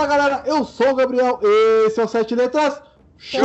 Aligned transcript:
Fala 0.00 0.16
galera, 0.16 0.42
eu 0.46 0.64
sou 0.64 0.92
o 0.92 0.94
Gabriel, 0.94 1.38
esse 1.84 2.00
é 2.00 2.04
o 2.04 2.08
Sete 2.08 2.34
Letras 2.34 2.80
Show! 3.18 3.42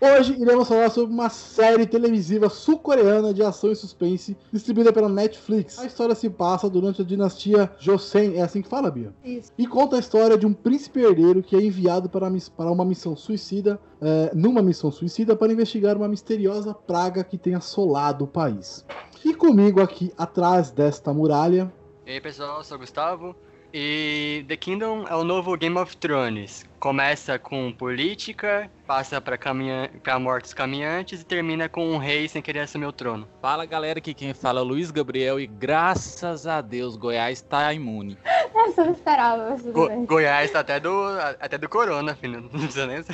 Hoje 0.00 0.40
iremos 0.40 0.68
falar 0.68 0.88
sobre 0.88 1.12
uma 1.12 1.28
série 1.28 1.84
televisiva 1.84 2.48
sul-coreana 2.48 3.34
de 3.34 3.42
ação 3.42 3.72
e 3.72 3.74
suspense 3.74 4.36
distribuída 4.52 4.92
pela 4.92 5.08
Netflix. 5.08 5.80
A 5.80 5.86
história 5.86 6.14
se 6.14 6.30
passa 6.30 6.70
durante 6.70 7.02
a 7.02 7.04
dinastia 7.04 7.68
Joseon, 7.80 8.34
é 8.36 8.40
assim 8.40 8.62
que 8.62 8.68
fala, 8.68 8.88
Bia? 8.88 9.12
Isso. 9.24 9.50
E 9.58 9.66
conta 9.66 9.96
a 9.96 9.98
história 9.98 10.38
de 10.38 10.46
um 10.46 10.52
príncipe 10.52 11.00
herdeiro 11.00 11.42
que 11.42 11.56
é 11.56 11.60
enviado 11.60 12.08
para, 12.08 12.30
para 12.56 12.70
uma 12.70 12.84
missão 12.84 13.16
suicida, 13.16 13.76
é, 14.00 14.30
numa 14.32 14.62
missão 14.62 14.92
suicida 14.92 15.34
para 15.34 15.52
investigar 15.52 15.96
uma 15.96 16.06
misteriosa 16.06 16.72
praga 16.72 17.24
que 17.24 17.36
tem 17.36 17.56
assolado 17.56 18.26
o 18.26 18.28
país. 18.28 18.86
E 19.24 19.34
comigo 19.34 19.82
aqui 19.82 20.12
atrás 20.16 20.70
desta 20.70 21.12
muralha, 21.12 21.72
E 22.06 22.12
aí 22.12 22.20
pessoal, 22.20 22.58
eu 22.58 22.64
sou 22.64 22.76
o 22.76 22.80
Gustavo. 22.80 23.34
E 23.72 24.44
The 24.48 24.56
Kingdom 24.56 25.06
é 25.08 25.14
o 25.14 25.22
novo 25.22 25.56
Game 25.56 25.78
of 25.78 25.96
Thrones. 25.96 26.64
Começa 26.80 27.38
com 27.38 27.70
política, 27.72 28.68
passa 28.84 29.20
pra, 29.20 29.38
caminha... 29.38 29.88
pra 30.02 30.18
mortos 30.18 30.52
caminhantes 30.52 31.20
e 31.20 31.24
termina 31.24 31.68
com 31.68 31.86
um 31.88 31.96
rei 31.96 32.26
sem 32.26 32.42
querer 32.42 32.60
assumir 32.60 32.86
o 32.86 32.92
trono. 32.92 33.28
Fala 33.40 33.64
galera, 33.66 33.98
aqui 34.00 34.12
quem 34.12 34.34
fala 34.34 34.58
é 34.58 34.62
o 34.62 34.66
Luiz 34.66 34.90
Gabriel 34.90 35.38
e 35.38 35.46
graças 35.46 36.48
a 36.48 36.60
Deus 36.60 36.96
Goiás 36.96 37.42
tá 37.42 37.72
imune. 37.72 38.18
Essa 38.52 38.80
eu 38.80 38.86
não 38.86 38.92
esperava, 38.92 39.56
Go- 39.70 39.88
bem. 39.88 40.04
Goiás 40.04 40.50
tá 40.50 40.60
até 40.60 40.80
do, 40.80 41.04
até 41.38 41.56
do 41.56 41.68
Corona, 41.68 42.16
filho. 42.16 42.40
Não 42.42 42.48
precisa 42.48 42.86
nem 42.86 42.96
aí. 42.96 43.04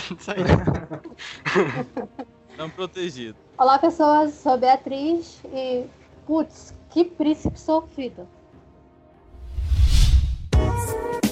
Não 2.56 2.70
protegido. 2.70 3.36
Olá, 3.59 3.78
pessoas. 3.78 4.33
Sou 4.33 4.56
Beatriz 4.56 5.41
e. 5.52 5.84
Putz, 6.27 6.75
que 6.91 7.05
príncipe 7.05 7.61
sofrido. 7.61 8.27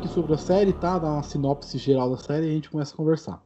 Aqui 0.00 0.08
sobre 0.08 0.32
a 0.32 0.38
série, 0.38 0.72
tá? 0.72 0.98
Dar 0.98 1.12
uma 1.12 1.22
sinopse 1.22 1.76
geral 1.76 2.10
da 2.10 2.16
série 2.16 2.46
e 2.46 2.50
a 2.50 2.52
gente 2.54 2.70
começa 2.70 2.94
a 2.94 2.96
conversar. 2.96 3.42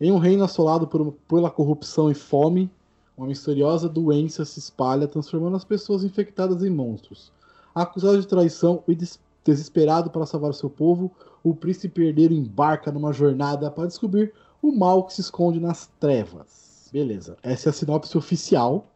Em 0.00 0.10
um 0.10 0.18
reino 0.18 0.42
assolado 0.42 0.88
por, 0.88 1.12
pela 1.28 1.48
corrupção 1.48 2.10
e 2.10 2.14
fome, 2.14 2.68
uma 3.16 3.28
misteriosa 3.28 3.88
doença 3.88 4.44
se 4.44 4.58
espalha, 4.58 5.06
transformando 5.06 5.56
as 5.56 5.64
pessoas 5.64 6.02
infectadas 6.02 6.64
em 6.64 6.70
monstros. 6.70 7.32
Acusado 7.72 8.20
de 8.20 8.26
traição 8.26 8.82
e 8.88 8.94
des- 8.96 9.20
desesperado 9.44 10.10
para 10.10 10.26
salvar 10.26 10.52
seu 10.52 10.68
povo, 10.68 11.12
o 11.44 11.54
príncipe 11.54 12.02
herdeiro 12.02 12.34
embarca 12.34 12.90
numa 12.90 13.12
jornada 13.12 13.70
para 13.70 13.86
descobrir 13.86 14.32
o 14.60 14.72
mal 14.72 15.04
que 15.04 15.14
se 15.14 15.20
esconde 15.20 15.60
nas 15.60 15.88
trevas. 16.00 16.88
Beleza, 16.92 17.36
essa 17.40 17.68
é 17.68 17.70
a 17.70 17.72
sinopse 17.72 18.18
oficial, 18.18 18.90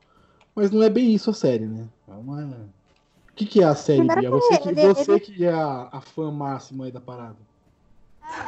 mas 0.53 0.73
não 0.73 0.83
é 0.83 0.91
bem 0.91 1.15
isso 1.15 1.31
a 1.31 1.35
série, 1.35 1.67
né? 1.67 1.89
É 2.09 2.13
uma... 2.13 2.69
O 3.39 3.41
que, 3.41 3.47
que 3.47 3.63
é 3.63 3.65
a 3.65 3.75
série, 3.77 4.03
Você, 4.09 4.57
que, 4.59 4.69
ele- 4.69 4.95
você 4.95 5.13
ele- 5.13 5.21
que 5.21 5.45
é 5.45 5.53
a, 5.53 5.89
a 5.93 6.01
fã 6.01 6.29
máxima 6.29 6.87
aí 6.87 6.91
da 6.91 7.01
parada. 7.01 7.37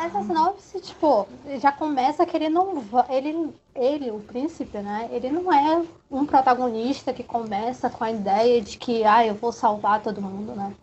Essa 0.04 0.20
sinopse, 0.24 0.80
tipo, 0.80 1.28
já 1.60 1.70
começa 1.70 2.26
que 2.26 2.36
ele 2.36 2.48
não 2.48 2.82
ele 3.08 3.54
ele, 3.72 4.10
o 4.10 4.18
príncipe, 4.18 4.78
né? 4.78 5.08
Ele 5.12 5.30
não 5.30 5.52
é 5.52 5.86
um 6.10 6.26
protagonista 6.26 7.12
que 7.12 7.22
começa 7.22 7.88
com 7.88 8.02
a 8.02 8.10
ideia 8.10 8.60
de 8.60 8.76
que, 8.76 9.04
ah, 9.04 9.24
eu 9.24 9.34
vou 9.36 9.52
salvar 9.52 10.02
todo 10.02 10.20
mundo, 10.20 10.56
né? 10.56 10.74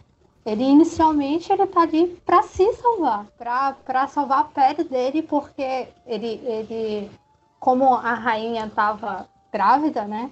Ele 0.45 0.63
inicialmente 0.63 1.51
ele 1.51 1.67
tá 1.67 1.81
ali 1.81 2.07
pra 2.25 2.43
se 2.43 2.71
salvar, 2.75 3.25
pra 3.37 3.73
para 3.73 4.07
salvar 4.07 4.39
a 4.39 4.43
pele 4.45 4.85
dele, 4.85 5.21
porque 5.21 5.89
ele 6.05 6.39
ele 6.45 7.11
como 7.59 7.93
a 7.93 8.13
rainha 8.13 8.71
tava 8.73 9.27
grávida, 9.51 10.05
né? 10.05 10.31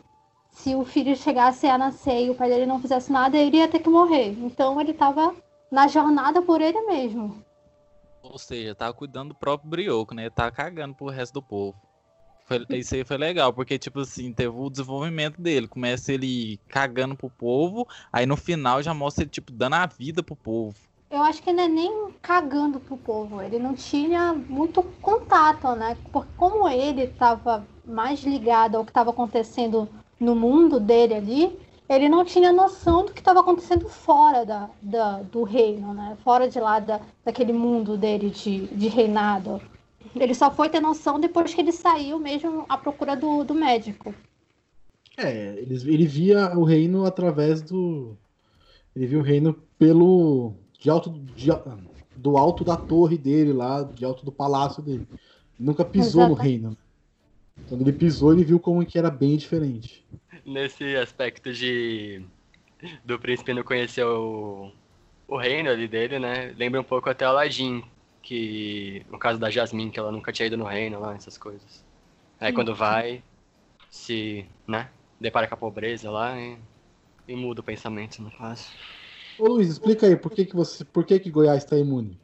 Se 0.56 0.74
o 0.74 0.86
filho 0.86 1.16
chegasse 1.16 1.68
a 1.68 1.78
nascer 1.78 2.26
e 2.26 2.30
o 2.30 2.36
pai 2.36 2.50
dele 2.50 2.66
não 2.66 2.82
fizesse 2.82 3.12
nada, 3.12 3.38
ele 3.38 3.58
ia 3.58 3.68
ter 3.68 3.80
que 3.80 3.90
morrer. 3.90 4.30
Então 4.40 4.80
ele 4.80 4.94
tava 4.94 5.36
na 5.70 5.88
jornada 5.88 6.42
por 6.42 6.62
ele 6.62 6.82
mesmo. 6.82 7.44
Ou 8.24 8.40
seja, 8.40 8.74
tava 8.74 8.94
cuidando 8.94 9.30
do 9.30 9.36
próprio 9.36 9.70
brioco, 9.70 10.16
né? 10.16 10.30
Tava 10.30 10.52
cagando 10.52 10.96
pro 10.96 11.08
resto 11.10 11.34
do 11.34 11.42
povo. 11.44 11.76
Foi- 12.46 12.66
isso 12.70 12.96
aí 12.96 13.04
foi 13.04 13.18
legal, 13.18 13.52
porque, 13.52 13.78
tipo 13.78 14.00
assim, 14.00 14.32
teve 14.32 14.56
o 14.56 14.70
desenvolvimento 14.70 15.42
dele. 15.42 15.68
Começa 15.68 16.14
ele 16.14 16.60
cagando 16.70 17.16
pro 17.16 17.30
povo, 17.30 17.88
aí 18.14 18.26
no 18.26 18.38
final 18.38 18.82
já 18.82 18.94
mostra 18.94 19.24
ele, 19.24 19.32
tipo, 19.32 19.52
dando 19.52 19.74
a 19.76 19.86
vida 19.86 20.24
pro 20.24 20.36
povo. 20.36 20.76
Eu 21.12 21.22
acho 21.22 21.42
que 21.44 21.52
não 21.52 21.64
é 21.64 21.68
nem 21.68 22.12
cagando 22.22 22.80
pro 22.80 22.98
povo, 22.98 23.42
ele 23.42 23.60
não 23.60 23.74
tinha 23.76 24.34
muito 24.34 24.82
contato, 25.02 25.76
né? 25.76 25.98
Porque 26.12 26.30
como 26.36 26.68
ele 26.68 27.04
estava 27.04 27.66
mais 27.86 28.24
ligado 28.24 28.76
ao 28.78 28.84
que 28.86 28.92
estava 28.92 29.12
acontecendo 29.12 29.88
no 30.20 30.36
mundo 30.36 30.80
dele 30.80 31.14
ali, 31.14 31.60
ele 31.88 32.10
não 32.10 32.26
tinha 32.26 32.52
noção 32.52 33.06
do 33.06 33.14
que 33.14 33.20
estava 33.20 33.40
acontecendo 33.42 33.88
fora 33.88 34.46
da, 34.46 34.70
da- 34.82 35.22
do 35.22 35.44
reino, 35.44 35.94
né? 35.94 36.18
Fora 36.24 36.48
de 36.50 36.60
lá 36.60 36.80
da, 36.80 37.00
daquele 37.24 37.54
mundo 37.54 37.98
dele 37.98 38.30
de, 38.30 38.68
de 38.68 38.88
reinado. 38.88 39.62
Ele 40.16 40.34
só 40.34 40.50
foi 40.50 40.70
ter 40.70 40.80
noção 40.80 41.20
depois 41.20 41.54
que 41.54 41.62
ele 41.62 41.72
saiu 41.72 42.18
mesmo 42.20 42.66
à 42.70 42.78
procura 42.78 43.16
do, 43.16 43.44
do 43.44 43.54
médico. 43.54 44.14
É, 45.18 45.56
ele, 45.60 45.76
ele 45.94 46.08
via 46.08 46.58
o 46.58 46.64
reino 46.64 47.06
através 47.06 47.62
do. 47.62 48.18
Ele 48.96 49.08
via 49.08 49.20
o 49.20 49.24
reino 49.24 49.54
pelo. 49.78 50.54
De 50.80 50.90
alto, 50.90 51.10
de- 51.10 51.50
do 52.16 52.38
alto 52.38 52.64
da 52.64 52.78
torre 52.78 53.18
dele 53.18 53.54
lá, 53.54 53.84
de 53.84 54.06
alto 54.06 54.26
do 54.26 54.32
palácio 54.32 54.82
dele. 54.84 55.08
Nunca 55.60 55.84
pisou 55.86 56.22
no 56.24 56.28
Exato. 56.34 56.42
reino. 56.42 56.78
Quando 57.68 57.82
ele 57.82 57.94
pisou, 57.94 58.34
ele 58.34 58.44
viu 58.44 58.60
como 58.60 58.86
que 58.86 58.98
era 58.98 59.10
bem 59.10 59.38
diferente. 59.38 60.06
Nesse 60.46 60.96
aspecto 60.96 61.52
de. 61.52 62.24
Do 63.04 63.18
príncipe 63.18 63.54
não 63.54 63.64
conhecer 63.64 64.04
o, 64.06 64.72
o 65.28 65.38
reino 65.38 65.70
ali 65.70 65.88
dele, 65.88 66.20
né? 66.20 66.54
Lembra 66.58 66.82
um 66.82 66.84
pouco 66.84 67.10
até 67.10 67.26
Aladdin, 67.26 67.84
que. 68.22 69.06
No 69.10 69.18
caso 69.18 69.40
da 69.40 69.50
Jasmine, 69.50 69.90
que 69.90 70.00
ela 70.00 70.12
nunca 70.12 70.32
tinha 70.32 70.48
ido 70.48 70.58
no 70.58 70.66
reino 70.66 71.00
lá, 71.00 71.16
essas 71.16 71.38
coisas. 71.38 71.84
Aí 72.40 72.54
quando 72.54 72.76
vai, 72.76 73.24
se. 73.90 74.46
né? 74.68 74.90
Depara 75.20 75.48
com 75.48 75.56
a 75.56 75.58
pobreza 75.58 76.12
lá 76.12 76.40
e. 76.40 76.58
E 77.28 77.36
muda 77.36 77.62
o 77.62 77.64
pensamento, 77.64 78.22
no 78.22 78.30
caso. 78.30 78.70
Ô 79.40 79.48
Luiz, 79.48 79.68
explica 79.68 80.06
aí, 80.06 80.16
por 80.16 80.32
que, 80.32 80.46
que 80.46 80.56
você. 80.56 80.86
Por 80.86 81.04
que, 81.04 81.20
que 81.20 81.32
Goiás 81.32 81.64
está 81.64 81.76
imune? 81.76 82.20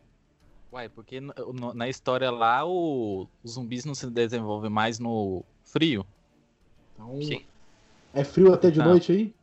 Uai, 0.71 0.87
porque 0.87 1.19
no- 1.19 1.33
no- 1.53 1.73
na 1.73 1.89
história 1.89 2.31
lá 2.31 2.65
o, 2.65 3.27
os 3.43 3.51
zumbis 3.53 3.83
não 3.83 3.93
se 3.93 4.09
desenvolvem 4.09 4.69
mais 4.69 4.99
no 4.99 5.43
frio. 5.63 6.05
Então, 6.93 7.21
Sim. 7.21 7.45
é 8.13 8.23
frio 8.23 8.53
até 8.53 8.71
de 8.71 8.79
Não. 8.79 8.85
noite 8.87 9.11
aí? 9.11 9.33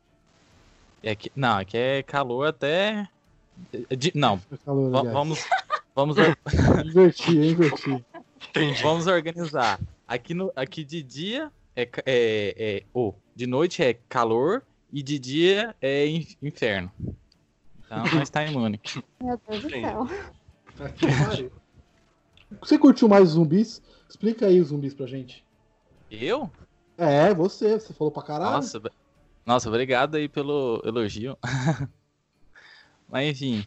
É 1.03 1.15
que, 1.15 1.31
não, 1.37 1.59
aqui 1.59 1.77
é 1.77 2.03
calor 2.03 2.47
até. 2.49 3.06
de- 3.97 4.12
não, 4.15 4.38
Foi 4.38 4.56
calor, 4.59 4.91
vamos, 4.91 5.38
vamos, 5.94 6.17
Inverti, 6.87 7.37
eu 7.37 7.44
inverti. 7.44 8.05
Entendi. 8.49 8.82
vamos 8.82 9.06
organizar. 9.06 9.79
Aqui, 10.06 10.32
no, 10.32 10.50
aqui 10.56 10.82
de 10.82 11.03
dia 11.03 11.53
é, 11.76 11.82
é, 12.06 12.55
é 12.58 12.82
oh, 12.94 13.12
de 13.37 13.47
noite 13.47 13.82
é 13.82 13.93
calor 14.08 14.62
e 14.91 15.03
de 15.03 15.19
dia 15.19 15.76
é 15.82 16.06
in- 16.06 16.26
inferno. 16.41 16.91
Então 17.85 18.05
nós 18.14 18.31
tá 18.31 18.47
imune. 18.47 18.81
Meu 19.23 19.38
Deus 19.47 19.62
do 19.62 19.70
céu. 19.70 20.08
Você 22.61 22.79
curtiu 22.79 23.09
mais 23.09 23.31
zumbis? 23.31 23.83
Explica 24.09 24.47
aí 24.47 24.61
os 24.61 24.69
zumbis 24.69 24.95
pra 24.95 25.07
gente. 25.07 25.45
Eu? 26.11 26.51
É, 26.97 27.35
você, 27.35 27.79
você 27.79 27.93
falou 27.93 28.11
pra 28.11 28.23
caralho. 28.23 28.53
Nossa, 28.53 28.81
nossa, 29.45 29.69
obrigado 29.69 30.17
aí 30.17 30.29
pelo 30.29 30.83
elogio. 30.85 31.37
Mas 33.09 33.29
enfim, 33.31 33.65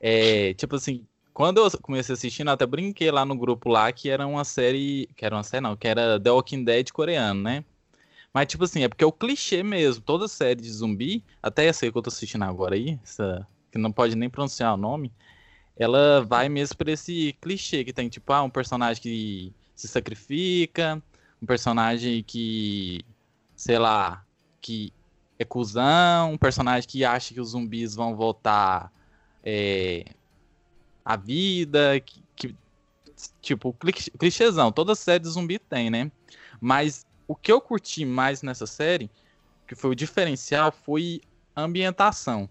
é, 0.00 0.54
tipo 0.54 0.76
assim, 0.76 1.04
quando 1.32 1.58
eu 1.58 1.70
comecei 1.80 2.12
assistindo, 2.12 2.48
eu 2.48 2.54
até 2.54 2.66
brinquei 2.66 3.10
lá 3.10 3.24
no 3.24 3.36
grupo 3.36 3.68
lá 3.68 3.90
que 3.92 4.08
era 4.08 4.26
uma 4.26 4.44
série, 4.44 5.08
que 5.16 5.24
era 5.24 5.34
uma 5.34 5.42
série 5.42 5.62
não, 5.62 5.76
que 5.76 5.88
era 5.88 6.18
The 6.20 6.30
Walking 6.30 6.64
Dead 6.64 6.90
coreano, 6.92 7.42
né? 7.42 7.64
Mas 8.32 8.46
tipo 8.46 8.64
assim, 8.64 8.82
é 8.82 8.88
porque 8.88 9.02
é 9.02 9.06
o 9.06 9.12
clichê 9.12 9.62
mesmo, 9.62 10.02
toda 10.02 10.28
série 10.28 10.60
de 10.60 10.70
zumbi, 10.70 11.24
até 11.42 11.66
essa 11.66 11.84
aí 11.84 11.92
que 11.92 11.98
eu 11.98 12.02
tô 12.02 12.08
assistindo 12.08 12.44
agora 12.44 12.74
aí, 12.74 12.98
essa, 13.02 13.46
que 13.72 13.78
não 13.78 13.90
pode 13.90 14.14
nem 14.14 14.28
pronunciar 14.28 14.74
o 14.74 14.76
nome, 14.76 15.12
ela 15.78 16.24
vai 16.24 16.48
mesmo 16.48 16.76
pra 16.76 16.90
esse 16.90 17.36
clichê 17.40 17.84
que 17.84 17.92
tem 17.92 18.08
tipo, 18.08 18.32
ah, 18.32 18.42
um 18.42 18.50
personagem 18.50 19.00
que 19.00 19.52
se 19.74 19.86
sacrifica, 19.86 21.00
um 21.40 21.46
personagem 21.46 22.22
que, 22.24 23.04
sei 23.56 23.78
lá, 23.78 24.24
que 24.60 24.92
é 25.38 25.44
cuzão, 25.44 26.32
um 26.32 26.38
personagem 26.38 26.88
que 26.88 27.04
acha 27.04 27.32
que 27.32 27.40
os 27.40 27.50
zumbis 27.50 27.94
vão 27.94 28.16
voltar 28.16 28.92
é, 29.44 30.04
à 31.04 31.16
vida, 31.16 32.00
que, 32.00 32.24
que 32.34 32.56
tipo, 33.40 33.74
clichêzão, 34.18 34.72
toda 34.72 34.96
série 34.96 35.22
de 35.22 35.28
zumbi 35.28 35.60
tem, 35.60 35.90
né? 35.90 36.10
Mas 36.60 37.06
o 37.28 37.36
que 37.36 37.52
eu 37.52 37.60
curti 37.60 38.04
mais 38.04 38.42
nessa 38.42 38.66
série, 38.66 39.08
que 39.66 39.76
foi 39.76 39.90
o 39.90 39.94
diferencial, 39.94 40.72
foi 40.72 41.20
a 41.54 41.62
ambientação. 41.62 42.48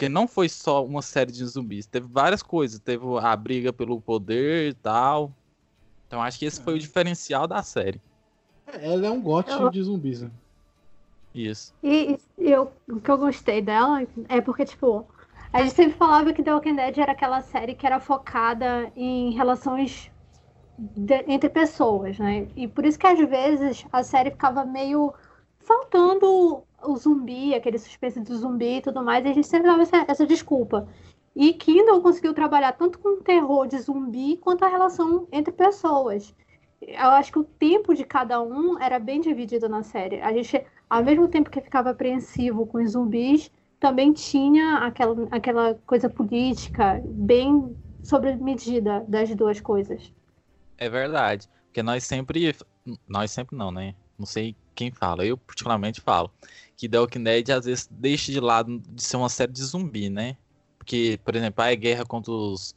Porque 0.00 0.08
não 0.08 0.26
foi 0.26 0.48
só 0.48 0.82
uma 0.82 1.02
série 1.02 1.30
de 1.30 1.44
zumbis, 1.44 1.84
teve 1.84 2.06
várias 2.10 2.42
coisas. 2.42 2.80
Teve 2.80 3.04
a 3.20 3.36
briga 3.36 3.70
pelo 3.70 4.00
poder 4.00 4.70
e 4.70 4.72
tal. 4.72 5.30
Então 6.06 6.22
acho 6.22 6.38
que 6.38 6.46
esse 6.46 6.58
foi 6.62 6.72
o 6.72 6.76
é. 6.76 6.78
diferencial 6.78 7.46
da 7.46 7.62
série. 7.62 8.00
É, 8.66 8.94
ela 8.94 9.06
é 9.06 9.10
um 9.10 9.20
gote 9.20 9.50
eu... 9.50 9.68
de 9.68 9.82
zumbis, 9.82 10.22
né? 10.22 10.30
Isso. 11.34 11.74
E, 11.82 12.18
e 12.38 12.50
eu, 12.50 12.72
o 12.88 12.98
que 12.98 13.10
eu 13.10 13.18
gostei 13.18 13.60
dela 13.60 14.02
é 14.30 14.40
porque, 14.40 14.64
tipo, 14.64 15.06
a 15.52 15.60
gente 15.60 15.74
sempre 15.74 15.98
falava 15.98 16.32
que 16.32 16.42
The 16.42 16.54
Walking 16.54 16.76
Dead 16.76 16.96
era 16.96 17.12
aquela 17.12 17.42
série 17.42 17.74
que 17.74 17.84
era 17.84 18.00
focada 18.00 18.90
em 18.96 19.32
relações 19.32 20.10
de, 20.78 21.26
entre 21.28 21.50
pessoas, 21.50 22.18
né? 22.18 22.48
E 22.56 22.66
por 22.66 22.86
isso 22.86 22.98
que 22.98 23.06
às 23.06 23.18
vezes 23.18 23.84
a 23.92 24.02
série 24.02 24.30
ficava 24.30 24.64
meio 24.64 25.12
faltando 25.58 26.64
o 26.82 26.96
zumbi, 26.96 27.54
aquele 27.54 27.78
suspense 27.78 28.20
de 28.20 28.34
zumbi 28.34 28.78
e 28.78 28.82
tudo 28.82 29.02
mais, 29.02 29.24
e 29.24 29.28
a 29.28 29.32
gente 29.32 29.46
sempre 29.46 29.68
dava 29.68 29.82
essa, 29.82 30.04
essa 30.08 30.26
desculpa. 30.26 30.88
E 31.34 31.52
Kindle 31.54 32.02
conseguiu 32.02 32.34
trabalhar 32.34 32.72
tanto 32.72 32.98
com 32.98 33.20
o 33.20 33.22
terror 33.22 33.66
de 33.66 33.78
zumbi 33.78 34.36
quanto 34.36 34.64
a 34.64 34.68
relação 34.68 35.28
entre 35.30 35.52
pessoas. 35.52 36.34
Eu 36.80 37.10
acho 37.10 37.30
que 37.30 37.38
o 37.38 37.44
tempo 37.44 37.94
de 37.94 38.04
cada 38.04 38.42
um 38.42 38.80
era 38.80 38.98
bem 38.98 39.20
dividido 39.20 39.68
na 39.68 39.82
série. 39.82 40.20
A 40.20 40.32
gente, 40.32 40.64
ao 40.88 41.04
mesmo 41.04 41.28
tempo 41.28 41.50
que 41.50 41.60
ficava 41.60 41.90
apreensivo 41.90 42.66
com 42.66 42.78
os 42.78 42.92
zumbis, 42.92 43.50
também 43.78 44.12
tinha 44.12 44.78
aquela, 44.78 45.28
aquela 45.30 45.74
coisa 45.86 46.08
política 46.08 47.00
bem 47.04 47.76
sobre 48.02 48.34
medida 48.36 49.04
das 49.06 49.34
duas 49.34 49.60
coisas. 49.60 50.12
É 50.76 50.88
verdade. 50.88 51.48
Porque 51.66 51.82
nós 51.82 52.04
sempre. 52.04 52.54
Nós 53.06 53.30
sempre 53.30 53.56
não, 53.56 53.70
né? 53.70 53.94
Não 54.18 54.26
sei 54.26 54.56
quem 54.80 54.90
fala. 54.90 55.26
Eu, 55.26 55.36
particularmente, 55.36 56.00
falo. 56.00 56.30
Que 56.76 56.88
The 56.88 56.98
Walking 56.98 57.22
Dead 57.22 57.50
às 57.50 57.66
vezes 57.66 57.88
deixa 57.90 58.32
de 58.32 58.40
lado 58.40 58.78
de 58.88 59.02
ser 59.02 59.18
uma 59.18 59.28
série 59.28 59.52
de 59.52 59.62
zumbi, 59.62 60.08
né? 60.08 60.36
Porque, 60.78 61.20
por 61.22 61.36
exemplo, 61.36 61.62
é 61.62 61.76
guerra 61.76 62.06
contra 62.06 62.32
os, 62.32 62.74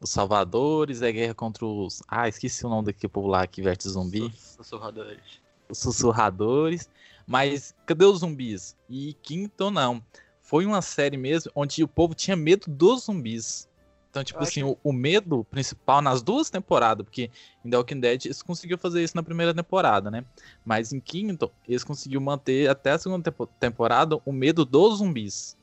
os 0.00 0.10
salvadores, 0.10 1.02
é 1.02 1.10
guerra 1.10 1.34
contra 1.34 1.66
os. 1.66 2.00
Ah, 2.06 2.28
esqueci 2.28 2.64
o 2.64 2.68
nome 2.68 2.86
daquele 2.86 3.12
povo 3.12 3.26
lá 3.26 3.44
que 3.46 3.60
veste 3.60 3.88
zumbi. 3.88 4.32
Sussurradores. 4.36 5.40
Os 5.68 5.78
sussurradores. 5.78 6.88
Mas 7.26 7.74
cadê 7.84 8.04
os 8.04 8.20
zumbis? 8.20 8.76
E 8.88 9.14
Quinto 9.14 9.70
não. 9.70 10.00
Foi 10.40 10.64
uma 10.64 10.82
série 10.82 11.16
mesmo 11.16 11.50
onde 11.54 11.82
o 11.82 11.88
povo 11.88 12.14
tinha 12.14 12.36
medo 12.36 12.70
dos 12.70 13.04
zumbis. 13.04 13.68
Então, 14.12 14.22
tipo 14.22 14.42
assim, 14.42 14.62
o, 14.62 14.76
o, 14.84 14.92
medo 14.92 15.42
principal 15.44 16.02
nas 16.02 16.22
duas 16.22 16.50
temporadas, 16.50 17.02
porque 17.02 17.30
em 17.64 17.70
The 17.70 17.78
Walking 17.78 17.98
Dead 17.98 18.26
eles 18.26 18.42
conseguiram 18.42 18.78
fazer 18.78 19.02
isso 19.02 19.16
na 19.16 19.22
primeira 19.22 19.54
temporada, 19.54 20.10
né? 20.10 20.22
Mas 20.66 20.92
em 20.92 21.00
Quinto, 21.00 21.50
eles 21.66 21.82
conseguiram 21.82 22.20
manter 22.20 22.68
até 22.68 22.90
a 22.90 22.98
segunda 22.98 23.34
temporada 23.58 24.20
o 24.26 24.30
medo 24.30 24.66
dos 24.66 24.98
zumbis. 24.98 25.56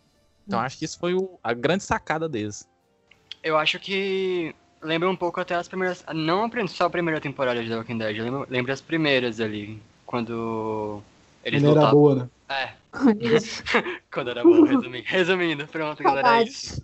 Então, 0.48 0.58
hum. 0.58 0.64
acho 0.64 0.80
que 0.80 0.86
isso 0.86 0.98
foi 0.98 1.14
o, 1.14 1.38
a 1.44 1.54
grande 1.54 1.84
sacada 1.84 2.28
deles. 2.28 2.68
Eu 3.44 3.56
acho 3.56 3.78
que 3.78 4.56
lembra 4.82 5.08
um 5.08 5.16
pouco 5.16 5.40
até 5.40 5.54
as 5.54 5.68
primeiras. 5.68 6.04
Não 6.12 6.50
só 6.70 6.86
a 6.86 6.90
primeira 6.90 7.22
temporada 7.22 7.62
de 7.62 7.70
The 7.70 7.78
Walking 7.78 8.00
Dead, 8.00 8.18
lembra, 8.18 8.48
lembra 8.50 8.74
as 8.74 8.82
primeiras 8.82 9.40
ali. 9.40 9.80
Quando 10.08 11.04
eles 11.46 11.62
Quando 11.62 11.78
era 11.80 11.92
boa, 11.92 12.16
né? 12.16 12.30
É. 12.50 12.74
quando 14.12 14.32
era 14.32 14.42
boa, 14.42 14.68
resumindo. 14.68 15.06
Resumindo, 15.06 15.68
pronto, 15.68 16.02
galera. 16.02 16.40
É 16.40 16.44
isso. 16.46 16.84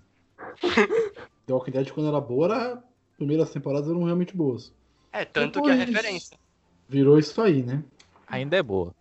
The 1.45 1.53
Walking 1.53 1.71
Dead, 1.71 1.91
quando 1.91 2.07
era 2.07 2.19
boa, 2.19 2.45
era... 2.45 2.73
as 2.73 3.15
primeiras 3.17 3.51
temporadas 3.51 3.89
eram 3.89 4.03
realmente 4.03 4.35
boas. 4.35 4.73
É, 5.11 5.23
tanto 5.23 5.61
Depois... 5.61 5.75
que 5.75 5.81
a 5.81 5.85
referência. 5.85 6.37
Virou 6.87 7.17
isso 7.17 7.41
aí, 7.41 7.63
né? 7.63 7.83
Ainda 8.27 8.57
é 8.57 8.63
boa. 8.63 8.93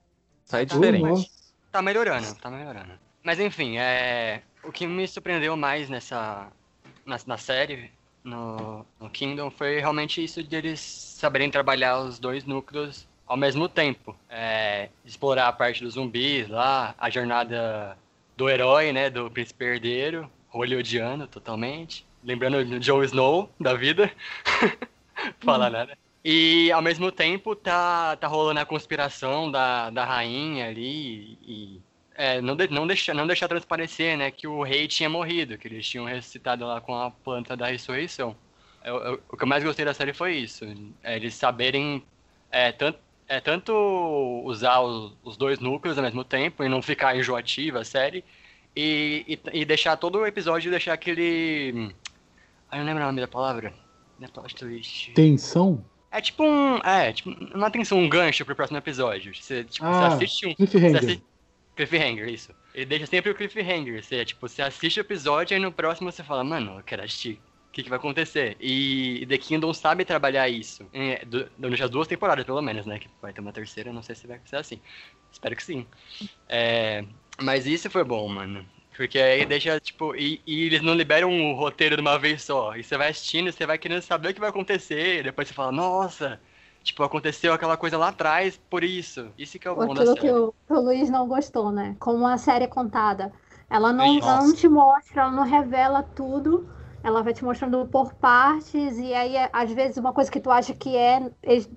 Só 0.45 0.59
é 0.59 0.65
diferente. 0.65 1.31
Tá 1.73 1.83
melhorando, 1.83 2.35
tá 2.37 2.51
melhorando. 2.51 2.93
Mas 3.23 3.41
enfim, 3.41 3.79
é... 3.79 4.43
o 4.63 4.71
que 4.71 4.87
me 4.87 5.07
surpreendeu 5.09 5.57
mais 5.57 5.89
nessa. 5.89 6.49
na, 7.05 7.19
na 7.27 7.37
série, 7.37 7.91
no, 8.23 8.85
no 9.01 9.11
Kingdom, 9.11 9.51
foi 9.51 9.81
realmente 9.81 10.23
isso 10.23 10.43
de 10.43 10.55
eles 10.55 10.81
saberem 10.81 11.51
trabalhar 11.51 12.01
os 12.01 12.19
dois 12.19 12.45
núcleos 12.45 13.09
ao 13.27 13.37
mesmo 13.37 13.69
tempo. 13.69 14.15
É, 14.29 14.89
explorar 15.05 15.49
a 15.49 15.53
parte 15.53 15.83
dos 15.83 15.95
zumbis 15.95 16.49
lá, 16.49 16.95
a 16.99 17.11
jornada 17.11 17.99
do 18.37 18.49
herói, 18.49 18.93
né? 18.93 19.11
Do 19.11 19.31
príncipe 19.31 19.65
herdeiro, 19.65 20.31
hollywoodiano 20.49 21.27
totalmente 21.27 22.07
lembrando 22.25 22.65
do 22.65 22.81
Jon 22.81 23.03
Snow 23.05 23.51
da 23.61 23.75
vida. 23.75 24.11
Falar 25.41 25.69
hum. 25.69 25.73
nada. 25.73 25.99
E 26.25 26.73
ao 26.73 26.81
mesmo 26.81 27.13
tempo 27.13 27.55
tá, 27.55 28.17
tá 28.17 28.27
rolando 28.27 28.59
a 28.59 28.65
conspiração 28.65 29.51
da, 29.51 29.91
da 29.91 30.05
rainha 30.05 30.69
ali 30.69 31.39
e. 31.43 31.81
É, 32.17 32.41
não, 32.41 32.55
de, 32.55 32.69
não, 32.69 32.87
deixar, 32.87 33.13
não 33.13 33.27
deixar 33.27 33.49
transparecer, 33.49 34.17
né, 34.17 34.31
que 34.31 34.47
o 34.47 34.63
rei 34.63 34.87
tinha 34.87 35.09
morrido, 35.09 35.59
que 35.59 35.67
eles 35.67 35.87
tinham 35.87 36.05
ressuscitado 36.05 36.65
lá 36.65 36.81
com 36.81 36.95
a 36.95 37.11
planta 37.11 37.57
da 37.57 37.67
ressurreição. 37.67 38.37
Eu, 38.85 38.97
eu, 38.99 39.23
o 39.29 39.37
que 39.37 39.43
eu 39.43 39.49
mais 39.49 39.65
gostei 39.65 39.85
da 39.85 39.93
série 39.93 40.13
foi 40.13 40.37
isso. 40.37 40.65
É, 41.03 41.17
eles 41.17 41.35
saberem 41.35 42.05
é, 42.53 42.71
tanto, 42.71 43.01
é, 43.27 43.41
tanto 43.41 43.73
usar 44.45 44.81
os, 44.81 45.13
os, 45.25 45.37
dois 45.37 45.59
núcleos 45.59 45.99
ao 45.99 46.05
mesmo 46.05 46.23
tempo 46.23 46.63
e 46.63 46.69
não 46.69 46.81
ficar 46.81 47.17
enjoativa 47.17 47.81
a 47.81 47.85
série, 47.85 48.25
e, 48.77 49.25
e, 49.53 49.61
e 49.61 49.65
deixar 49.65 49.97
todo 49.97 50.19
o 50.19 50.27
episódio 50.27 50.71
deixar 50.71 50.93
aquele 50.93 51.93
eu 52.75 52.81
não 52.81 52.87
lembro 52.87 53.03
o 53.03 53.07
nome 53.07 53.21
da 53.21 53.29
palavra. 53.29 53.73
Não 54.19 54.27
é 54.27 54.31
plot 54.31 54.55
twist. 54.55 55.13
Tensão? 55.13 55.85
É 56.11 56.21
tipo 56.21 56.45
um. 56.45 56.79
É, 56.79 57.13
tipo, 57.13 57.31
uma 57.55 57.71
tensão, 57.71 57.99
um 57.99 58.09
gancho 58.09 58.45
pro 58.45 58.55
próximo 58.55 58.79
episódio. 58.79 59.35
Você, 59.35 59.65
tipo, 59.65 59.85
ah, 59.85 60.11
você 60.11 60.25
assiste 60.25 60.47
um. 60.47 60.55
Cliffhanger. 60.55 60.97
Assiste, 60.97 61.25
cliffhanger, 61.75 62.29
isso. 62.29 62.55
Ele 62.75 62.87
deixa 62.87 63.07
sempre 63.07 63.31
o 63.33 63.35
cliffhanger. 63.35 64.03
Você, 64.03 64.25
tipo, 64.25 64.49
você 64.49 64.63
assiste 64.63 64.99
o 64.99 65.03
episódio 65.03 65.57
e 65.57 65.61
no 65.61 65.73
próximo 65.73 66.11
você 66.11 66.23
fala, 66.23 66.45
mano, 66.45 66.79
eu 66.79 66.83
quero 66.85 67.03
assistir. 67.03 67.41
O 67.69 67.73
que, 67.75 67.83
que 67.83 67.91
vai 67.91 67.99
acontecer? 67.99 68.57
E 68.61 69.27
The 69.29 69.37
Kingdom 69.39 69.75
sabe 69.75 70.05
trabalhar 70.05 70.49
isso. 70.49 70.87
É, 70.93 71.25
durante 71.59 71.83
as 71.83 71.91
duas 71.91 72.07
temporadas, 72.07 72.45
pelo 72.45 72.63
menos, 72.63 72.87
né? 72.87 73.01
Que 73.01 73.09
vai 73.21 73.33
ter 73.33 73.41
uma 73.41 73.53
terceira, 73.53 73.93
não 73.93 74.03
sei 74.03 74.15
se 74.15 74.29
vai 74.29 74.41
ser 74.45 74.57
assim. 74.57 74.81
Espero 75.33 75.57
que 75.57 75.65
sim. 75.65 75.85
É, 76.49 77.05
mas 77.43 77.67
isso 77.67 77.91
foi 77.91 78.05
bom, 78.05 78.29
mano. 78.29 78.65
Porque 78.97 79.19
aí 79.19 79.45
deixa, 79.45 79.79
tipo, 79.81 80.15
e, 80.15 80.41
e, 80.47 80.67
eles 80.67 80.81
não 80.81 80.95
liberam 80.95 81.31
o 81.31 81.55
roteiro 81.55 81.97
de 81.97 82.01
uma 82.01 82.19
vez 82.19 82.43
só. 82.43 82.77
E 82.77 82.85
você 82.85 82.97
vai 82.97 83.11
assistindo, 83.11 83.51
você 83.51 83.67
vai 83.67 83.77
querendo 83.77 84.03
saber 84.03 84.31
o 84.31 84.35
que 84.35 84.41
vai 84.41 84.51
acontecer. 84.51 85.19
E 85.19 85.23
depois 85.25 85.49
você 85.49 85.55
fala, 85.55 85.73
nossa, 85.73 86.41
tipo, 86.83 87.03
aconteceu 87.03 87.53
aquela 87.53 87.77
coisa 87.77 87.99
lá 87.99 88.09
atrás 88.09 88.61
por 88.71 88.85
isso. 88.85 89.29
Isso 89.37 89.59
que 89.59 89.67
é 89.67 89.71
o 89.71 89.75
bom 89.75 89.83
Aquilo 89.83 89.99
da 89.99 90.07
série. 90.07 90.21
que 90.21 90.31
o, 90.31 90.55
que 90.67 90.73
o 90.73 90.81
Luiz 90.81 91.11
não 91.11 91.27
gostou, 91.27 91.73
né? 91.73 91.97
Como 91.99 92.27
a 92.27 92.39
série 92.39 92.65
é 92.65 92.69
contada. 92.69 93.33
Ela 93.69 93.93
não, 93.93 94.19
ela 94.19 94.43
não 94.43 94.55
te 94.55 94.69
mostra, 94.69 95.23
ela 95.23 95.33
não 95.33 95.43
revela 95.43 96.03
tudo. 96.03 96.69
Ela 97.03 97.23
vai 97.23 97.35
te 97.35 97.45
mostrando 97.45 97.85
por 97.87 98.15
partes. 98.15 98.97
E 98.97 99.13
aí, 99.13 99.35
às 99.53 99.73
vezes, 99.73 99.97
uma 99.97 100.13
coisa 100.13 100.31
que 100.31 100.39
tu 100.39 100.51
acha 100.51 100.73
que 100.73 100.97
é, 100.97 101.31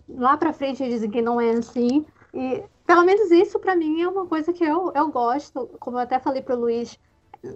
lá 0.08 0.38
pra 0.38 0.54
frente 0.54 0.84
eles 0.84 0.96
dizem 0.96 1.10
que 1.10 1.22
não 1.22 1.42
é 1.42 1.50
assim. 1.50 2.06
E 2.32 2.64
pelo 2.86 3.04
menos 3.04 3.32
isso 3.32 3.60
para 3.60 3.76
mim 3.76 4.02
é 4.02 4.08
uma 4.08 4.28
coisa 4.28 4.54
que 4.54 4.64
eu, 4.64 4.92
eu 4.94 5.08
gosto. 5.10 5.68
Como 5.80 5.98
eu 5.98 6.02
até 6.02 6.20
falei 6.20 6.42
pro 6.42 6.56
Luiz, 6.56 6.98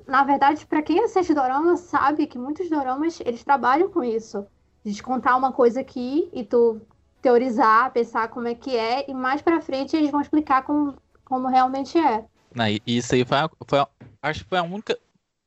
na 0.08 0.24
verdade, 0.24 0.66
para 0.66 0.82
quem 0.82 1.04
assiste 1.04 1.34
dorama, 1.34 1.76
sabe 1.78 2.28
que 2.28 2.38
muitos 2.38 2.70
doramas, 2.70 3.20
eles 3.22 3.44
trabalham 3.44 3.90
com 3.90 4.04
isso. 4.04 4.46
De 4.84 5.02
contar 5.04 5.36
uma 5.36 5.52
coisa 5.52 5.82
aqui 5.82 6.30
e 6.34 6.44
tu 6.44 6.82
teorizar, 7.22 7.92
pensar 7.92 8.28
como 8.30 8.48
é 8.48 8.56
que 8.56 8.76
é, 8.76 9.10
e 9.10 9.14
mais 9.14 9.42
pra 9.42 9.62
frente 9.62 9.96
eles 9.96 10.10
vão 10.10 10.22
explicar 10.22 10.64
como, 10.64 10.96
como 11.24 11.48
realmente 11.48 11.98
é. 11.98 12.26
Não, 12.54 12.66
isso 12.86 13.14
aí 13.14 13.24
foi, 13.24 13.38
foi 13.68 13.86
acho 14.22 14.44
que 14.44 14.50
foi 14.50 14.58
a 14.58 14.64
única, 14.64 14.98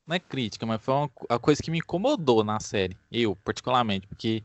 não 0.06 0.14
é 0.14 0.20
crítica, 0.20 0.64
mas 0.64 0.80
foi 0.80 0.94
uma, 0.94 1.10
a 1.28 1.38
coisa 1.38 1.62
que 1.62 1.70
me 1.70 1.78
incomodou 1.78 2.44
na 2.44 2.60
série, 2.60 2.96
eu 3.10 3.34
particularmente, 3.36 4.06
porque 4.06 4.42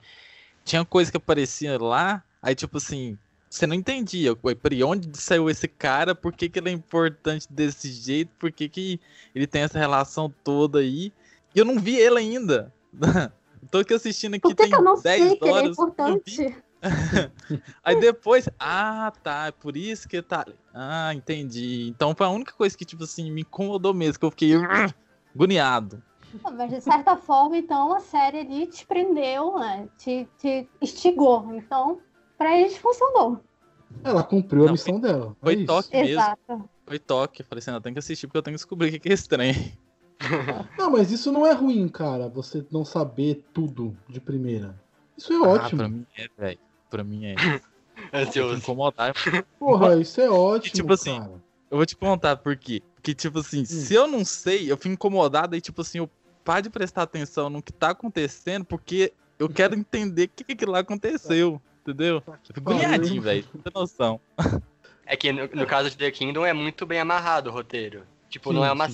tinha 0.65 0.83
coisa 0.83 1.11
que 1.11 1.17
aparecia 1.17 1.79
lá, 1.79 2.23
aí 2.41 2.55
tipo 2.55 2.77
assim, 2.77 3.17
você 3.49 3.65
não 3.65 3.75
entendia, 3.75 4.35
por 4.35 4.55
onde 4.85 5.17
saiu 5.17 5.49
esse 5.49 5.67
cara, 5.67 6.13
por 6.13 6.31
que, 6.31 6.47
que 6.47 6.59
ele 6.59 6.69
é 6.69 6.73
importante 6.73 7.47
desse 7.49 7.91
jeito, 7.91 8.31
por 8.37 8.51
que, 8.51 8.69
que 8.69 8.99
ele 9.33 9.47
tem 9.47 9.63
essa 9.63 9.79
relação 9.79 10.31
toda 10.43 10.79
aí. 10.79 11.11
E 11.55 11.59
eu 11.59 11.65
não 11.65 11.79
vi 11.79 11.95
ele 11.95 12.19
ainda. 12.19 12.71
Tô 13.71 13.79
aqui 13.79 13.93
assistindo 13.93 14.35
aqui, 14.35 14.41
por 14.41 14.49
que 14.49 14.55
tem 14.55 14.69
que 14.69 14.75
eu 14.75 14.83
não 14.83 15.01
10 15.01 15.03
sei 15.03 15.37
que 15.37 15.45
horas. 15.45 15.59
Ele 15.59 15.67
é 15.67 15.71
importante? 15.71 16.63
aí 17.83 17.99
depois, 17.99 18.47
ah, 18.59 19.11
tá, 19.23 19.47
é 19.47 19.51
por 19.51 19.75
isso 19.75 20.07
que 20.07 20.21
tá. 20.21 20.45
Ah, 20.73 21.13
entendi. 21.13 21.87
Então 21.89 22.15
foi 22.15 22.27
a 22.27 22.29
única 22.29 22.53
coisa 22.53 22.77
que, 22.77 22.85
tipo 22.85 23.03
assim, 23.03 23.31
me 23.31 23.41
incomodou 23.41 23.93
mesmo, 23.93 24.19
que 24.19 24.25
eu 24.25 24.31
fiquei 24.31 24.53
agoniado. 25.35 26.01
Mas 26.55 26.69
de 26.69 26.81
certa 26.81 27.17
forma, 27.17 27.57
então, 27.57 27.93
a 27.93 27.99
série 27.99 28.39
ali 28.39 28.67
te 28.67 28.85
prendeu, 28.85 29.57
né? 29.57 29.87
te, 29.97 30.27
te 30.37 30.69
instigou. 30.79 31.53
Então, 31.55 31.99
para 32.39 32.57
eles 32.59 32.75
funcionou. 32.77 33.39
Ela 34.03 34.23
cumpriu 34.23 34.63
a 34.63 34.65
Não, 34.67 34.71
missão 34.71 34.99
dela. 34.99 35.35
é 35.41 35.43
Foi 35.43 35.53
isso. 35.55 35.65
toque 35.67 35.91
mesmo. 35.91 36.09
Exato. 36.11 36.69
Foi 36.87 36.97
toque. 36.99 37.41
Eu 37.41 37.45
falei 37.45 37.59
assim, 37.59 37.71
não, 37.71 37.81
tem 37.81 37.93
que 37.93 37.99
assistir 37.99 38.25
porque 38.27 38.37
eu 38.37 38.41
tenho 38.41 38.55
que 38.55 38.59
descobrir 38.63 38.95
o 38.95 38.99
que 38.99 39.09
é 39.09 39.13
estranho. 39.13 39.53
Não, 40.77 40.91
mas 40.91 41.11
isso 41.11 41.31
não 41.31 41.47
é 41.47 41.53
ruim, 41.53 41.87
cara. 41.87 42.27
Você 42.27 42.65
não 42.71 42.83
saber 42.83 43.41
tudo 43.53 43.95
de 44.07 44.19
primeira. 44.19 44.75
Isso 45.17 45.31
é 45.31 45.35
Ah, 45.37 45.41
ótimo. 45.49 45.77
pra 45.79 45.87
mim 45.87 46.05
é, 46.17 46.27
velho. 46.37 46.59
Pra 46.89 47.03
mim 47.05 47.25
é. 47.25 47.35
Eu 48.11 48.19
Ansioso. 48.27 48.57
incomodado. 48.57 49.13
Porra, 49.57 49.95
isso 49.97 50.19
é 50.19 50.29
ótimo, 50.29 50.73
tipo 50.75 50.93
assim, 50.93 51.17
cara. 51.19 51.41
Eu 51.71 51.77
vou 51.77 51.85
te 51.85 51.95
contar 51.95 52.35
por 52.37 52.55
quê. 52.57 52.81
Porque, 52.95 53.13
tipo 53.13 53.39
assim, 53.39 53.63
se 53.65 53.93
eu 53.93 54.07
não 54.07 54.25
sei, 54.25 54.69
eu 54.71 54.75
fico 54.77 54.89
incomodado 54.93 55.55
e, 55.55 55.61
tipo 55.61 55.81
assim, 55.81 55.99
eu 55.99 56.09
paro 56.43 56.63
de 56.63 56.69
prestar 56.69 57.03
atenção 57.03 57.49
no 57.49 57.61
que 57.61 57.71
tá 57.71 57.91
acontecendo 57.91 58.65
porque 58.65 59.13
eu 59.37 59.47
quero 59.47 59.73
entender 59.75 60.23
o 60.25 60.29
que, 60.29 60.43
que 60.43 60.51
aquilo 60.53 60.71
lá 60.73 60.79
aconteceu. 60.79 61.61
Entendeu? 61.91 62.23
Eu 62.27 62.33
fico 62.43 62.61
Pariu. 62.61 62.79
agoniadinho, 62.81 63.21
velho. 63.21 63.45
Não 63.53 63.61
tem 63.61 63.73
noção. 63.73 64.19
É 65.05 65.15
que 65.15 65.31
no, 65.31 65.47
no 65.47 65.65
caso 65.65 65.89
de 65.89 65.97
The 65.97 66.11
Kingdom 66.11 66.45
é 66.45 66.53
muito 66.53 66.85
bem 66.85 66.99
amarrado 66.99 67.49
o 67.49 67.53
roteiro. 67.53 68.03
Tipo, 68.29 68.53
não, 68.53 68.61
Sim, 68.61 68.67
é 68.67 68.71
uma 68.71 68.87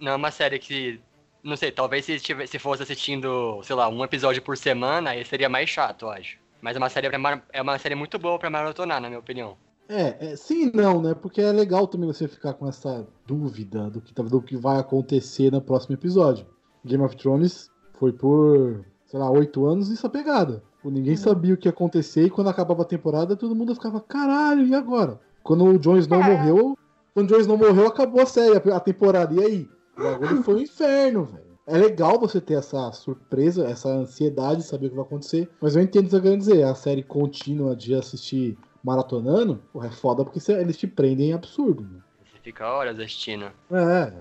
não 0.00 0.12
é 0.12 0.16
uma 0.16 0.30
série 0.30 0.58
que. 0.58 1.00
Não 1.42 1.56
sei, 1.56 1.70
talvez 1.72 2.04
se, 2.04 2.18
se 2.18 2.58
fosse 2.58 2.82
assistindo, 2.82 3.60
sei 3.62 3.74
lá, 3.74 3.88
um 3.88 4.04
episódio 4.04 4.42
por 4.42 4.58
semana, 4.58 5.10
aí 5.10 5.24
seria 5.24 5.48
mais 5.48 5.70
chato, 5.70 6.06
eu 6.06 6.10
acho. 6.10 6.38
Mas 6.60 6.76
é 6.76 6.78
uma 6.78 6.90
série, 6.90 7.08
é 7.52 7.62
uma 7.62 7.78
série 7.78 7.94
muito 7.94 8.18
boa 8.18 8.38
pra 8.38 8.50
maratonar, 8.50 9.00
na 9.00 9.08
minha 9.08 9.20
opinião. 9.20 9.56
É, 9.88 10.32
é, 10.32 10.36
sim 10.36 10.68
e 10.68 10.76
não, 10.76 11.00
né? 11.00 11.14
Porque 11.14 11.40
é 11.40 11.50
legal 11.50 11.86
também 11.86 12.06
você 12.06 12.28
ficar 12.28 12.52
com 12.54 12.68
essa 12.68 13.06
dúvida 13.26 13.88
do 13.90 14.00
que, 14.00 14.12
tá- 14.12 14.22
do 14.22 14.40
que 14.42 14.56
vai 14.56 14.78
acontecer 14.78 15.50
no 15.50 15.60
próximo 15.62 15.94
episódio. 15.94 16.46
Game 16.84 17.02
of 17.02 17.16
Thrones 17.16 17.70
foi 17.98 18.12
por, 18.12 18.84
sei 19.06 19.18
lá, 19.18 19.30
oito 19.30 19.66
anos 19.66 19.88
nessa 19.88 20.08
pegada. 20.08 20.62
Pô, 20.82 20.90
Ninguém 20.90 21.16
sabia 21.16 21.54
o 21.54 21.56
que 21.56 21.68
ia 21.68 21.72
acontecer 21.72 22.24
e 22.26 22.30
quando 22.30 22.48
acabava 22.48 22.82
a 22.82 22.86
temporada 22.86 23.36
todo 23.36 23.54
mundo 23.54 23.74
ficava, 23.74 24.00
caralho, 24.00 24.66
e 24.66 24.74
agora? 24.74 25.20
Quando 25.42 25.64
o 25.64 25.78
Jon 25.78 25.96
Snow 25.98 26.20
É. 26.22 26.36
morreu, 26.36 26.78
quando 27.14 27.26
o 27.30 27.34
Jon 27.34 27.40
Snow 27.40 27.58
morreu, 27.58 27.86
acabou 27.86 28.22
a 28.22 28.26
série, 28.26 28.56
a- 28.70 28.80
temporada. 28.80 29.34
E 29.34 29.44
aí? 29.44 29.68
O 29.96 30.02
bagulho 30.02 30.42
foi 30.42 30.54
um 30.54 30.60
inferno, 30.60 31.24
velho. 31.24 31.50
É 31.66 31.76
legal 31.76 32.18
você 32.18 32.40
ter 32.40 32.54
essa 32.54 32.90
surpresa, 32.92 33.66
essa 33.66 33.88
ansiedade 33.90 34.62
de 34.62 34.66
saber 34.66 34.86
o 34.86 34.90
que 34.90 34.96
vai 34.96 35.04
acontecer. 35.04 35.48
Mas 35.60 35.76
eu 35.76 35.82
entendo 35.82 36.04
o 36.06 36.08
que 36.08 36.16
você 36.16 36.20
quer 36.22 36.36
dizer. 36.36 36.62
A 36.64 36.74
série 36.74 37.02
contínua 37.02 37.76
de 37.76 37.94
assistir 37.94 38.58
maratonando, 38.82 39.60
porra, 39.72 39.86
é 39.88 39.90
foda 39.90 40.24
porque 40.24 40.40
você- 40.40 40.54
eles 40.58 40.76
te 40.76 40.86
prendem 40.86 41.30
em 41.30 41.32
absurdo. 41.32 41.82
Né? 41.82 42.00
Você 42.24 42.38
fica 42.42 42.66
horas 42.72 42.98
assistindo. 42.98 43.44
É. 43.70 44.12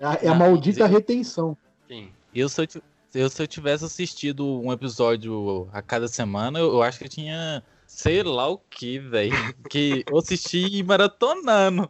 É 0.00 0.06
a, 0.06 0.14
é 0.22 0.28
a 0.28 0.30
Não, 0.32 0.38
maldita 0.38 0.86
retenção. 0.86 1.56
Sim. 1.88 2.08
Eu, 2.34 2.48
se 2.48 2.66
eu, 3.14 3.22
eu, 3.22 3.30
se 3.30 3.42
eu 3.42 3.46
tivesse 3.46 3.84
assistido 3.84 4.60
um 4.60 4.72
episódio 4.72 5.68
a 5.72 5.82
cada 5.82 6.08
semana, 6.08 6.58
eu, 6.58 6.72
eu 6.72 6.82
acho 6.82 6.98
que 6.98 7.04
eu 7.04 7.08
tinha. 7.08 7.62
Sei 7.86 8.22
lá 8.22 8.48
o 8.48 8.58
que, 8.58 8.98
velho. 8.98 9.32
Que 9.70 10.04
eu 10.10 10.18
assisti 10.18 10.82
maratonando. 10.82 11.88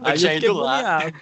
Aí 0.00 0.18
tinha 0.18 0.32
eu 0.32 0.34
fiquei 0.34 0.50
ido 0.50 0.58
lá. 0.58 0.98
agoniado. 0.98 1.18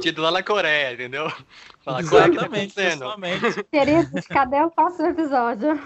Tido 0.00 0.22
lá 0.22 0.30
na 0.30 0.42
Coreia, 0.42 0.92
entendeu? 0.92 1.32
Falar, 1.80 2.00
é 2.00 2.02
que 2.02 2.10
tá 2.10 2.16
Exatamente, 2.16 2.44
acontecendo? 2.44 2.98
pessoalmente. 3.00 3.64
Queridos, 3.72 4.26
cadê 4.28 4.62
o 4.62 4.70
próximo 4.70 5.08
episódio? 5.08 5.80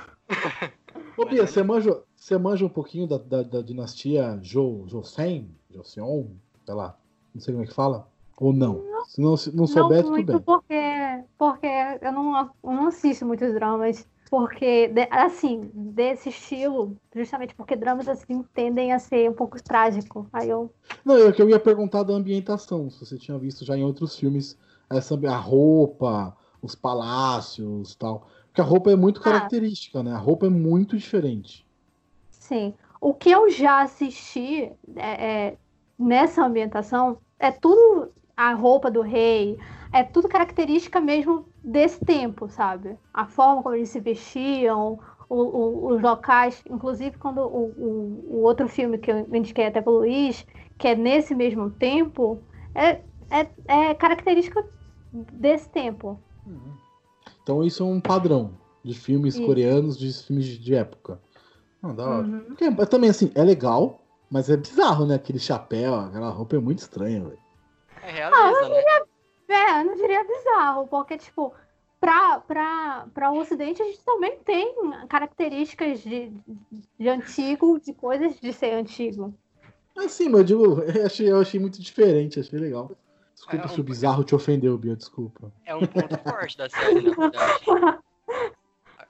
Ô, 1.17 1.25
Bia, 1.25 1.47
você 1.47 1.63
manja, 1.63 2.03
você 2.15 2.37
manja 2.37 2.67
um 2.67 2.69
pouquinho 2.69 3.07
da, 3.07 3.19
da, 3.19 3.43
da 3.43 3.63
dinastia 3.63 4.39
Jo, 4.43 4.85
Joseon? 4.87 5.45
Joseon? 5.71 6.27
Sei 6.65 6.75
lá. 6.75 6.97
Não 7.35 7.41
sei 7.41 7.55
como 7.55 7.65
é 7.65 7.69
que 7.69 7.75
fala. 7.75 8.07
Ou 8.37 8.53
não? 8.53 8.83
Se 9.07 9.21
não, 9.21 9.37
se 9.37 9.55
não 9.55 9.67
souber, 9.67 9.99
não 9.99 10.03
tudo 10.05 10.13
muito 10.13 10.27
bem. 10.33 10.41
porque, 10.41 11.25
porque 11.39 11.67
eu 12.03 12.13
não, 12.13 12.37
eu 12.39 12.51
não 12.63 12.87
assisto 12.89 13.25
muitos 13.25 13.53
dramas. 13.53 14.07
Porque, 14.31 14.91
assim, 15.11 15.71
desse 15.73 16.31
estilo, 16.31 16.97
justamente 17.15 17.55
porque 17.55 17.77
dramas 17.77 18.09
assim 18.09 18.43
tendem 18.55 18.93
a 18.93 18.99
ser 18.99 19.31
um 19.31 19.35
pouco 19.35 19.63
trágico. 19.63 20.27
Aí 20.33 20.49
eu. 20.49 20.73
Não, 21.05 21.17
eu 21.17 21.33
que 21.33 21.41
eu 21.41 21.49
ia 21.49 21.61
perguntar 21.61 22.03
da 22.03 22.15
ambientação, 22.15 22.91
se 22.91 23.05
você 23.05 23.17
tinha 23.17 23.39
visto 23.39 23.65
já 23.65 23.77
em 23.77 23.85
outros 23.85 24.17
filmes 24.17 24.59
essa 24.91 25.15
a 25.29 25.37
roupa, 25.37 26.37
os 26.61 26.75
palácios 26.75 27.93
e 27.93 27.99
tal. 27.99 28.27
Porque 28.47 28.61
a 28.61 28.65
roupa 28.65 28.91
é 28.91 28.97
muito 28.97 29.21
Ah. 29.21 29.25
característica, 29.25 30.03
né? 30.03 30.13
A 30.13 30.19
roupa 30.19 30.47
é 30.47 30.51
muito 30.51 30.97
diferente. 30.97 31.65
Sim. 32.31 32.75
O 33.01 33.13
que 33.13 33.31
eu 33.31 33.51
já 33.51 33.83
assisti 33.83 34.73
é, 34.97 35.27
é, 35.27 35.57
nessa 35.99 36.45
ambientação 36.45 37.19
é 37.39 37.53
tudo 37.53 38.11
a 38.37 38.53
roupa 38.53 38.91
do 38.91 39.01
rei, 39.01 39.59
é 39.93 40.03
tudo 40.03 40.29
característica 40.29 41.01
mesmo 41.01 41.47
desse 41.63 42.05
tempo, 42.05 42.49
sabe? 42.49 42.97
A 43.13 43.27
forma 43.27 43.63
como 43.63 43.75
eles 43.75 43.89
se 43.91 44.01
vestiam, 44.01 44.99
o- 45.29 45.35
o- 45.37 45.87
os 45.95 46.03
locais, 46.03 46.63
inclusive 46.69 47.17
quando 47.17 47.41
o, 47.41 48.27
o- 48.29 48.43
outro 48.43 48.69
filme 48.69 48.99
que 48.99 49.11
eu 49.11 49.27
indiquei 49.33 49.67
até 49.67 49.81
pro 49.81 49.93
Luiz, 49.99 50.45
que 50.77 50.89
é 50.89 50.95
nesse 50.97 51.35
mesmo 51.35 51.71
tempo, 51.71 52.43
é, 52.75 53.01
é, 53.31 53.47
é 53.69 53.95
característica 53.95 54.65
desse 55.13 55.69
tempo. 55.69 56.21
Então 57.43 57.63
isso 57.63 57.83
é 57.83 57.87
um 57.87 58.01
padrão 58.01 58.53
de 58.83 58.95
filmes 58.95 59.35
Isso. 59.35 59.47
coreanos, 59.47 59.97
de 59.99 60.13
filmes 60.13 60.47
de, 60.47 60.75
época. 60.75 61.21
Da 61.83 62.09
hora. 62.09 62.27
Uhum. 62.27 62.87
Também, 62.87 63.11
assim, 63.11 63.31
é 63.35 63.43
legal, 63.43 64.01
mas 64.31 64.49
é 64.49 64.57
bizarro, 64.57 65.07
né? 65.07 65.15
Aquele 65.17 65.39
chapéu, 65.39 65.95
aquela 65.95 66.31
roupa 66.31 66.57
é 66.57 66.59
muito 66.59 66.79
estranha, 66.79 67.23
velho. 67.23 67.44
É 68.05 68.11
realeza, 68.11 68.69
né? 68.69 68.83
É, 69.49 69.81
eu 69.81 69.85
não 69.85 69.95
diria 69.97 70.25
bizarro, 70.25 70.87
porque, 70.89 71.17
tipo, 71.19 71.55
pra, 72.01 72.41
pra, 72.41 73.07
pra 73.13 73.31
o 73.33 73.39
Ocidente 73.39 73.83
a 73.83 73.85
gente 73.85 74.03
também 74.05 74.39
tem 74.45 74.75
características 75.09 76.01
de, 76.01 76.33
de 76.99 77.09
antigo, 77.09 77.81
de 77.81 77.93
coisas 77.93 78.39
de 78.41 78.53
ser 78.53 78.73
antigo. 78.75 79.35
Mas 79.97 80.13
sim, 80.13 80.29
mas 80.29 80.41
eu 80.41 80.45
digo, 80.45 80.81
eu 80.83 81.07
achei, 81.07 81.31
eu 81.31 81.41
achei 81.41 81.61
muito 81.61 81.81
diferente, 81.81 82.41
achei 82.41 82.59
legal. 82.59 82.91
Desculpa 83.35 83.65
É, 83.65 83.69
se 83.69 83.79
o 83.81 83.83
um- 83.83 83.87
bizarro 83.87 84.25
te 84.25 84.35
ofendeu, 84.35 84.77
Bia, 84.79 84.97
desculpa. 84.97 85.53
É 85.65 85.75
um 85.75 85.87
ponto 85.87 86.19
forte 86.19 86.57
da 86.59 86.69
série, 86.69 87.03
na 87.03 87.11
verdade. 87.15 87.65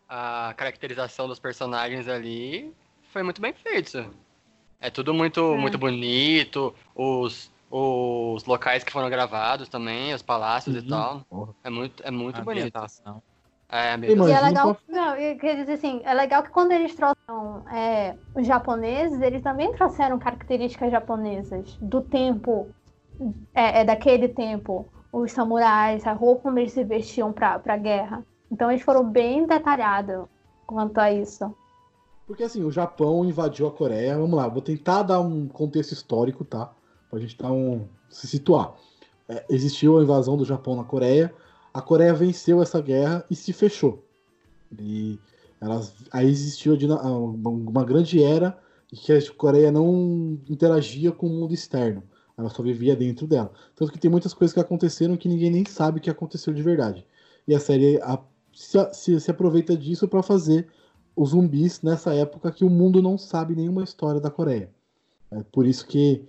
A 0.08 0.48
a 0.50 0.54
caracterização 0.54 1.26
dos 1.26 1.38
personagens 1.40 2.06
ali 2.06 2.72
foi 3.10 3.22
muito 3.22 3.40
bem 3.40 3.52
feita. 3.52 4.08
É 4.80 4.90
tudo 4.90 5.14
muito, 5.14 5.40
É. 5.40 5.56
muito 5.56 5.78
bonito. 5.78 6.74
Os, 6.94 7.50
os 7.76 8.44
locais 8.44 8.84
que 8.84 8.92
foram 8.92 9.10
gravados 9.10 9.68
também, 9.68 10.14
os 10.14 10.22
palácios 10.22 10.76
Uhum. 10.76 10.82
e 10.82 10.88
tal. 10.88 11.20
Porra. 11.28 11.54
É 11.64 11.70
muito, 11.70 12.02
é 12.06 12.10
muito 12.10 12.40
A 12.40 12.44
bonito. 12.44 12.72
É, 13.68 13.94
E 13.96 14.12
é 14.12 14.40
legal, 14.40 14.76
não, 14.88 15.16
eu 15.16 15.36
queria 15.36 15.56
dizer 15.56 15.72
assim, 15.72 16.00
é 16.04 16.14
legal 16.14 16.44
que 16.44 16.50
quando 16.50 16.70
eles 16.70 16.94
trouxeram 16.94 17.66
é, 17.74 18.14
os 18.32 18.46
japoneses, 18.46 19.20
eles 19.20 19.42
também 19.42 19.72
trouxeram 19.72 20.18
características 20.20 20.92
japonesas 20.92 21.76
do 21.80 22.00
tempo, 22.00 22.68
é, 23.52 23.80
é 23.80 23.84
daquele 23.84 24.28
tempo, 24.28 24.86
os 25.12 25.32
samurais, 25.32 26.06
a 26.06 26.12
roupa 26.12 26.42
como 26.42 26.58
eles 26.60 26.72
se 26.72 26.84
vestiam 26.84 27.32
pra, 27.32 27.58
pra 27.58 27.76
guerra. 27.76 28.22
Então 28.52 28.70
eles 28.70 28.82
foram 28.84 29.02
bem 29.02 29.46
detalhados 29.46 30.26
quanto 30.66 30.98
a 30.98 31.10
isso. 31.10 31.52
Porque 32.26 32.44
assim, 32.44 32.62
o 32.62 32.70
Japão 32.70 33.24
invadiu 33.24 33.66
a 33.66 33.72
Coreia. 33.72 34.16
Vamos 34.16 34.36
lá, 34.36 34.46
vou 34.46 34.62
tentar 34.62 35.02
dar 35.02 35.20
um 35.20 35.48
contexto 35.48 35.92
histórico, 35.92 36.44
tá? 36.44 36.70
Pra 37.14 37.20
gente 37.20 37.38
dar 37.38 37.52
um. 37.52 37.86
se 38.08 38.26
situar. 38.26 38.74
É, 39.28 39.44
existiu 39.48 39.96
a 39.98 40.02
invasão 40.02 40.36
do 40.36 40.44
Japão 40.44 40.74
na 40.74 40.82
Coreia. 40.82 41.32
A 41.72 41.80
Coreia 41.80 42.12
venceu 42.12 42.60
essa 42.60 42.80
guerra 42.80 43.24
e 43.30 43.36
se 43.36 43.52
fechou. 43.52 44.04
E 44.76 45.16
elas, 45.60 45.94
aí 46.10 46.26
existiu 46.28 46.74
a 46.74 46.94
a- 47.00 47.12
uma 47.16 47.84
grande 47.84 48.20
era 48.20 48.58
em 48.92 48.96
que 48.96 49.12
a 49.12 49.32
Coreia 49.34 49.70
não 49.70 50.36
interagia 50.50 51.12
com 51.12 51.28
o 51.28 51.30
mundo 51.30 51.54
externo. 51.54 52.02
Ela 52.36 52.50
só 52.50 52.64
vivia 52.64 52.96
dentro 52.96 53.28
dela. 53.28 53.52
Tanto 53.76 53.92
que 53.92 53.98
tem 54.00 54.10
muitas 54.10 54.34
coisas 54.34 54.52
que 54.52 54.58
aconteceram 54.58 55.16
que 55.16 55.28
ninguém 55.28 55.52
nem 55.52 55.64
sabe 55.64 56.00
que 56.00 56.10
aconteceu 56.10 56.52
de 56.52 56.62
verdade. 56.64 57.06
E 57.46 57.54
a 57.54 57.60
série 57.60 58.00
a- 58.02 58.18
se, 58.52 58.76
se- 58.92 59.20
se 59.20 59.30
aproveita 59.30 59.76
disso 59.76 60.08
para 60.08 60.20
fazer 60.20 60.66
os 61.14 61.30
zumbis 61.30 61.80
nessa 61.80 62.12
época 62.12 62.50
que 62.50 62.64
o 62.64 62.68
mundo 62.70 63.00
não 63.00 63.16
sabe 63.16 63.54
nenhuma 63.54 63.84
história 63.84 64.20
da 64.20 64.32
Coreia. 64.32 64.68
É 65.30 65.44
por 65.52 65.64
isso 65.64 65.86
que. 65.86 66.24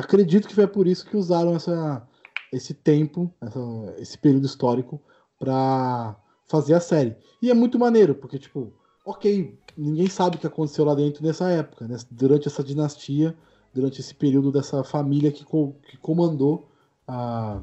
Acredito 0.00 0.48
que 0.48 0.54
foi 0.54 0.66
por 0.66 0.86
isso 0.86 1.04
que 1.06 1.16
usaram 1.16 1.54
essa, 1.54 2.06
esse 2.52 2.72
tempo, 2.74 3.32
essa- 3.40 3.94
esse 3.98 4.18
período 4.18 4.46
histórico, 4.46 5.00
pra 5.38 6.16
fazer 6.46 6.74
a 6.74 6.80
série. 6.80 7.16
E 7.40 7.50
é 7.50 7.54
muito 7.54 7.78
maneiro, 7.78 8.14
porque, 8.14 8.38
tipo, 8.38 8.72
ok, 9.04 9.58
ninguém 9.76 10.08
sabe 10.08 10.36
o 10.36 10.40
que 10.40 10.46
aconteceu 10.46 10.84
lá 10.84 10.94
dentro 10.94 11.22
nessa 11.24 11.48
época, 11.50 11.86
né? 11.88 11.96
durante 12.10 12.48
essa 12.48 12.62
dinastia, 12.62 13.36
durante 13.72 14.00
esse 14.00 14.14
período 14.14 14.50
dessa 14.50 14.82
família 14.84 15.30
que, 15.30 15.44
co- 15.44 15.74
que 15.88 15.96
comandou 15.96 16.68
a, 17.06 17.62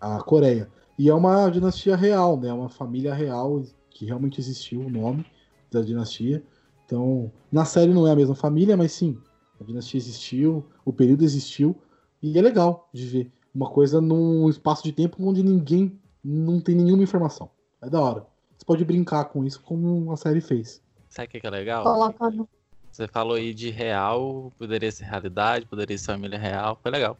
a 0.00 0.22
Coreia. 0.22 0.70
E 0.98 1.08
é 1.08 1.14
uma 1.14 1.48
dinastia 1.50 1.96
real, 1.96 2.38
né? 2.38 2.52
Uma 2.52 2.68
família 2.68 3.14
real 3.14 3.62
que 3.90 4.04
realmente 4.04 4.40
existiu 4.40 4.80
o 4.84 4.90
nome 4.90 5.24
da 5.70 5.80
dinastia. 5.82 6.42
Então, 6.84 7.32
na 7.50 7.64
série 7.64 7.94
não 7.94 8.06
é 8.06 8.10
a 8.12 8.16
mesma 8.16 8.34
família, 8.34 8.76
mas 8.76 8.92
sim, 8.92 9.16
a 9.60 9.64
dinastia 9.64 9.98
existiu, 9.98 10.64
o 10.84 10.92
período 10.92 11.22
existiu, 11.22 11.76
e 12.22 12.38
é 12.38 12.42
legal 12.42 12.88
de 12.92 13.06
ver 13.06 13.32
uma 13.54 13.68
coisa 13.68 14.00
num 14.00 14.48
espaço 14.48 14.82
de 14.82 14.92
tempo 14.92 15.16
onde 15.20 15.42
ninguém 15.42 15.98
não 16.24 16.60
tem 16.60 16.74
nenhuma 16.74 17.02
informação. 17.02 17.50
É 17.82 17.88
da 17.88 18.00
hora. 18.00 18.26
Você 18.56 18.64
pode 18.64 18.84
brincar 18.84 19.24
com 19.26 19.44
isso 19.44 19.60
como 19.62 20.12
a 20.12 20.16
série 20.16 20.40
fez. 20.40 20.82
Sabe 21.08 21.28
o 21.28 21.30
que 21.30 21.40
que 21.40 21.46
é 21.46 21.50
legal? 21.50 21.82
Colocando. 21.82 22.48
Você 22.90 23.06
falou 23.06 23.36
aí 23.36 23.54
de 23.54 23.70
real, 23.70 24.52
poderia 24.58 24.90
ser 24.90 25.04
realidade, 25.04 25.66
poderia 25.66 25.96
ser 25.96 26.06
família 26.06 26.38
real, 26.38 26.78
foi 26.82 26.90
legal. 26.90 27.16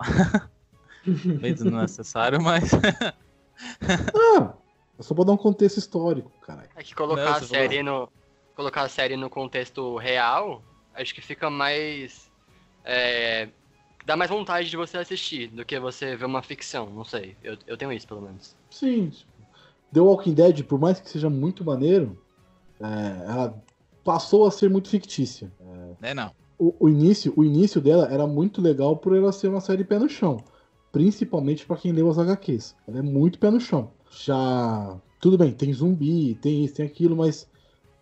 Meio 1.06 1.54
desnecessário, 1.54 2.40
mas. 2.40 2.70
ah, 4.34 4.54
é 4.98 5.02
só 5.02 5.14
pra 5.14 5.24
dar 5.24 5.32
um 5.32 5.36
contexto 5.36 5.78
histórico, 5.78 6.30
caralho. 6.44 6.68
É 6.76 6.82
que 6.82 6.94
colocar 6.94 7.24
Não, 7.24 7.32
a 7.32 7.40
série 7.40 7.82
no. 7.82 8.08
Colocar 8.54 8.82
a 8.82 8.88
série 8.88 9.16
no 9.16 9.30
contexto 9.30 9.96
real, 9.96 10.62
acho 10.94 11.14
que 11.14 11.20
fica 11.20 11.50
mais. 11.50 12.30
É, 12.84 13.48
dá 14.04 14.16
mais 14.16 14.30
vontade 14.30 14.68
de 14.68 14.76
você 14.76 14.98
assistir 14.98 15.48
do 15.48 15.64
que 15.64 15.78
você 15.78 16.16
ver 16.16 16.24
uma 16.24 16.42
ficção, 16.42 16.90
não 16.90 17.04
sei. 17.04 17.36
Eu, 17.42 17.56
eu 17.66 17.76
tenho 17.76 17.92
isso, 17.92 18.06
pelo 18.06 18.22
menos. 18.22 18.56
Sim. 18.70 19.10
tipo, 19.10 19.30
The 19.92 20.00
Walking 20.00 20.34
Dead, 20.34 20.64
por 20.64 20.78
mais 20.78 21.00
que 21.00 21.08
seja 21.08 21.28
muito 21.28 21.64
maneiro, 21.64 22.18
é, 22.80 23.30
ela 23.30 23.62
passou 24.02 24.46
a 24.46 24.50
ser 24.50 24.70
muito 24.70 24.88
fictícia. 24.88 25.52
Né, 26.00 26.14
não. 26.14 26.32
O, 26.58 26.74
o 26.80 26.88
início, 26.88 27.32
o 27.36 27.44
início 27.44 27.80
dela 27.80 28.08
era 28.10 28.26
muito 28.26 28.60
legal 28.60 28.96
por 28.96 29.16
ela 29.16 29.32
ser 29.32 29.48
uma 29.48 29.60
série 29.60 29.84
pé 29.84 29.98
no 29.98 30.08
chão. 30.08 30.42
Principalmente 30.90 31.64
pra 31.66 31.76
quem 31.76 31.92
leu 31.92 32.10
as 32.10 32.18
HQs. 32.18 32.76
Ela 32.86 32.98
é 32.98 33.02
muito 33.02 33.38
pé 33.38 33.50
no 33.50 33.60
chão. 33.60 33.90
Já. 34.10 34.98
Tudo 35.20 35.38
bem, 35.38 35.52
tem 35.52 35.72
zumbi, 35.72 36.34
tem 36.34 36.64
isso, 36.64 36.74
tem 36.74 36.84
aquilo, 36.84 37.16
mas 37.16 37.48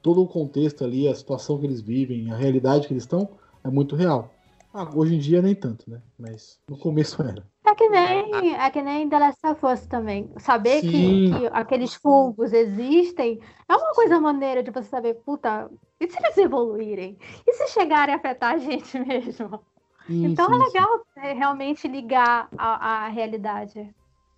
todo 0.03 0.23
o 0.23 0.29
contexto 0.29 0.85
ali, 0.85 1.09
a 1.09 1.15
situação 1.15 1.59
que 1.59 1.67
eles 1.67 1.81
vivem, 1.81 2.31
a 2.31 2.37
realidade 2.37 2.87
que 2.87 2.93
eles 2.93 3.05
estão, 3.05 3.29
é 3.65 3.69
muito 3.71 3.97
real. 3.97 4.35
Ah, 4.73 4.91
hoje 4.95 5.15
em 5.15 5.19
dia 5.19 5.43
nem 5.43 5.55
tanto, 5.55 5.89
né? 5.91 6.01
Mas 6.19 6.59
no 6.69 6.79
começo 6.79 7.23
era. 7.23 7.47
É 7.65 7.75
que 7.75 7.89
nem, 7.89 8.55
é 8.57 8.71
que 8.71 8.83
nem 8.83 9.09
The 9.09 9.19
Last 9.19 9.47
of 9.47 9.65
Us 9.67 9.87
também. 9.87 10.29
Saber 10.39 10.83
que, 10.83 10.91
Sim. 10.91 11.31
que 11.31 11.47
aqueles 11.53 11.95
fungos 11.95 12.53
existem 12.53 13.39
é 13.69 13.77
uma 13.77 13.93
coisa 13.95 14.19
maneira 14.21 14.63
de 14.63 14.71
você 14.71 14.89
saber, 14.89 15.15
puta, 15.23 15.71
e 16.01 16.09
se 16.11 16.19
eles 16.19 16.37
evoluírem? 16.39 17.19
E 17.47 17.53
se 17.53 17.69
chegarem 17.69 18.15
a 18.15 18.19
afetar 18.19 18.55
a 18.55 18.59
gente 18.59 18.99
mesmo? 19.05 19.61
Sim, 20.07 20.25
Então 20.25 20.47
sim, 20.47 20.53
é 20.53 20.59
sim. 20.65 20.67
legal 20.67 21.07
é, 21.17 21.33
realmente 21.35 21.89
ligar 21.89 22.49
a, 22.57 23.07
a 23.07 23.09
realidade. 23.09 23.95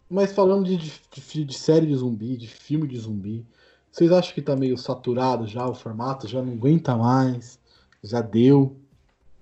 Mas 0.09 0.33
falando 0.33 0.65
de, 0.67 0.77
de- 0.77 1.45
de 1.45 1.55
série 1.55 1.87
de 1.87 1.95
zumbi, 1.97 2.37
de 2.37 2.47
filme 2.47 2.87
de 2.87 2.99
zumbi, 2.99 3.47
vocês 3.93 4.11
acham 4.13 4.35
que 4.35 4.43
tá 4.43 4.57
meio 4.57 4.77
saturado 4.79 5.47
já 5.47 5.67
o 5.69 5.75
formato? 5.75 6.27
Já 6.27 6.43
não 6.43 6.53
aguenta 6.55 6.97
mais? 6.97 7.61
Já 8.03 8.21
deu? 8.21 8.77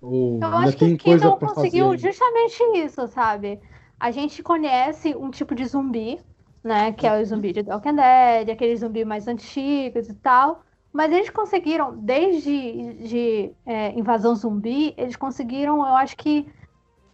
Ou 0.01 0.41
Eu 0.43 0.49
ainda 0.49 0.69
acho 0.69 0.79
tem 0.79 0.97
que 0.97 1.05
coisa 1.05 1.25
Kindle 1.25 1.39
pra 1.39 1.49
fazer? 1.49 1.61
conseguiu 1.61 1.85
ainda? 1.87 1.99
justamente 1.99 2.63
isso, 2.79 3.07
sabe? 3.09 3.61
A 3.99 4.11
gente 4.11 4.43
conhece 4.43 5.15
um 5.15 5.31
tipo 5.31 5.55
de 5.55 5.65
zumbi, 5.67 6.21
né? 6.65 6.93
Que 6.93 7.07
é 7.07 7.21
o 7.21 7.25
zumbi 7.25 7.53
de 7.53 7.61
Walking 7.63 7.95
Dead, 7.97 8.51
aqueles 8.51 8.81
zumbis 8.81 9.07
mais 9.07 9.29
antigos 9.29 10.09
e 10.09 10.15
tal. 10.15 10.63
Mas 10.93 11.13
eles 11.13 11.31
conseguiram, 11.31 11.97
desde 11.99 12.95
de, 13.07 13.53
é, 13.65 13.93
invasão 13.99 14.35
zumbi, 14.35 14.93
eles 14.97 15.15
conseguiram, 15.17 15.77
eu 15.79 15.95
acho 15.95 16.17
que 16.17 16.49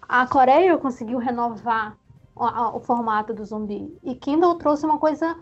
a 0.09 0.27
Coreia 0.27 0.79
conseguiu 0.79 1.19
renovar 1.19 1.99
o, 2.35 2.45
a- 2.45 2.77
o 2.77 2.81
formato 2.81 3.35
do 3.35 3.45
zumbi. 3.45 3.99
E 4.03 4.15
Kindle 4.15 4.55
trouxe 4.57 4.87
uma 4.87 4.99
coisa, 4.99 5.37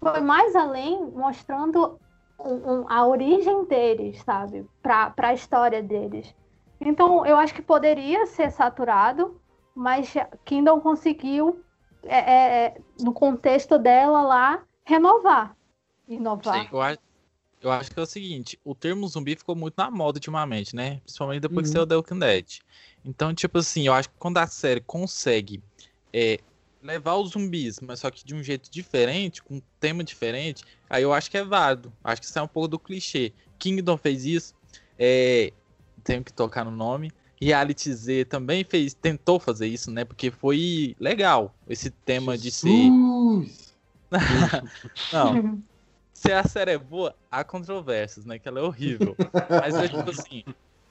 foi 0.00 0.20
mais 0.20 0.54
além, 0.54 1.04
mostrando 1.10 1.98
um- 2.38 2.72
um- 2.82 2.86
a 2.88 3.06
origem 3.06 3.64
deles, 3.66 4.22
sabe? 4.24 4.64
Para 4.82 5.12
a 5.16 5.34
história 5.34 5.82
deles. 5.82 6.34
Então, 6.80 7.26
eu 7.26 7.36
acho 7.36 7.52
que 7.54 7.62
poderia 7.62 8.26
ser 8.26 8.52
saturado, 8.52 9.40
mas 9.74 10.14
Kindle 10.44 10.80
conseguiu, 10.80 11.64
é, 12.04 12.18
é, 12.18 12.64
é, 12.66 12.80
no 13.00 13.12
contexto 13.12 13.78
dela 13.78 14.22
lá, 14.22 14.62
renovar. 14.84 15.56
Inovar. 16.06 16.62
Sim. 16.62 16.68
Eu 16.70 16.80
acho, 16.80 16.98
eu 17.60 17.70
acho 17.72 17.90
que 17.90 17.98
é 17.98 18.02
o 18.02 18.06
seguinte, 18.06 18.58
o 18.64 18.74
termo 18.74 19.06
zumbi 19.08 19.34
ficou 19.34 19.56
muito 19.56 19.74
na 19.76 19.90
moda 19.90 20.16
ultimamente, 20.18 20.74
né? 20.76 21.00
Principalmente 21.00 21.40
depois 21.40 21.66
que 21.66 21.70
Uhum. 21.70 21.72
saiu 21.84 21.86
The 21.86 21.96
Walking 21.96 22.18
Dead. 22.20 22.46
Então, 23.04 23.34
tipo 23.34 23.58
assim, 23.58 23.86
eu 23.88 23.92
acho 23.92 24.08
que 24.08 24.16
quando 24.18 24.38
a 24.38 24.46
série 24.46 24.80
consegue 24.80 25.62
é, 26.12 26.38
levar 26.82 27.16
os 27.16 27.30
zumbis, 27.30 27.80
mas 27.80 28.00
só 28.00 28.10
que 28.10 28.24
de 28.24 28.34
um 28.34 28.42
jeito 28.42 28.70
diferente, 28.70 29.42
com 29.42 29.56
um 29.56 29.62
tema 29.80 30.04
diferente, 30.04 30.64
aí 30.88 31.02
eu 31.02 31.12
acho 31.12 31.30
que 31.30 31.36
é 31.36 31.44
válido. 31.44 31.92
Acho 32.02 32.20
que 32.20 32.26
sai 32.26 32.42
um 32.42 32.48
pouco 32.48 32.68
do 32.68 32.78
clichê. 32.78 33.32
Kingdom 33.58 33.96
fez 33.96 34.24
isso, 34.24 34.54
é, 34.98 35.52
tenho 36.04 36.22
que 36.22 36.32
tocar 36.32 36.64
no 36.64 36.70
nome. 36.70 37.12
Reality 37.40 37.92
Z 37.92 38.24
também 38.24 38.64
fez, 38.64 38.94
tentou 38.94 39.38
fazer 39.38 39.66
isso, 39.66 39.90
né? 39.90 40.04
Porque 40.04 40.30
foi 40.30 40.96
legal 40.98 41.54
esse 41.68 41.90
tema 41.90 42.36
de 42.36 42.50
ser. 42.50 42.68
Jesus! 42.68 43.76
Não, 45.12 45.62
se 46.12 46.32
a 46.32 46.42
série 46.42 46.72
é 46.72 46.78
boa, 46.78 47.14
há 47.30 47.44
controvérsias, 47.44 48.24
né? 48.24 48.38
Que 48.38 48.48
ela 48.48 48.58
é 48.58 48.62
horrível. 48.62 49.14
Mas 49.48 49.74
é 49.76 49.86
tipo 49.86 50.10
assim, 50.10 50.42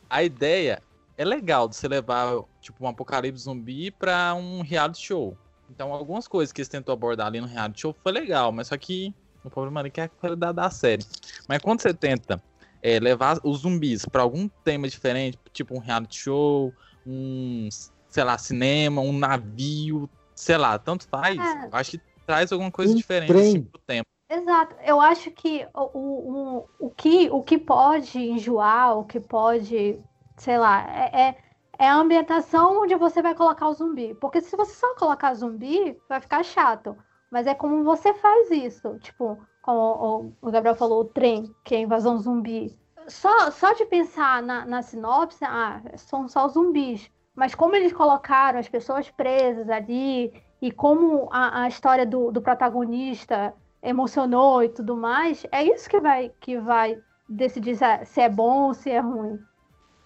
a 0.10 0.23
ideia 0.23 0.82
é 1.17 1.26
legal 1.26 1.67
de 1.67 1.76
você 1.76 1.88
levar, 1.88 2.43
tipo, 2.62 2.86
um 2.86 2.88
apocalipse 2.88 3.43
zumbi 3.43 3.91
pra 3.91 4.34
um 4.36 4.62
reality 4.62 5.02
show. 5.02 5.38
Então, 5.69 5.93
algumas 5.93 6.27
coisas 6.27 6.51
que 6.51 6.62
eles 6.62 6.69
tentou 6.69 6.93
abordar 6.93 7.27
ali 7.27 7.41
no 7.41 7.47
reality 7.47 7.82
show 7.82 7.95
foi 8.03 8.12
legal, 8.12 8.51
mas 8.51 8.67
só 8.67 8.77
que 8.77 9.13
o 9.43 9.49
problema 9.49 9.80
ali 9.80 9.91
é 9.95 10.01
a 10.03 10.10
qualidade 10.10 10.56
da 10.56 10.69
série. 10.69 11.06
Mas 11.47 11.60
quando 11.60 11.82
você 11.82 11.93
tenta 11.93 12.41
é, 12.82 12.99
levar 12.99 13.39
os 13.43 13.60
zumbis 13.60 14.06
pra 14.06 14.21
algum 14.21 14.47
tema 14.63 14.88
diferente, 14.88 15.38
tipo 15.51 15.75
um 15.75 15.80
reality 15.80 16.17
show, 16.17 16.73
um, 17.06 17.67
sei 18.10 18.23
lá, 18.23 18.38
cinema, 18.38 19.01
um 19.01 19.17
navio, 19.17 20.10
sei 20.36 20.58
lá, 20.58 20.77
tanto 20.77 21.08
faz, 21.08 21.38
É. 21.38 21.65
eu 21.65 21.69
acho 21.71 21.91
que 21.91 22.01
traz 22.25 22.51
alguma 22.51 22.71
coisa 22.71 22.93
Um 22.93 22.95
diferente 22.95 23.27
trem. 23.27 23.41
assim, 23.41 23.62
pro 23.63 23.82
tema. 23.86 24.03
Exato. 24.30 24.75
Eu 24.84 24.99
acho 24.99 25.32
que 25.32 25.65
o, 25.73 25.97
o, 25.97 26.58
o, 26.58 26.88
o 26.88 26.89
que 26.89 27.30
o 27.30 27.41
que 27.41 27.58
pode 27.58 28.19
enjoar, 28.19 28.97
o 28.97 29.06
que 29.06 29.21
pode, 29.21 29.97
sei 30.36 30.58
lá, 30.58 30.86
é, 30.89 31.21
é, 31.30 31.38
é 31.79 31.87
a 31.87 31.95
ambientação 31.95 32.81
onde 32.81 32.95
você 32.95 33.21
vai 33.21 33.35
colocar 33.35 33.67
o 33.67 33.73
zumbi. 33.73 34.15
Porque 34.15 34.41
se 34.41 34.55
você 34.55 34.73
só 34.73 34.95
colocar 34.95 35.33
zumbi, 35.33 35.97
vai 36.09 36.19
ficar 36.19 36.43
chato. 36.43 36.95
Mas 37.31 37.45
é 37.45 37.53
como 37.53 37.83
você 37.83 38.13
faz 38.13 38.49
isso. 38.51 38.97
Tipo, 38.99 39.37
como 39.61 40.33
o, 40.41 40.51
Gabriel 40.51 40.75
falou, 40.75 41.01
o 41.01 41.05
trem, 41.05 41.53
que 41.63 41.75
é 41.75 41.79
a 41.79 41.81
invasão 41.81 42.17
zumbi. 42.17 42.77
Só, 43.07 43.51
só 43.51 43.73
de 43.73 43.85
pensar 43.85 44.41
na, 44.41 44.65
na 44.65 44.81
sinopse, 44.81 45.43
ah, 45.45 45.81
são 45.95 46.27
só 46.27 46.47
zumbis. 46.47 47.09
Mas 47.35 47.53
como 47.53 47.75
eles 47.75 47.93
colocaram 47.93 48.59
as 48.59 48.67
pessoas 48.67 49.09
presas 49.11 49.69
ali, 49.69 50.33
e 50.61 50.71
como 50.71 51.29
a, 51.31 51.63
a 51.63 51.67
história 51.67 52.05
do, 52.05 52.31
do 52.31 52.41
protagonista 52.41 53.53
emocionou 53.81 54.63
e 54.63 54.69
tudo 54.69 54.97
mais, 54.97 55.45
é 55.51 55.63
isso 55.63 55.89
que 55.89 55.99
vai, 55.99 56.31
que 56.39 56.59
vai 56.59 56.99
decidir 57.29 57.75
se 57.75 57.85
é, 57.85 58.05
se 58.05 58.21
é 58.21 58.29
bom 58.29 58.67
ou 58.67 58.73
se 58.73 58.89
é 58.89 58.99
ruim. 58.99 59.39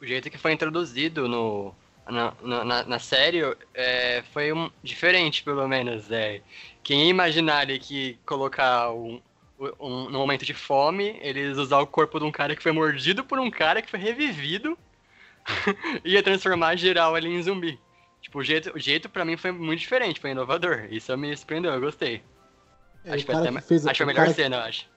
O 0.01 0.05
jeito 0.05 0.29
que 0.31 0.37
foi 0.37 0.51
introduzido 0.51 1.27
no, 1.27 1.75
na, 2.09 2.33
na, 2.41 2.83
na- 2.85 2.99
série 2.99 3.41
é, 3.73 4.23
foi 4.33 4.51
um, 4.51 4.69
diferente, 4.83 5.43
pelo 5.43 5.67
menos. 5.67 6.11
É. 6.11 6.41
Quem 6.83 7.03
ia 7.03 7.09
imaginar 7.09 7.59
ali 7.59 7.77
que 7.77 8.17
colocar 8.25 8.91
um, 8.91 9.21
um, 9.79 10.09
no 10.09 10.17
momento 10.19 10.43
de 10.43 10.55
fome, 10.55 11.19
eles 11.21 11.57
usar 11.57 11.79
o 11.79 11.87
corpo 11.87 12.19
de 12.19 12.25
um 12.25 12.31
cara 12.31 12.55
que 12.55 12.63
foi 12.63 12.71
mordido 12.71 13.23
por 13.23 13.39
um 13.39 13.51
cara 13.51 13.81
que 13.81 13.91
foi 13.91 13.99
revivido 13.99 14.75
ia 16.03 16.23
transformar 16.23 16.75
geral 16.77 17.13
ali 17.13 17.29
em 17.29 17.41
zumbi. 17.41 17.79
Tipo, 18.21 18.39
o 18.39 18.43
jeito, 18.43 18.71
o 18.75 18.79
jeito 18.79 19.07
pra 19.09 19.25
mim 19.25 19.37
foi 19.37 19.51
muito 19.51 19.79
diferente, 19.79 20.19
foi 20.19 20.31
inovador. 20.31 20.87
Isso 20.89 21.15
me 21.17 21.35
surpreendeu, 21.35 21.73
eu 21.73 21.81
gostei. 21.81 22.23
É, 23.03 23.13
acho 23.13 23.25
que 23.25 23.31
até, 23.31 23.51
que 23.51 23.61
fez, 23.61 23.85
acho 23.85 23.97
que 23.97 24.03
a 24.03 24.05
melhor 24.05 24.29
cena, 24.29 24.57
eu 24.57 24.61
acho. 24.61 24.87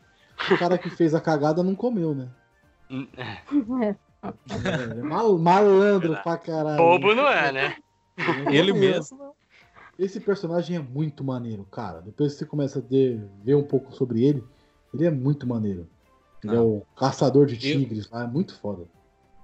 o 0.51 0.59
cara 0.59 0.77
que 0.77 0.91
fez 0.91 1.15
a 1.15 1.21
cagada 1.21 1.63
não 1.63 1.75
comeu, 1.75 2.15
né? 2.15 2.29
É, 3.17 3.97
mal- 5.03 5.39
malandro 5.39 6.17
pra 6.23 6.37
caralho. 6.39 6.77
Bobo 6.79 7.15
não 7.15 7.29
é, 7.29 7.53
né? 7.53 7.77
Não 8.17 8.51
Ele 8.53 8.73
comeu. 8.73 8.91
mesmo. 8.91 9.35
Esse 9.99 10.19
personagem 10.21 10.77
é 10.77 10.81
muito 10.81 11.23
maneiro, 11.23 11.65
cara. 11.65 12.01
Depois 12.01 12.33
que 12.33 12.39
você 12.41 12.47
começa 12.47 12.79
a 12.81 12.83
ver 12.83 13.55
um 13.55 13.63
pouco 13.63 13.93
sobre 13.95 14.25
ele, 14.25 14.43
ele 14.93 15.07
é 15.07 15.11
muito 15.11 15.47
maneiro. 15.47 15.89
Ele 16.43 16.53
é 16.53 16.57
Não. 16.57 16.67
o 16.79 16.87
caçador 16.97 17.47
de 17.47 17.55
Eu- 17.55 17.79
tigres 17.79 18.11
lá, 18.11 18.25
é 18.25 18.27
muito 18.27 18.59
foda. 18.59 18.85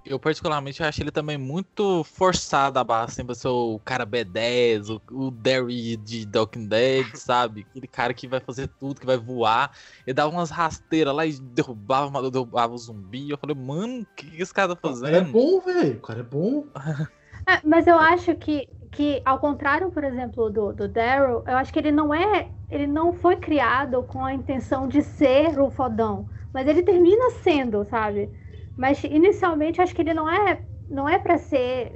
Eu, 0.03 0.19
particularmente, 0.19 0.81
acho 0.81 1.01
ele 1.01 1.11
também 1.11 1.37
muito 1.37 2.03
forçado 2.03 2.79
a 2.79 2.83
barra, 2.83 3.05
assim, 3.05 3.23
pra 3.23 3.35
ser 3.35 3.49
o 3.49 3.79
cara 3.85 4.03
B10, 4.05 4.89
o, 4.89 4.99
o 5.11 5.29
Derry 5.31 5.95
de 5.95 6.27
Walking 6.35 6.67
Dead, 6.67 7.13
sabe? 7.15 7.61
Aquele 7.69 7.87
cara 7.87 8.13
que 8.13 8.27
vai 8.27 8.39
fazer 8.39 8.67
tudo, 8.67 8.99
que 8.99 9.05
vai 9.05 9.17
voar. 9.17 9.71
Ele 10.05 10.13
dava 10.15 10.31
umas 10.31 10.49
rasteiras 10.49 11.13
lá 11.15 11.25
e 11.25 11.39
derrubava, 11.39 12.31
derrubava 12.31 12.73
o 12.73 12.77
zumbi. 12.79 13.29
Eu 13.29 13.37
falei, 13.37 13.55
mano, 13.55 14.01
o 14.01 14.05
que, 14.15 14.31
que 14.31 14.41
esse 14.41 14.53
cara 14.53 14.75
tá 14.75 14.81
O 14.83 14.93
cara 14.95 15.17
é 15.17 15.21
fazendo? 15.21 15.27
bom, 15.27 15.59
velho. 15.61 15.97
O 15.97 16.01
cara 16.01 16.19
é 16.19 16.23
bom. 16.23 16.69
É, 17.47 17.59
mas 17.67 17.87
eu 17.87 17.97
acho 17.97 18.35
que, 18.35 18.67
que 18.91 19.21
ao 19.25 19.39
contrário, 19.39 19.91
por 19.91 20.03
exemplo, 20.03 20.49
do, 20.49 20.73
do 20.73 20.87
Daryl, 20.87 21.43
eu 21.47 21.57
acho 21.57 21.71
que 21.73 21.79
ele 21.79 21.91
não 21.91 22.13
é. 22.13 22.51
Ele 22.69 22.87
não 22.87 23.11
foi 23.13 23.35
criado 23.37 24.03
com 24.03 24.23
a 24.23 24.33
intenção 24.33 24.87
de 24.87 25.01
ser 25.01 25.59
o 25.59 25.69
fodão. 25.69 26.27
Mas 26.53 26.67
ele 26.67 26.83
termina 26.83 27.31
sendo, 27.43 27.83
sabe? 27.85 28.31
Mas 28.77 29.03
inicialmente 29.03 29.81
acho 29.81 29.93
que 29.95 30.01
ele 30.01 30.13
não 30.13 30.29
é. 30.29 30.61
Não 30.89 31.07
é 31.07 31.17
pra 31.17 31.37
ser 31.37 31.93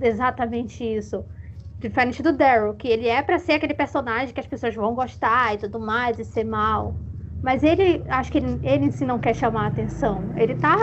exatamente 0.00 0.82
isso. 0.82 1.24
Diferente 1.80 2.22
do 2.22 2.32
Daryl, 2.32 2.74
que 2.74 2.88
ele 2.88 3.06
é 3.06 3.22
pra 3.22 3.38
ser 3.38 3.52
aquele 3.52 3.74
personagem 3.74 4.34
que 4.34 4.40
as 4.40 4.46
pessoas 4.46 4.74
vão 4.74 4.94
gostar 4.94 5.54
e 5.54 5.58
tudo 5.58 5.78
mais, 5.78 6.18
e 6.18 6.24
ser 6.24 6.44
mal. 6.44 6.94
Mas 7.42 7.62
ele, 7.62 8.02
acho 8.08 8.32
que 8.32 8.38
ele, 8.38 8.58
ele 8.62 8.86
em 8.86 8.90
si 8.90 9.04
não 9.04 9.18
quer 9.18 9.34
chamar 9.34 9.64
a 9.64 9.66
atenção. 9.68 10.32
Ele 10.36 10.56
tá 10.56 10.76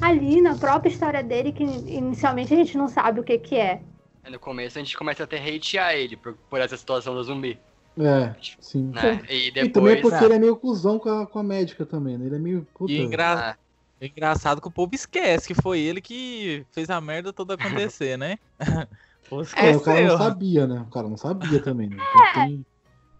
ali 0.00 0.42
na 0.42 0.56
própria 0.56 0.90
história 0.90 1.22
dele, 1.22 1.52
que 1.52 1.62
inicialmente 1.62 2.52
a 2.52 2.56
gente 2.56 2.76
não 2.76 2.86
sabe 2.88 3.20
o 3.20 3.24
que 3.24 3.38
que 3.38 3.56
é. 3.56 3.80
Aí 4.22 4.30
No 4.30 4.38
começo 4.38 4.78
a 4.78 4.82
gente 4.82 4.96
começa 4.96 5.24
até 5.24 5.38
a 5.38 5.56
hatear 5.56 5.94
ele 5.94 6.16
por, 6.16 6.34
por 6.50 6.60
essa 6.60 6.76
situação 6.76 7.14
do 7.14 7.24
zumbi, 7.24 7.58
É, 7.98 8.34
sim. 8.60 8.90
né? 8.94 9.22
E 9.30 9.48
E 9.48 9.68
também 9.70 9.94
depois... 9.94 10.00
porque 10.02 10.16
Ah. 10.16 10.24
ele 10.26 10.34
é 10.34 10.38
meio 10.38 10.56
cuzão 10.56 10.98
com 10.98 11.08
a, 11.08 11.26
com 11.26 11.38
a 11.38 11.42
médica 11.42 11.86
também, 11.86 12.18
né? 12.18 12.26
Ele 12.26 12.36
é 12.36 12.38
meio. 12.38 12.66
Puta, 12.74 12.92
E 12.92 13.00
engra... 13.00 13.56
É 14.02 14.06
engraçado 14.08 14.60
que 14.60 14.66
o 14.66 14.70
povo 14.72 14.92
esquece 14.96 15.46
que 15.46 15.62
foi 15.62 15.78
ele 15.78 16.00
que 16.00 16.66
fez 16.72 16.90
a 16.90 17.00
merda 17.00 17.32
toda 17.32 17.54
acontecer, 17.54 18.18
né? 18.18 18.36
O 19.30 19.40
É, 19.56 19.76
o 19.76 19.80
cara 19.80 20.02
não 20.02 20.18
sabia, 20.18 20.66
né? 20.66 20.80
O 20.80 20.90
cara 20.90 21.08
não 21.08 21.16
sabia 21.16 21.62
também, 21.62 21.88
né? 21.88 21.96
Então 21.96 22.42
tem- 22.42 22.66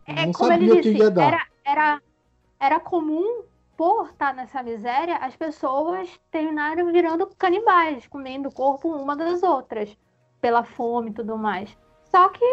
É 0.08 0.26
não 0.26 0.32
como 0.32 0.48
sabia 0.52 0.66
ele 0.72 0.80
o 0.80 0.82
que 0.82 0.90
disse, 0.90 0.98
ia 0.98 1.10
dar. 1.10 1.22
era, 1.28 1.46
era, 1.64 2.02
era 2.58 2.80
comum, 2.80 3.44
por 3.76 4.08
estar 4.08 4.34
nessa 4.34 4.60
miséria, 4.60 5.16
as 5.18 5.36
pessoas 5.36 6.10
terminarem 6.32 6.90
virando 6.92 7.28
canibais, 7.38 8.06
comendo 8.08 8.48
o 8.48 8.52
corpo 8.52 8.88
uma 8.88 9.14
das 9.14 9.42
outras, 9.44 9.96
pela 10.40 10.64
fome 10.64 11.10
e 11.10 11.14
tudo 11.14 11.38
mais. 11.38 11.78
Só 12.10 12.28
que, 12.28 12.44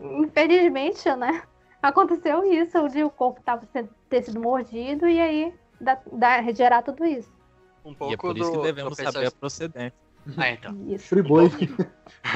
infelizmente, 0.00 1.14
né, 1.14 1.42
aconteceu 1.82 2.42
isso, 2.50 2.88
de 2.88 3.04
o 3.04 3.10
corpo 3.10 3.42
tava 3.42 3.66
sendo, 3.66 3.90
ter 4.08 4.22
sido 4.22 4.40
mordido 4.40 5.06
e 5.06 5.20
aí 5.20 5.54
dá, 5.78 6.00
dá, 6.10 6.42
gerar 6.52 6.82
tudo 6.82 7.04
isso. 7.04 7.30
Um 7.84 7.90
E 7.90 7.92
é 7.92 7.96
pouco 7.96 8.16
por 8.18 8.38
isso 8.38 8.50
do, 8.52 8.58
que 8.58 8.62
devemos 8.64 8.96
saber 8.96 9.26
a 9.26 9.30
procedência. 9.30 9.92
Ah, 10.36 10.50
então. 10.50 10.76
Isso. 10.88 11.08
Friboi. 11.08 11.50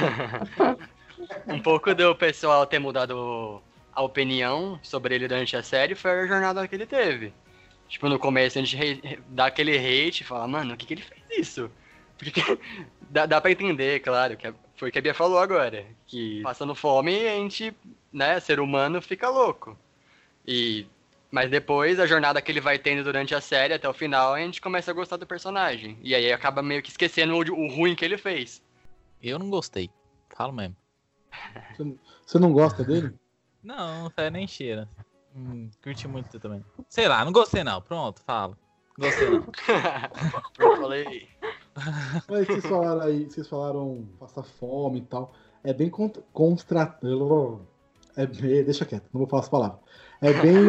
um 1.47 1.61
pouco 1.61 1.93
do 1.93 2.15
pessoal 2.15 2.65
ter 2.65 2.79
mudado 2.79 3.61
a 3.93 4.01
opinião 4.01 4.79
sobre 4.83 5.15
ele 5.15 5.27
durante 5.27 5.55
a 5.55 5.63
série 5.63 5.95
foi 5.95 6.11
a 6.11 6.27
jornada 6.27 6.67
que 6.67 6.75
ele 6.75 6.85
teve. 6.85 7.33
Tipo, 7.87 8.09
no 8.09 8.19
começo 8.19 8.57
a 8.57 8.61
gente 8.61 8.75
re- 8.75 9.19
dá 9.29 9.45
aquele 9.45 9.77
hate 9.77 10.21
e 10.21 10.25
fala, 10.25 10.47
mano, 10.47 10.73
o 10.73 10.77
que, 10.77 10.85
que 10.85 10.93
ele 10.95 11.01
fez 11.03 11.47
isso? 11.47 11.69
Porque 12.17 12.41
dá, 13.09 13.25
dá 13.25 13.39
pra 13.39 13.51
entender, 13.51 13.99
claro, 14.01 14.35
que 14.35 14.47
é- 14.47 14.53
foi 14.75 14.89
o 14.89 14.91
que 14.91 14.99
a 14.99 15.01
Bia 15.01 15.13
falou 15.13 15.37
agora. 15.37 15.85
Que 16.07 16.41
passando 16.41 16.75
fome 16.75 17.15
a 17.27 17.35
gente, 17.35 17.73
né, 18.11 18.39
ser 18.39 18.59
humano, 18.59 19.01
fica 19.01 19.29
louco. 19.29 19.77
E. 20.45 20.85
Mas 21.35 21.51
depois, 21.51 21.99
a 21.99 22.07
jornada 22.07 22.41
que 22.41 22.49
ele 22.49 22.61
vai 22.61 22.79
tendo 22.79 23.03
durante 23.03 23.35
a 23.35 23.41
série, 23.41 23.73
até 23.73 23.89
o 23.89 23.93
final, 23.93 24.35
a 24.35 24.39
gente 24.39 24.61
começa 24.61 24.89
a 24.89 24.93
gostar 24.93 25.17
do 25.17 25.27
personagem. 25.27 25.99
E 26.01 26.15
aí 26.15 26.31
acaba 26.31 26.63
meio 26.63 26.81
que 26.81 26.89
esquecendo 26.89 27.33
o, 27.33 27.39
o 27.39 27.75
ruim 27.75 27.93
que 27.93 28.05
ele 28.05 28.17
fez. 28.17 28.63
Eu 29.21 29.37
não 29.37 29.49
gostei. 29.49 29.89
Falo 30.33 30.53
mesmo. 30.53 30.77
Você 32.25 32.39
não 32.39 32.53
gosta 32.53 32.85
dele? 32.85 33.13
Não, 33.61 34.11
fé 34.11 34.29
nem 34.29 34.47
cheira. 34.47 34.87
Hum, 35.35 35.69
curti 35.83 36.07
muito 36.07 36.39
também. 36.39 36.63
Sei 36.87 37.07
lá, 37.07 37.25
não 37.25 37.31
gostei 37.31 37.63
não. 37.63 37.81
Pronto, 37.81 38.21
falo. 38.21 38.55
Gostei 38.95 39.27
não. 39.27 39.43
Eu 40.59 40.77
falei. 40.77 41.27
Mas 42.29 42.45
vocês 42.45 42.65
falaram 42.65 43.01
aí, 43.01 43.25
vocês 43.25 43.47
falaram 43.47 44.07
passar 44.19 44.43
fome 44.43 44.99
e 44.99 45.05
tal. 45.05 45.33
É 45.63 45.73
bem 45.73 45.89
contra. 45.89 46.21
contra 46.31 46.95
é 48.15 48.25
bem, 48.25 48.63
deixa 48.63 48.85
quieto, 48.85 49.09
não 49.11 49.19
vou 49.19 49.27
falar 49.27 49.41
as 49.41 49.49
palavras. 49.49 49.79
É 50.21 50.33
bem. 50.33 50.63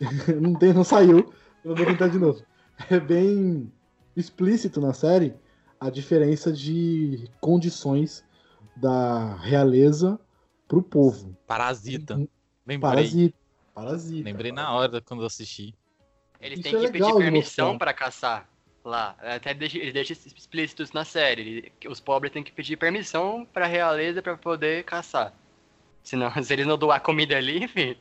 não, 0.40 0.54
tem, 0.54 0.72
não 0.72 0.84
saiu, 0.84 1.32
eu 1.64 1.74
vou 1.74 1.86
tentar 1.86 2.08
de 2.08 2.18
novo. 2.18 2.42
É 2.90 3.00
bem 3.00 3.72
explícito 4.16 4.80
na 4.80 4.92
série 4.92 5.34
a 5.80 5.90
diferença 5.90 6.52
de 6.52 7.28
condições 7.40 8.24
da 8.76 9.36
realeza 9.36 10.18
pro 10.68 10.82
povo. 10.82 11.36
Parasita. 11.46 12.14
Uhum. 12.14 12.28
Lembrei. 12.66 12.90
Parasita. 12.90 13.36
Parasita. 13.74 14.24
Lembrei 14.24 14.52
na 14.52 14.72
hora 14.72 15.00
quando 15.00 15.20
eu 15.20 15.26
assisti. 15.26 15.74
Eles 16.40 16.58
Isso 16.58 16.68
têm 16.68 16.76
é 16.76 16.86
que 16.86 16.92
legal 16.92 17.12
pedir 17.12 17.22
permissão 17.24 17.78
pra 17.78 17.92
caçar 17.94 18.48
lá. 18.84 19.16
Até 19.20 19.52
deixa, 19.54 19.78
eles 19.78 19.92
deixam 19.92 20.16
explícito 20.34 20.82
isso 20.82 20.94
na 20.94 21.04
série. 21.04 21.42
Ele- 21.42 21.72
Os 21.88 22.00
pobres 22.00 22.32
têm 22.32 22.42
que 22.42 22.52
pedir 22.52 22.76
permissão 22.76 23.46
pra 23.52 23.66
realeza 23.66 24.22
pra 24.22 24.36
poder 24.36 24.84
caçar. 24.84 25.32
Senão, 26.02 26.30
se 26.42 26.52
eles 26.52 26.66
não 26.66 26.78
doar 26.78 27.00
comida 27.00 27.36
ali, 27.36 27.62
enfim, 27.64 27.96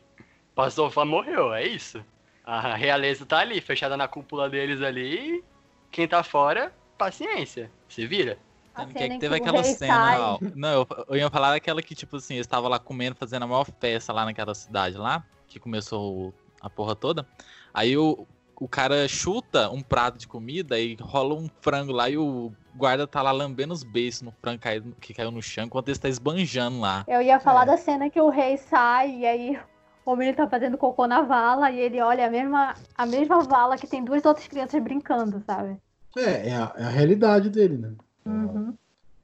passou 0.56 0.90
fome, 0.90 1.12
morreu, 1.12 1.54
é 1.54 1.68
isso. 1.68 2.04
A 2.44 2.76
realeza 2.76 3.26
tá 3.26 3.40
ali, 3.40 3.60
fechada 3.60 3.98
na 3.98 4.08
cúpula 4.08 4.50
deles 4.50 4.82
ali. 4.82 5.44
Quem 5.92 6.08
tá 6.08 6.24
fora, 6.24 6.74
paciência. 6.98 7.72
Se 7.88 8.06
vira. 8.08 8.38
Que, 8.76 9.00
cena 9.00 9.16
em 9.16 9.20
teve 9.20 9.36
que 9.40 9.42
aquela 9.42 9.64
cena. 9.64 10.20
ó, 10.34 10.38
não, 10.54 10.70
eu, 10.70 10.88
eu 11.10 11.16
ia 11.16 11.30
falar 11.30 11.52
daquela 11.52 11.82
que, 11.82 11.96
tipo 11.96 12.18
assim, 12.18 12.34
eles 12.36 12.46
estavam 12.46 12.70
lá 12.70 12.78
comendo, 12.78 13.16
fazendo 13.16 13.44
a 13.44 13.48
maior 13.48 13.66
festa 13.80 14.12
lá 14.12 14.26
naquela 14.26 14.54
cidade 14.54 14.98
lá, 14.98 15.24
que 15.48 15.60
começou 15.60 16.34
a 16.62 16.70
porra 16.70 16.94
toda. 16.94 17.26
Aí 17.74 17.96
o, 17.98 18.28
o 18.58 18.68
cara 18.68 19.08
chuta 19.08 19.70
um 19.70 19.82
prato 19.82 20.18
de 20.18 20.28
comida 20.28 20.78
e 20.78 20.98
rola 21.00 21.36
um 21.36 21.50
frango 21.62 21.94
lá 21.94 22.10
e 22.10 22.18
o 22.18 22.52
guarda 22.76 23.08
tá 23.08 23.22
lá 23.22 23.32
lambendo 23.32 23.74
os 23.74 23.82
beiços 23.84 24.24
no 24.24 24.32
frango 24.32 24.62
que 25.00 25.14
caiu 25.14 25.32
no 25.32 25.42
chão 25.42 25.64
enquanto 25.66 25.88
ele 25.88 25.98
tá 25.98 26.10
esbanjando 26.10 26.82
lá. 26.82 27.06
Eu 27.08 27.22
ia 27.22 27.40
falar 27.40 27.64
É. 27.64 27.68
da 27.68 27.78
cena 27.78 28.10
que 28.10 28.20
o 28.20 28.30
rei 28.30 28.58
sai 28.58 29.20
e 29.20 29.26
aí 29.26 29.60
o 30.06 30.16
menino 30.16 30.38
tá 30.38 30.48
fazendo 30.48 30.78
cocô 30.78 31.08
na 31.08 31.22
vala 31.24 31.72
e 31.72 31.80
ele 31.80 32.00
olha 32.00 32.28
a 32.28 32.30
mesma, 32.30 32.76
a 32.96 33.06
mesma 33.06 33.42
vala 33.44 33.78
que 33.78 33.88
tem 33.88 34.04
duas 34.04 34.24
outras 34.24 34.48
crianças 34.48 34.82
brincando, 34.82 35.42
sabe? 35.46 35.78
É, 36.16 36.50
é 36.50 36.56
a, 36.56 36.74
é 36.78 36.84
a 36.84 36.90
realidade 36.90 37.50
dele, 37.50 37.78
né? 37.78 37.92
Uhum. 38.26 38.74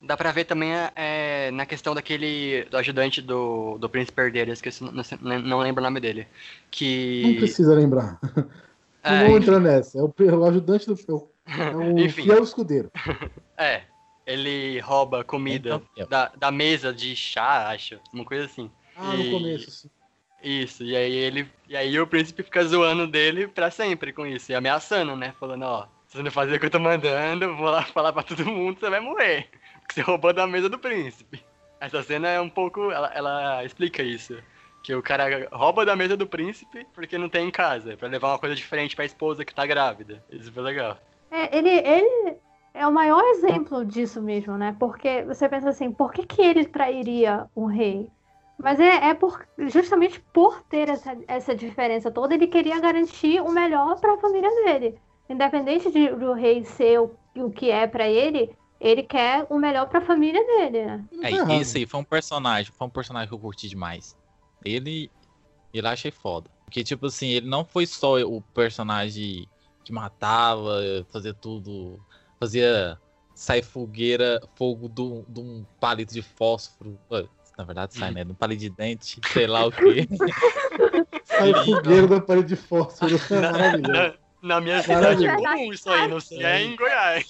Dá 0.02 0.18
pra 0.18 0.32
ver 0.32 0.46
também 0.46 0.72
é, 0.96 1.52
na 1.52 1.66
questão 1.66 1.94
daquele. 1.94 2.66
do 2.66 2.78
ajudante 2.78 3.22
do, 3.22 3.78
do 3.78 3.88
Príncipe 3.88 4.20
Herdeiro, 4.20 4.52
esqueci, 4.52 4.84
não, 4.84 4.92
não, 5.22 5.40
não 5.40 5.60
lembro 5.60 5.82
o 5.82 5.86
nome 5.86 6.00
dele. 6.00 6.22
Não 6.22 6.28
Que. 6.72 7.36
precisa 7.36 7.76
lembrar. 7.76 8.20
É, 9.04 9.12
não 9.12 9.28
vou 9.28 9.38
enfim. 9.38 9.44
entrar 9.44 9.60
nessa. 9.60 10.00
É 10.00 10.02
o, 10.02 10.14
é 10.20 10.36
o 10.36 10.46
ajudante 10.46 10.88
do. 10.88 10.96
É 11.08 11.12
o, 11.14 11.30
é 11.68 11.76
o 11.78 12.00
Enfim. 12.00 12.24
fiel 12.24 12.44
escudeiro. 12.44 12.92
É, 13.58 13.84
ele 14.26 14.80
rouba 14.80 15.24
comida 15.24 15.80
Então, 15.94 16.08
da, 16.08 16.32
da 16.36 16.50
mesa 16.50 16.92
de 16.92 17.16
chá, 17.16 17.70
acho, 17.70 18.00
uma 18.12 18.26
coisa 18.26 18.46
assim. 18.46 18.72
Ah, 18.96 19.14
no 19.14 19.24
E- 19.24 19.32
começo. 19.32 19.70
sim. 19.70 19.90
Isso, 20.44 20.84
e 20.84 20.96
aí 20.96 21.14
ele. 21.14 21.48
E 21.70 21.78
aí 21.78 22.00
o 22.00 22.08
príncipe 22.08 22.44
fica 22.44 22.64
zoando 22.64 23.08
dele 23.08 23.48
pra 23.48 23.70
sempre 23.70 24.12
com 24.12 24.26
isso, 24.26 24.52
e 24.52 24.56
ameaçando, 24.56 25.16
né? 25.16 25.34
Falando, 25.40 25.64
ó, 25.64 25.88
se 26.08 26.18
você 26.18 26.24
não 26.24 26.32
fazer 26.32 26.56
o 26.56 26.60
que 26.60 26.66
eu 26.66 26.72
tô 26.72 26.80
mandando, 26.80 27.56
vou 27.56 27.70
lá 27.70 27.84
falar 27.94 28.12
pra 28.12 28.24
todo 28.24 28.46
mundo, 28.46 28.80
você 28.80 28.90
vai 28.90 29.00
morrer. 29.00 29.50
Porque 29.80 29.94
você 29.94 30.02
roubou 30.02 30.34
da 30.34 30.48
mesa 30.48 30.68
do 30.68 30.80
príncipe. 30.80 31.44
Essa 31.80 32.04
cena 32.04 32.28
é 32.28 32.42
um 32.42 32.50
pouco. 32.50 32.92
Ela, 32.92 33.12
ela 33.14 33.64
explica 33.64 34.04
isso. 34.04 34.38
Que 34.84 34.96
o 34.96 35.02
cara 35.02 35.48
rouba 35.52 35.86
da 35.86 35.96
mesa 35.96 36.18
do 36.18 36.26
príncipe 36.26 36.88
porque 36.94 37.18
não 37.18 37.30
tem 37.30 37.48
em 37.48 37.52
casa, 37.52 37.96
pra 37.96 38.08
levar 38.08 38.30
uma 38.30 38.40
coisa 38.40 38.56
diferente 38.56 38.96
pra 38.96 39.06
esposa 39.06 39.46
que 39.46 39.54
tá 39.54 39.66
grávida. 39.66 40.24
Isso 40.32 40.52
foi 40.52 40.64
legal. 40.64 40.98
É, 41.30 41.56
ele, 41.56 41.70
ele 41.70 42.38
é 42.74 42.88
o 42.88 42.92
maior 42.92 43.24
exemplo 43.26 43.86
disso 43.86 44.22
mesmo, 44.22 44.58
né? 44.58 44.76
Porque 44.80 45.24
você 45.24 45.48
pensa 45.48 45.70
assim, 45.70 45.92
por 45.92 46.12
que, 46.12 46.26
que 46.26 46.42
ele 46.42 46.66
trairia 46.66 47.46
o 47.54 47.68
rei? 47.68 48.10
Mas 48.62 48.80
é, 48.80 49.10
é 49.10 49.14
por, 49.14 49.46
justamente 49.68 50.20
por 50.34 50.62
ter 50.64 50.90
essa, 50.90 51.18
essa 51.28 51.56
diferença 51.56 52.12
toda, 52.12 52.34
ele 52.34 52.48
queria 52.48 52.80
garantir 52.80 53.42
o 53.42 53.52
melhor 53.52 54.00
para 54.00 54.14
a 54.14 54.18
família 54.18 54.50
dele. 54.64 54.98
Independente 55.30 55.92
de, 55.92 56.10
do 56.10 56.34
rei 56.34 56.64
ser 56.64 57.00
o, 57.00 57.16
o 57.38 57.50
que 57.52 57.72
é 57.72 57.88
para 57.88 58.08
ele, 58.08 58.56
ele 58.80 59.04
quer 59.04 59.48
o 59.50 59.58
melhor 59.58 59.88
para 59.88 60.00
a 60.00 60.06
família 60.06 60.46
dele, 60.46 60.86
né? 60.86 61.06
É, 61.24 61.56
esse 61.60 61.78
aí 61.78 61.86
foi 61.86 62.00
um 62.00 62.04
personagem, 62.04 62.72
foi 62.72 62.88
um 62.88 62.90
personagem 62.90 63.30
que 63.30 63.34
eu 63.34 63.40
curti 63.40 63.68
demais. 63.70 64.18
Ele, 64.64 65.10
ele 65.74 65.88
eu 65.88 65.92
achei 65.92 66.12
foda. 66.12 66.50
Porque, 66.66 66.84
tipo 66.84 67.06
assim, 67.08 67.30
ele 67.30 67.48
não 67.48 67.66
foi 67.66 67.86
só 67.86 68.20
o 68.22 68.42
personagem 68.42 69.48
que 69.84 69.92
matava, 69.92 70.80
fazia 71.12 71.34
tudo, 71.34 72.00
fazia 72.40 72.98
sair 73.34 73.64
fogueira, 73.64 74.40
fogo 74.56 74.88
de 74.88 75.02
um- 75.02 75.26
de 75.28 75.40
um 75.40 75.66
palito 75.80 76.14
de 76.14 76.22
fósforo. 76.22 76.98
Na 77.62 77.66
verdade, 77.66 77.96
sai, 77.96 78.12
né? 78.12 78.24
Um 78.24 78.34
palito 78.34 78.62
de 78.62 78.72
dente, 78.72 79.22
sei 79.32 79.46
lá 79.46 79.68
o 79.68 79.72
quê. 79.72 80.08
Sai 81.26 81.54
fogueiro 81.64 82.08
da 82.08 82.20
parede 82.20 82.48
de 82.48 82.56
fósforo. 82.56 83.16
É 83.30 83.52
maravilhoso. 83.52 83.92
Na, 83.92 84.56
na 84.56 84.62
minha 84.62 84.82
cidade 84.82 85.28
é 85.28 85.36
comum 85.36 85.72
isso 85.72 85.88
aí, 85.88 86.08
não 86.08 86.20
sei, 86.20 86.44
é 86.44 86.64
em 86.64 86.76
Goiás. 86.76 87.24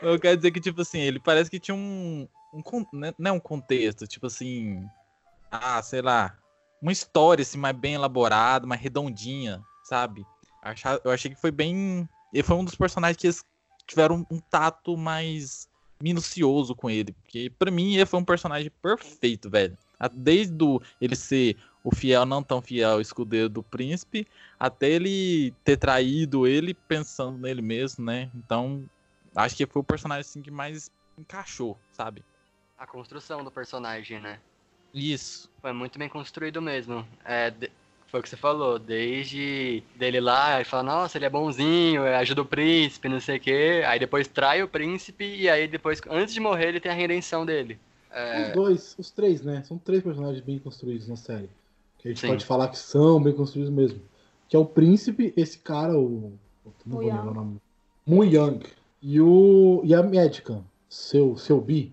Eu 0.00 0.20
quero 0.20 0.36
dizer 0.36 0.52
que, 0.52 0.60
tipo 0.60 0.82
assim, 0.82 1.00
ele 1.00 1.18
parece 1.18 1.50
que 1.50 1.58
tinha 1.58 1.74
um. 1.74 2.28
um 2.54 2.86
né, 2.92 3.12
não 3.18 3.30
é 3.32 3.32
um 3.32 3.40
contexto, 3.40 4.06
tipo 4.06 4.28
assim. 4.28 4.80
Ah, 5.50 5.82
sei 5.82 6.00
lá. 6.00 6.38
Uma 6.80 6.92
história, 6.92 7.42
assim, 7.42 7.58
mais 7.58 7.76
bem 7.76 7.94
elaborada, 7.94 8.68
mais 8.68 8.80
redondinha, 8.80 9.60
sabe? 9.82 10.24
Eu 11.04 11.10
achei 11.10 11.28
que 11.32 11.40
foi 11.40 11.50
bem. 11.50 12.08
Ele 12.32 12.42
foi 12.44 12.54
um 12.54 12.64
dos 12.64 12.76
personagens 12.76 13.16
que 13.16 13.26
eles 13.26 13.44
tiveram 13.84 14.24
um 14.30 14.38
tato 14.38 14.96
mais 14.96 15.68
minucioso 16.02 16.74
com 16.74 16.90
ele. 16.90 17.12
Porque, 17.12 17.50
pra 17.58 17.70
mim, 17.70 17.94
ele 17.94 18.04
foi 18.04 18.18
um 18.18 18.24
personagem 18.24 18.70
perfeito, 18.82 19.48
velho. 19.48 19.78
Desde 20.12 20.62
o, 20.64 20.82
ele 21.00 21.14
ser 21.14 21.56
o 21.84 21.94
fiel, 21.94 22.26
não 22.26 22.42
tão 22.42 22.60
fiel 22.60 23.00
escudeiro 23.00 23.48
do 23.48 23.62
príncipe, 23.62 24.26
até 24.58 24.90
ele 24.90 25.54
ter 25.64 25.76
traído 25.76 26.46
ele 26.46 26.74
pensando 26.74 27.38
nele 27.38 27.62
mesmo, 27.62 28.04
né? 28.04 28.28
Então, 28.34 28.84
acho 29.34 29.56
que 29.56 29.66
foi 29.66 29.80
o 29.80 29.84
personagem 29.84 30.22
assim 30.22 30.42
que 30.42 30.50
mais 30.50 30.90
encaixou, 31.16 31.78
sabe? 31.92 32.24
A 32.76 32.86
construção 32.86 33.44
do 33.44 33.50
personagem, 33.50 34.20
né? 34.20 34.40
Isso. 34.92 35.48
Foi 35.60 35.72
muito 35.72 35.98
bem 35.98 36.08
construído 36.08 36.60
mesmo. 36.60 37.06
É, 37.24 37.52
Foi 38.12 38.20
o 38.20 38.22
que 38.22 38.28
você 38.28 38.36
falou, 38.36 38.78
desde 38.78 39.82
dele 39.96 40.20
lá, 40.20 40.56
ele 40.56 40.66
fala, 40.66 40.82
nossa, 40.82 41.16
ele 41.16 41.24
é 41.24 41.30
bonzinho, 41.30 42.04
ajuda 42.04 42.42
o 42.42 42.44
príncipe, 42.44 43.08
não 43.08 43.18
sei 43.18 43.38
o 43.38 43.40
quê. 43.40 43.82
Aí 43.86 43.98
depois 43.98 44.28
trai 44.28 44.62
o 44.62 44.68
príncipe 44.68 45.24
e 45.24 45.48
aí 45.48 45.66
depois, 45.66 45.98
antes 46.10 46.34
de 46.34 46.38
morrer, 46.38 46.68
ele 46.68 46.80
tem 46.80 46.92
a 46.92 46.94
redenção 46.94 47.46
dele. 47.46 47.78
É... 48.10 48.48
Os 48.48 48.52
dois, 48.54 48.94
os 48.98 49.10
três, 49.10 49.40
né? 49.40 49.62
São 49.66 49.78
três 49.78 50.02
personagens 50.02 50.44
bem 50.44 50.58
construídos 50.58 51.08
na 51.08 51.16
série. 51.16 51.48
Que 52.00 52.08
a 52.08 52.10
gente 52.10 52.20
Sim. 52.20 52.28
pode 52.28 52.44
falar 52.44 52.68
que 52.68 52.78
são 52.78 53.18
bem 53.22 53.32
construídos 53.32 53.72
mesmo. 53.72 54.02
Que 54.46 54.56
é 54.56 54.58
o 54.58 54.66
príncipe, 54.66 55.32
esse 55.34 55.58
cara, 55.58 55.98
o. 55.98 56.34
Não 56.84 56.98
O 56.98 57.00
vou 57.00 57.00
lembrar 57.00 57.22
Young. 57.22 57.30
o 57.30 57.34
nome. 57.34 57.56
Mu 58.06 58.24
Young. 58.24 58.60
E, 59.00 59.22
o, 59.22 59.80
e 59.84 59.94
a 59.94 60.02
médica, 60.02 60.62
seu, 60.86 61.34
seu 61.38 61.58
Bi. 61.62 61.90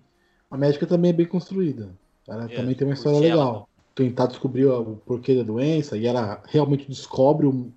A 0.51 0.58
médica 0.58 0.86
também 0.86 1.12
é 1.12 1.13
bem 1.13 1.25
construída. 1.25 1.89
Ela 2.27 2.43
É, 2.51 2.55
também 2.55 2.75
tem 2.75 2.86
uma 2.86 2.93
história 2.93 3.19
curti 3.19 3.32
ela, 3.32 3.45
legal. 3.45 3.68
Tentar 3.95 4.28
descobrir 4.28 4.65
o 4.65 4.95
porquê 5.06 5.36
da 5.36 5.43
doença 5.43 5.97
e 5.97 6.06
ela 6.06 6.41
realmente 6.47 6.88
descobre 6.88 7.45
o- 7.47 7.71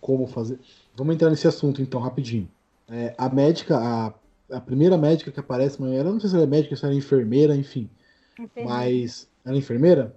como 0.00 0.26
fazer. 0.26 0.58
Vamos 0.96 1.14
entrar 1.14 1.30
nesse 1.30 1.46
assunto 1.46 1.80
então, 1.80 2.00
rapidinho. 2.00 2.48
É, 2.88 3.14
a 3.16 3.28
médica, 3.28 3.78
a, 3.78 4.12
a 4.56 4.60
primeira 4.60 4.96
médica 4.96 5.30
que 5.30 5.38
aparece, 5.38 5.80
ela 5.82 6.10
não 6.10 6.18
sei 6.18 6.30
se 6.30 6.34
ela 6.34 6.44
é 6.44 6.48
médica, 6.48 6.74
se 6.74 6.84
ela 6.84 6.94
é 6.94 6.96
enfermeira, 6.96 7.54
enfim. 7.54 7.88
Mas 8.64 9.28
ela 9.44 9.54
é 9.54 9.58
enfermeira? 9.58 10.16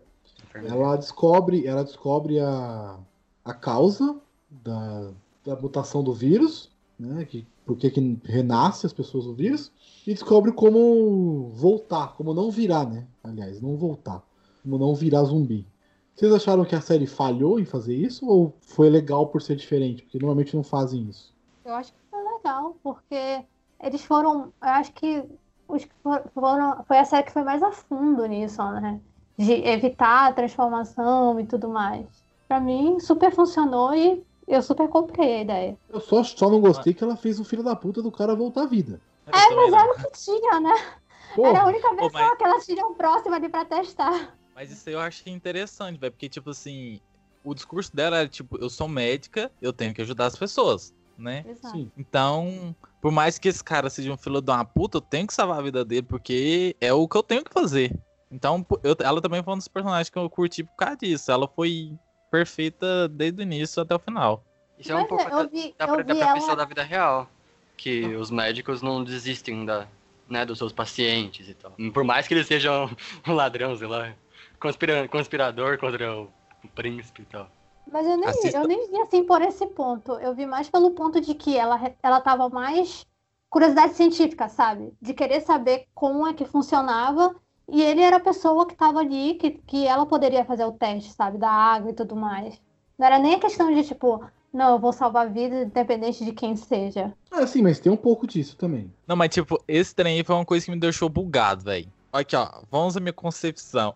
Ela 0.71 0.95
descobre, 0.95 1.67
ela 1.67 1.83
descobre 1.83 2.39
a, 2.39 2.97
a 3.43 3.53
causa 3.53 4.17
da, 4.49 5.11
da 5.45 5.55
mutação 5.55 6.03
do 6.03 6.13
vírus, 6.13 6.71
né? 6.97 7.25
Que, 7.25 7.45
por 7.65 7.77
que 7.77 7.89
que 7.89 8.19
renasce 8.23 8.85
as 8.85 8.93
pessoas 8.93 9.25
do 9.25 9.33
vírus, 9.33 9.71
e 10.05 10.13
descobre 10.13 10.51
como 10.51 11.49
voltar, 11.53 12.13
como 12.15 12.33
não 12.33 12.49
virar, 12.51 12.89
né? 12.89 13.05
Aliás, 13.23 13.61
não 13.61 13.75
voltar, 13.77 14.23
como 14.63 14.77
não 14.77 14.95
virar 14.95 15.23
zumbi. 15.25 15.67
Vocês 16.15 16.31
acharam 16.33 16.63
que 16.65 16.75
a 16.75 16.81
série 16.81 17.05
falhou 17.05 17.59
em 17.59 17.65
fazer 17.65 17.95
isso 17.95 18.27
ou 18.27 18.55
foi 18.61 18.89
legal 18.89 19.27
por 19.27 19.41
ser 19.41 19.55
diferente? 19.55 20.03
Porque 20.03 20.17
normalmente 20.19 20.55
não 20.55 20.63
fazem 20.63 21.03
isso. 21.09 21.33
Eu 21.65 21.73
acho 21.75 21.91
que 21.91 21.99
foi 22.09 22.23
legal, 22.35 22.75
porque 22.83 23.43
eles 23.81 24.03
foram. 24.03 24.53
Eu 24.61 24.69
acho 24.69 24.93
que 24.93 25.23
os 25.67 25.87
foram. 26.33 26.83
Foi 26.87 26.97
a 26.99 27.05
série 27.05 27.23
que 27.23 27.31
foi 27.31 27.43
mais 27.43 27.61
a 27.63 27.71
fundo 27.71 28.25
nisso, 28.25 28.61
né? 28.73 28.99
De 29.37 29.53
evitar 29.67 30.29
a 30.29 30.33
transformação 30.33 31.39
e 31.39 31.45
tudo 31.45 31.67
mais. 31.67 32.05
Pra 32.47 32.59
mim, 32.59 32.99
super 32.99 33.31
funcionou 33.33 33.95
e 33.95 34.23
eu 34.47 34.61
super 34.61 34.87
comprei 34.87 35.37
a 35.37 35.41
ideia. 35.41 35.77
Eu 35.89 35.99
só, 35.99 36.23
só 36.23 36.47
não 36.49 36.61
gostei 36.61 36.93
que 36.93 37.03
ela 37.03 37.15
fez 37.15 37.39
o 37.39 37.43
filho 37.43 37.63
da 37.63 37.75
puta 37.75 38.01
do 38.03 38.11
cara 38.11 38.35
voltar 38.35 38.63
à 38.63 38.67
vida. 38.67 39.01
É, 39.25 39.55
mas 39.55 39.73
era 39.73 39.91
o 39.91 39.95
que 39.95 40.11
tinha, 40.11 40.59
né? 40.59 40.69
Era 40.69 40.91
a 41.31 41.35
Porra, 41.35 41.65
única 41.65 41.89
Pô, 41.89 41.95
pessoa 41.95 42.11
mas- 42.29 42.37
que 42.37 42.43
elas 42.43 42.65
tinham 42.67 42.93
próxima 42.93 43.35
ali 43.37 43.49
pra 43.49 43.65
testar. 43.65 44.37
Mas 44.55 44.71
isso 44.71 44.87
aí 44.87 44.95
eu 44.95 44.99
achei 44.99 45.31
interessante, 45.33 45.99
velho. 45.99 46.11
Porque, 46.11 46.29
tipo 46.29 46.49
assim, 46.49 46.99
o 47.43 47.53
discurso 47.53 47.95
dela 47.95 48.17
era 48.19 48.27
tipo, 48.27 48.57
eu 48.61 48.69
sou 48.69 48.87
médica, 48.87 49.51
eu 49.61 49.73
tenho 49.73 49.93
que 49.93 50.01
ajudar 50.01 50.27
as 50.27 50.37
pessoas, 50.37 50.93
né? 51.17 51.43
Exato. 51.47 51.77
sim. 51.77 51.91
Então, 51.97 52.75
por 53.01 53.11
mais 53.11 53.37
que 53.39 53.47
esse 53.49 53.63
cara 53.63 53.89
seja 53.89 54.11
um 54.11 54.17
filho 54.17 54.41
de 54.41 54.51
uma 54.51 54.63
puta, 54.63 54.97
eu 54.97 55.01
tenho 55.01 55.27
que 55.27 55.33
salvar 55.33 55.59
a 55.59 55.63
vida 55.63 55.83
dele, 55.83 56.03
porque 56.03 56.75
é 56.79 56.93
o 56.93 57.07
que 57.07 57.17
eu 57.17 57.23
tenho 57.23 57.43
que 57.43 57.51
fazer. 57.53 57.93
Então, 58.31 58.65
eu- 58.83 58.95
ela 58.99 59.21
também 59.21 59.43
foi 59.43 59.53
um 59.53 59.57
dos 59.57 59.67
personagens 59.67 60.09
que 60.09 60.17
eu 60.17 60.29
curti 60.29 60.63
por 60.63 60.75
causa 60.75 60.97
disso. 60.97 61.31
Ela 61.31 61.47
foi 61.47 61.93
perfeita 62.31 63.07
desde 63.09 63.41
o 63.41 63.43
início 63.43 63.81
até 63.81 63.93
o 63.95 63.99
final. 63.99 64.43
Isso 64.79 64.91
é 64.91 64.95
um 64.95 64.99
Mas 64.99 65.07
pouco 65.07 65.23
é, 65.23 65.29
da, 65.29 65.41
eu 65.41 65.49
vi, 65.49 65.75
da, 65.77 65.85
eu 65.85 66.03
da 66.03 66.13
vi 66.13 66.19
profissão 66.19 66.47
ela. 66.49 66.55
da 66.55 66.65
vida 66.65 66.83
real. 66.83 67.29
Que 67.77 68.15
os 68.15 68.31
médicos 68.31 68.81
não 68.81 69.03
desistem 69.03 69.65
da, 69.65 69.87
né, 70.27 70.45
dos 70.45 70.57
seus 70.57 70.71
pacientes 70.71 71.47
e 71.49 71.53
tal. 71.53 71.71
Por 71.93 72.03
mais 72.03 72.27
que 72.27 72.33
eles 72.33 72.47
sejam 72.47 72.89
um 73.27 73.33
ladrão, 73.33 73.75
sei 73.77 73.87
lá, 73.87 74.15
conspira, 74.63 75.07
conspirador 75.07 75.77
contra 75.77 76.15
o, 76.17 76.23
o 76.63 76.67
príncipe 76.73 77.21
e 77.21 77.25
tal. 77.25 77.49
Mas 77.91 78.07
eu 78.07 78.15
nem, 78.17 78.29
Assista- 78.29 78.59
eu 78.59 78.67
nem 78.67 78.89
vi 78.89 79.01
assim 79.01 79.23
por 79.25 79.41
esse 79.41 79.67
ponto. 79.67 80.13
Eu 80.13 80.33
vi 80.33 80.45
mais 80.45 80.69
pelo 80.69 80.91
ponto 80.91 81.19
de 81.19 81.35
que 81.35 81.57
ela, 81.57 81.79
ela 82.01 82.21
tava 82.21 82.49
mais 82.49 83.05
curiosidade 83.49 83.93
científica, 83.93 84.47
sabe? 84.47 84.93
De 85.01 85.13
querer 85.13 85.41
saber 85.41 85.85
como 85.93 86.25
é 86.25 86.33
que 86.33 86.45
funcionava. 86.45 87.35
E 87.69 87.81
ele 87.81 88.01
era 88.01 88.17
a 88.17 88.19
pessoa 88.21 88.65
que 88.65 88.75
tava 88.75 88.99
ali, 88.99 89.35
que, 89.35 89.51
que 89.51 89.85
ela 89.85 90.05
poderia 90.05 90.43
fazer 90.45 90.65
o 90.65 90.71
teste, 90.71 91.11
sabe? 91.11 91.37
Da 91.37 91.49
água 91.51 91.91
e 91.91 91.93
tudo 91.93 92.15
mais. 92.15 92.59
Não 92.97 93.05
era 93.05 93.19
nem 93.19 93.35
a 93.35 93.39
questão 93.39 93.73
de, 93.73 93.83
tipo, 93.83 94.23
não, 94.51 94.73
eu 94.73 94.79
vou 94.79 94.93
salvar 94.93 95.27
a 95.27 95.29
vida 95.29 95.63
independente 95.63 96.23
de 96.25 96.31
quem 96.31 96.55
seja. 96.55 97.13
Ah, 97.31 97.45
sim, 97.47 97.61
mas 97.61 97.79
tem 97.79 97.91
um 97.91 97.97
pouco 97.97 98.27
disso 98.27 98.55
também. 98.57 98.91
Não, 99.07 99.15
mas 99.15 99.29
tipo, 99.29 99.61
esse 99.67 99.93
trem 99.95 100.17
aí 100.17 100.23
foi 100.23 100.35
uma 100.35 100.45
coisa 100.45 100.65
que 100.65 100.71
me 100.71 100.79
deixou 100.79 101.09
bugado, 101.09 101.63
velho. 101.63 101.91
Aqui, 102.13 102.35
ó, 102.35 102.47
vamos 102.69 102.95
à 102.95 102.99
minha 102.99 103.11
concepção. 103.11 103.91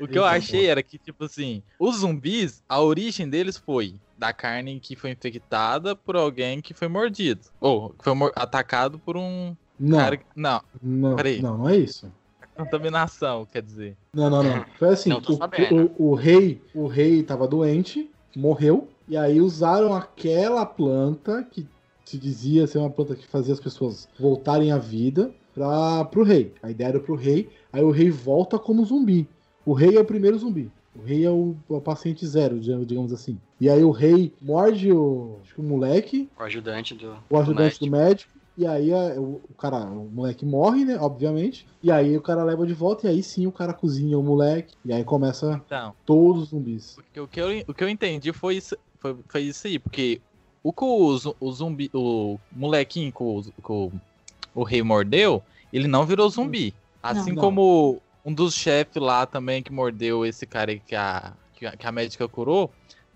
o 0.00 0.08
que 0.08 0.18
eu 0.18 0.24
achei 0.24 0.66
era 0.66 0.82
que, 0.82 0.98
tipo 0.98 1.24
assim, 1.24 1.62
os 1.78 1.98
zumbis, 1.98 2.64
a 2.68 2.80
origem 2.80 3.28
deles 3.30 3.56
foi 3.56 3.94
da 4.18 4.32
carne 4.32 4.80
que 4.80 4.96
foi 4.96 5.12
infectada 5.12 5.94
por 5.94 6.16
alguém 6.16 6.60
que 6.60 6.74
foi 6.74 6.88
mordido. 6.88 7.42
Ou 7.60 7.90
que 7.90 8.02
foi 8.02 8.12
mor- 8.14 8.32
atacado 8.34 8.98
por 8.98 9.16
um 9.16 9.54
Não, 9.78 9.98
cara. 9.98 10.16
que- 10.16 10.24
Não, 10.34 10.60
não, 10.82 11.14
peraí. 11.14 11.40
não, 11.40 11.56
não 11.58 11.68
é 11.68 11.76
isso. 11.76 12.12
contaminação, 12.56 13.46
quer 13.46 13.62
dizer. 13.62 13.96
Não, 14.12 14.28
não, 14.28 14.42
não. 14.42 14.64
Foi 14.76 14.88
assim, 14.88 15.08
Não 15.08 15.18
o, 15.20 16.02
o, 16.02 16.10
o 16.10 16.14
rei, 16.14 16.60
o 16.74 16.86
rei 16.88 17.22
tava 17.22 17.46
doente, 17.48 18.10
morreu, 18.36 18.88
e 19.08 19.16
aí 19.16 19.40
usaram 19.40 19.94
aquela 19.94 20.66
planta 20.66 21.42
que 21.44 21.66
se 22.04 22.18
dizia 22.18 22.66
ser 22.66 22.78
uma 22.78 22.90
planta 22.90 23.14
que 23.14 23.26
fazia 23.26 23.54
as 23.54 23.60
pessoas 23.60 24.08
voltarem 24.18 24.72
à 24.72 24.76
vida 24.78 25.32
para 25.54 26.04
pro 26.06 26.22
rei. 26.22 26.52
A 26.62 26.70
ideia 26.70 26.88
era 26.88 27.00
pro 27.00 27.14
rei, 27.14 27.48
aí 27.72 27.82
o 27.82 27.90
rei 27.90 28.10
volta 28.10 28.58
como 28.58 28.84
zumbi. 28.84 29.28
O 29.64 29.72
rei 29.72 29.96
é 29.96 30.00
o 30.00 30.04
primeiro 30.04 30.38
zumbi. 30.38 30.70
O 30.94 31.02
rei 31.02 31.24
é 31.24 31.30
o, 31.30 31.54
o 31.68 31.80
paciente 31.80 32.26
zero, 32.26 32.58
digamos 32.58 33.12
assim. 33.12 33.38
E 33.60 33.68
aí 33.68 33.82
o 33.84 33.90
rei 33.90 34.32
morde 34.40 34.90
o, 34.92 35.36
acho 35.42 35.54
que 35.54 35.60
o 35.60 35.64
moleque, 35.64 36.28
O 36.38 36.42
ajudante 36.42 36.94
do. 36.94 37.16
o 37.30 37.36
ajudante 37.36 37.78
do 37.78 37.86
do 37.86 37.92
médico, 37.92 38.30
e 38.58 38.66
aí 38.66 38.92
a- 38.92 39.20
o, 39.20 39.40
o 39.48 39.54
cara, 39.56 39.84
o 39.84 40.10
moleque 40.10 40.44
morre, 40.44 40.84
né? 40.84 40.98
Obviamente. 40.98 41.66
E 41.82 41.90
aí 41.90 42.16
o 42.16 42.20
cara 42.22 42.42
leva 42.42 42.66
de 42.66 42.74
volta, 42.74 43.06
e 43.06 43.10
aí 43.10 43.22
sim 43.22 43.46
o 43.46 43.52
cara 43.52 43.72
cozinha 43.72 44.18
o 44.18 44.22
moleque, 44.22 44.74
e 44.84 44.92
aí 44.92 45.04
começa 45.04 45.62
Então, 45.64 45.94
todos 46.04 46.42
os 46.44 46.48
zumbis. 46.50 46.96
o 46.98 47.26
que, 47.28 47.40
eu, 47.40 47.48
o 47.68 47.74
que 47.74 47.84
eu 47.84 47.88
entendi 47.88 48.32
foi 48.32 48.56
isso, 48.56 48.76
foi, 48.98 49.16
foi 49.28 49.42
isso 49.42 49.66
aí, 49.66 49.78
porque 49.78 50.20
o 50.62 50.72
que 50.72 50.84
o, 50.84 51.34
o 51.40 51.52
zumbi, 51.52 51.88
o 51.94 52.36
molequinho 52.52 53.12
o, 53.14 53.42
que 53.42 53.70
o, 54.54 54.62
rei 54.62 54.82
mordeu, 54.82 55.42
ele 55.72 55.88
não 55.88 56.04
virou 56.04 56.28
zumbi. 56.28 56.74
Assim 57.02 57.32
Não. 57.32 57.42
como 57.42 58.00
um 58.24 58.32
dos 58.32 58.54
chefes 58.54 59.00
lá 59.00 59.26
também 59.26 59.62
que 59.62 59.72
mordeu 59.72 60.24
esse 60.26 60.46
cara 60.46 60.70
aí 60.70 60.80
que 60.80 60.94
a, 60.94 61.32
que 61.54 61.66
a, 61.66 61.76
que 61.76 61.86
a 61.86 61.92
médica 61.92 62.28
curou, 62.28 62.70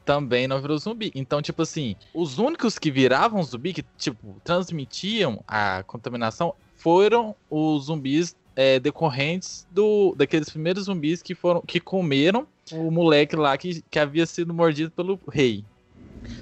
também 0.04 0.46
não 0.46 0.60
virou 0.60 0.78
zumbi. 0.78 1.10
Então, 1.14 1.40
tipo 1.40 1.62
assim, 1.62 1.96
os 2.12 2.38
únicos 2.38 2.78
que 2.78 2.90
viravam 2.90 3.42
zumbi, 3.42 3.72
que, 3.72 3.84
tipo, 3.96 4.40
transmitiam 4.44 5.42
a 5.46 5.82
contaminação, 5.86 6.54
foram 6.76 7.34
os 7.48 7.86
zumbis 7.86 8.36
é, 8.54 8.78
decorrentes 8.78 9.66
do, 9.70 10.14
daqueles 10.16 10.50
primeiros 10.50 10.84
zumbis 10.84 11.22
que 11.22 11.34
foram 11.34 11.62
que 11.62 11.80
comeram 11.80 12.46
o 12.72 12.90
moleque 12.90 13.34
lá 13.34 13.56
que, 13.58 13.82
que 13.90 13.98
havia 13.98 14.26
sido 14.26 14.54
mordido 14.54 14.90
pelo 14.90 15.18
rei. 15.30 15.64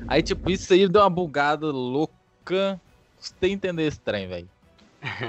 Aí, 0.06 0.22
tipo, 0.22 0.50
isso 0.50 0.72
aí 0.72 0.88
deu 0.88 1.00
uma 1.00 1.10
bugada 1.10 1.66
louca. 1.66 2.80
Você 3.18 3.46
entender 3.48 3.86
esse 3.86 4.00
trem, 4.00 4.28
velho. 4.28 4.48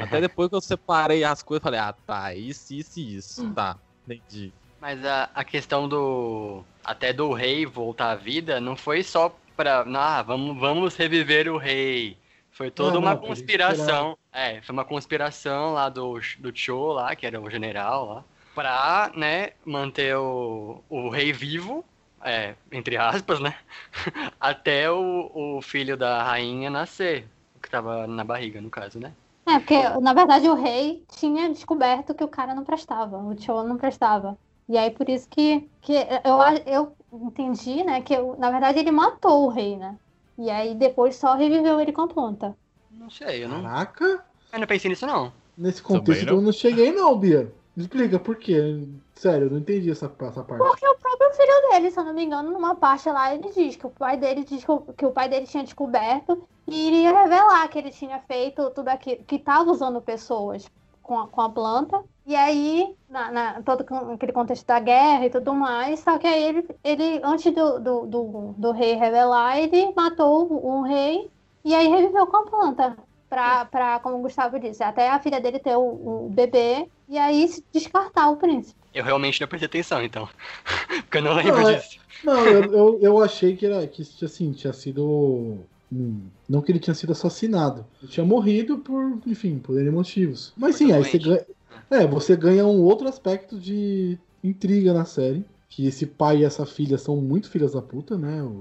Até 0.02 0.22
depois 0.22 0.50
que 0.50 0.56
eu 0.56 0.62
separei 0.62 1.24
as 1.24 1.42
coisas, 1.42 1.64
falei, 1.64 1.80
ah, 1.80 1.94
tá, 2.06 2.34
isso, 2.36 2.74
isso 2.74 3.00
e 3.00 3.16
isso. 3.16 3.52
Tá, 3.54 3.78
entendi. 4.08 4.54
Mas 4.80 5.04
a, 5.06 5.30
a 5.34 5.44
questão 5.44 5.88
do. 5.88 6.64
Até 6.84 7.14
do 7.14 7.32
rei 7.32 7.66
voltar 7.66 8.12
à 8.12 8.16
vida 8.16 8.60
não 8.60 8.76
foi 8.76 9.02
só 9.02 9.34
pra. 9.56 9.86
Ah, 9.96 10.22
vamos, 10.22 10.60
vamos 10.60 10.96
reviver 10.96 11.48
o 11.48 11.58
rei. 11.58 12.18
Foi 12.52 12.70
toda 12.70 12.94
Não, 12.94 13.00
uma 13.00 13.16
não, 13.16 13.22
conspiração. 13.22 14.18
É, 14.32 14.62
foi 14.62 14.74
uma 14.74 14.86
conspiração 14.86 15.74
lá 15.74 15.90
do, 15.90 16.20
do 16.38 16.56
Cho 16.56 16.94
lá, 16.94 17.16
que 17.16 17.26
era 17.26 17.42
o 17.42 17.50
general 17.50 18.06
lá. 18.08 18.24
Pra, 18.54 19.12
né, 19.16 19.52
manter 19.66 20.16
o, 20.18 20.84
o 20.90 21.10
rei 21.10 21.34
vivo. 21.34 21.84
É, 22.22 22.54
entre 22.72 22.96
aspas, 22.96 23.40
né? 23.40 23.56
Até 24.40 24.90
o, 24.92 25.32
o 25.34 25.62
filho 25.62 25.98
da 25.98 26.24
rainha 26.24 26.70
nascer. 26.70 27.26
Que 27.62 27.70
tava 27.70 28.06
na 28.06 28.24
barriga, 28.24 28.62
no 28.62 28.70
caso, 28.70 29.00
né? 29.00 29.14
É, 29.46 29.60
porque, 29.60 29.76
na 30.02 30.14
verdade, 30.14 30.48
o 30.50 30.54
rei 30.56 31.06
tinha 31.10 31.50
descoberto 31.52 32.14
que 32.16 32.24
o 32.24 32.28
cara 32.30 32.56
não 32.56 32.64
prestava, 32.64 33.18
o 33.18 33.38
Cho 33.40 33.64
não 33.64 33.78
prestava. 33.78 34.38
E 34.70 34.78
aí, 34.78 34.92
por 34.92 35.10
isso 35.10 35.28
que, 35.30 35.70
que 35.82 35.94
eu, 35.94 36.40
eu 36.66 36.98
entendi, 37.12 37.84
né, 37.84 38.02
que 38.02 38.18
na 38.38 38.50
verdade 38.50 38.80
ele 38.80 38.92
matou 38.92 39.46
o 39.46 39.50
rei, 39.50 39.78
né? 39.78 40.00
E 40.38 40.50
aí 40.50 40.74
depois 40.76 41.16
só 41.18 41.36
reviveu 41.36 41.80
ele 41.80 41.92
com 41.92 42.02
a 42.02 42.08
planta. 42.08 42.58
Não 42.90 43.10
sei, 43.10 43.44
eu 43.44 43.50
não, 43.50 43.62
Caraca! 43.62 44.26
eu 44.52 44.60
não 44.60 44.68
pensei 44.68 44.90
nisso, 44.90 45.06
não. 45.06 45.34
Nesse 45.58 45.84
Também 45.88 46.02
contexto 46.02 46.26
não. 46.26 46.36
eu 46.38 46.42
não 46.42 46.52
cheguei 46.52 46.92
não, 46.92 47.18
Bia. 47.18 47.54
Me 47.76 47.84
explica 47.84 48.20
por 48.20 48.38
quê. 48.38 48.88
Sério, 49.16 49.48
eu 49.48 49.52
não 49.52 49.60
entendi 49.60 49.90
essa, 49.92 50.06
essa 50.22 50.44
parte. 50.44 50.58
Porque 50.58 50.88
o 50.88 50.98
próprio 50.98 51.32
filho 51.34 51.70
dele, 51.72 51.92
se 51.92 52.00
eu 52.00 52.04
não 52.04 52.14
me 52.14 52.24
engano, 52.24 52.52
numa 52.52 52.76
parte 52.76 53.10
lá, 53.10 53.34
ele 53.34 53.50
diz 53.52 53.76
que 53.76 53.86
o 53.88 53.90
pai 53.90 54.18
dele 54.18 54.44
diz 54.44 54.64
que 54.64 55.06
o, 55.06 55.12
pai 55.12 55.30
dele 55.30 55.46
tinha 55.48 55.64
descoberto 55.64 56.48
e 56.68 56.88
iria 56.88 57.12
revelar 57.12 57.68
que 57.70 57.78
ele 57.78 57.92
tinha 57.92 58.20
feito 58.22 58.70
tudo 58.72 58.88
aquilo, 58.90 59.24
que 59.26 59.36
estava 59.36 59.70
usando 59.72 60.02
pessoas 60.02 60.66
com 61.02 61.20
a, 61.20 61.28
com 61.28 61.42
a 61.42 61.50
planta 61.50 62.04
E 62.26 62.36
aí, 62.36 62.96
na, 63.10 63.32
na- 63.32 63.62
todo 63.64 63.86
aquele 64.14 64.32
contexto 64.32 64.66
da 64.66 64.80
guerra 64.80 65.26
e 65.26 65.30
tudo 65.30 65.54
mais, 65.54 66.00
só 66.00 66.18
que 66.18 66.26
aí 66.28 66.44
ele, 66.44 66.68
ele 66.84 67.22
antes 67.24 67.54
do, 67.54 67.80
do, 67.80 68.06
do, 68.08 68.54
do 68.58 68.72
rei 68.72 68.96
revelar, 68.96 69.58
ele 69.60 69.94
matou 69.96 70.48
um 70.66 70.82
rei 70.82 71.30
e 71.64 71.74
aí 71.76 71.88
reviveu 71.88 72.28
com 72.28 72.38
a 72.38 72.46
planta. 72.46 72.98
Pra, 73.30 73.66
pra, 73.66 74.00
como 74.00 74.18
o 74.18 74.22
Gustavo 74.22 74.60
disse, 74.60 74.84
até 74.84 75.10
a 75.10 75.20
filha 75.20 75.42
dele 75.42 75.60
ter 75.60 75.76
o, 75.76 76.26
o 76.28 76.30
bebê 76.30 76.88
e 77.10 77.18
aí 77.18 77.48
descartar 77.72 78.30
o 78.30 78.38
príncipe. 78.38 78.80
Eu 78.94 79.04
realmente 79.04 79.42
não 79.42 79.48
prestei 79.48 79.66
atenção, 79.68 80.04
então. 80.04 80.30
Porque 81.04 81.18
eu 81.18 81.22
não 81.22 81.34
lembro 81.34 81.62
Não, 81.62 81.70
é- 81.70 81.76
disso. 81.76 81.98
Não, 82.24 82.46
eu, 82.46 82.74
eu, 82.74 83.00
eu 83.02 83.22
achei 83.24 83.56
que 83.56 83.66
era 83.66 83.86
que 83.88 84.02
assim, 84.24 84.52
tinha 84.52 84.72
sido. 84.72 85.58
hum, 85.92 86.22
não 86.48 86.62
que 86.62 86.72
ele 86.72 86.80
tinha 86.80 86.94
sido 86.94 87.12
assassinado. 87.12 87.86
Ele 88.02 88.12
tinha 88.12 88.26
morrido 88.26 88.78
por, 88.78 89.20
enfim, 89.28 89.60
por 89.60 89.78
N 89.80 89.90
motivos. 89.90 90.54
Mas 90.56 90.76
sim, 90.76 90.92
aí 90.92 91.04
você 91.04 91.18
ganha. 91.20 91.46
É, 91.92 92.08
você 92.08 92.36
ganha 92.36 92.66
um 92.66 92.82
outro 92.82 93.08
aspecto 93.08 93.60
de 93.60 94.18
intriga 94.44 94.94
na 94.94 95.06
série. 95.06 95.44
Que 95.70 95.88
esse 95.88 96.06
pai 96.06 96.38
e 96.38 96.44
essa 96.46 96.66
filha 96.66 96.98
são 96.98 97.18
muito 97.18 97.50
filhas 97.50 97.74
da 97.74 97.82
puta, 97.82 98.18
né? 98.18 98.42
O, 98.44 98.60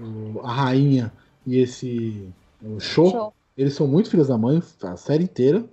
o- 0.00 0.40
a 0.42 0.52
rainha 0.52 1.12
e 1.46 1.58
esse. 1.58 2.28
O 2.62 2.80
show. 2.80 3.10
Show. 3.10 3.34
Eles 3.56 3.74
são 3.74 3.86
muito 3.86 4.10
filhos 4.10 4.28
da 4.28 4.38
mãe, 4.38 4.62
a 4.82 4.96
série 4.96 5.24
inteira. 5.24 5.64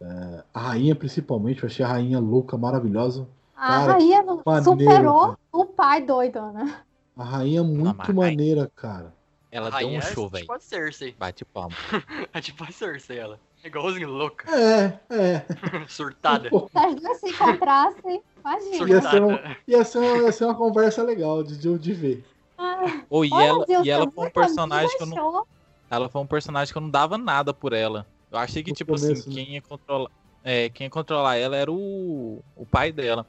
É, 0.00 0.42
a 0.52 0.60
rainha, 0.60 0.94
principalmente, 0.96 1.62
eu 1.62 1.68
achei 1.68 1.84
a 1.84 1.88
rainha 1.88 2.18
louca, 2.18 2.58
maravilhosa. 2.58 3.26
A 3.62 3.68
Cara, 3.68 3.92
rainha 3.92 4.22
maneiro, 4.24 4.64
superou 4.64 5.20
cara. 5.20 5.38
o 5.52 5.64
pai 5.66 6.02
doido, 6.02 6.52
né? 6.52 6.84
A 7.16 7.24
rainha 7.24 7.62
muito 7.62 7.96
mas 7.96 8.10
a 8.10 8.12
maneira, 8.12 8.70
cara. 8.74 9.12
Ela 9.50 9.68
A 9.70 9.78
deu 9.78 9.88
um 9.88 9.98
é 9.98 10.00
show, 10.00 10.28
velho. 10.28 10.42
Tipo 10.42 10.54
a 10.54 10.58
Cersei. 10.60 11.14
Bate 11.18 11.44
palma. 11.44 11.76
É 12.34 12.40
tipo 12.40 12.64
a 12.64 12.70
Cersei, 12.72 13.18
ela. 13.18 13.38
É 13.62 13.68
igualzinho 13.68 14.08
louca. 14.08 14.50
É, 14.50 14.98
é. 15.14 15.46
Surtada. 15.88 16.50
Pô, 16.50 16.68
Se 16.72 16.78
as 16.78 16.94
duas 16.96 17.16
se 17.18 17.28
encontrassem, 17.28 18.22
imagina. 18.38 18.88
Ia 18.88 19.00
ser, 19.02 19.22
um- 19.22 19.38
ia, 19.68 19.84
ser 19.84 19.98
uma, 19.98 20.22
ia 20.22 20.32
ser 20.32 20.44
uma 20.46 20.54
conversa 20.56 21.02
legal 21.02 21.42
de, 21.44 21.56
de, 21.58 21.78
de 21.78 21.92
ver. 21.92 22.24
Ah, 22.58 23.04
Ou 23.10 23.24
e 23.24 23.32
ela, 23.32 23.64
Deus, 23.66 23.86
e 23.86 23.90
ela 23.90 24.04
tá 24.06 24.10
foi 24.10 24.22
um 24.22 24.22
muito 24.22 24.34
personagem 24.34 24.96
que 24.96 25.02
eu 25.02 25.06
não, 25.06 25.46
ela 25.90 26.08
foi 26.08 26.20
um 26.22 26.26
personagem 26.26 26.72
que 26.72 26.78
eu 26.78 26.82
não 26.82 26.90
dava 26.90 27.18
nada 27.18 27.52
por 27.52 27.72
ela. 27.72 28.06
Eu 28.30 28.38
achei 28.38 28.62
que, 28.62 28.70
No 28.70 28.76
tipo 28.76 28.94
começo, 28.94 29.12
assim, 29.12 29.30
né? 29.30 29.34
quem 29.34 29.54
ia 29.54 29.62
controlar. 29.62 30.10
É, 30.42 30.70
quem 30.70 30.86
ia 30.86 30.90
controlar 30.90 31.36
ela 31.36 31.56
era 31.56 31.70
o, 31.70 32.42
o 32.56 32.66
pai 32.66 32.90
dela. 32.92 33.26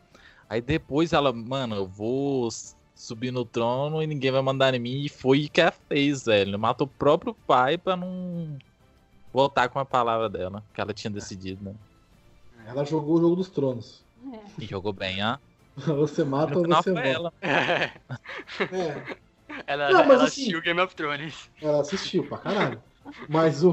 Aí 0.54 0.62
depois 0.62 1.14
ela, 1.14 1.34
mano, 1.34 1.76
eu 1.76 1.88
vou 1.88 2.48
subir 2.94 3.32
no 3.32 3.44
trono 3.44 4.04
e 4.04 4.06
ninguém 4.06 4.30
vai 4.32 4.42
mandar 4.44 4.72
em 4.76 4.80
mim. 4.80 5.02
E 5.04 5.10
foi 5.10 5.46
o 5.46 5.50
que 5.50 5.60
ela 5.60 5.72
fez, 5.72 6.26
velho. 6.26 6.60
Matou 6.60 6.86
o 6.86 6.90
próprio 7.00 7.34
pai 7.48 7.76
pra 7.76 7.96
não 7.98 8.56
voltar 9.34 9.68
com 9.70 9.80
a 9.80 9.86
palavra 9.86 10.30
dela, 10.30 10.64
que 10.72 10.80
ela 10.80 10.94
tinha 10.94 11.10
decidido, 11.10 11.64
né? 11.64 11.74
Ela 12.68 12.86
jogou 12.86 13.16
o 13.18 13.22
jogo 13.22 13.36
dos 13.36 13.50
tronos. 13.50 14.04
É. 14.32 14.40
E 14.60 14.66
jogou 14.68 14.94
bem, 14.94 15.24
ah. 15.24 15.40
Você 15.76 16.24
mata 16.24 16.60
ou 16.60 16.68
você 16.68 16.92
morre. 16.92 17.10
ela. 17.10 17.34
É, 18.72 19.74
ela 19.74 19.90
Não, 19.90 20.00
mas 20.06 20.10
ela 20.12 20.24
assim- 20.26 20.42
assistiu 20.42 20.62
Game 20.62 20.80
of 20.80 20.96
Thrones. 20.96 21.50
ela 21.62 21.82
assistiu 21.82 22.28
pra 22.28 22.38
caralho. 22.38 22.84
Mas 23.28 23.64
o, 23.64 23.72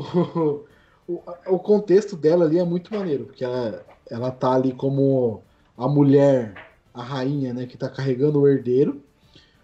o, 1.07 1.23
o 1.47 1.59
contexto 1.59 2.16
dela 2.16 2.47
ali 2.47 2.59
é 2.59 2.64
muito 2.64 2.93
maneiro, 2.95 3.27
porque 3.27 3.45
ela, 3.45 3.85
ela 4.11 4.31
tá 4.31 4.53
ali 4.55 4.73
como 4.73 5.43
a 5.77 5.87
mulher, 5.88 6.69
a 6.92 7.03
rainha, 7.03 7.53
né, 7.55 7.66
que 7.66 7.76
tá 7.76 7.88
carregando 7.88 8.40
o 8.40 8.48
herdeiro. 8.48 9.03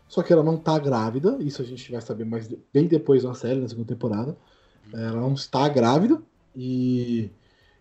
Só 0.09 0.23
que 0.23 0.33
ela 0.33 0.43
não 0.43 0.57
tá 0.57 0.79
grávida, 0.79 1.37
isso 1.41 1.61
a 1.61 1.65
gente 1.65 1.91
vai 1.91 2.01
saber 2.01 2.25
mais 2.25 2.49
bem 2.73 2.87
depois 2.87 3.25
na 3.25 3.35
série, 3.35 3.61
na 3.61 3.69
segunda 3.69 3.89
temporada. 3.89 4.37
Ela 4.93 5.21
não 5.21 5.35
está 5.35 5.69
grávida. 5.69 6.23
E, 6.55 7.31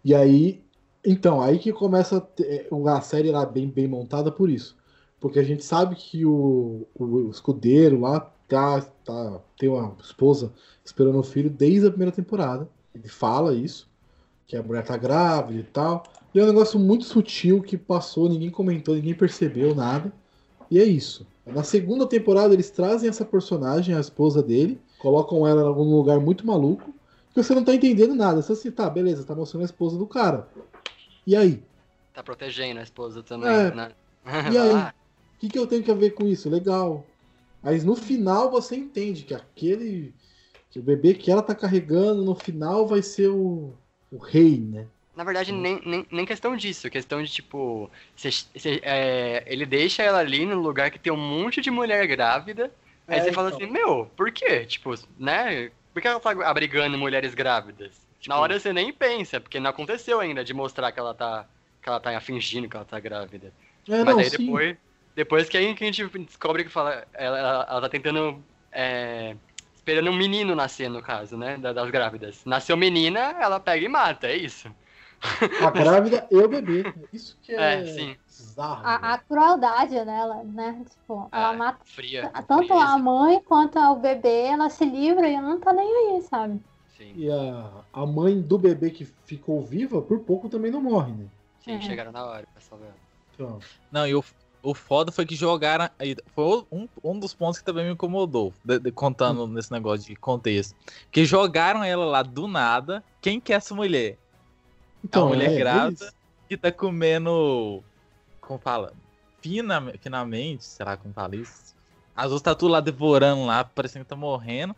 e 0.04 0.14
aí. 0.14 0.64
Então, 1.06 1.40
aí 1.40 1.60
que 1.60 1.72
começa 1.72 2.18
a, 2.18 2.98
a 2.98 3.02
série 3.02 3.32
lá 3.32 3.46
bem, 3.46 3.70
bem 3.70 3.88
montada 3.88 4.32
por 4.32 4.50
isso. 4.50 4.76
Porque 5.20 5.40
a 5.40 5.44
gente 5.44 5.64
sabe 5.64 5.96
que 5.96 6.26
o, 6.26 6.88
o 6.96 7.30
escudeiro 7.30 8.00
lá 8.00 8.20
tá, 8.48 8.82
tá, 9.04 9.40
tem 9.58 9.70
uma 9.70 9.96
esposa 10.04 10.52
esperando 10.84 11.20
o 11.20 11.24
filho 11.24 11.50
desde 11.50 11.88
a 11.88 11.90
primeira 11.90 12.12
temporada. 12.12 12.68
Ele 12.94 13.08
fala 13.08 13.54
isso, 13.54 13.88
que 14.48 14.56
a 14.56 14.64
mulher 14.64 14.84
tá 14.84 14.98
grávida 14.98 15.60
e 15.60 15.64
tal. 15.64 16.04
E 16.36 16.40
é 16.40 16.44
um 16.44 16.48
negócio 16.48 16.78
muito 16.78 17.06
sutil 17.06 17.62
que 17.62 17.78
passou, 17.78 18.28
ninguém 18.28 18.50
comentou, 18.50 18.94
ninguém 18.94 19.16
percebeu 19.16 19.74
nada. 19.74 20.12
E 20.70 20.78
é 20.78 20.84
isso. 20.84 21.26
Na 21.46 21.64
segunda 21.64 22.06
temporada 22.06 22.54
eles 22.54 22.70
trazem 22.70 23.08
essa 23.10 23.24
personagem, 23.24 23.96
a 23.96 24.02
esposa 24.02 24.44
dele, 24.44 24.78
colocam 25.00 25.48
ela 25.48 25.62
em 25.62 25.66
algum 25.66 25.96
lugar 25.96 26.20
muito 26.20 26.46
maluco, 26.46 26.94
que 27.34 27.42
você 27.42 27.56
não 27.56 27.64
tá 27.64 27.74
entendendo 27.74 28.14
nada. 28.14 28.42
Você 28.42 28.52
assim, 28.52 28.70
tá, 28.70 28.90
beleza, 28.90 29.24
tá 29.24 29.34
mostrando 29.34 29.62
a 29.62 29.66
esposa 29.66 29.98
do 29.98 30.06
cara. 30.06 30.50
E 31.26 31.38
aí? 31.38 31.64
Tá 32.14 32.22
protegendo 32.22 32.82
a 32.82 32.84
esposa 32.84 33.24
também, 33.24 33.50
É. 33.50 33.74
né? 33.74 33.92
E 34.52 34.58
aí? 34.58 34.72
Ah, 34.76 34.94
O 35.36 35.40
que, 35.40 35.48
que 35.50 35.60
eu 35.60 35.68
tenho 35.68 35.84
que 35.84 35.94
ver 35.94 36.12
com 36.12 36.28
isso? 36.28 36.50
Legal. 36.50 37.06
Mas 37.64 37.86
no 37.86 37.96
final 37.96 38.52
você 38.52 38.76
entende 38.76 39.24
que 39.24 39.34
aquele. 39.34 40.14
que 40.70 40.80
o 40.80 40.84
bebê 40.84 41.14
que 41.14 41.32
ela 41.32 41.42
tá 41.42 41.56
carregando 41.56 42.24
no 42.24 42.36
final 42.36 42.86
vai 42.88 43.02
ser 43.02 43.30
o, 43.30 43.74
o 44.12 44.18
rei, 44.18 44.60
né? 44.60 44.88
Na 45.16 45.24
verdade, 45.24 45.52
nem, 45.52 45.80
nem, 45.86 46.06
nem 46.12 46.26
questão 46.26 46.56
disso. 46.58 46.90
Questão 46.90 47.24
de, 47.24 47.32
tipo, 47.32 47.90
cê- 48.16 48.32
cê- 48.32 48.82
é, 48.84 49.44
ele 49.48 49.66
deixa 49.66 50.04
ela 50.04 50.20
ali 50.20 50.46
no 50.46 50.60
lugar 50.60 50.92
que 50.92 51.00
tem 51.00 51.12
um 51.14 51.18
monte 51.18 51.62
de 51.62 51.72
mulher 51.72 52.06
grávida. 52.08 52.74
Aí 53.10 53.20
É, 53.20 53.22
você 53.22 53.32
fala 53.32 53.48
então. 53.48 53.58
assim, 53.58 53.72
meu, 53.72 54.08
por 54.18 54.32
quê? 54.32 54.66
Tipo, 54.66 54.94
né? 55.18 55.72
Por 55.94 56.02
que 56.02 56.08
ela 56.08 56.20
tá 56.20 56.32
abrigando 56.50 56.98
mulheres 56.98 57.34
grávidas? 57.34 58.06
Na 58.28 58.38
hora 58.38 58.60
você 58.60 58.74
nem 58.74 58.92
pensa, 58.92 59.40
porque 59.40 59.60
não 59.60 59.70
aconteceu 59.70 60.20
ainda 60.20 60.44
de 60.44 60.54
mostrar 60.54 60.92
que 60.92 61.00
ela 61.00 61.14
tá. 61.14 61.48
que 61.82 61.88
ela 61.90 62.00
tá 62.00 62.20
fingindo 62.20 62.68
que 62.68 62.76
ela 62.76 62.86
tá 62.86 63.00
grávida. 63.00 63.54
É, 63.88 64.04
Mas 64.04 64.04
não, 64.04 64.24
aí 64.24 64.30
sim. 64.30 64.30
depois. 64.30 64.78
Depois 65.16 65.48
que, 65.48 65.56
aí 65.58 65.74
que 65.76 65.84
a 65.84 65.88
gente 65.92 66.06
descobre 66.26 66.64
que 66.66 66.70
fala. 66.70 67.08
Ela, 67.14 67.38
ela, 67.40 67.68
ela 67.70 67.82
tá 67.82 67.90
tentando. 67.90 68.44
é, 68.72 69.36
esperando 69.76 70.10
um 70.10 70.16
menino 70.18 70.56
nascer, 70.56 70.90
no 70.90 71.02
caso, 71.02 71.38
né? 71.38 71.58
da- 71.58 71.72
Das 71.74 71.90
grávidas. 71.90 72.44
Nasceu 72.46 72.76
menina, 72.76 73.20
ela 73.40 73.60
pega 73.60 73.86
e 73.86 73.88
mata, 73.88 74.28
é 74.28 74.36
isso. 74.36 74.74
A 75.62 75.70
grávida 75.72 76.28
e 76.32 76.38
o 76.38 76.48
bebê. 76.48 76.84
Isso 77.12 77.38
que 77.42 77.54
é, 77.54 77.80
É, 77.82 77.86
sim. 77.86 78.16
bizarro. 78.38 78.82
A, 78.86 79.14
a 79.14 79.18
crueldade 79.18 79.94
dela, 79.94 80.44
né? 80.44 80.84
Tipo, 80.90 81.28
ela 81.32 81.50
Ah, 81.50 81.54
mata 81.54 81.80
Fria. 81.86 82.32
tanto 82.48 82.68
frieza, 82.68 82.84
a 82.86 82.98
mãe 82.98 83.42
quanto 83.44 83.80
o 83.80 83.96
bebê, 83.96 84.44
ela 84.48 84.70
se 84.70 84.86
livra 84.86 85.28
e 85.28 85.40
não 85.40 85.60
tá 85.60 85.74
nem 85.74 85.88
aí, 86.16 86.22
sabe? 86.24 86.60
Sim, 86.98 87.14
E 87.16 87.30
a, 87.30 87.84
a 87.92 88.06
mãe 88.06 88.40
do 88.42 88.58
bebê 88.58 88.90
que 88.90 89.06
ficou 89.26 89.62
viva, 89.62 90.02
por 90.02 90.20
pouco 90.20 90.48
também 90.48 90.72
não 90.72 90.82
morre, 90.82 91.12
né? 91.14 91.26
sim, 91.64 91.74
Uhum. 91.74 91.82
chegaram 91.82 92.12
na 92.12 92.24
hora 92.26 92.44
pra 92.54 92.62
salvar 92.62 92.90
ela. 92.90 92.98
Então, 93.34 93.60
Não, 93.92 94.08
e 94.08 94.16
o, 94.16 94.24
o 94.64 94.74
foda 94.74 95.12
foi 95.12 95.26
que 95.26 95.36
jogaram. 95.36 95.90
aí 96.00 96.16
Foi 96.34 96.66
um, 96.72 96.88
um 97.04 97.20
dos 97.20 97.34
pontos 97.34 97.60
que 97.60 97.66
também 97.66 97.86
me 97.86 97.92
incomodou, 97.92 98.54
de- 98.64 98.80
de- 98.80 98.92
contando 98.92 99.46
nesse 99.48 99.72
negócio 99.72 100.06
de 100.06 100.16
contexto. 100.16 100.74
Que 101.12 101.26
jogaram 101.26 101.84
ela 101.84 102.06
lá 102.06 102.24
do 102.24 102.48
nada. 102.48 103.04
Quem 103.22 103.42
que 103.42 103.52
é 103.52 103.58
essa 103.58 103.76
mulher? 103.76 104.18
Então 105.06 105.28
mulher 105.30 105.52
é, 105.52 105.58
grávida. 105.58 106.06
é. 106.06 106.12
Que 106.48 106.58
tá 106.58 106.72
comendo. 106.72 107.84
Como 108.42 108.60
fala? 108.60 108.94
Fina, 109.42 109.94
finamente, 110.00 110.66
será 110.66 110.98
como 110.98 111.14
fala 111.14 111.36
isso? 111.36 111.76
As 112.16 112.26
outras 112.26 112.42
tá 112.42 112.56
tudo 112.56 112.72
lá 112.72 112.80
devorando 112.80 113.46
lá, 113.46 113.64
parecendo 113.64 114.06
que 114.06 114.10
tá 114.10 114.16
morrendo. 114.16 114.76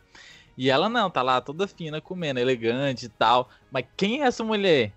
E 0.56 0.70
ela 0.70 0.88
não, 0.88 1.08
tá 1.08 1.22
lá 1.22 1.40
toda 1.40 1.68
fina, 1.68 2.00
comendo, 2.00 2.40
elegante 2.40 3.06
e 3.06 3.08
tal. 3.08 3.48
Mas 3.70 3.86
quem 3.96 4.22
é 4.22 4.26
essa 4.26 4.42
mulher? 4.42 4.92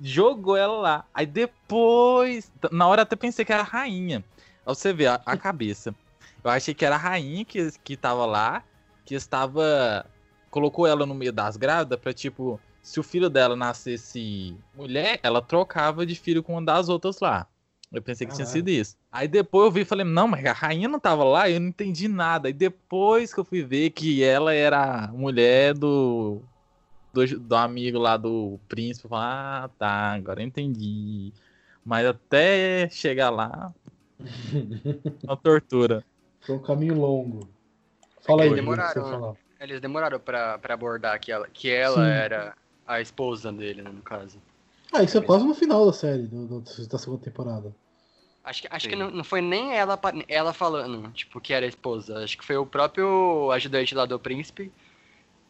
Jogou 0.00 0.56
ela 0.56 0.74
lá. 0.74 1.04
Aí 1.12 1.26
depois. 1.26 2.50
Na 2.70 2.86
hora 2.88 3.02
até 3.02 3.14
pensei 3.14 3.44
que 3.44 3.52
era 3.52 3.62
a 3.62 3.66
rainha. 3.66 4.24
Aí 4.66 4.74
você 4.74 4.92
vê 4.92 5.06
a, 5.06 5.20
a 5.26 5.36
cabeça. 5.36 5.94
Eu 6.42 6.50
achei 6.50 6.72
que 6.72 6.84
era 6.84 6.94
a 6.94 6.98
rainha 6.98 7.44
que, 7.44 7.70
que 7.84 7.96
tava 7.96 8.24
lá, 8.24 8.64
que 9.04 9.14
estava. 9.14 10.06
Colocou 10.50 10.86
ela 10.86 11.04
no 11.04 11.14
meio 11.14 11.32
das 11.32 11.56
grávidas 11.56 11.98
pra 12.00 12.12
tipo. 12.12 12.58
Se 12.82 12.98
o 12.98 13.02
filho 13.02 13.30
dela 13.30 13.54
nascesse 13.54 14.56
mulher, 14.74 15.20
ela 15.22 15.40
trocava 15.40 16.04
de 16.04 16.16
filho 16.16 16.42
com 16.42 16.54
uma 16.54 16.62
das 16.62 16.88
outras 16.88 17.20
lá. 17.20 17.46
Eu 17.92 18.02
pensei 18.02 18.26
que 18.26 18.34
tinha 18.34 18.46
Caralho. 18.46 18.66
sido 18.66 18.70
isso. 18.70 18.96
Aí 19.10 19.28
depois 19.28 19.66
eu 19.66 19.70
vi 19.70 19.80
e 19.82 19.84
falei, 19.84 20.04
não, 20.04 20.26
mas 20.26 20.44
a 20.46 20.52
rainha 20.52 20.88
não 20.88 20.98
tava 20.98 21.22
lá, 21.22 21.48
eu 21.48 21.60
não 21.60 21.68
entendi 21.68 22.08
nada. 22.08 22.48
Aí 22.48 22.52
depois 22.52 23.32
que 23.32 23.38
eu 23.38 23.44
fui 23.44 23.62
ver 23.62 23.90
que 23.90 24.24
ela 24.24 24.54
era 24.54 25.08
mulher 25.12 25.74
do, 25.74 26.40
do, 27.12 27.38
do 27.38 27.54
amigo 27.54 27.98
lá 27.98 28.16
do 28.16 28.58
príncipe, 28.66 29.04
eu 29.06 29.10
falei, 29.10 29.26
ah, 29.28 29.70
tá, 29.78 30.12
agora 30.14 30.40
eu 30.40 30.46
entendi. 30.46 31.32
Mas 31.84 32.06
até 32.06 32.88
chegar 32.90 33.28
lá, 33.28 33.72
uma 35.22 35.36
tortura. 35.36 36.02
Foi 36.40 36.56
um 36.56 36.62
caminho 36.62 36.94
longo. 36.94 37.48
Fala 38.22 38.42
aí, 38.42 38.48
Eles 38.48 38.56
demoraram. 38.56 39.36
Eles 39.60 39.80
demoraram 39.80 40.18
pra, 40.18 40.58
pra 40.58 40.74
abordar 40.74 41.20
que 41.20 41.30
ela, 41.30 41.46
que 41.52 41.70
ela 41.70 42.04
Sim. 42.04 42.10
era 42.10 42.54
a 42.86 43.00
esposa 43.00 43.52
dele, 43.52 43.82
né, 43.82 43.90
no 43.90 44.02
caso. 44.02 44.40
Ah, 44.92 45.02
isso 45.02 45.16
é 45.16 45.22
quase 45.22 45.44
no 45.46 45.54
final 45.54 45.86
da 45.86 45.92
série, 45.92 46.26
do- 46.26 46.46
do- 46.46 46.86
da 46.88 46.98
segunda 46.98 47.22
temporada. 47.22 47.74
Acho 48.44 48.62
que, 48.62 48.68
acho 48.70 48.84
Sim. 48.84 48.90
que 48.90 48.96
não, 48.96 49.10
não 49.10 49.24
foi 49.24 49.40
nem 49.40 49.72
ela, 49.74 49.98
ela 50.28 50.52
falando, 50.52 51.10
tipo, 51.12 51.40
que 51.40 51.52
era 51.52 51.64
a 51.64 51.68
esposa. 51.68 52.24
Acho 52.24 52.36
que 52.36 52.44
foi 52.44 52.56
o 52.56 52.66
próprio 52.66 53.50
ajudante 53.52 53.94
lá 53.94 54.04
do 54.04 54.18
príncipe 54.18 54.72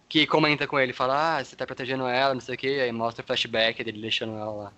que 0.09 0.26
comenta 0.26 0.66
com 0.66 0.78
ele, 0.78 0.93
fala, 0.93 1.39
ah, 1.39 1.45
você 1.45 1.57
tá 1.57 1.66
protegendo 1.66 2.07
ela, 2.07 2.35
não 2.35 2.41
sei 2.41 2.55
o 2.55 2.59
que, 2.59 2.80
aí 2.80 2.93
mostra 2.93 3.22
o 3.22 3.26
flashback 3.26 3.83
dele 3.83 4.01
deixando 4.01 4.35
ela 4.37 4.53
lá. 4.53 4.72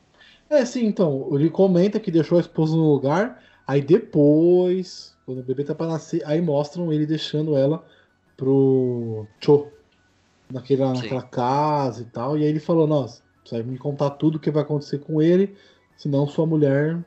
É, 0.48 0.64
sim, 0.64 0.84
então, 0.86 1.28
ele 1.34 1.50
comenta 1.50 1.98
que 1.98 2.10
deixou 2.10 2.38
a 2.38 2.40
esposa 2.40 2.76
no 2.76 2.92
lugar, 2.92 3.42
aí 3.66 3.80
depois, 3.80 5.16
quando 5.24 5.40
o 5.40 5.42
bebê 5.42 5.64
tá 5.64 5.74
pra 5.74 5.86
nascer, 5.86 6.22
aí 6.26 6.40
mostram 6.40 6.92
ele 6.92 7.06
deixando 7.06 7.56
ela 7.56 7.84
pro 8.36 9.26
Cho, 9.42 9.72
naquela, 10.50 10.92
naquela 10.92 11.22
casa 11.22 12.02
e 12.02 12.06
tal, 12.06 12.36
e 12.36 12.42
aí 12.42 12.48
ele 12.48 12.60
falou, 12.60 12.86
nossa, 12.86 13.22
você 13.44 13.62
vai 13.62 13.72
me 13.72 13.78
contar 13.78 14.10
tudo 14.10 14.36
o 14.36 14.40
que 14.40 14.50
vai 14.50 14.62
acontecer 14.62 14.98
com 14.98 15.20
ele, 15.20 15.56
senão 15.96 16.26
sua 16.26 16.46
mulher, 16.46 17.04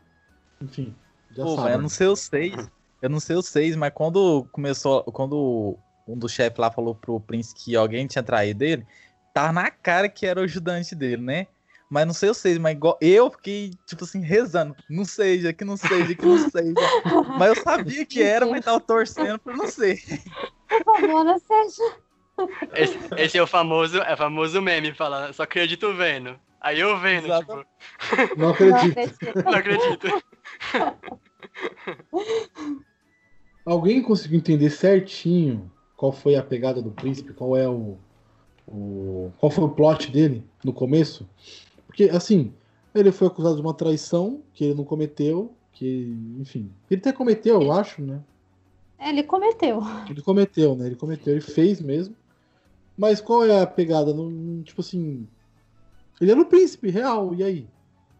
enfim, 0.61 0.95
já 1.35 1.43
Pô, 1.43 1.55
sabe. 1.55 1.61
mas 1.63 1.73
eu 1.73 1.81
não 1.81 1.89
sei 1.89 2.07
os 2.07 2.19
seis. 2.19 2.69
Eu 3.01 3.09
não 3.09 3.19
sei 3.19 3.35
os 3.35 3.47
seis, 3.47 3.75
mas 3.75 3.93
quando 3.93 4.47
começou. 4.51 5.03
Quando 5.03 5.77
um 6.07 6.17
dos 6.17 6.31
chefes 6.31 6.57
lá 6.57 6.71
falou 6.71 6.95
pro 6.95 7.19
príncipe 7.19 7.59
que 7.59 7.75
alguém 7.75 8.07
tinha 8.07 8.23
traído 8.23 8.63
ele, 8.63 8.87
tava 9.33 9.53
na 9.53 9.69
cara 9.69 10.09
que 10.09 10.25
era 10.25 10.39
o 10.39 10.43
ajudante 10.43 10.95
dele, 10.95 11.21
né? 11.21 11.47
Mas 11.89 12.05
não 12.05 12.13
sei 12.13 12.29
os 12.29 12.37
seis, 12.37 12.57
mas 12.57 12.75
igual 12.75 12.97
eu 12.99 13.29
fiquei, 13.29 13.71
tipo 13.85 14.03
assim, 14.03 14.19
rezando. 14.21 14.75
Não 14.89 15.05
seja, 15.05 15.53
que 15.53 15.63
não 15.63 15.77
seja, 15.77 16.15
que 16.15 16.25
não 16.25 16.49
seja. 16.49 16.73
mas 17.37 17.55
eu 17.55 17.63
sabia 17.63 18.05
que 18.05 18.21
era, 18.21 18.45
mas 18.45 18.65
tava 18.65 18.79
torcendo 18.79 19.39
pra 19.39 19.55
não 19.55 19.67
ser. 19.67 20.01
Por 20.67 20.83
favor, 20.83 21.23
não 21.23 21.39
seja. 21.39 21.95
Esse, 22.73 22.97
esse 23.17 23.37
é 23.37 23.41
o 23.43 23.47
famoso, 23.47 23.97
é 23.99 24.13
o 24.13 24.17
famoso 24.17 24.61
meme, 24.61 24.93
falando, 24.93 25.33
só 25.33 25.43
acredito 25.43 25.93
vendo. 25.93 26.39
Aí 26.61 26.79
eu 26.79 26.97
vendo, 26.99 27.25
Exato. 27.25 27.65
tipo, 27.99 28.39
Não 28.39 28.49
acredito. 28.49 28.99
acredito. 28.99 29.43
não 29.45 29.53
acredito. 29.53 30.07
Alguém 33.65 34.01
conseguiu 34.01 34.37
entender 34.37 34.69
certinho 34.69 35.71
qual 35.95 36.11
foi 36.11 36.35
a 36.35 36.43
pegada 36.43 36.81
do 36.81 36.91
príncipe, 36.91 37.33
qual 37.33 37.57
é 37.57 37.67
o, 37.67 37.97
o 38.67 39.31
qual 39.37 39.49
foi 39.49 39.63
o 39.63 39.69
plot 39.69 40.11
dele 40.11 40.43
no 40.63 40.71
começo? 40.71 41.27
Porque 41.85 42.03
assim, 42.05 42.53
ele 42.93 43.11
foi 43.11 43.27
acusado 43.27 43.55
de 43.55 43.61
uma 43.61 43.73
traição 43.73 44.41
que 44.53 44.63
ele 44.65 44.75
não 44.75 44.83
cometeu, 44.83 45.53
que, 45.73 46.15
enfim, 46.39 46.71
ele 46.89 46.99
até 46.99 47.11
cometeu, 47.11 47.61
eu 47.61 47.71
acho, 47.71 48.01
né? 48.01 48.21
Ele 48.99 49.23
cometeu. 49.23 49.81
Ele 50.09 50.21
cometeu, 50.21 50.75
né? 50.75 50.87
Ele 50.87 50.95
cometeu, 50.95 51.33
ele 51.33 51.41
fez 51.41 51.81
mesmo. 51.81 52.15
Mas 52.97 53.21
qual 53.21 53.45
é 53.45 53.61
a 53.61 53.67
pegada? 53.67 54.13
Não, 54.13 54.63
tipo 54.63 54.81
assim, 54.81 55.27
ele 56.19 56.31
era 56.31 56.41
o 56.41 56.45
príncipe 56.45 56.89
real, 56.89 57.33
e 57.35 57.43
aí? 57.43 57.67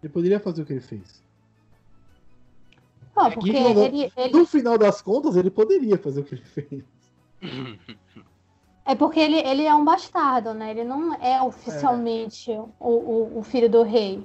Ele 0.03 0.13
poderia 0.13 0.39
fazer 0.39 0.61
o 0.61 0.65
que 0.65 0.73
ele 0.73 0.79
fez. 0.81 1.23
Não, 3.15 3.25
É 3.25 3.29
que 3.29 3.35
porque 3.35 3.59
no- 3.59 3.83
ele, 3.83 4.11
ele, 4.15 4.37
No 4.37 4.45
final 4.45 4.77
das 4.77 5.01
contas, 5.01 5.35
ele 5.35 5.49
poderia 5.49 5.97
fazer 5.97 6.21
o 6.21 6.23
que 6.23 6.35
ele 6.35 6.43
fez. 6.43 6.83
É 8.85 8.95
porque 8.95 9.19
ele, 9.19 9.37
ele 9.39 9.63
é 9.63 9.73
um 9.75 9.83
bastardo, 9.83 10.53
né? 10.53 10.71
Ele 10.71 10.83
não 10.83 11.13
é 11.15 11.41
oficialmente 11.41 12.51
o, 12.79 12.87
o, 12.89 13.39
o 13.39 13.43
filho 13.43 13.69
do 13.69 13.83
rei. 13.83 14.23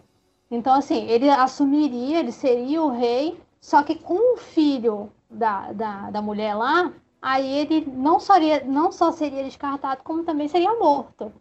Então, 0.50 0.74
assim, 0.74 1.07
ele 1.09 1.28
assumiria, 1.30 2.20
ele 2.20 2.30
seria 2.30 2.82
o 2.82 2.90
rei, 2.90 3.40
só 3.61 3.82
que 3.82 3.96
com 3.96 4.34
o 4.34 4.36
filho 4.36 5.11
da, 5.28 5.72
da, 5.72 6.11
da 6.11 6.22
mulher 6.22 6.55
lá, 6.55 6.92
aí 7.23 7.59
ele 7.59 7.87
não, 7.87 8.18
seria, 8.18 8.64
não 8.64 8.91
só 8.93 9.12
seria 9.12 9.45
descartado, 9.45 10.03
como 10.03 10.25
também 10.25 10.49
seria 10.49 10.75
morto. 10.75 11.33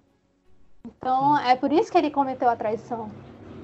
Então, 0.86 1.38
é 1.40 1.56
por 1.56 1.72
isso 1.72 1.92
que 1.92 1.98
ele 1.98 2.12
cometeu 2.12 2.48
a 2.50 2.56
traição. 2.56 3.10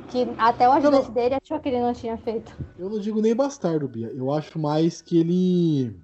Que 0.09 0.26
até 0.38 0.68
o 0.68 0.72
ajudante 0.72 1.11
dele 1.11 1.36
achou 1.36 1.59
que 1.59 1.70
ele 1.70 1.82
não 1.82 1.93
tinha 1.93 2.18
feito. 2.18 2.51
Eu 2.80 2.89
não 2.89 2.99
digo 2.99 3.22
nem 3.22 3.36
bastardo, 3.36 3.88
Bia. 3.88 4.07
Eu 4.07 4.32
acho 4.32 4.57
mais 4.57 5.01
que 5.01 5.20
ele. 5.20 5.95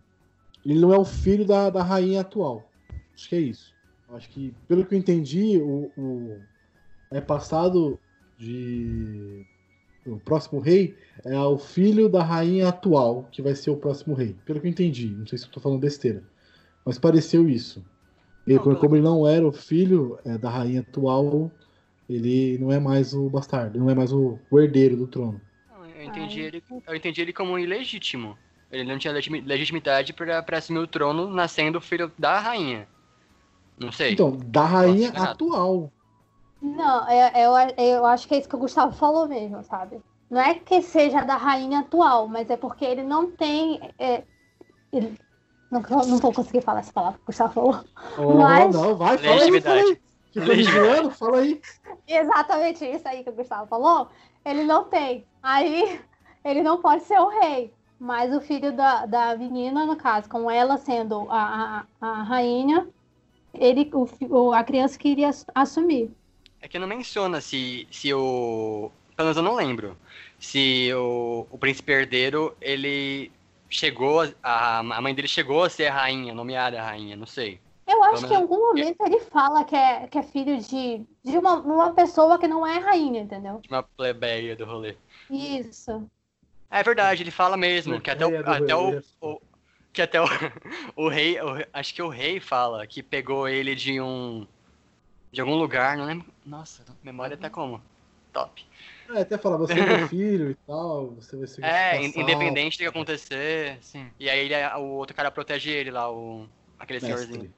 Ele 0.66 0.80
não 0.80 0.94
é 0.94 0.98
o 0.98 1.06
filho 1.06 1.46
da, 1.46 1.70
da 1.70 1.82
rainha 1.82 2.22
atual. 2.22 2.70
Acho 3.16 3.30
que 3.30 3.36
é 3.36 3.40
isso. 3.40 3.74
Acho 4.14 4.30
que, 4.30 4.54
pelo 4.68 4.86
que 4.86 4.94
eu 4.94 5.00
entendi, 5.00 5.58
o, 5.58 5.90
o- 5.98 6.38
é 7.12 7.22
passado 7.22 7.98
de. 8.38 9.46
O 10.06 10.18
próximo 10.18 10.60
rei 10.60 10.98
é 11.24 11.40
o 11.40 11.58
filho 11.58 12.10
da 12.10 12.22
rainha 12.22 12.68
atual, 12.68 13.28
que 13.32 13.42
vai 13.42 13.56
ser 13.56 13.70
o 13.70 13.78
próximo 13.78 14.14
rei. 14.14 14.36
Pelo 14.46 14.60
que 14.60 14.68
eu 14.68 14.72
entendi. 14.72 15.08
Não 15.08 15.26
sei 15.26 15.38
se 15.38 15.46
eu 15.46 15.52
tô 15.52 15.60
falando 15.60 15.80
besteira. 15.80 16.24
Mas 16.86 17.00
pareceu 17.00 17.48
isso. 17.48 17.84
Ele, 18.46 18.60
Não, 18.60 18.76
como 18.76 18.96
ele 18.96 19.04
não 19.04 19.26
era 19.26 19.48
o 19.48 19.52
filho 19.54 20.20
é, 20.26 20.38
da 20.38 20.50
rainha 20.50 20.82
atual, 20.82 21.50
ele 22.10 22.58
não 22.58 22.72
é 22.72 22.80
mais 22.80 23.14
o 23.14 23.30
bastardo, 23.30 23.80
não 23.80 23.90
é 23.90 23.96
mais 23.96 24.12
o, 24.12 24.38
herdeiro 24.52 24.98
do 24.98 25.08
trono. 25.08 25.40
Eu 25.96 26.04
entendi, 26.04 26.42
Ai. 26.42 26.48
ele, 26.48 26.64
eu 26.86 26.96
entendi 26.96 27.22
ele 27.22 27.32
como 27.32 27.58
ilegítimo. 27.58 28.38
Ele 28.70 28.84
não 28.84 28.98
tinha 28.98 29.14
legitimi- 29.14 29.40
legitimidade 29.42 30.12
pra, 30.12 30.44
pra 30.44 30.58
assumir 30.58 30.80
o 30.80 30.88
trono 30.88 31.30
nascendo 31.30 31.80
filho 31.80 32.12
da 32.18 32.40
rainha. 32.40 32.88
Não 33.80 33.92
sei. 33.92 34.12
Então, 34.12 34.38
da 34.46 34.66
rainha 34.66 35.10
atual. 35.12 35.92
Não, 36.64 37.08
é- 37.10 37.34
eu, 37.46 37.52
eu 37.86 38.06
acho 38.06 38.28
que 38.28 38.34
é 38.36 38.38
isso 38.40 38.48
que 38.50 38.56
o 38.56 38.60
Gustavo 38.60 38.94
falou 38.94 39.28
mesmo, 39.28 39.64
sabe? 39.64 40.02
Não 40.30 40.42
é 40.42 40.56
que 40.56 40.82
seja 40.82 41.22
da 41.22 41.36
rainha 41.36 41.80
atual, 41.82 42.28
mas 42.28 42.50
é 42.50 42.58
porque 42.58 42.86
ele 42.86 43.04
não 43.04 43.30
tem. 43.32 43.80
é, 44.00 44.24
ele- 44.92 45.18
não, 45.70 45.82
não 45.82 46.18
vou 46.20 46.34
conseguir 46.34 46.62
falar 46.62 46.80
essa 46.82 46.94
palavra 46.94 47.18
que 47.18 47.24
o 47.24 47.28
Gustavo 47.28 47.54
falou. 47.54 47.84
Oh, 48.18 48.34
Mas- 48.36 48.74
não, 48.74 48.96
vai, 48.96 49.18
fala 49.18 49.42
aí, 49.44 49.62
fala 49.62 49.76
aí. 49.82 50.00
Me 50.36 50.42
Legitimidade. 50.46 50.64
zoando, 50.66 51.12
fala 51.12 51.38
aí. 51.40 51.62
Exatamente 52.08 52.86
isso 52.86 53.08
aí 53.08 53.24
que 53.24 53.30
o 53.30 53.34
Gustavo 53.36 53.68
falou. 53.68 54.08
Ele 54.46 54.64
não 54.64 54.86
tem. 54.86 55.26
Aí 55.42 56.02
ele 56.46 56.64
não 56.64 56.82
pode 56.82 57.04
ser 57.04 57.20
o 57.20 57.28
rei. 57.30 57.74
Mas 58.00 58.34
o 58.36 58.42
filho 58.42 58.74
da, 58.76 59.06
da 59.06 59.36
menina, 59.38 59.86
no 59.86 59.96
caso, 59.96 60.28
com 60.30 60.50
ela 60.50 60.78
sendo 60.78 61.28
a, 61.30 61.86
a, 62.02 62.08
a 62.08 62.24
rainha, 62.24 62.88
ele, 63.54 63.90
o, 64.30 64.52
a 64.54 64.64
criança 64.64 64.98
queria 64.98 65.30
ass- 65.30 65.46
assumir. 65.56 66.12
É 66.64 66.68
que 66.70 66.80
não 66.80 66.88
menciona 66.88 67.42
se, 67.42 67.86
se 67.92 68.14
o. 68.14 68.90
Pelo 69.18 69.26
menos 69.28 69.36
eu 69.36 69.44
não 69.44 69.54
lembro. 69.54 69.98
Se 70.40 70.90
o, 70.94 71.46
o 71.52 71.58
príncipe 71.58 71.92
herdeiro, 71.92 72.56
ele 72.62 73.30
chegou. 73.70 74.22
A, 74.42 74.80
a 74.80 75.02
mãe 75.02 75.14
dele 75.14 75.28
chegou 75.28 75.66
a 75.66 75.70
ser 75.70 75.88
a 75.88 75.94
rainha, 75.94 76.34
nomeada 76.34 76.80
a 76.82 76.86
rainha, 76.86 77.18
não 77.18 77.26
sei. 77.26 77.60
Eu 77.86 78.02
acho 78.06 78.26
que 78.26 78.34
em 78.34 78.38
algum 78.38 78.60
momento 78.70 78.96
ele 79.06 79.20
fala 79.20 79.66
que 79.66 79.76
é, 79.76 80.08
que 80.08 80.18
é 80.18 80.24
filho 80.24 80.58
de, 80.58 81.02
de 81.22 81.38
uma, 81.38 81.56
uma 81.60 81.94
pessoa 81.94 82.40
que 82.40 82.48
não 82.48 82.66
é 82.66 82.78
rainha, 82.80 83.20
entendeu? 83.20 83.60
De 83.60 83.68
uma 83.68 83.84
plebeia 83.84 84.56
do 84.56 84.64
rolê. 84.64 84.96
Isso. 85.30 86.10
É 86.72 86.82
verdade, 86.82 87.24
ele 87.24 87.30
fala 87.30 87.58
mesmo, 87.58 88.00
que 88.00 88.10
até 88.10 88.26
o, 88.26 88.40
até 88.50 88.74
o, 88.76 89.02
o- 89.22 89.42
que 89.92 90.02
até 90.02 90.22
o, 90.22 90.26
o 90.96 91.10
rei, 91.10 91.40
o 91.42 91.52
rei- 91.56 91.68
acho 91.74 91.94
que 91.94 92.02
o 92.02 92.08
rei 92.08 92.40
fala 92.40 92.88
que 92.88 93.04
pegou 93.04 93.50
ele 93.50 93.76
de 93.76 94.00
um 94.00 94.48
de 95.34 95.42
algum 95.42 95.56
lugar, 95.56 95.98
não 95.98 96.06
lembro. 96.06 96.32
Nossa, 96.46 96.86
memória 97.04 97.38
tá 97.38 97.50
como? 97.50 97.82
Top. 98.32 98.64
É, 99.10 99.22
até 99.22 99.38
falar, 99.38 99.58
você 99.58 99.80
é 99.80 99.84
meu 99.84 100.00
filho 100.00 100.52
e 100.52 100.56
tal, 100.66 101.16
você 101.16 101.36
vai 101.38 101.48
ser 101.48 101.62
É, 101.62 101.90
vassal, 101.90 102.06
independente 102.06 102.78
do 102.78 102.80
que 102.82 102.86
acontecer, 102.88 103.82
sim. 103.82 104.12
E 104.20 104.30
aí 104.30 104.40
ele, 104.40 104.56
o 104.78 104.84
outro 104.98 105.16
cara 105.16 105.32
protege 105.32 105.72
ele 105.72 105.92
lá, 105.92 106.12
o 106.12 106.48
aquele 106.78 107.00
senhorzinho, 107.00 107.48
mestre. 107.48 107.54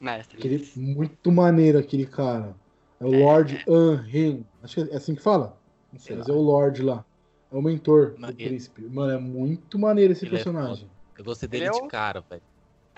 mestre. 0.00 0.38
Aquele, 0.38 0.70
muito 0.76 1.32
maneiro 1.32 1.78
aquele 1.78 2.06
cara. 2.06 2.56
É 3.00 3.04
o 3.04 3.10
Lord 3.10 3.62
Anren. 3.68 4.46
Acho 4.62 4.76
que 4.86 4.92
é 4.92 4.96
assim 4.96 5.14
que 5.14 5.22
fala? 5.22 5.60
Não 5.92 5.98
sei, 6.00 6.14
Sei 6.14 6.16
mas 6.16 6.28
lá. 6.28 6.28
é 6.28 6.32
o 6.32 6.40
Lord 6.40 6.82
lá. 6.82 7.04
É 7.50 7.56
o 7.56 7.62
mentor 7.62 8.18
do 8.24 8.34
príncipe. 8.34 8.82
Mano, 8.88 9.12
é 9.12 9.18
muito 9.18 9.78
maneiro 9.78 10.12
esse 10.12 10.24
Ele 10.24 10.36
é 10.38 10.40
personagem. 10.42 10.90
Eu 11.18 11.24
gostei 11.24 11.48
dele 11.48 11.64
Ele 11.64 11.68
é 11.68 11.72
de 11.72 11.82
o- 11.86 11.90
cara, 11.90 12.20
velho. 12.22 12.42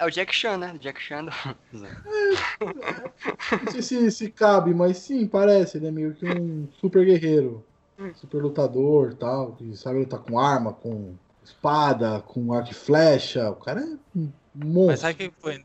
É 0.02 0.06
o 0.06 0.10
Jack 0.10 0.34
Chan, 0.34 0.58
né? 0.58 0.76
Jack 0.80 1.00
Chan 1.00 1.26
do... 1.26 1.30
Não 3.64 3.70
sei 3.70 3.82
se, 3.82 4.10
se 4.10 4.28
cabe, 4.30 4.74
mas 4.74 4.98
sim, 4.98 5.28
parece. 5.28 5.78
Ele 5.78 5.86
é 5.86 5.90
meio 5.92 6.12
que 6.12 6.26
um 6.26 6.66
super 6.80 7.04
guerreiro. 7.04 7.64
Super 8.16 8.42
lutador 8.42 9.14
tal. 9.14 9.52
Que 9.52 9.76
sabe 9.76 10.00
lutar 10.00 10.18
com 10.18 10.40
arma, 10.40 10.72
com 10.72 11.14
espada, 11.44 12.20
com 12.20 12.52
arco 12.52 12.72
e 12.72 12.74
flecha. 12.74 13.48
O 13.50 13.56
cara 13.56 13.80
é 13.80 13.96
um 14.16 14.32
monstro. 14.54 14.86
Mas 14.86 15.00
sabe 15.00 15.12
o 15.12 15.16
que 15.16 15.32
foi? 15.40 15.64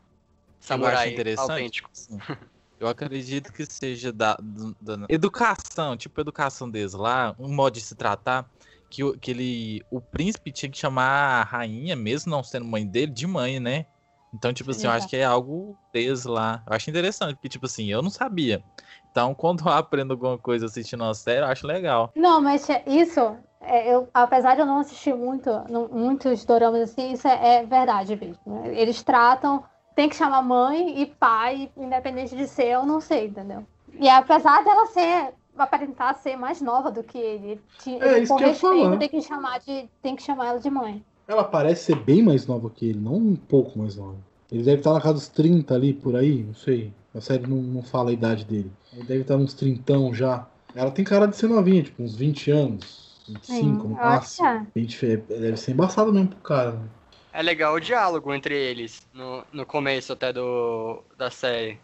samurai 0.59 1.13
interessante? 1.13 1.51
autêntico. 1.51 1.89
Eu 2.79 2.87
acredito 2.87 3.51
que 3.51 3.65
seja 3.65 4.13
da, 4.13 4.37
da 4.79 4.99
educação, 5.09 5.97
tipo 5.97 6.21
educação 6.21 6.69
deles 6.69 6.93
lá, 6.93 7.35
um 7.39 7.51
modo 7.51 7.73
de 7.73 7.81
se 7.81 7.95
tratar, 7.95 8.47
que, 8.87 9.01
que 9.17 9.31
ele, 9.31 9.83
o 9.89 9.99
príncipe 9.99 10.51
tinha 10.51 10.69
que 10.69 10.77
chamar 10.77 11.41
a 11.41 11.43
rainha, 11.43 11.95
mesmo 11.95 12.29
não 12.29 12.43
sendo 12.43 12.65
mãe 12.65 12.85
dele, 12.85 13.11
de 13.11 13.25
mãe, 13.25 13.59
né? 13.59 13.87
Então, 14.33 14.53
tipo 14.53 14.71
assim, 14.71 14.87
eu 14.87 14.91
acho 14.91 15.07
que 15.07 15.15
é 15.15 15.23
algo 15.23 15.77
deles 15.91 16.25
lá. 16.25 16.61
Eu 16.67 16.73
acho 16.73 16.89
interessante, 16.89 17.35
porque, 17.35 17.49
tipo 17.49 17.65
assim, 17.65 17.87
eu 17.87 18.01
não 18.01 18.09
sabia. 18.09 18.63
Então, 19.11 19.33
quando 19.35 19.61
eu 19.65 19.71
aprendo 19.71 20.11
alguma 20.13 20.37
coisa 20.37 20.65
assistindo 20.65 21.03
uma 21.03 21.13
série, 21.13 21.41
eu 21.41 21.45
acho 21.49 21.65
legal. 21.65 22.11
Não, 22.15 22.41
mas 22.41 22.69
é- 22.69 22.83
isso, 22.85 23.19
é, 23.61 23.93
eu, 23.93 24.07
apesar 24.13 24.55
de 24.55 24.61
eu 24.61 24.65
não 24.65 24.79
assistir 24.79 25.13
muito, 25.15 25.49
não- 25.69 25.87
muitos 25.87 26.43
doramas 26.45 26.81
assim, 26.91 27.11
isso 27.13 27.27
é, 27.27 27.57
é 27.57 27.65
verdade 27.65 28.15
mesmo. 28.15 28.39
né? 28.45 28.79
Eles 28.79 29.01
tratam, 29.03 29.63
tem 29.95 30.09
que 30.09 30.15
chamar 30.15 30.41
mãe 30.41 30.99
e 31.01 31.05
pai, 31.05 31.71
independente 31.77 32.35
de 32.35 32.47
ser, 32.47 32.67
eu 32.67 32.85
não 32.85 32.99
sei, 33.01 33.27
entendeu? 33.27 33.65
E 33.99 34.07
apesar 34.09 34.63
dela 34.63 34.85
ser, 34.87 35.33
aparentar 35.57 36.15
ser 36.17 36.35
mais 36.37 36.61
nova 36.61 36.91
do 36.91 37.03
que 37.03 37.17
ele, 37.17 37.59
É, 37.87 38.05
ele, 38.05 38.27
eu 38.29 38.39
ia 38.39 38.47
respeito, 38.47 38.97
tem 38.99 39.09
que 39.09 39.21
chamar 39.21 39.59
de, 39.59 39.89
tem 40.01 40.15
que 40.15 40.21
chamar 40.23 40.47
ela 40.47 40.59
de 40.59 40.69
mãe. 40.69 41.03
Ela 41.27 41.43
parece 41.43 41.85
ser 41.85 41.95
bem 41.95 42.23
mais 42.23 42.47
nova 42.47 42.69
que 42.69 42.85
ele, 42.87 42.99
não 42.99 43.15
um 43.15 43.35
pouco 43.35 43.77
mais 43.77 43.95
nova. 43.95 44.15
Ele 44.51 44.63
deve 44.63 44.77
estar 44.77 44.93
na 44.93 45.01
casa 45.01 45.15
dos 45.15 45.27
30 45.27 45.75
ali, 45.75 45.93
por 45.93 46.15
aí, 46.15 46.43
não 46.43 46.53
sei. 46.53 46.93
A 47.13 47.19
série 47.19 47.45
não, 47.45 47.57
não 47.57 47.83
fala 47.83 48.11
a 48.11 48.13
idade 48.13 48.45
dele. 48.45 48.71
Ele 48.93 49.03
deve 49.03 49.21
estar 49.21 49.35
uns 49.35 49.53
trintão 49.53 50.13
já. 50.13 50.47
Ela 50.73 50.91
tem 50.91 51.03
cara 51.03 51.25
de 51.25 51.35
ser 51.35 51.47
novinha, 51.47 51.83
tipo, 51.83 52.01
uns 52.01 52.15
20 52.15 52.51
anos, 52.51 53.21
25 53.27 53.41
Sim, 53.43 53.65
no 53.65 53.89
máximo. 53.89 54.67
20, 54.73 55.17
deve 55.17 55.57
ser 55.57 55.71
embaçado 55.71 56.13
mesmo 56.13 56.29
pro 56.29 56.39
cara. 56.39 56.71
né? 56.71 56.87
É 57.33 57.41
legal 57.41 57.75
o 57.75 57.79
diálogo 57.79 58.33
entre 58.33 58.55
eles 58.55 59.05
no, 59.13 59.43
no 59.51 59.65
começo 59.65 60.13
até 60.13 60.31
do, 60.31 61.03
da 61.17 61.29
série. 61.29 61.77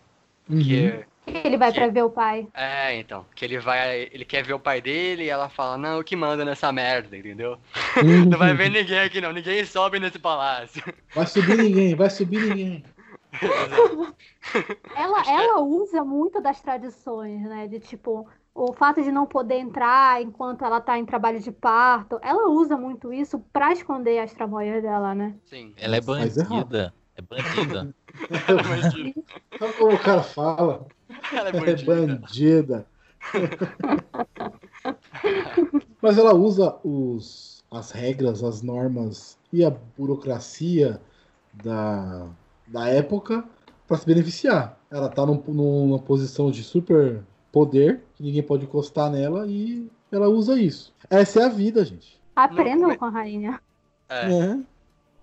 Uhum. 0.49 0.59
Que, 0.59 1.05
Ele 1.26 1.57
vai 1.57 1.71
Que- 1.71 1.80
pra 1.80 1.88
ver 1.89 2.03
o 2.03 2.09
pai. 2.09 2.47
é, 2.53 2.95
então. 2.97 3.26
Que 3.34 3.45
ele 3.45 3.57
vai. 3.59 4.09
Ele 4.11 4.26
quer 4.26 4.43
ver 4.43 4.53
o 4.53 4.59
pai 4.59 4.82
dele 4.82 5.24
e 5.24 5.30
ela 5.30 5.47
fala, 5.49 5.78
não, 5.78 5.99
o 5.99 6.03
que 6.03 6.15
manda 6.15 6.43
nessa 6.43 6.71
merda, 6.71 7.15
entendeu? 7.17 7.57
Uhum. 7.97 8.26
Não 8.30 8.38
vai 8.38 8.53
ver 8.53 8.69
ninguém 8.69 8.99
aqui 8.99 9.21
não, 9.21 9.32
ninguém 9.32 9.63
sobe 9.65 9.99
nesse 9.99 10.19
palácio. 10.19 10.84
Vai 11.15 11.26
subir 11.26 11.57
ninguém, 11.57 11.95
vai 11.95 12.09
subir 12.09 12.41
ninguém. 12.41 12.84
Ela, 14.95 15.21
é- 15.21 15.34
ela 15.45 15.61
usa 15.61 16.03
muito 16.03 16.41
das 16.41 16.61
tradições, 16.61 17.41
né? 17.41 17.67
De 17.67 17.80
tipo, 17.80 18.28
o 18.53 18.74
fato 18.74 19.01
de 19.01 19.11
não 19.11 19.26
poder 19.26 19.55
entrar 19.55 20.21
enquanto 20.21 20.63
ela 20.63 20.80
tá 20.82 20.97
em 20.99 21.05
trabalho 21.05 21.39
de 21.39 21.51
parto. 21.51 22.19
Ela 22.21 22.49
usa 22.49 22.78
muito 22.78 23.11
isso 23.13 23.39
pra 23.51 23.71
esconder 23.71 24.19
as 24.19 24.34
tramóias 24.34 24.84
dela, 24.84 25.15
né? 25.15 25.34
Sim. 25.45 25.74
Ela 25.78 25.95
é 25.97 26.01
bandida. 26.01 26.93
É 27.15 27.21
bandida. 27.21 27.95
É 28.47 28.53
bandida. 28.53 29.13
Sabe 29.57 29.74
como 29.74 29.95
o 29.95 29.99
cara 29.99 30.21
fala? 30.21 30.86
Ela 31.32 31.49
é 31.49 31.55
É 31.55 31.59
bandida. 31.59 32.05
bandida. 32.05 32.86
Mas 36.01 36.17
ela 36.17 36.34
usa 36.34 36.76
os, 36.84 37.63
as 37.71 37.91
regras, 37.91 38.43
as 38.43 38.61
normas 38.61 39.38
e 39.51 39.63
a 39.63 39.69
burocracia 39.69 40.99
da, 41.53 42.28
da 42.67 42.88
época 42.89 43.43
para 43.88 43.97
se 43.97 44.05
beneficiar. 44.05 44.78
Ela 44.91 45.09
tá 45.09 45.26
num- 45.26 45.41
numa 45.47 45.99
posição 45.99 46.51
de 46.51 46.63
super 46.63 47.21
poder, 47.51 48.03
que 48.15 48.24
ninguém 48.24 48.43
pode 48.43 48.65
encostar 48.65 49.09
nela, 49.11 49.45
e 49.47 49.89
ela 50.11 50.28
usa 50.28 50.59
isso. 50.59 50.93
Essa 51.09 51.41
é 51.41 51.45
a 51.45 51.49
vida, 51.49 51.84
gente. 51.86 52.19
Aprendam 52.36 52.89
come- 52.89 52.97
com 52.97 53.05
a 53.05 53.09
rainha. 53.09 53.61
É. 54.09 54.32
É. 54.32 54.59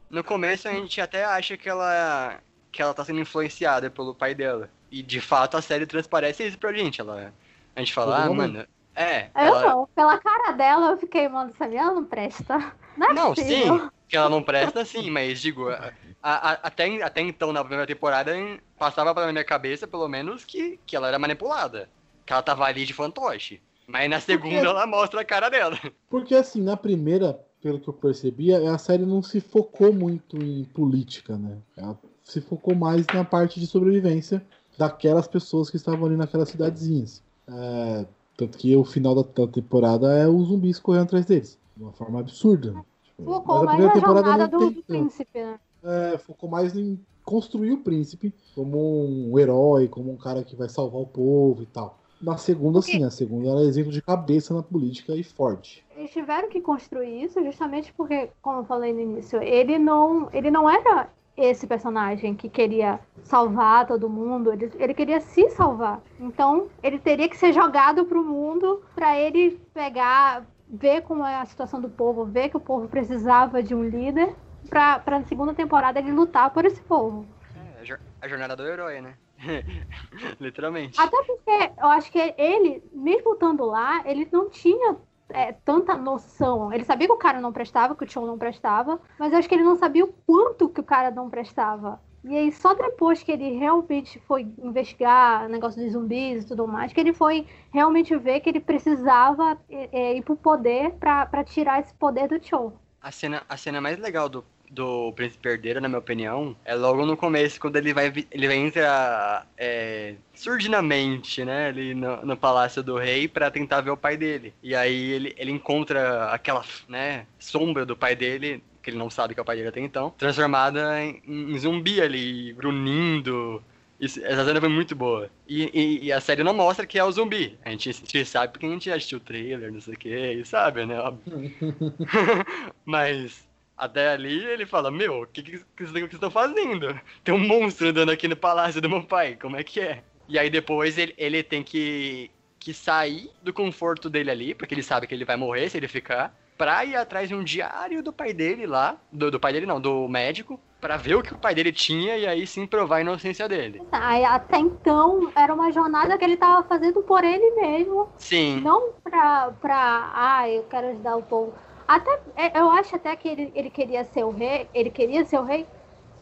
No 0.08 0.24
começo 0.24 0.68
a 0.68 0.72
gente 0.72 1.00
até 1.00 1.24
acha 1.24 1.56
que 1.56 1.68
ela 1.68 2.38
que 2.72 2.80
ela 2.80 2.94
tá 2.94 3.04
sendo 3.04 3.20
influenciada 3.20 3.90
pelo 3.90 4.14
pai 4.14 4.32
dela. 4.34 4.70
E 4.90 5.02
de 5.02 5.20
fato 5.20 5.56
a 5.56 5.62
série 5.62 5.86
transparece 5.86 6.46
isso 6.46 6.58
pra 6.58 6.72
gente. 6.72 7.00
Ela, 7.00 7.32
a 7.76 7.80
gente 7.80 7.92
fala, 7.92 8.24
ah, 8.24 8.30
mano, 8.32 8.66
é. 8.94 9.24
Eu 9.34 9.40
ela- 9.40 9.66
não, 9.66 9.88
pela 9.94 10.18
cara 10.18 10.52
dela 10.52 10.90
eu 10.90 10.98
fiquei, 10.98 11.28
mano, 11.28 11.50
essa 11.50 11.66
menina 11.66 11.92
não 11.92 12.04
presta. 12.04 12.58
Não 12.96 13.06
é 13.06 13.12
Não, 13.14 13.34
possível. 13.34 13.78
sim, 13.78 13.88
que 14.08 14.16
ela 14.16 14.28
não 14.28 14.42
presta, 14.42 14.84
sim, 14.84 15.10
mas 15.10 15.40
digo, 15.40 15.68
a- 15.68 15.92
a- 16.22 16.58
até, 16.64 17.02
até 17.02 17.20
então, 17.20 17.52
na 17.52 17.60
primeira 17.62 17.86
temporada, 17.86 18.32
passava 18.78 19.14
pela 19.14 19.30
minha 19.30 19.44
cabeça, 19.44 19.86
pelo 19.86 20.08
menos, 20.08 20.44
que, 20.44 20.78
que 20.84 20.96
ela 20.96 21.08
era 21.08 21.18
manipulada. 21.18 21.88
Que 22.26 22.32
ela 22.32 22.42
tava 22.42 22.64
ali 22.64 22.84
de 22.84 22.92
fantoche. 22.92 23.60
Mas 23.86 24.08
na 24.10 24.20
segunda 24.20 24.66
ela 24.66 24.86
mostra 24.86 25.20
a 25.20 25.24
cara 25.24 25.48
dela. 25.48 25.78
Porque 26.08 26.34
assim, 26.34 26.62
na 26.62 26.76
primeira, 26.76 27.40
pelo 27.60 27.80
que 27.80 27.88
eu 27.88 27.92
percebi, 27.92 28.54
a 28.54 28.78
série 28.78 29.04
não 29.04 29.22
se 29.22 29.40
focou 29.40 29.92
muito 29.92 30.36
em 30.36 30.64
política, 30.64 31.36
né? 31.36 31.58
Ela 31.76 31.98
se 32.22 32.40
focou 32.40 32.74
mais 32.74 33.04
na 33.08 33.24
parte 33.24 33.58
de 33.58 33.66
sobrevivência 33.66 34.44
daquelas 34.80 35.28
pessoas 35.28 35.68
que 35.68 35.76
estavam 35.76 36.06
ali 36.06 36.16
naquelas 36.16 36.48
cidadezinhas. 36.48 37.22
É, 37.46 38.06
tanto 38.34 38.56
que 38.56 38.74
o 38.74 38.82
final 38.82 39.14
da, 39.14 39.20
da 39.22 39.46
temporada 39.46 40.10
é 40.16 40.26
os 40.26 40.48
zumbis 40.48 40.78
correndo 40.80 41.02
atrás 41.02 41.26
deles. 41.26 41.58
De 41.76 41.82
uma 41.82 41.92
forma 41.92 42.18
absurda. 42.20 42.72
né? 42.72 42.82
Tipo, 43.04 43.24
Focou 43.24 43.64
mais 43.66 43.78
na 43.78 43.98
jornada 44.00 44.48
do, 44.48 44.58
tem 44.58 44.72
do 44.72 44.82
príncipe, 44.82 45.38
né? 45.38 45.60
É, 45.84 46.16
focou 46.16 46.48
mais 46.48 46.74
em 46.74 46.98
construir 47.26 47.72
o 47.72 47.82
príncipe 47.82 48.32
como 48.54 49.04
um 49.04 49.38
herói, 49.38 49.86
como 49.86 50.10
um 50.10 50.16
cara 50.16 50.42
que 50.42 50.56
vai 50.56 50.70
salvar 50.70 51.02
o 51.02 51.06
povo 51.06 51.62
e 51.62 51.66
tal. 51.66 51.98
Na 52.20 52.38
segunda, 52.38 52.80
sim, 52.80 53.04
a 53.04 53.10
segunda 53.10 53.48
ela 53.48 53.60
é 53.60 53.64
exemplo 53.64 53.92
de 53.92 54.00
cabeça 54.00 54.54
na 54.54 54.62
política 54.62 55.14
e 55.14 55.22
forte. 55.22 55.84
Eles 55.94 56.10
tiveram 56.10 56.48
que 56.48 56.60
construir 56.62 57.22
isso 57.22 57.42
justamente 57.44 57.92
porque, 57.94 58.30
como 58.40 58.60
eu 58.60 58.64
falei 58.64 58.94
no 58.94 59.00
início, 59.00 59.42
ele 59.42 59.78
não, 59.78 60.28
ele 60.32 60.50
não 60.50 60.68
era 60.68 61.10
esse 61.42 61.66
personagem 61.66 62.34
que 62.34 62.48
queria 62.48 63.00
salvar 63.22 63.86
todo 63.86 64.08
mundo, 64.08 64.52
ele, 64.52 64.72
ele 64.78 64.94
queria 64.94 65.20
se 65.20 65.48
salvar. 65.50 66.00
Então, 66.18 66.68
ele 66.82 66.98
teria 66.98 67.28
que 67.28 67.36
ser 67.36 67.52
jogado 67.52 68.04
pro 68.04 68.24
mundo 68.24 68.82
para 68.94 69.18
ele 69.18 69.60
pegar, 69.72 70.44
ver 70.68 71.02
como 71.02 71.24
é 71.24 71.36
a 71.36 71.46
situação 71.46 71.80
do 71.80 71.88
povo, 71.88 72.24
ver 72.24 72.48
que 72.48 72.56
o 72.56 72.60
povo 72.60 72.88
precisava 72.88 73.62
de 73.62 73.74
um 73.74 73.82
líder, 73.82 74.34
pra, 74.68 74.98
pra 74.98 75.18
na 75.18 75.24
segunda 75.24 75.54
temporada 75.54 75.98
ele 75.98 76.12
lutar 76.12 76.50
por 76.50 76.64
esse 76.64 76.80
povo. 76.82 77.26
É, 77.56 77.98
a 78.20 78.28
jornada 78.28 78.54
do 78.54 78.66
herói, 78.66 79.00
né? 79.00 79.14
Literalmente. 80.38 81.00
Até 81.00 81.16
porque 81.24 81.72
eu 81.78 81.88
acho 81.88 82.12
que 82.12 82.34
ele, 82.36 82.82
mesmo 82.92 83.32
estando 83.32 83.64
lá, 83.64 84.02
ele 84.04 84.28
não 84.30 84.50
tinha 84.50 84.96
é, 85.32 85.52
tanta 85.52 85.96
noção. 85.96 86.72
Ele 86.72 86.84
sabia 86.84 87.06
que 87.06 87.12
o 87.12 87.18
cara 87.18 87.40
não 87.40 87.52
prestava, 87.52 87.94
que 87.94 88.04
o 88.04 88.10
show 88.10 88.26
não 88.26 88.38
prestava, 88.38 89.00
mas 89.18 89.32
eu 89.32 89.38
acho 89.38 89.48
que 89.48 89.54
ele 89.54 89.64
não 89.64 89.76
sabia 89.76 90.04
o 90.04 90.12
quanto 90.26 90.68
que 90.68 90.80
o 90.80 90.84
cara 90.84 91.10
não 91.10 91.30
prestava. 91.30 92.00
E 92.22 92.36
aí, 92.36 92.52
só 92.52 92.74
depois 92.74 93.22
que 93.22 93.32
ele 93.32 93.56
realmente 93.56 94.18
foi 94.20 94.46
investigar 94.58 95.46
o 95.46 95.48
negócio 95.48 95.82
dos 95.82 95.92
zumbis 95.92 96.44
e 96.44 96.46
tudo 96.46 96.68
mais, 96.68 96.92
que 96.92 97.00
ele 97.00 97.14
foi 97.14 97.46
realmente 97.72 98.14
ver 98.16 98.40
que 98.40 98.50
ele 98.50 98.60
precisava 98.60 99.56
é, 99.70 99.88
é, 99.90 100.16
ir 100.16 100.22
pro 100.22 100.36
poder 100.36 100.92
pra 100.92 101.44
tirar 101.44 101.80
esse 101.80 101.94
poder 101.94 102.28
do 102.28 102.46
show. 102.46 102.74
A 103.00 103.10
cena, 103.10 103.42
a 103.48 103.56
cena 103.56 103.80
mais 103.80 103.98
legal 103.98 104.28
do, 104.28 104.44
do 104.70 105.12
Príncipe 105.14 105.48
Herdeiro, 105.48 105.80
na 105.80 105.88
minha 105.88 105.98
opinião, 105.98 106.56
é 106.64 106.74
logo 106.74 107.04
no 107.04 107.16
começo, 107.16 107.60
quando 107.60 107.74
ele 107.76 107.92
vai, 107.92 108.12
ele 108.30 108.46
vai 108.46 108.56
entrar 108.56 109.46
é, 109.58 110.14
surdinamente, 110.32 111.44
né, 111.44 111.66
ali 111.68 111.94
no, 111.94 112.24
no 112.24 112.36
Palácio 112.36 112.82
do 112.82 112.96
Rei 112.96 113.26
pra 113.26 113.50
tentar 113.50 113.80
ver 113.80 113.90
o 113.90 113.96
pai 113.96 114.16
dele. 114.16 114.54
E 114.62 114.74
aí 114.74 115.10
ele, 115.12 115.34
ele 115.36 115.50
encontra 115.50 116.30
aquela, 116.30 116.64
né, 116.88 117.26
sombra 117.38 117.84
do 117.84 117.96
pai 117.96 118.14
dele, 118.14 118.62
que 118.82 118.90
ele 118.90 118.96
não 118.96 119.10
sabe 119.10 119.34
que 119.34 119.40
é 119.40 119.42
o 119.42 119.46
pai 119.46 119.56
dele 119.56 119.68
até 119.68 119.80
então, 119.80 120.10
transformada 120.16 121.02
em, 121.02 121.20
em 121.26 121.58
zumbi 121.58 122.00
ali, 122.00 122.52
grunindo. 122.52 123.62
Isso- 124.00 124.24
essa 124.24 124.44
cena 124.46 124.60
foi 124.60 124.68
muito 124.70 124.94
boa. 124.96 125.28
E, 125.46 125.64
e- 125.78 126.04
e 126.06 126.12
a 126.12 126.20
série 126.20 126.42
não 126.42 126.54
mostra 126.54 126.86
que 126.86 126.98
é 126.98 127.04
o 127.04 127.12
zumbi. 127.12 127.58
A 127.62 127.70
gente, 127.70 127.90
a 127.90 127.92
gente 127.92 128.24
sabe 128.24 128.52
porque 128.52 128.64
a 128.66 128.70
gente 128.70 128.90
assistiu 128.90 129.18
o 129.18 129.20
trailer, 129.20 129.70
não 129.72 129.80
sei 129.80 129.94
o 129.94 129.98
que, 129.98 130.08
e 130.32 130.44
sabe, 130.46 130.86
né? 130.86 130.98
Óbvio. 130.98 131.52
Mas 132.84 133.46
até 133.80 134.10
ali 134.10 134.44
ele 134.44 134.66
fala, 134.66 134.90
meu, 134.90 135.22
o 135.22 135.26
que, 135.26 135.42
que, 135.42 135.64
que 135.74 135.86
vocês 135.86 136.12
estão 136.12 136.30
fazendo? 136.30 137.00
Tem 137.24 137.34
um 137.34 137.38
monstro 137.38 137.88
andando 137.88 138.10
aqui 138.10 138.28
no 138.28 138.36
palácio 138.36 138.80
do 138.80 138.90
meu 138.90 139.02
pai, 139.02 139.36
como 139.40 139.56
é 139.56 139.64
que 139.64 139.80
é? 139.80 140.02
E 140.28 140.38
aí 140.38 140.50
depois 140.50 140.98
ele, 140.98 141.14
ele 141.16 141.42
tem 141.42 141.62
que, 141.62 142.30
que 142.58 142.74
sair 142.74 143.30
do 143.42 143.54
conforto 143.54 144.10
dele 144.10 144.30
ali, 144.30 144.54
porque 144.54 144.74
ele 144.74 144.82
sabe 144.82 145.06
que 145.06 145.14
ele 145.14 145.24
vai 145.24 145.36
morrer 145.36 145.70
se 145.70 145.78
ele 145.78 145.88
ficar, 145.88 146.36
pra 146.58 146.84
ir 146.84 146.94
atrás 146.94 147.26
de 147.26 147.34
um 147.34 147.42
diário 147.42 148.02
do 148.02 148.12
pai 148.12 148.34
dele 148.34 148.66
lá, 148.66 148.98
do, 149.10 149.30
do 149.30 149.40
pai 149.40 149.54
dele 149.54 149.64
não, 149.64 149.80
do 149.80 150.06
médico, 150.06 150.60
pra 150.78 150.98
ver 150.98 151.14
o 151.14 151.22
que 151.22 151.32
o 151.32 151.38
pai 151.38 151.54
dele 151.54 151.72
tinha 151.72 152.18
e 152.18 152.26
aí 152.26 152.46
sim 152.46 152.66
provar 152.66 152.96
a 152.96 153.00
inocência 153.00 153.48
dele. 153.48 153.80
Até 153.90 154.58
então, 154.58 155.32
era 155.34 155.54
uma 155.54 155.72
jornada 155.72 156.18
que 156.18 156.24
ele 156.24 156.36
tava 156.36 156.66
fazendo 156.68 157.02
por 157.02 157.24
ele 157.24 157.50
mesmo, 157.56 158.08
Sim, 158.18 158.60
Não 158.60 158.92
pra, 159.02 159.52
pra. 159.58 160.10
Ah, 160.14 160.50
eu 160.50 160.64
quero 160.64 160.88
ajudar 160.88 161.16
o 161.16 161.22
povo. 161.22 161.54
Até, 161.94 162.10
é, 162.36 162.58
eu 162.60 162.70
acho 162.70 162.96
até 162.96 163.14
que 163.16 163.28
ele, 163.28 163.52
ele 163.54 163.70
queria 163.70 164.04
ser 164.04 164.24
o 164.24 164.30
rei. 164.30 164.68
Ele 164.74 164.90
queria 164.90 165.24
ser 165.24 165.38
o 165.38 165.44
rei 165.44 165.66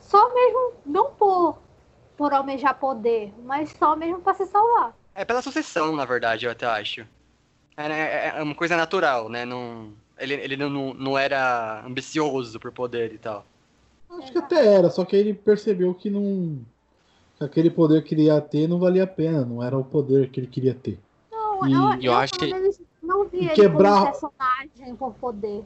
só 0.01 0.33
mesmo, 0.35 0.73
não 0.87 1.11
por, 1.13 1.59
por 2.17 2.33
almejar 2.33 2.79
poder, 2.79 3.33
mas 3.45 3.71
só 3.73 3.95
mesmo 3.97 4.21
pra 4.21 4.35
se 4.35 4.47
salvar. 4.47 4.95
é 5.15 5.25
pela 5.25 5.43
sucessão, 5.43 5.95
na 5.97 6.05
verdade, 6.05 6.47
eu 6.47 6.51
até 6.53 6.67
acho. 6.67 7.07
É, 7.77 7.89
né, 7.89 8.29
é 8.39 8.43
uma 8.43 8.55
coisa 8.55 8.77
natural, 8.77 9.29
né? 9.29 9.45
Não, 9.45 9.93
ele 10.19 10.35
ele 10.35 10.57
não, 10.57 10.71
não, 10.71 10.95
não 10.95 11.19
era 11.19 11.85
ambicioso 11.87 12.61
por 12.61 12.73
poder 12.73 13.15
e 13.15 13.19
tal. 13.19 13.47
Acho 14.19 14.33
que 14.33 14.39
até 14.39 14.67
era, 14.67 14.91
só 14.91 15.05
que 15.05 15.17
ele 15.17 15.35
percebeu 15.35 15.95
que 15.95 16.11
não. 16.11 16.59
que 17.39 17.45
aquele 17.45 17.71
poder 17.71 18.05
que 18.05 18.15
ele 18.15 18.25
ia 18.25 18.41
ter 18.41 18.69
não 18.69 18.79
valia 18.81 19.05
a 19.05 19.07
pena, 19.07 19.45
não 19.45 19.63
era 19.63 19.79
o 19.79 19.85
poder 19.85 20.31
que 20.31 20.41
ele 20.41 20.49
queria 20.49 20.75
ter. 20.75 20.99
Não, 21.31 21.61
E 21.63 21.73
eu, 21.73 22.03
eu 22.03 22.13
eu, 22.13 22.15
acho 22.15 22.35
que- 22.35 22.55
e 23.39 23.47
ele 23.47 23.55
quebrar- 23.55 24.13
como 24.13 24.31
personagem 24.33 24.97
por 24.97 25.15
poder. 25.15 25.65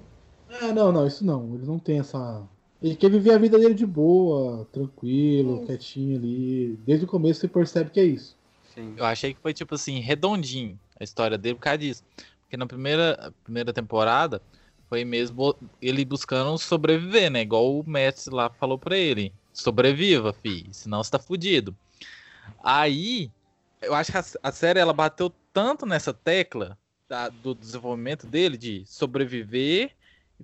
É, 0.61 0.73
não, 0.73 0.93
não, 0.93 1.07
isso 1.07 1.25
não. 1.25 1.55
Ele 1.55 1.67
não 1.67 1.79
tem 1.79 1.99
essa. 1.99 2.43
Ele 2.83 2.97
quer 2.97 3.11
viver 3.11 3.33
a 3.33 3.39
vida 3.39 3.59
dele 3.59 3.75
de 3.75 3.87
boa, 3.87 4.67
tranquilo, 4.73 5.57
Isso. 5.59 5.67
quietinho 5.67 6.19
ali. 6.19 6.79
Desde 6.85 7.05
o 7.05 7.09
começo 7.09 7.41
você 7.41 7.49
percebe 7.49 7.91
que 7.91 8.01
é 8.01 8.05
isso. 8.05 8.37
Sim. 8.75 8.95
Eu 8.97 9.05
achei 9.05 9.33
que 9.35 9.41
foi, 9.41 9.55
tipo 9.55 9.75
assim, 9.75 10.01
redondinho 10.01 10.79
a 10.99 11.05
história 11.05 11.39
dele 11.39 11.55
por 11.55 11.63
causa 11.63 11.79
disso. 11.79 12.03
Porque 12.43 12.57
na 12.57 12.67
primeira, 12.67 13.33
primeira 13.45 13.73
temporada 13.73 14.43
foi 14.89 15.05
mesmo 15.05 15.55
ele 15.81 16.05
buscando 16.05 16.59
sobreviver, 16.59 17.31
né? 17.31 17.43
Igual 17.43 17.79
o 17.79 17.89
mestre 17.89 18.35
lá 18.35 18.51
falou 18.51 18.79
pra 18.79 18.97
ele. 18.97 19.33
Sobreviva, 19.53 20.33
fi, 20.33 20.67
senão 20.73 21.03
você 21.03 21.11
tá 21.11 21.19
fudido. 21.19 21.75
Aí, 22.63 23.31
eu 23.81 23.95
acho 23.95 24.11
que 24.11 24.19
a, 24.19 24.25
a 24.43 24.53
série 24.53 24.81
ela 24.81 24.93
bateu 24.93 25.33
tanto 25.53 25.87
nessa 25.87 26.13
tecla 26.13 26.77
da- 27.13 27.29
do 27.29 27.55
desenvolvimento 27.55 28.27
dele 28.27 28.57
de 28.57 28.85
sobreviver, 28.87 29.91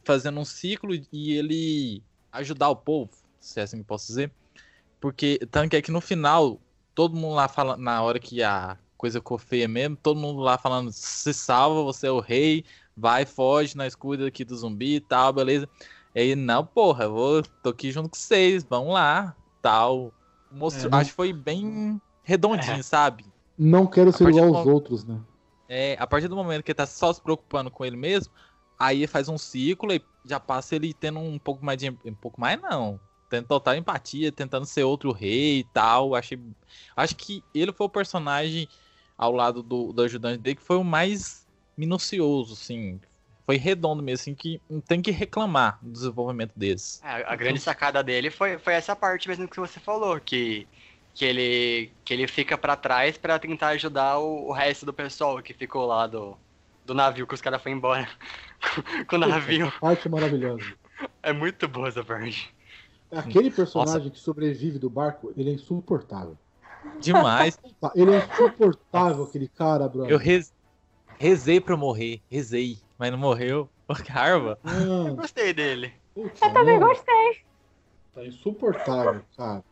fazendo 0.04 0.38
um 0.38 0.44
ciclo 0.44 0.94
e 1.10 1.32
ele 1.32 2.02
ajudar 2.30 2.68
o 2.68 2.76
povo, 2.76 3.10
se 3.40 3.58
é 3.58 3.62
assim 3.62 3.78
que 3.78 3.84
posso 3.84 4.06
dizer. 4.08 4.30
Porque 5.00 5.38
tanto 5.50 5.70
que 5.70 5.76
aqui 5.76 5.90
no 5.90 6.02
final 6.02 6.60
todo 6.94 7.16
mundo 7.16 7.34
lá 7.36 7.48
fala 7.48 7.74
na 7.78 8.02
hora 8.02 8.18
que 8.18 8.42
a 8.42 8.76
coisa 8.98 9.18
ficou 9.18 9.38
feia 9.38 9.66
mesmo, 9.66 9.96
todo 9.96 10.20
mundo 10.20 10.40
lá 10.42 10.58
falando, 10.58 10.92
se 10.92 11.32
salva, 11.32 11.82
você 11.82 12.06
é 12.08 12.10
o 12.10 12.20
rei, 12.20 12.66
vai, 12.94 13.24
foge, 13.24 13.74
nós 13.74 13.94
cuida 13.94 14.26
aqui 14.26 14.44
do 14.44 14.54
zumbi 14.54 14.96
e 14.96 15.00
tal, 15.00 15.32
beleza. 15.32 15.66
E 16.14 16.20
aí, 16.20 16.36
não, 16.36 16.66
porra, 16.66 17.04
eu 17.04 17.12
vou, 17.14 17.42
tô 17.62 17.70
aqui 17.70 17.90
junto 17.90 18.10
com 18.10 18.16
vocês, 18.16 18.62
vamos 18.62 18.92
lá, 18.92 19.34
tal. 19.62 20.12
Mostrou, 20.52 20.88
É, 20.88 20.90
não- 20.90 20.98
Acho 20.98 21.10
que 21.10 21.16
foi 21.16 21.32
bem 21.32 21.98
redondinho, 22.22 22.80
É. 22.80 22.82
sabe? 22.82 23.24
Não 23.56 23.86
quero 23.86 24.12
ser 24.12 24.28
igual 24.28 24.54
aos 24.54 24.66
outros, 24.66 25.02
né? 25.04 25.18
É, 25.68 25.96
a 25.98 26.06
partir 26.06 26.28
do 26.28 26.36
momento 26.36 26.62
que 26.62 26.70
ele 26.70 26.76
tá 26.76 26.86
só 26.86 27.12
se 27.12 27.20
preocupando 27.20 27.70
com 27.70 27.84
ele 27.84 27.96
mesmo, 27.96 28.32
aí 28.78 29.06
faz 29.06 29.28
um 29.28 29.36
ciclo 29.36 29.92
e 29.92 30.02
já 30.24 30.40
passa 30.40 30.76
ele 30.76 30.94
tendo 30.94 31.18
um 31.18 31.38
pouco 31.38 31.64
mais 31.64 31.78
de. 31.78 31.90
Um 31.90 32.14
pouco 32.14 32.40
mais 32.40 32.60
não. 32.60 32.98
Tendo 33.28 33.46
total 33.46 33.74
empatia, 33.74 34.32
tentando 34.32 34.64
ser 34.64 34.84
outro 34.84 35.12
rei 35.12 35.58
e 35.58 35.64
tal. 35.64 36.14
Achei. 36.14 36.40
Acho 36.96 37.14
que 37.14 37.44
ele 37.54 37.72
foi 37.72 37.86
o 37.86 37.90
personagem 37.90 38.68
ao 39.16 39.32
lado 39.32 39.62
do, 39.62 39.92
do 39.92 40.02
ajudante 40.02 40.38
dele 40.38 40.56
que 40.56 40.62
foi 40.62 40.76
o 40.76 40.84
mais 40.84 41.46
minucioso, 41.76 42.54
assim. 42.54 43.00
Foi 43.44 43.56
redondo 43.56 44.02
mesmo, 44.02 44.22
assim, 44.22 44.34
que 44.34 44.60
não 44.68 44.80
tem 44.80 45.00
que 45.00 45.10
reclamar 45.10 45.78
do 45.80 45.90
desenvolvimento 45.90 46.52
desses. 46.54 47.02
É, 47.02 47.24
a 47.26 47.34
grande 47.34 47.58
sacada 47.58 48.02
dele 48.02 48.30
foi, 48.30 48.58
foi 48.58 48.74
essa 48.74 48.94
parte 48.94 49.26
mesmo 49.26 49.48
que 49.48 49.58
você 49.58 49.80
falou, 49.80 50.20
que, 50.20 50.68
que, 51.18 51.24
ele, 51.24 51.90
que 52.04 52.14
ele 52.14 52.28
fica 52.28 52.56
pra 52.56 52.76
trás 52.76 53.18
pra 53.18 53.40
tentar 53.40 53.68
ajudar 53.70 54.20
o, 54.20 54.46
o 54.50 54.52
resto 54.52 54.86
do 54.86 54.92
pessoal 54.92 55.42
que 55.42 55.52
ficou 55.52 55.84
lá 55.84 56.06
do, 56.06 56.36
do 56.84 56.94
navio, 56.94 57.26
que 57.26 57.34
os 57.34 57.40
caras 57.40 57.60
foram 57.60 57.74
embora 57.76 58.08
com 59.08 59.16
o 59.16 59.18
navio. 59.18 59.66
Essa 59.66 59.80
parte 59.80 60.08
maravilhosa. 60.08 60.62
É 61.20 61.32
muito 61.32 61.66
boa 61.66 61.88
essa 61.88 62.04
parte. 62.04 62.48
Aquele 63.10 63.50
personagem 63.50 64.10
que 64.12 64.18
sobrevive 64.20 64.78
do 64.78 64.88
barco, 64.88 65.32
ele 65.36 65.50
é 65.50 65.54
insuportável. 65.54 66.38
Demais. 67.00 67.58
Ele 67.96 68.14
é 68.14 68.18
insuportável, 68.24 69.24
aquele 69.24 69.48
cara, 69.48 69.88
brother. 69.88 70.12
Eu 70.12 70.18
rez- 70.18 70.52
rezei 71.18 71.60
pra 71.60 71.76
morrer, 71.76 72.22
rezei, 72.30 72.78
mas 72.96 73.10
não 73.10 73.18
morreu. 73.18 73.68
Carva. 74.06 74.56
Eu 74.64 74.70
Mano, 74.86 75.16
gostei 75.16 75.52
dele. 75.52 75.92
putz, 76.14 76.40
Eu 76.40 76.52
também 76.52 76.78
mano, 76.78 76.86
gostei. 76.94 77.40
Tá 78.14 78.24
insuportável, 78.24 79.24
cara. 79.36 79.64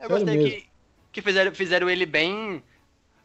Eu 0.00 0.08
Sério 0.08 0.24
gostei 0.24 0.36
mesmo. 0.36 0.50
que, 0.60 0.68
que 1.12 1.22
fizeram, 1.22 1.54
fizeram 1.54 1.90
ele 1.90 2.06
bem. 2.06 2.62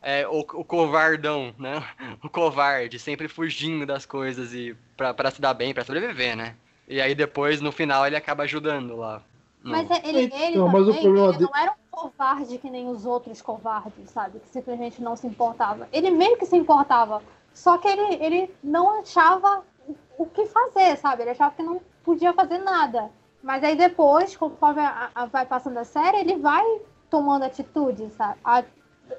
é, 0.01 0.28
o, 0.28 0.39
o 0.39 0.63
covardão, 0.65 1.53
né? 1.57 1.82
O 2.23 2.30
covarde, 2.30 2.99
sempre 2.99 3.28
fugindo 3.28 3.86
das 3.86 4.05
coisas 4.05 4.53
e 4.53 4.76
pra, 4.97 5.13
pra 5.13 5.32
se 5.32 5.41
dar 5.41 5.53
bem, 5.53 5.73
pra 5.73 5.84
sobreviver, 5.86 6.36
né? 6.36 6.55
E 6.88 7.01
aí 7.01 7.15
depois, 7.15 7.61
no 7.61 7.71
final, 7.71 8.05
ele 8.05 8.15
acaba 8.15 8.43
ajudando 8.43 8.95
lá. 8.95 9.21
no- 9.63 9.71
Mas 9.71 9.89
é, 9.89 10.01
ele, 10.07 10.19
ele 10.34 10.57
Então, 10.57 10.71
também, 10.71 10.97
ele 10.97 11.13
dele- 11.32 11.39
não 11.39 11.55
era 11.59 11.71
um 11.71 11.76
covarde 11.89 12.57
que 12.59 12.69
nem 12.69 12.88
os 12.89 13.05
outros 13.05 13.41
covardes, 13.41 14.09
sabe? 14.11 14.39
Que 14.39 14.49
simplesmente 14.49 15.01
não 15.01 15.15
se 15.15 15.26
importava. 15.26 15.88
Ele 15.91 16.11
meio 16.11 16.38
que 16.38 16.45
se 16.45 16.55
importava. 16.55 17.23
Só 17.53 17.78
que 17.78 17.88
ele, 17.88 18.23
ele 18.23 18.51
não 18.63 18.99
achava 18.99 19.63
o- 19.88 19.95
o 20.19 20.26
que 20.28 20.45
fazer, 20.45 20.97
sabe? 20.97 21.23
Ele 21.23 21.32
achava 21.32 21.55
que 21.55 21.63
não 21.63 21.82
podia 22.03 22.34
fazer 22.34 22.59
nada. 22.59 23.09
Mas 23.45 23.63
aí 23.63 23.75
depois, 23.77 24.35
conforme 24.35 24.81
a- 24.81 25.11
a- 25.13 25.25
vai 25.27 25.45
passando 25.45 25.77
a 25.77 25.83
série, 25.83 26.17
ele 26.17 26.37
vai 26.37 26.63
tomando 27.11 27.43
atitude, 27.43 28.09
sabe? 28.17 28.39
A- 28.43 28.63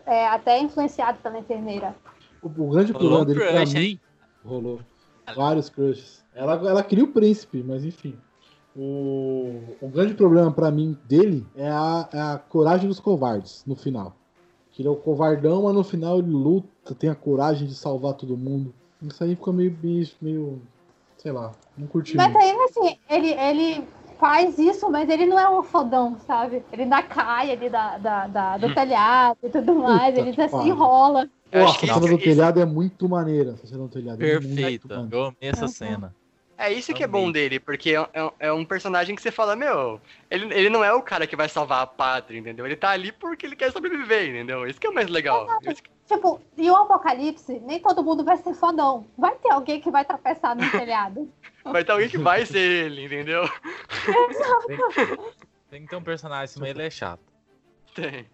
é, 0.04 0.26
até 0.26 0.58
influenciado 0.60 1.18
pela 1.18 1.38
enfermeira. 1.38 1.94
O, 2.42 2.48
o 2.48 2.70
grande 2.70 2.92
Rolou 2.92 3.24
problema 3.24 3.24
dele 3.24 3.40
pra 3.40 3.52
crush, 3.60 3.74
mim. 3.74 3.80
hein? 3.80 4.00
Rolou. 4.44 4.80
Vários 5.36 5.68
crushes. 5.68 6.24
Ela, 6.34 6.54
ela 6.54 6.82
queria 6.82 7.04
o 7.04 7.12
príncipe, 7.12 7.62
mas 7.62 7.84
enfim. 7.84 8.18
O, 8.74 9.76
o 9.80 9.88
grande 9.88 10.14
problema 10.14 10.50
pra 10.50 10.72
mim 10.72 10.98
dele 11.04 11.46
é 11.54 11.68
a, 11.70 12.08
é 12.12 12.20
a 12.20 12.38
coragem 12.48 12.88
dos 12.88 12.98
covardes 12.98 13.62
no 13.64 13.76
final. 13.76 14.16
Que 14.72 14.82
ele 14.82 14.88
é 14.88 14.90
o 14.92 14.96
covardão, 14.96 15.62
mas 15.62 15.74
no 15.74 15.84
final 15.84 16.18
ele 16.18 16.30
luta, 16.30 16.94
tem 16.96 17.08
a 17.08 17.14
coragem 17.14 17.68
de 17.68 17.76
salvar 17.76 18.14
todo 18.14 18.36
mundo. 18.36 18.74
Isso 19.02 19.22
aí 19.22 19.36
ficou 19.36 19.52
meio, 19.52 19.76
meio, 19.80 20.08
meio 20.20 20.62
sei 21.16 21.30
lá, 21.30 21.52
não 21.78 21.86
curti 21.86 22.16
Mas 22.16 22.32
muito. 22.32 22.42
aí, 22.44 22.56
assim, 22.64 22.98
ele, 23.08 23.30
ele 23.32 23.88
faz 24.18 24.58
isso, 24.58 24.90
mas 24.90 25.08
ele 25.08 25.26
não 25.26 25.38
é 25.38 25.48
um 25.48 25.62
fodão, 25.62 26.18
sabe? 26.26 26.62
Ele 26.72 26.82
ainda 26.82 27.02
cai 27.02 27.50
ali 27.52 27.68
da, 27.68 27.98
da, 27.98 28.26
da- 28.26 28.56
do 28.58 28.72
telhado 28.74 29.38
e 29.42 29.48
tudo 29.48 29.74
mais, 29.74 30.14
Puta 30.14 30.28
ele 30.28 30.48
se 30.48 30.56
enrola. 30.68 31.28
Eu 31.52 31.62
Pô, 31.62 31.68
acho 31.70 31.84
a 31.84 31.94
cena 31.94 32.08
do 32.08 32.18
telhado 32.18 32.60
é 32.60 32.64
muito 32.66 33.08
maneira. 33.08 33.52
A 33.62 33.66
cena 33.66 33.82
do 33.84 33.88
telhado 33.88 34.22
é 34.22 34.32
muito 34.34 34.48
Perfeita. 34.48 34.88
maneira. 34.88 35.16
Eu 35.16 35.22
amei 35.24 35.36
essa 35.40 35.62
Uhum. 35.62 35.68
cena. 35.68 36.14
É 36.58 36.72
isso 36.72 36.94
que 36.94 37.04
é 37.04 37.06
bom 37.06 37.30
dele, 37.30 37.60
porque 37.60 37.90
é, 37.94 38.00
é- 38.14 38.32
é 38.48 38.52
um 38.52 38.64
personagem 38.64 39.14
que 39.14 39.20
você 39.20 39.30
fala, 39.30 39.54
meu, 39.54 40.00
ele, 40.30 40.46
ele 40.54 40.70
não 40.70 40.82
é 40.82 40.90
o 40.92 41.02
cara 41.02 41.26
que 41.26 41.36
vai 41.36 41.48
salvar 41.50 41.82
a 41.82 41.86
pátria, 41.86 42.38
entendeu? 42.38 42.64
Ele 42.64 42.74
tá 42.76 42.90
ali 42.90 43.12
porque 43.12 43.44
ele 43.44 43.54
quer 43.54 43.70
sobreviver, 43.70 44.30
entendeu? 44.30 44.66
Isso 44.66 44.80
que 44.80 44.86
é 44.86 44.90
o 44.90 44.94
mais 44.94 45.08
legal. 45.08 45.46
Que- 45.62 45.74
Tipo, 46.06 46.40
e 46.56 46.70
o 46.70 46.76
apocalipse, 46.76 47.60
nem 47.66 47.80
todo 47.80 48.02
mundo 48.02 48.22
vai 48.24 48.36
ser 48.36 48.54
fodão. 48.54 49.04
Vai 49.18 49.34
ter 49.34 49.50
alguém 49.52 49.80
que 49.80 49.90
vai 49.90 50.04
tropeçar 50.04 50.54
no 50.56 50.70
telhado. 50.70 51.28
Vai 51.72 51.84
ter 51.84 51.92
alguém 51.92 52.08
que 52.08 52.18
vai 52.18 52.44
ser 52.46 52.58
ele, 52.86 53.04
entendeu? 53.04 53.48
Tem 55.70 55.82
que 55.82 55.88
ter 55.88 55.96
um 55.96 56.02
personagem 56.02 56.54
mas 56.58 56.70
ele 56.70 56.82
é 56.82 56.90
chato. 56.90 57.20
Tem. 57.94 58.26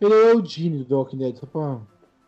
Ele 0.00 0.14
é 0.14 0.34
o 0.34 0.44
Gene 0.44 0.78
do 0.78 0.84
The 0.84 0.94
Walking 0.94 1.18
Dead, 1.18 1.36
só 1.36 1.46
pra 1.46 1.80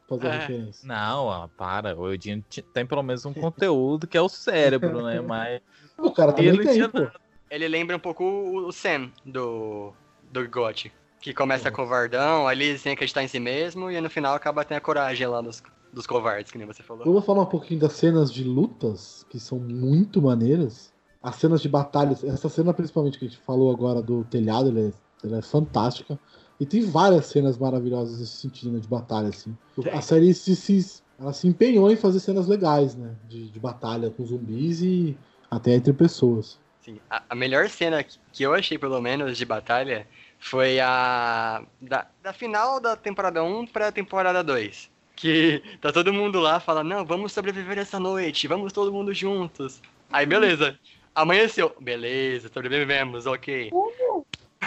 fazer 0.08 0.26
a 0.28 0.34
É. 0.34 0.38
referência. 0.38 0.86
Não, 0.88 1.26
ó, 1.26 1.48
para. 1.48 1.96
O 1.96 2.08
Eudino 2.08 2.42
ti- 2.48 2.62
tem 2.62 2.86
pelo 2.86 3.02
menos 3.02 3.24
um 3.26 3.32
conteúdo 3.34 4.06
que 4.06 4.16
é 4.16 4.20
o 4.20 4.28
cérebro, 4.28 5.02
né? 5.04 5.20
Mas 5.20 5.60
O 5.98 6.10
cara 6.10 6.32
também 6.32 6.48
ele 6.48 6.64
tem, 6.64 6.72
tinha 6.74 6.88
pô. 6.88 7.06
Ele 7.50 7.68
lembra 7.68 7.96
um 7.96 8.00
pouco 8.00 8.24
o, 8.24 8.72
Sam 8.72 9.10
do, 9.24 9.92
do 10.30 10.48
GOT. 10.48 10.92
Que 11.20 11.34
começa 11.34 11.70
covardão, 11.70 12.46
ali 12.46 12.78
sem 12.78 12.92
acreditar 12.92 13.22
em 13.24 13.28
si 13.28 13.40
mesmo, 13.40 13.90
e 13.90 14.00
no 14.00 14.08
final 14.08 14.34
acaba 14.34 14.64
tendo 14.64 14.78
a 14.78 14.80
coragem 14.80 15.26
lá 15.26 15.40
dos, 15.40 15.62
dos 15.98 16.06
covardes, 16.06 16.52
que 16.52 16.58
nem 16.58 16.66
você 16.66 16.80
falou. 16.80 17.04
Eu 17.04 17.12
vou 17.12 17.20
falar 17.20 17.42
um 17.42 17.46
pouquinho 17.46 17.80
das 17.80 17.92
cenas 17.94 18.32
de 18.32 18.44
lutas, 18.44 19.26
que 19.28 19.40
são 19.40 19.58
muito 19.58 20.22
maneiras. 20.22 20.92
As 21.20 21.34
cenas 21.34 21.60
de 21.60 21.68
batalhas, 21.68 22.22
essa 22.22 22.48
cena 22.48 22.72
principalmente 22.72 23.18
que 23.18 23.24
a 23.24 23.28
gente 23.28 23.40
falou 23.40 23.72
agora 23.72 24.00
do 24.00 24.22
telhado, 24.24 24.68
ela 24.68 24.78
é, 24.80 24.92
ela 25.24 25.38
é 25.38 25.42
fantástica. 25.42 26.16
E 26.60 26.64
tem 26.64 26.82
várias 26.82 27.26
cenas 27.26 27.58
maravilhosas 27.58 28.20
nesse 28.20 28.36
sentido, 28.36 28.70
né, 28.70 28.78
de 28.78 28.86
batalha, 28.86 29.28
assim. 29.28 29.56
Tem. 29.82 29.92
A 29.92 30.00
série 30.00 30.32
se, 30.32 30.54
se- 30.54 31.02
ela 31.18 31.32
se 31.32 31.48
empenhou 31.48 31.90
em 31.90 31.96
fazer 31.96 32.20
cenas 32.20 32.46
legais, 32.46 32.94
né? 32.94 33.16
De, 33.28 33.50
de 33.50 33.58
batalha 33.58 34.08
com 34.08 34.24
zumbis 34.24 34.80
e 34.80 35.18
até 35.50 35.74
entre 35.74 35.92
pessoas. 35.92 36.60
Sim, 36.80 37.00
a, 37.10 37.22
a 37.30 37.34
melhor 37.34 37.68
cena 37.68 38.04
que 38.04 38.18
que 38.32 38.42
eu 38.44 38.54
achei, 38.54 38.78
pelo 38.78 39.00
menos, 39.00 39.36
de 39.36 39.44
batalha 39.44 40.06
foi 40.38 40.78
a. 40.78 41.64
Da, 41.80 42.06
da 42.22 42.32
final 42.32 42.78
da 42.78 42.94
temporada 42.94 43.42
1 43.42 43.66
pra 43.66 43.90
temporada 43.90 44.44
2. 44.44 44.88
Que 45.18 45.60
tá 45.80 45.92
todo 45.92 46.12
mundo 46.12 46.38
lá 46.38 46.60
fala, 46.60 46.84
não, 46.84 47.04
vamos 47.04 47.32
sobreviver 47.32 47.76
essa 47.76 47.98
noite, 47.98 48.46
vamos 48.46 48.72
todo 48.72 48.92
mundo 48.92 49.12
juntos. 49.12 49.82
Aí 50.12 50.24
beleza. 50.24 50.78
Amanheceu. 51.12 51.74
Beleza, 51.80 52.48
sobrevivemos, 52.54 53.26
ok. 53.26 53.72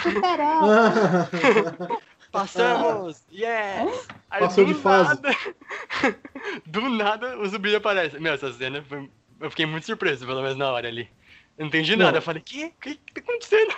Superando. 0.02 0.68
Passamos! 2.30 3.22
Yes! 3.32 4.08
Aí 4.30 4.40
Passou 4.40 4.64
de 4.64 4.74
fase. 4.74 5.20
nada. 5.22 5.36
do 6.66 6.80
nada 6.88 7.38
o 7.38 7.46
zumbi 7.46 7.74
aparece. 7.74 8.18
Meu, 8.20 8.34
essa 8.34 8.52
cena 8.52 8.82
foi. 8.82 9.08
Eu 9.40 9.50
fiquei 9.50 9.64
muito 9.66 9.84
surpreso, 9.86 10.26
pelo 10.26 10.42
menos 10.42 10.56
na 10.58 10.70
hora 10.70 10.88
ali. 10.88 11.08
Eu 11.58 11.62
não 11.62 11.66
entendi 11.68 11.96
Não. 11.96 12.06
nada. 12.06 12.18
Eu 12.18 12.22
falei, 12.22 12.42
que? 12.42 12.66
O 12.66 12.72
que, 12.80 12.94
que 12.96 13.12
tá 13.14 13.20
acontecendo? 13.20 13.74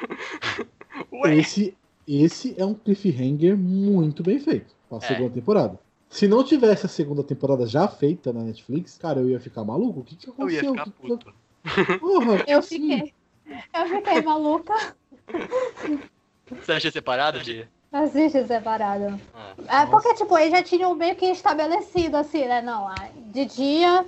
Ué, 1.13 1.37
Esse, 1.37 1.77
esse 2.07 2.55
é 2.59 2.65
um 2.65 2.75
cliffhanger 2.75 3.57
muito 3.57 4.23
bem 4.25 4.39
feito 4.41 4.75
pra 4.89 4.99
É. 4.99 5.01
segunda 5.01 5.31
temporada. 5.31 5.79
Se 6.09 6.29
não 6.29 6.45
tivesse 6.45 6.87
a 6.87 6.89
segunda 6.89 7.25
temporada 7.25 7.67
já 7.67 7.89
feita 7.89 8.33
na 8.33 8.41
Netflix, 8.43 8.97
cara, 8.97 9.21
eu 9.21 9.29
ia 9.31 9.41
ficar 9.41 9.65
maluco. 9.65 10.01
O 10.01 10.05
que, 10.05 10.15
que 10.17 10.29
eu 10.29 10.49
ia 10.51 10.61
aconteceu? 10.61 10.73
ficar 10.73 10.91
puto. 10.91 11.35
Porra, 11.99 12.45
Eu 12.47 12.59
assim, 12.59 12.81
fiquei. 12.81 13.15
Eu 13.75 13.89
fiquei 13.89 14.23
maluca. 14.23 14.75
Você 16.51 16.73
achou 16.73 16.91
separado, 16.91 17.41
Gia? 17.43 17.69
Assiste 17.93 18.45
separado. 18.47 19.21
Ah, 19.69 19.83
É 19.83 19.87
porque, 19.87 20.15
tipo, 20.15 20.37
eles 20.37 20.51
já 20.51 20.63
tinham 20.63 20.95
meio 20.95 21.15
que 21.17 21.27
estabelecido, 21.27 22.17
assim, 22.17 22.45
né? 22.47 22.61
Não, 22.61 22.93
de 23.33 23.45
dia 23.47 24.05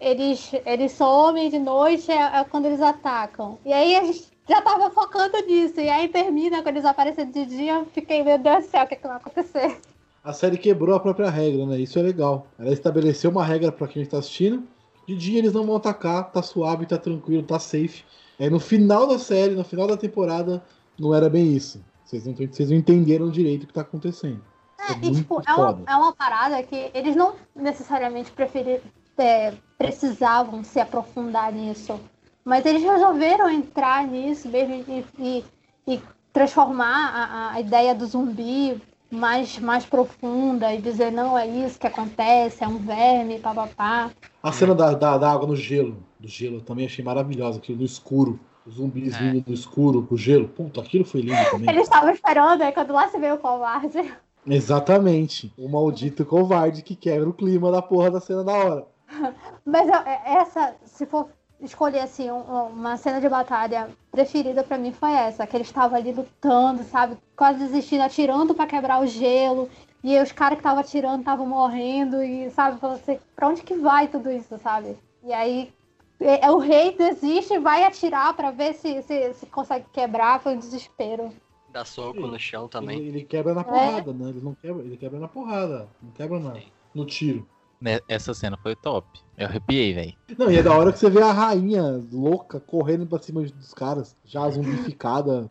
eles, 0.00 0.50
eles 0.64 0.92
somem, 0.92 1.50
de 1.50 1.58
noite 1.58 2.10
é, 2.10 2.40
é 2.40 2.44
quando 2.44 2.66
eles 2.66 2.80
atacam. 2.80 3.58
E 3.64 3.72
aí 3.72 3.96
a 3.96 4.04
gente 4.04 4.26
já 4.48 4.62
tava 4.62 4.90
focando 4.90 5.36
nisso. 5.46 5.80
E 5.80 5.88
aí 5.88 6.08
termina, 6.08 6.62
quando 6.62 6.76
eles 6.76 6.84
aparecem 6.84 7.30
de 7.30 7.46
dia, 7.46 7.74
eu 7.74 7.86
fiquei, 7.86 8.22
meu 8.22 8.38
Deus 8.38 8.64
do 8.64 8.70
céu, 8.70 8.84
o 8.84 8.86
que, 8.86 8.94
é 8.94 8.96
que 8.96 9.06
vai 9.06 9.16
acontecer? 9.16 9.80
A 10.28 10.32
série 10.34 10.58
quebrou 10.58 10.94
a 10.94 11.00
própria 11.00 11.30
regra, 11.30 11.64
né? 11.64 11.80
Isso 11.80 11.98
é 11.98 12.02
legal. 12.02 12.46
Ela 12.58 12.72
estabeleceu 12.72 13.30
uma 13.30 13.44
regra 13.44 13.72
pra 13.72 13.88
quem 13.88 14.02
está 14.02 14.18
assistindo. 14.18 14.62
De 15.06 15.16
dia 15.16 15.38
eles 15.38 15.54
não 15.54 15.64
vão 15.64 15.76
atacar, 15.76 16.30
tá 16.30 16.42
suave, 16.42 16.84
tá 16.84 16.98
tranquilo, 16.98 17.42
tá 17.42 17.58
safe. 17.58 18.04
Aí 18.38 18.50
no 18.50 18.60
final 18.60 19.06
da 19.06 19.18
série, 19.18 19.54
no 19.54 19.64
final 19.64 19.86
da 19.86 19.96
temporada, 19.96 20.62
não 20.98 21.14
era 21.14 21.30
bem 21.30 21.56
isso. 21.56 21.82
Vocês 22.04 22.26
não, 22.26 22.34
vocês 22.34 22.68
não 22.68 22.76
entenderam 22.76 23.30
direito 23.30 23.62
o 23.62 23.66
que 23.66 23.72
tá 23.72 23.80
acontecendo. 23.80 24.44
É, 24.78 24.92
e, 24.92 24.96
muito 24.96 25.16
tipo, 25.16 25.42
é 25.46 25.54
uma, 25.54 25.82
é 25.86 25.96
uma 25.96 26.12
parada 26.14 26.62
que 26.62 26.90
eles 26.92 27.16
não 27.16 27.34
necessariamente 27.56 28.30
preferi, 28.30 28.82
é, 29.16 29.54
precisavam 29.78 30.62
se 30.62 30.78
aprofundar 30.78 31.50
nisso. 31.52 31.98
Mas 32.44 32.66
eles 32.66 32.82
resolveram 32.82 33.48
entrar 33.48 34.06
nisso 34.06 34.46
mesmo 34.48 34.74
e, 34.86 35.04
e- 35.18 35.44
e 35.94 36.02
transformar 36.34 37.08
a, 37.14 37.50
a 37.52 37.60
ideia 37.60 37.94
do 37.94 38.06
zumbi 38.06 38.80
mais, 39.10 39.58
mais 39.58 39.84
profunda 39.86 40.72
e 40.74 40.80
dizer, 40.80 41.10
não, 41.10 41.36
é 41.36 41.46
isso 41.46 41.78
que 41.78 41.86
acontece, 41.86 42.62
é 42.62 42.68
um 42.68 42.78
verme, 42.78 43.38
papapá. 43.38 44.10
A 44.42 44.52
cena 44.52 44.74
da, 44.74 44.92
da, 44.92 45.18
da 45.18 45.30
água 45.32 45.46
no 45.46 45.56
gelo, 45.56 45.96
do 46.18 46.28
gelo, 46.28 46.56
eu 46.56 46.60
também 46.60 46.86
achei 46.86 47.04
maravilhosa, 47.04 47.58
aquilo 47.58 47.78
no 47.78 47.84
escuro. 47.84 48.38
Os 48.66 48.74
zumbis 48.74 49.14
É. 49.14 49.18
vindo 49.18 49.48
no 49.48 49.54
escuro 49.54 50.02
com 50.02 50.14
o 50.14 50.18
gelo. 50.18 50.46
Puta, 50.48 50.80
aquilo 50.82 51.04
foi 51.04 51.22
lindo 51.22 51.38
também. 51.50 51.70
Eles 51.70 51.84
estavam 51.84 52.10
esperando, 52.10 52.62
aí 52.62 52.72
quando 52.72 52.92
lá 52.92 53.08
se 53.08 53.18
veio 53.18 53.36
o 53.36 53.38
covarde. 53.38 54.12
Exatamente. 54.46 55.52
O 55.56 55.68
maldito 55.68 56.24
covarde 56.24 56.82
que 56.82 56.94
quebra 56.94 57.28
o 57.28 57.32
clima 57.32 57.70
da 57.72 57.80
porra 57.80 58.10
da 58.10 58.20
cena 58.20 58.44
da 58.44 58.52
hora. 58.52 58.86
Mas 59.64 59.88
é- 59.88 60.20
essa, 60.38 60.74
se 60.84 61.06
for 61.06 61.28
escolher 61.60 62.00
assim, 62.00 62.30
um- 62.30 62.66
uma 62.68 62.96
cena 62.96 63.20
de 63.20 63.28
batalha 63.28 63.88
preferida 64.10 64.62
pra 64.62 64.78
mim 64.78 64.92
foi 64.92 65.10
essa, 65.12 65.46
que 65.46 65.56
eles 65.56 65.66
estavam 65.68 65.96
ali 65.98 66.12
lutando, 66.12 66.82
sabe? 66.84 67.16
Quase 67.36 67.58
desistindo, 67.58 68.02
atirando 68.02 68.54
pra 68.54 68.66
quebrar 68.66 69.00
o 69.00 69.06
gelo. 69.06 69.68
E 70.02 70.16
aí 70.16 70.22
os 70.22 70.30
caras 70.32 70.56
que 70.56 70.60
estavam 70.60 70.80
atirando 70.80 71.20
estavam 71.20 71.46
morrendo 71.46 72.22
e, 72.22 72.50
sabe, 72.50 72.78
falando 72.78 72.96
assim, 73.00 73.18
pra 73.34 73.48
onde 73.48 73.62
que 73.62 73.74
vai 73.74 74.06
tudo 74.06 74.30
isso, 74.30 74.56
sabe? 74.58 74.96
E 75.24 75.32
aí 75.32 75.72
é, 76.20 76.46
é, 76.46 76.50
o 76.50 76.58
rei 76.58 76.96
desiste 76.96 77.54
e 77.54 77.58
vai 77.58 77.84
atirar 77.84 78.32
pra 78.34 78.50
ver 78.52 78.74
se, 78.74 79.02
se, 79.02 79.34
se 79.34 79.46
consegue 79.46 79.86
quebrar, 79.92 80.40
foi 80.40 80.54
um 80.54 80.58
desespero. 80.58 81.32
Dá 81.70 81.84
soco 81.84 82.20
no 82.20 82.38
chão 82.38 82.66
também. 82.68 82.98
Ele, 82.98 83.08
ele 83.08 83.24
quebra 83.24 83.52
É. 83.52 83.54
na 83.54 83.64
porrada, 83.64 84.12
né? 84.12 84.28
Ele 84.30 84.40
não 84.40 84.54
quebra, 84.54 84.82
ele 84.82 84.96
quebra 84.96 85.18
na 85.20 85.28
porrada. 85.28 85.88
Não 86.02 86.10
quebra 86.12 86.38
na, 86.40 86.54
no 86.94 87.04
tiro. 87.04 87.46
Né, 87.80 88.00
Essa 88.08 88.34
cena 88.34 88.56
foi 88.56 88.74
top. 88.74 89.06
Eu 89.36 89.46
arrepiei, 89.46 89.94
velho. 89.94 90.14
Não, 90.36 90.50
e 90.50 90.56
é 90.56 90.62
da 90.62 90.74
hora 90.74 90.92
que 90.92 90.98
você 90.98 91.08
vê 91.08 91.22
a 91.22 91.32
rainha 91.32 92.02
louca 92.12 92.58
correndo 92.58 93.06
pra 93.06 93.20
cima 93.20 93.42
dos 93.42 93.72
caras, 93.72 94.16
já 94.24 94.48
zumbificada. 94.50 95.48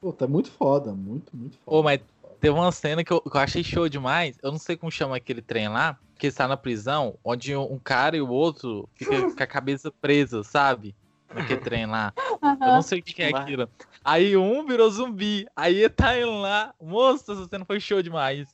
Pô, 0.00 0.12
tá 0.12 0.26
muito 0.26 0.50
foda, 0.50 0.92
muito, 0.92 1.34
muito 1.34 1.58
foda. 1.64 1.76
Ô, 1.76 1.82
mas 1.82 2.00
teve 2.38 2.54
uma 2.54 2.70
cena 2.70 3.02
que 3.02 3.12
eu, 3.12 3.20
que 3.20 3.34
eu 3.34 3.40
achei 3.40 3.64
show 3.64 3.88
demais. 3.88 4.38
Eu 4.42 4.52
não 4.52 4.58
sei 4.58 4.76
como 4.76 4.92
chama 4.92 5.16
aquele 5.16 5.40
trem 5.40 5.68
lá, 5.68 5.98
que 6.18 6.26
está 6.26 6.46
na 6.46 6.56
prisão, 6.56 7.16
onde 7.24 7.56
um 7.56 7.78
cara 7.78 8.16
e 8.16 8.20
o 8.20 8.28
outro 8.28 8.88
fica 8.94 9.10
com 9.34 9.42
a 9.42 9.46
cabeça 9.46 9.90
presa, 9.90 10.42
sabe? 10.44 10.94
Naquele 11.34 11.60
trem 11.60 11.86
lá. 11.86 12.12
Eu 12.42 12.56
não 12.66 12.82
sei 12.82 12.98
o 12.98 13.02
que, 13.02 13.12
que 13.14 13.22
é 13.22 13.28
aquilo. 13.28 13.68
Aí 14.04 14.36
um 14.36 14.64
virou 14.66 14.90
zumbi. 14.90 15.46
Aí 15.54 15.76
ele 15.78 15.88
tá 15.88 16.18
indo 16.18 16.40
lá. 16.40 16.74
Moça, 16.80 17.32
essa 17.32 17.46
cena 17.48 17.64
foi 17.64 17.78
show 17.78 18.02
demais. 18.02 18.48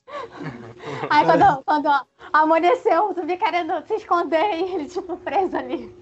Aí 1.08 1.24
quando, 1.24 1.64
quando 1.64 2.06
amanheceu, 2.32 3.10
o 3.10 3.14
zumbi 3.14 3.36
querendo 3.36 3.84
se 3.86 3.94
esconder 3.94 4.44
e 4.58 4.74
ele, 4.74 4.88
tipo, 4.88 5.16
preso 5.18 5.56
ali. 5.56 5.94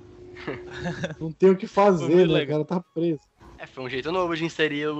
Não 1.20 1.31
tem 1.33 1.51
o 1.51 1.57
que 1.57 1.66
fazer, 1.66 2.27
né? 2.27 2.43
O 2.43 2.47
cara 2.49 2.64
tá 2.64 2.81
preso. 2.93 3.20
É, 3.59 3.66
foi 3.66 3.85
um 3.85 3.89
jeito 3.89 4.11
novo 4.11 4.35
de 4.37 4.45
inserir 4.45 4.89
o, 4.89 4.97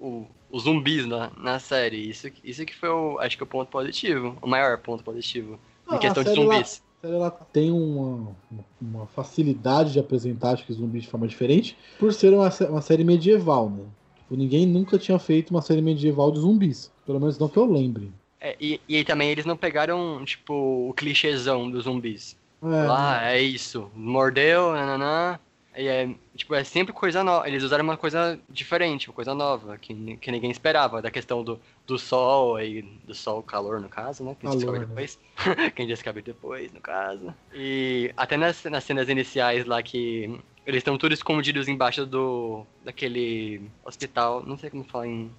o- 0.00 0.06
o- 0.06 0.26
os 0.50 0.62
zumbis 0.62 1.04
na, 1.04 1.30
na 1.36 1.58
série. 1.58 2.08
Isso, 2.08 2.30
que- 2.30 2.48
isso 2.48 2.64
que 2.64 2.74
foi, 2.74 2.88
o, 2.88 3.18
acho 3.18 3.36
que, 3.36 3.42
o 3.42 3.46
ponto 3.46 3.68
positivo. 3.70 4.36
O 4.40 4.46
maior 4.46 4.78
ponto 4.78 5.02
positivo. 5.02 5.58
Ah, 5.86 5.96
Em 5.96 5.98
questão 5.98 6.22
de 6.22 6.28
lá- 6.30 6.34
zumbis. 6.36 6.82
A 6.82 6.87
série 7.00 7.14
ela 7.14 7.30
tem 7.30 7.70
uma, 7.70 8.36
uma 8.80 9.06
facilidade 9.06 9.92
de 9.92 10.00
apresentar 10.00 10.52
acho 10.52 10.66
que 10.66 10.72
zumbis 10.72 11.02
de 11.02 11.08
forma 11.08 11.26
diferente, 11.26 11.76
por 11.98 12.12
ser 12.12 12.32
uma, 12.32 12.50
uma 12.68 12.80
série 12.82 13.04
medieval, 13.04 13.70
né? 13.70 13.84
Tipo, 14.16 14.36
ninguém 14.36 14.66
nunca 14.66 14.98
tinha 14.98 15.18
feito 15.18 15.50
uma 15.50 15.62
série 15.62 15.80
medieval 15.80 16.30
de 16.30 16.40
zumbis. 16.40 16.92
Pelo 17.06 17.18
menos 17.18 17.38
não 17.38 17.48
que 17.48 17.56
eu 17.56 17.64
lembre. 17.64 18.12
É, 18.40 18.56
e, 18.60 18.80
e 18.88 18.96
aí 18.96 19.04
também 19.04 19.30
eles 19.30 19.46
não 19.46 19.56
pegaram, 19.56 20.22
tipo, 20.24 20.88
o 20.88 20.92
clichêzão 20.94 21.70
dos 21.70 21.84
zumbis. 21.84 22.36
É, 22.62 22.66
Lá, 22.66 23.32
é 23.32 23.40
isso. 23.40 23.90
Mordeu, 23.94 24.72
nananã. 24.72 25.38
E 25.78 25.86
é, 25.86 26.12
tipo, 26.34 26.56
é 26.56 26.64
sempre 26.64 26.92
coisa 26.92 27.22
nova. 27.22 27.46
Eles 27.46 27.62
usaram 27.62 27.84
uma 27.84 27.96
coisa 27.96 28.36
diferente, 28.50 29.08
uma 29.08 29.14
coisa 29.14 29.32
nova, 29.32 29.78
que, 29.78 30.16
que 30.16 30.30
ninguém 30.32 30.50
esperava. 30.50 31.00
Da 31.00 31.08
questão 31.08 31.44
do, 31.44 31.60
do 31.86 31.96
sol, 31.96 32.56
aí, 32.56 32.82
do 32.82 33.14
sol, 33.14 33.40
calor, 33.44 33.80
no 33.80 33.88
caso, 33.88 34.24
né? 34.24 34.36
Quem 34.40 34.50
Calor, 34.50 34.56
descobre 34.56 34.80
né? 34.80 34.86
depois. 34.86 35.18
Quem 35.76 35.86
descobre 35.86 36.20
depois, 36.20 36.72
no 36.72 36.80
caso. 36.80 37.32
E 37.54 38.12
até 38.16 38.36
nas, 38.36 38.64
nas 38.64 38.82
cenas 38.82 39.08
iniciais 39.08 39.66
lá 39.66 39.80
que 39.80 40.40
eles 40.66 40.78
estão 40.78 40.98
todos 40.98 41.20
escondidos 41.20 41.68
embaixo 41.68 42.04
do 42.04 42.66
daquele 42.84 43.62
hospital, 43.84 44.42
não 44.44 44.58
sei 44.58 44.70
como 44.70 44.82
fala 44.82 45.06
em, 45.06 45.30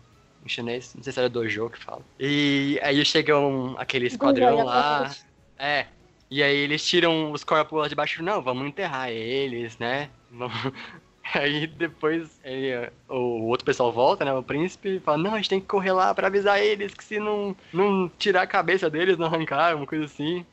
em 0.45 0.49
chinês, 0.49 0.95
não 0.95 1.03
sei 1.03 1.11
se 1.11 1.19
era 1.19 1.29
dojo 1.29 1.69
que 1.69 1.83
fala. 1.83 2.01
E 2.17 2.79
aí 2.81 3.03
chegam 3.03 3.75
aquele 3.77 4.07
esquadrão 4.07 4.63
lá. 4.63 5.13
É. 5.57 5.85
E 6.31 6.43
aí 6.43 6.55
eles 6.57 6.85
tiram 6.85 7.31
os 7.31 7.43
corpos 7.43 7.79
lá 7.79 7.87
de 7.87 7.95
baixo. 7.95 8.21
Não, 8.23 8.41
vamos 8.41 8.67
enterrar 8.67 9.09
eles, 9.09 9.77
né? 9.77 10.09
Vamos... 10.31 10.55
Aí 11.31 11.67
depois 11.67 12.39
ele- 12.43 12.89
o 13.07 13.45
outro 13.49 13.63
pessoal 13.63 13.91
volta, 13.91 14.25
né? 14.25 14.33
O 14.33 14.41
príncipe 14.41 14.95
e 14.95 14.99
fala, 14.99 15.17
não, 15.19 15.33
a 15.35 15.37
gente 15.37 15.49
tem 15.49 15.59
que 15.59 15.67
correr 15.67 15.91
lá 15.91 16.13
pra 16.15 16.25
avisar 16.25 16.59
eles 16.59 16.91
que 16.93 17.03
se 17.03 17.19
não, 17.19 17.55
não 17.71 18.09
tirar 18.17 18.41
a 18.41 18.47
cabeça 18.47 18.89
deles, 18.89 19.15
não 19.15 19.27
arrancar, 19.27 19.75
uma 19.75 19.85
coisa 19.85 20.05
assim. 20.05 20.43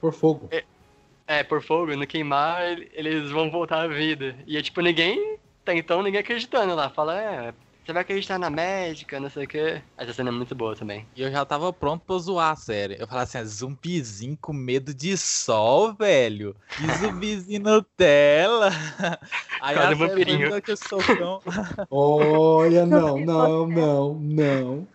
por 0.00 0.10
fogo. 0.14 0.48
É, 1.26 1.42
por 1.42 1.62
fogo, 1.62 1.94
não 1.94 2.06
queimar, 2.06 2.62
ele- 2.62 2.90
eles 2.94 3.30
vão 3.30 3.50
voltar 3.50 3.82
à 3.82 3.88
vida. 3.88 4.34
E 4.46 4.56
é 4.56 4.62
tipo, 4.62 4.80
ninguém. 4.80 5.36
Até 5.62 5.76
então 5.76 6.02
ninguém 6.02 6.20
acreditando 6.20 6.74
lá. 6.74 6.88
Fala, 6.88 7.20
é, 7.20 7.54
você 7.84 7.92
vai 7.92 8.02
acreditar 8.02 8.38
na 8.38 8.48
médica, 8.48 9.18
não 9.18 9.28
sei 9.28 9.44
o 9.44 9.48
quê. 9.48 9.82
Essa 9.96 10.12
cena 10.12 10.30
é 10.30 10.32
muito 10.32 10.54
boa 10.54 10.76
também. 10.76 11.06
E 11.16 11.22
eu 11.22 11.30
já 11.30 11.44
tava 11.44 11.72
pronto 11.72 12.04
pra 12.06 12.16
zoar 12.18 12.52
a 12.52 12.56
série. 12.56 12.96
Eu 13.00 13.08
falei 13.08 13.24
assim, 13.24 13.38
ah, 13.38 13.44
zumbizinho 13.44 14.38
com 14.40 14.52
medo 14.52 14.94
de 14.94 15.16
sol, 15.16 15.92
velho. 15.94 16.54
E 16.80 16.86
zumbizinho 16.98 17.60
Nutella. 17.62 18.70
Aí 19.60 19.74
Cara, 19.74 19.88
a 19.90 19.94
vampirinho. 19.94 20.38
foi 20.38 20.48
dando 20.48 20.54
aquele 20.56 20.76
socão. 20.76 21.40
Olha, 21.90 22.86
não, 22.86 23.18
não, 23.18 23.66
não, 23.66 24.14
não. 24.14 24.88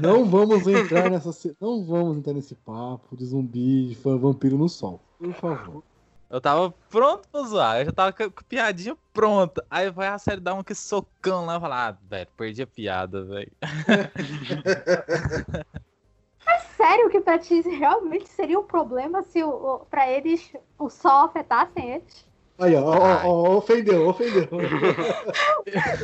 Não 0.00 0.24
vamos 0.24 0.66
entrar 0.66 1.10
nessa. 1.10 1.30
Não 1.60 1.84
vamos 1.84 2.18
entrar 2.18 2.32
nesse 2.32 2.54
papo 2.54 3.16
de 3.16 3.24
zumbi, 3.26 3.88
de 3.88 3.94
fã 3.94 4.16
vampiro 4.16 4.56
no 4.58 4.68
sol. 4.68 5.00
Por 5.18 5.32
favor. 5.34 5.82
Eu 6.34 6.40
tava 6.40 6.74
pronto 6.90 7.28
pra 7.28 7.42
zoar. 7.42 7.78
Eu 7.78 7.84
já 7.84 7.92
tava 7.92 8.12
com 8.12 8.24
a 8.24 8.30
piadinha 8.48 8.96
pronta. 9.12 9.64
Aí 9.70 9.88
vai 9.88 10.08
a 10.08 10.18
série 10.18 10.40
dar 10.40 10.54
um 10.54 10.64
que 10.64 10.74
socão 10.74 11.46
lá. 11.46 11.54
Eu 11.54 11.60
falo, 11.60 11.74
ah, 11.74 11.96
velho, 12.02 12.28
perdi 12.36 12.60
a 12.60 12.66
piada, 12.66 13.22
velho. 13.22 13.52
Sério 16.76 17.08
que 17.08 17.20
pra 17.20 17.38
ti 17.38 17.60
realmente 17.60 18.28
seria 18.28 18.58
um 18.58 18.64
problema 18.64 19.22
se 19.22 19.44
o, 19.44 19.48
o, 19.48 19.78
pra 19.86 20.10
eles 20.10 20.52
o 20.76 20.90
sol 20.90 21.26
afetassem 21.26 21.92
eles? 21.92 22.26
Aí, 22.58 22.74
ó, 22.76 22.82
ó, 22.84 22.96
ó, 22.98 23.26
ó, 23.26 23.56
ofendeu, 23.56 24.08
ofendeu. 24.08 24.48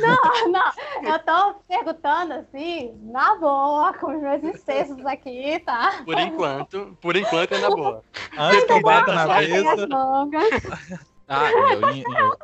Não, 0.01 0.51
não, 0.51 1.13
eu 1.13 1.19
tô 1.19 1.53
perguntando 1.67 2.33
assim, 2.33 2.93
na 3.03 3.35
boa, 3.35 3.93
com 3.93 4.15
os 4.15 4.21
meus 4.21 4.43
excessos 4.43 5.05
aqui, 5.05 5.59
tá? 5.65 6.01
Por 6.03 6.17
enquanto, 6.19 6.97
por 7.01 7.15
enquanto 7.15 7.53
é 7.53 7.59
na 7.59 7.69
boa. 7.69 8.03
Antes 8.37 8.65
que 8.65 8.71
eu 8.73 8.81
bata 8.81 9.13
na 9.13 9.27
mesa. 9.27 9.87
Ah, 11.27 11.51
eu 11.53 11.89
ia. 11.93 12.03
eu- 12.03 12.37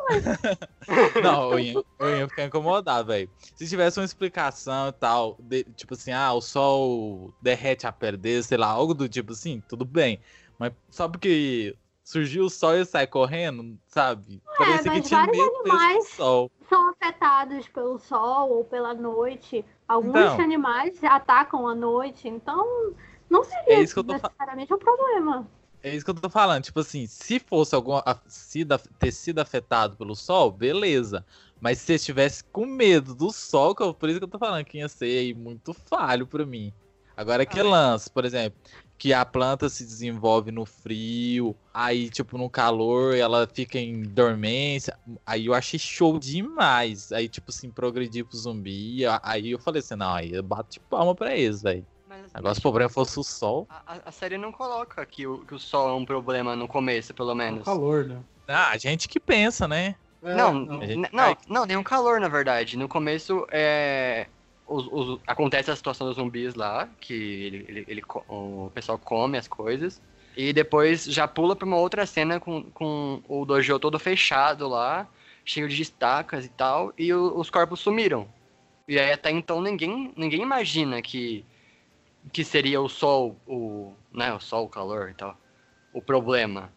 Não, 1.22 1.52
eu 1.54 1.60
ia, 1.60 1.74
eu 2.00 2.18
ia 2.18 2.28
ficar 2.30 2.46
incomodado, 2.46 3.08
velho. 3.08 3.30
Se 3.56 3.68
tivesse 3.68 4.00
uma 4.00 4.06
explicação 4.06 4.88
e 4.90 4.94
tal, 4.94 5.36
de- 5.40 5.66
tipo 5.76 5.96
assim, 5.96 6.12
ah, 6.12 6.34
o 6.34 6.40
sol 6.42 7.34
derrete 7.42 7.86
a 7.88 7.92
pele 7.92 8.16
dele, 8.18 8.44
sei 8.44 8.58
lá, 8.58 8.68
algo 8.68 8.94
do 8.94 9.10
tipo 9.10 9.34
assim, 9.34 9.62
tudo 9.68 9.84
bem. 9.84 10.22
Mas 10.58 10.72
só 10.90 11.10
porque 11.10 11.76
surgiu 12.08 12.46
o 12.46 12.50
sol 12.50 12.74
e 12.76 12.86
sai 12.86 13.06
correndo, 13.06 13.78
sabe? 13.86 14.42
Que 14.56 14.64
É, 14.64 14.82
mas 14.86 15.08
tinha 15.08 15.20
vários 15.26 15.38
medo 15.38 15.52
do 15.64 15.72
animais- 15.72 16.08
sol. 16.12 16.50
São 16.70 16.90
afetados 16.92 17.68
pelo 17.68 18.00
sol 18.00 18.50
ou 18.50 18.64
pela 18.64 18.94
noite. 18.94 19.66
Alguns 19.86 20.16
Então. 20.16 20.40
animais 20.40 21.04
atacam 21.04 21.68
à 21.68 21.76
noite, 21.76 22.30
então 22.30 22.94
não 23.30 23.44
seria 23.44 23.76
É 23.76 23.82
isso 23.82 24.02
que 24.02 24.10
necessariamente 24.14 24.74
um 24.74 24.78
problema. 24.78 25.46
É 25.84 25.94
isso 25.94 26.06
que 26.06 26.12
eu 26.12 26.16
tô 26.16 26.30
falando. 26.30 26.64
Tipo 26.64 26.80
assim, 26.80 27.06
se 27.08 27.40
fosse 27.40 27.76
algum 27.76 27.98
a- 27.98 28.22
sido- 28.28 28.78
ter 28.98 29.12
sido 29.12 29.40
afetado 29.40 29.98
pelo 29.98 30.16
sol, 30.16 30.50
beleza. 30.50 31.26
Mas 31.60 31.80
se 31.80 31.88
você 31.88 31.96
estivesse 31.96 32.42
com 32.46 32.66
medo 32.66 33.14
do 33.14 33.32
sol, 33.32 33.76
que 33.76 33.84
eu- 33.84 33.94
por 33.94 34.08
isso 34.08 34.18
que 34.20 34.24
eu 34.26 34.30
tô 34.30 34.40
falando 34.40 34.64
que 34.64 34.78
ia 34.78 34.88
ser 34.88 35.06
aí 35.06 35.34
muito 35.34 35.74
falho 35.74 36.26
pra 36.26 36.46
mim. 36.46 36.72
Agora 37.18 37.46
que 37.46 37.62
lance, 37.62 38.10
por 38.10 38.24
exemplo, 38.26 38.58
que 38.98 39.14
a 39.14 39.24
planta 39.26 39.70
se 39.70 39.84
desenvolve 39.86 40.52
no 40.52 40.66
frio, 40.66 41.56
aí 41.74 42.10
tipo 42.10 42.38
no 42.38 42.50
calor 42.50 43.16
ela 43.16 43.48
fica 43.48 43.78
em 43.78 44.02
dormência, 44.02 44.98
aí 45.26 45.46
eu 45.46 45.54
achei 45.54 45.80
show 45.80 46.18
demais. 46.20 47.12
Aí 47.12 47.30
tipo 47.30 47.52
assim, 47.52 47.70
progredir 47.70 48.26
pro 48.26 48.38
zumbi, 48.38 49.04
aí 49.22 49.52
eu 49.52 49.60
falei 49.60 49.80
assim, 49.80 49.96
não, 49.96 50.14
aí 50.14 50.34
eu 50.34 50.44
bato 50.44 50.72
de 50.72 50.80
palma 50.80 51.14
pra 51.14 51.36
eles, 51.36 51.62
velho. 51.62 51.86
Assim, 52.10 52.32
Agora 52.34 52.54
se 52.54 52.60
o 52.60 52.62
problema 52.64 52.90
fosse 52.90 53.20
o 53.20 53.24
sol, 53.24 53.68
a, 53.70 54.00
a- 54.06 54.12
série 54.12 54.38
não 54.38 54.52
coloca 54.52 55.06
que 55.06 55.28
o, 55.28 55.46
que 55.46 55.54
o 55.54 55.60
sol 55.60 55.90
é 55.90 55.94
um 55.94 56.06
problema 56.06 56.56
no 56.56 56.68
começo, 56.68 57.14
pelo 57.14 57.32
É 57.32 57.34
o 57.34 57.38
menos. 57.38 57.66
calor, 57.66 58.06
né? 58.06 58.20
ah, 58.48 58.70
a 58.72 58.78
gente 58.78 59.08
que 59.08 59.20
pensa, 59.20 59.68
né? 59.68 59.96
É, 60.24 60.36
Não, 60.36 60.54
não. 60.54 60.80
Não, 61.14 61.38
não, 61.48 61.66
nenhum 61.66 61.84
calor, 61.84 62.20
na 62.20 62.28
verdade. 62.28 62.78
No 62.78 62.88
começo, 62.88 63.46
é, 63.52 64.28
os- 64.68 64.88
os- 64.92 65.20
acontece 65.26 65.72
a 65.72 65.76
situação 65.76 66.08
dos 66.08 66.16
zumbis 66.18 66.54
lá, 66.56 66.90
que 67.00 67.14
ele, 67.14 67.66
ele- 67.68 67.86
ele 67.88 68.02
o 68.28 68.70
pessoal 68.74 68.98
come 69.00 69.38
as 69.38 69.48
coisas. 69.48 70.02
E 70.36 70.54
depois 70.54 71.06
já 71.06 71.28
pula 71.28 71.56
pra 71.56 71.66
uma 71.66 71.78
outra 71.78 72.06
cena 72.06 72.40
com, 72.40 72.64
com 72.72 73.22
o 73.28 73.46
dojo 73.46 73.80
todo 73.80 73.98
fechado 73.98 74.68
lá, 74.68 75.08
cheio 75.44 75.68
de 75.68 75.82
estacas 75.82 76.46
e 76.46 76.50
tal, 76.50 76.94
e 76.98 77.12
o- 77.14 77.38
os 77.40 77.50
corpos 77.50 77.80
sumiram. 77.80 78.28
E 78.88 79.00
aí 79.00 79.12
até 79.12 79.32
então 79.32 79.62
ninguém, 79.62 80.14
ninguém 80.16 80.42
imagina 80.42 81.02
que, 81.02 81.44
que 82.32 82.44
seria 82.44 82.80
o 82.82 82.88
sol, 82.90 83.36
o, 83.48 83.94
né, 84.12 84.34
o 84.34 84.40
sol, 84.40 84.66
o 84.66 84.70
calor 84.70 85.10
e 85.10 85.14
tal, 85.14 85.36
o 85.92 86.02
problema. 86.02 86.72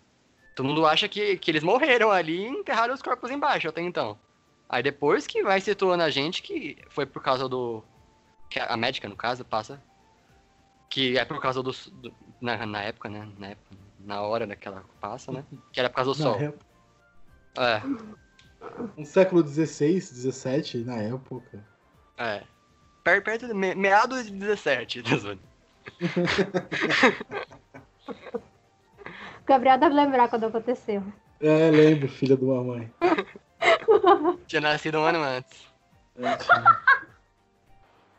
Todo 0.55 0.67
mundo 0.67 0.87
acha 0.87 1.09
que, 1.09 1.37
que 1.39 1.51
eles 1.51 1.63
morreram 1.63 2.11
ali 2.11 2.45
e 2.45 2.49
enterraram 2.49 2.95
os 2.95 3.03
corpos 3.03 3.31
embaixo 3.31 3.69
até 3.69 3.81
então. 3.83 4.19
Aí 4.73 4.83
depois 4.85 5.27
que 5.27 5.43
vai 5.43 5.61
situando 5.61 6.05
a 6.05 6.11
gente 6.11 6.43
que 6.43 6.79
foi 6.91 7.05
por 7.05 7.21
causa 7.21 7.49
do. 7.49 7.83
Que 8.49 8.61
a 8.61 8.77
médica, 8.77 9.09
no 9.09 9.17
caso, 9.17 9.45
passa. 9.45 9.83
Que 10.89 11.19
é 11.19 11.25
por 11.25 11.41
causa 11.41 11.61
do. 11.63 11.73
do 11.73 12.15
na, 12.41 12.65
na 12.65 12.81
época, 12.83 13.09
né? 13.09 13.29
Na, 13.37 13.49
época, 13.49 13.77
na 13.99 14.23
hora 14.23 14.47
daquela 14.47 14.85
passa, 15.01 15.33
né? 15.33 15.45
Que 15.73 15.81
era 15.81 15.91
por 15.91 15.97
causa 15.97 16.13
do 16.13 16.19
Na 16.19 16.25
sol. 16.25 16.41
época- 16.41 16.65
É, 17.59 17.83
No 18.97 19.05
século 19.05 19.43
XVI, 19.47 20.01
XVII, 20.01 20.85
na 20.85 20.97
época. 20.99 21.65
é. 22.17 22.45
Per- 23.03 23.25
Perto 23.25 23.49
de 23.49 23.55
me- 23.55 23.75
meados 23.75 24.27
de 24.27 24.31
17, 24.33 25.03
tá. 25.03 25.11
O 29.41 29.45
Gabriel 29.47 29.79
deve 29.79 29.95
lembrar 29.95 30.29
quando 30.29 30.45
aconteceu. 30.47 31.03
É, 31.41 31.71
lembro, 31.71 32.09
filha 32.09 32.37
de 32.37 32.45
uma 32.45 32.63
mãe. 32.63 32.93
Tinha 34.47 34.61
nascido 34.61 34.99
um 34.99 35.05
ano 35.05 35.21
antes. 35.21 35.59
É, 36.17 36.37
tinha. 36.37 36.81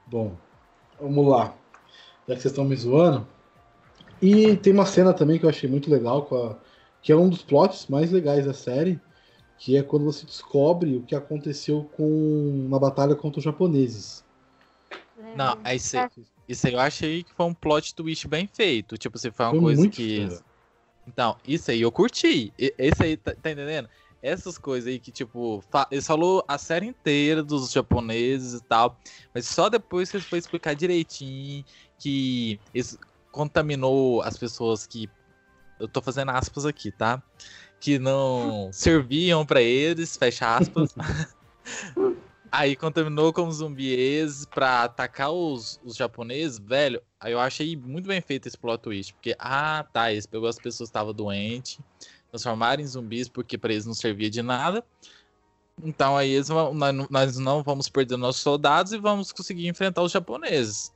Bom, 0.07 0.35
vamos 0.99 1.27
lá. 1.27 1.53
Já 2.27 2.35
que 2.35 2.41
vocês 2.41 2.45
estão 2.45 2.65
me 2.65 2.75
zoando. 2.75 3.27
E 4.21 4.55
tem 4.57 4.71
uma 4.73 4.85
cena 4.85 5.13
também 5.13 5.39
que 5.39 5.45
eu 5.45 5.49
achei 5.49 5.69
muito 5.69 5.89
legal, 5.89 6.23
com 6.25 6.35
a- 6.35 6.55
que 7.01 7.11
é 7.11 7.15
um 7.15 7.29
dos 7.29 7.41
plots 7.43 7.87
mais 7.87 8.11
legais 8.11 8.45
da 8.45 8.53
série, 8.53 8.99
que 9.57 9.75
é 9.75 9.83
quando 9.83 10.05
você 10.05 10.25
descobre 10.25 10.97
o 10.97 11.03
que 11.03 11.15
aconteceu 11.15 11.83
com 11.95 12.67
na 12.69 12.77
batalha 12.79 13.15
contra 13.15 13.39
os 13.39 13.43
japoneses. 13.43 14.23
Não, 15.35 15.57
é 15.63 15.75
isso 15.75 15.97
aí. 15.97 16.09
Isso 16.47 16.67
aí 16.67 16.73
eu 16.73 16.79
achei 16.79 17.23
que 17.23 17.33
foi 17.33 17.45
um 17.45 17.53
plot 17.53 17.95
twist 17.95 18.27
bem 18.27 18.47
feito. 18.47 18.97
Tipo, 18.97 19.17
se 19.17 19.31
foi 19.31 19.45
uma 19.45 19.51
Foi 19.51 19.61
coisa 19.61 19.81
muito 19.81 19.95
que. 19.95 20.27
foda. 20.27 20.43
Então, 21.07 21.37
isso 21.47 21.71
aí 21.71 21.81
eu 21.81 21.91
curti. 21.91 22.53
Esse 22.57 23.03
aí, 23.03 23.17
tá, 23.17 23.33
tá 23.33 23.51
entendendo? 23.51 23.89
Essas 24.21 24.57
coisas 24.57 24.87
aí 24.87 24.99
que, 24.99 25.11
tipo, 25.11 25.63
fa- 25.71 25.87
ele 25.91 26.01
falou 26.01 26.43
a 26.47 26.57
série 26.57 26.85
inteira 26.85 27.41
dos 27.41 27.71
japoneses 27.71 28.59
e 28.59 28.63
tal, 28.63 28.99
mas 29.33 29.47
só 29.47 29.67
depois 29.69 30.11
que 30.11 30.17
ele 30.17 30.23
foi 30.23 30.37
explicar 30.39 30.75
direitinho 30.75 31.65
que 31.97 32.59
isso 32.73 32.97
contaminou 33.31 34.21
as 34.21 34.37
pessoas 34.37 34.85
que. 34.85 35.09
Eu 35.79 35.87
tô 35.87 36.01
fazendo 36.01 36.29
aspas 36.29 36.65
aqui, 36.65 36.91
tá? 36.91 37.21
Que 37.79 37.97
não 37.97 38.69
serviam 38.71 39.43
pra 39.43 39.61
eles, 39.61 40.15
fecha 40.15 40.55
aspas. 40.55 40.93
Aí 42.51 42.75
contaminou 42.75 43.31
como 43.31 43.51
zumbies 43.51 44.45
pra 44.45 44.83
atacar 44.83 45.31
os, 45.31 45.79
os 45.83 45.95
japoneses, 45.95 46.59
velho. 46.59 47.01
Aí 47.19 47.31
eu 47.31 47.39
achei 47.39 47.77
muito 47.77 48.07
bem 48.07 48.19
feito 48.21 48.47
esse 48.47 48.57
plot 48.57 48.81
twist. 48.83 49.13
Porque, 49.13 49.33
ah, 49.39 49.87
tá, 49.93 50.11
eles 50.11 50.25
pegou 50.25 50.49
as 50.49 50.59
pessoas 50.59 50.89
que 50.89 50.91
estavam 50.91 51.13
doentes, 51.13 51.79
transformaram 52.31 52.81
em 52.81 52.87
zumbis 52.87 53.27
porque 53.27 53.57
pra 53.57 53.71
eles 53.71 53.85
não 53.85 53.93
servia 53.93 54.29
de 54.29 54.41
nada. 54.41 54.83
Então 55.83 56.15
aí 56.15 56.31
eles 56.31 56.47
vão, 56.47 56.73
nós, 57.09 57.37
não- 57.37 57.61
vamos 57.63 57.89
perder 57.89 58.17
nossos 58.17 58.41
soldados 58.41 58.93
e 58.93 58.97
vamos 58.97 59.31
conseguir 59.31 59.67
enfrentar 59.67 60.01
os 60.01 60.11
japoneses. 60.11 60.93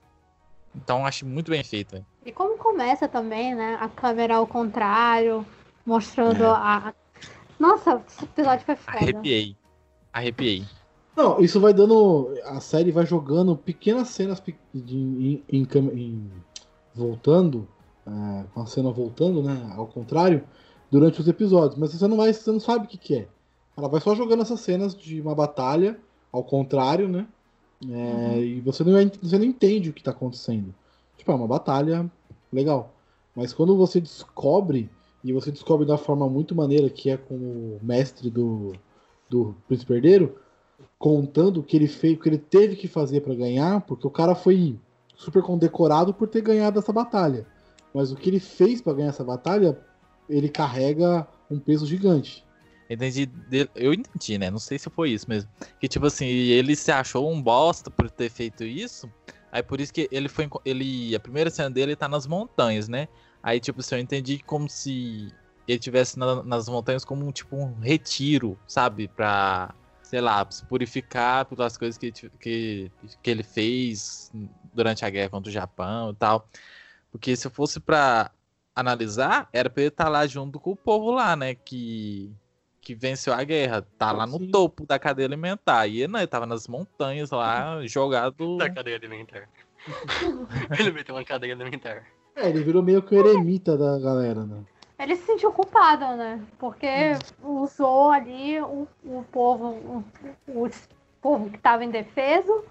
Então 0.76 1.06
achei 1.06 1.28
muito 1.28 1.52
bem 1.52 1.64
feito. 1.64 2.04
E 2.26 2.32
como 2.32 2.58
começa 2.58 3.08
também, 3.08 3.54
né? 3.56 3.78
A 3.80 3.88
câmera 3.90 4.36
ao 4.38 4.48
contrário, 4.48 5.46
mostrando 5.86 6.44
É. 6.44 6.48
a. 6.48 6.94
Nossa, 7.60 8.02
esse 8.08 8.24
episódio 8.26 8.66
foi 8.66 8.76
foda. 8.76 8.98
Arrepiei. 8.98 9.56
Arrepiei. 10.12 10.66
Não, 11.16 11.40
isso 11.40 11.60
vai 11.62 11.74
dando. 11.74 12.34
A 12.44 12.60
série 12.60 12.92
vai 12.92 13.06
jogando 13.06 13.56
pequenas 13.56 14.10
cenas 14.10 14.40
pe- 14.42 14.58
de, 14.74 14.98
em, 14.98 15.44
em 15.50 15.68
em- 15.94 16.32
voltando, 16.94 17.68
é, 18.06 18.44
com 18.54 18.62
a 18.62 18.66
cena 18.66 18.92
voltando, 18.92 19.42
né? 19.42 19.74
Ao 19.78 19.88
contrário, 19.88 20.44
durante 20.92 21.20
os 21.20 21.28
episódios. 21.28 21.80
Mas 21.80 21.94
você 21.94 22.08
não 22.08 22.18
vai, 22.18 22.34
você 22.34 22.52
não 22.52 22.60
sabe 22.60 22.86
o 22.86 22.88
que, 22.88 22.98
que 22.98 23.16
é. 23.16 23.28
Ela 23.78 23.88
vai 23.88 24.00
só 24.00 24.16
jogando 24.16 24.42
essas 24.42 24.60
cenas 24.62 24.96
de 24.96 25.20
uma 25.20 25.36
batalha, 25.36 26.00
ao 26.32 26.44
contrário, 26.44 27.08
né? 27.08 27.28
É, 27.90 28.40
E 28.40 28.62
você 28.62 28.84
não, 28.84 28.94
você 29.22 29.38
não 29.38 29.46
entende 29.46 29.90
o 29.90 29.94
que 29.94 30.04
tá 30.04 30.12
acontecendo. 30.12 30.74
Tipo, 31.18 31.32
é 31.32 31.36
uma 31.36 31.48
batalha 31.48 32.10
legal. 32.52 32.94
Mas 33.36 33.54
quando 33.54 33.76
você 33.76 34.00
descobre, 34.00 34.90
e 35.24 35.34
você 35.34 35.52
descobre 35.52 35.86
da 35.86 35.98
forma 35.98 36.30
muito 36.30 36.56
maneira 36.56 36.90
que 36.90 37.10
é 37.10 37.18
com 37.18 37.36
o 37.36 37.80
mestre 37.82 38.30
do, 38.30 38.74
do 39.30 39.56
Príncipe 39.68 39.94
Herdeiro, 39.94 40.36
contando 40.98 41.60
o 41.60 41.64
que 41.64 41.76
ele 41.76 41.88
fez, 41.88 42.16
o 42.16 42.20
que 42.20 42.30
ele 42.30 42.38
teve 42.38 42.76
que 42.76 42.88
fazer 42.88 43.22
pra 43.22 43.36
ganhar, 43.36 43.82
porque 43.82 44.08
o 44.08 44.12
cara 44.12 44.36
foi 44.36 44.80
super 45.16 45.42
condecorado 45.42 46.14
por 46.14 46.28
ter 46.28 46.42
ganhado 46.42 46.80
essa 46.80 46.94
batalha. 46.94 47.46
Mas 47.94 48.12
o 48.12 48.16
que 48.16 48.30
ele 48.30 48.40
fez 48.40 48.82
pra 48.82 48.94
ganhar 48.94 49.10
essa 49.10 49.24
batalha, 49.24 49.80
ele 50.30 50.50
carrega 50.50 51.28
um 51.50 51.60
peso 51.60 51.86
gigante. 51.86 52.46
Entendi. 52.90 53.30
Eu 53.74 53.94
entendi, 53.94 54.38
né? 54.38 54.52
Não 54.52 54.60
sei 54.60 54.78
se 54.78 54.90
foi 54.90 55.10
isso 55.12 55.28
mesmo. 55.28 55.50
Que 55.80 55.88
tipo 55.88 56.06
assim, 56.06 56.26
ele 56.28 56.76
se 56.76 56.92
achou 56.92 57.32
um 57.32 57.42
bosta 57.42 57.90
por 57.90 58.10
ter 58.10 58.30
feito 58.30 58.64
isso. 58.64 59.10
Aí 59.52 59.64
por 59.64 59.80
isso 59.82 59.94
que 59.94 60.08
ele 60.12 60.28
foi. 60.30 60.48
Ele, 60.64 61.16
a 61.16 61.20
primeira 61.20 61.50
cena 61.50 61.70
dele 61.70 61.96
tá 61.96 62.08
nas 62.08 62.28
montanhas, 62.28 62.88
né? 62.88 63.08
Aí, 63.42 63.60
tipo 63.60 63.80
assim, 63.80 63.96
eu 63.96 64.02
entendi 64.02 64.40
como 64.40 64.70
se 64.70 65.32
ele 65.68 65.80
tivesse 65.80 66.18
na- 66.20 66.44
nas 66.44 66.68
montanhas 66.68 67.04
como 67.06 67.26
um 67.28 67.32
tipo 67.32 67.56
um 67.56 67.80
retiro, 67.80 68.58
sabe? 68.68 69.08
Pra, 69.08 69.74
sei 70.04 70.22
lá, 70.22 70.46
se 70.50 70.64
purificar 70.66 71.46
pelas 71.46 71.78
coisas 71.78 71.98
que, 71.98 72.12
que, 72.12 72.92
que 73.22 73.30
ele 73.32 73.44
fez 73.44 74.32
durante 74.74 75.06
a 75.06 75.10
guerra 75.10 75.30
contra 75.30 75.50
o 75.50 75.54
Japão 75.54 76.12
e 76.12 76.16
tal. 76.16 76.48
Porque 77.12 77.36
se 77.36 77.50
fosse 77.50 77.80
pra 77.80 78.30
analisar, 78.76 79.48
era 79.54 79.70
pra 79.70 79.82
ele 79.84 79.90
estar 79.90 80.10
lá 80.10 80.28
junto 80.28 80.60
com 80.60 80.72
o 80.72 80.76
povo 80.76 81.12
lá, 81.12 81.36
né? 81.36 81.56
Que, 81.56 82.32
que 82.82 82.94
venceu 82.94 83.34
a 83.34 83.44
guerra. 83.44 83.88
Tá 83.98 84.12
lá 84.12 84.28
no 84.28 84.38
Sim. 84.38 84.52
topo 84.52 84.86
da 84.86 85.00
cadeia 85.00 85.28
alimentar. 85.28 85.88
E 85.88 86.02
ele 86.02 86.12
não, 86.12 86.20
ele 86.20 86.28
tava 86.28 86.46
nas 86.46 86.68
montanhas 86.68 87.32
lá, 87.32 87.80
jogado. 87.88 88.58
Da 88.58 88.70
cadeia 88.70 88.98
alimentar. 88.98 89.48
Ele 90.80 90.92
meteu 90.92 91.14
uma 91.14 91.24
cadeia 91.24 91.54
alimentar. 91.54 92.04
É, 92.36 92.50
ele 92.50 92.64
virou 92.64 92.82
meio 92.82 93.04
que 93.04 93.14
o 93.14 93.20
eremita 93.20 93.78
da 93.78 94.00
galera, 94.00 94.44
né? 94.44 94.64
Ele 94.98 95.16
se 95.16 95.26
sentiu 95.26 95.52
culpado, 95.52 96.06
né? 96.18 96.44
Porque 96.58 96.88
usou 97.44 98.10
ali 98.10 98.60
o, 98.62 98.88
o 99.04 99.24
povo, 99.32 99.68
o, 99.68 100.04
o 100.48 100.70
povo 101.22 101.52
que 101.52 101.58
estava 101.58 101.86
indefeso 101.86 102.64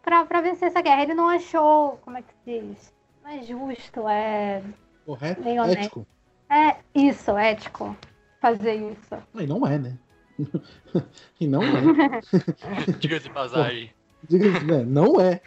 pra, 0.00 0.24
pra 0.24 0.40
vencer 0.40 0.68
essa 0.68 0.80
guerra. 0.80 1.02
Ele 1.02 1.14
não 1.14 1.28
achou, 1.28 1.98
como 2.04 2.18
é 2.18 2.22
que 2.22 2.32
se 2.32 2.60
diz? 2.60 2.94
Não 3.24 3.30
é 3.30 3.42
justo, 3.42 4.08
é. 4.08 4.62
Correto? 5.04 5.42
Bem 5.42 5.60
honesto. 5.60 5.80
Ético? 5.80 6.06
É 6.50 6.76
isso, 6.94 7.36
ético. 7.36 7.96
Fazer 8.40 8.74
isso. 8.74 9.16
E 9.34 9.46
não 9.46 9.66
é, 9.66 9.78
né? 9.78 9.98
e 11.40 11.46
não 11.46 11.62
é. 11.62 12.20
Diga-se 12.98 13.24
de 13.24 13.30
passagem. 13.30 13.92
Diga 14.28 14.60
né? 14.60 14.84
Não 14.84 15.20
é. 15.20 15.40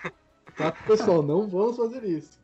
Tá, 0.58 0.72
pessoal? 0.72 1.24
Não 1.24 1.48
vamos 1.48 1.78
fazer 1.78 2.04
isso. 2.04 2.40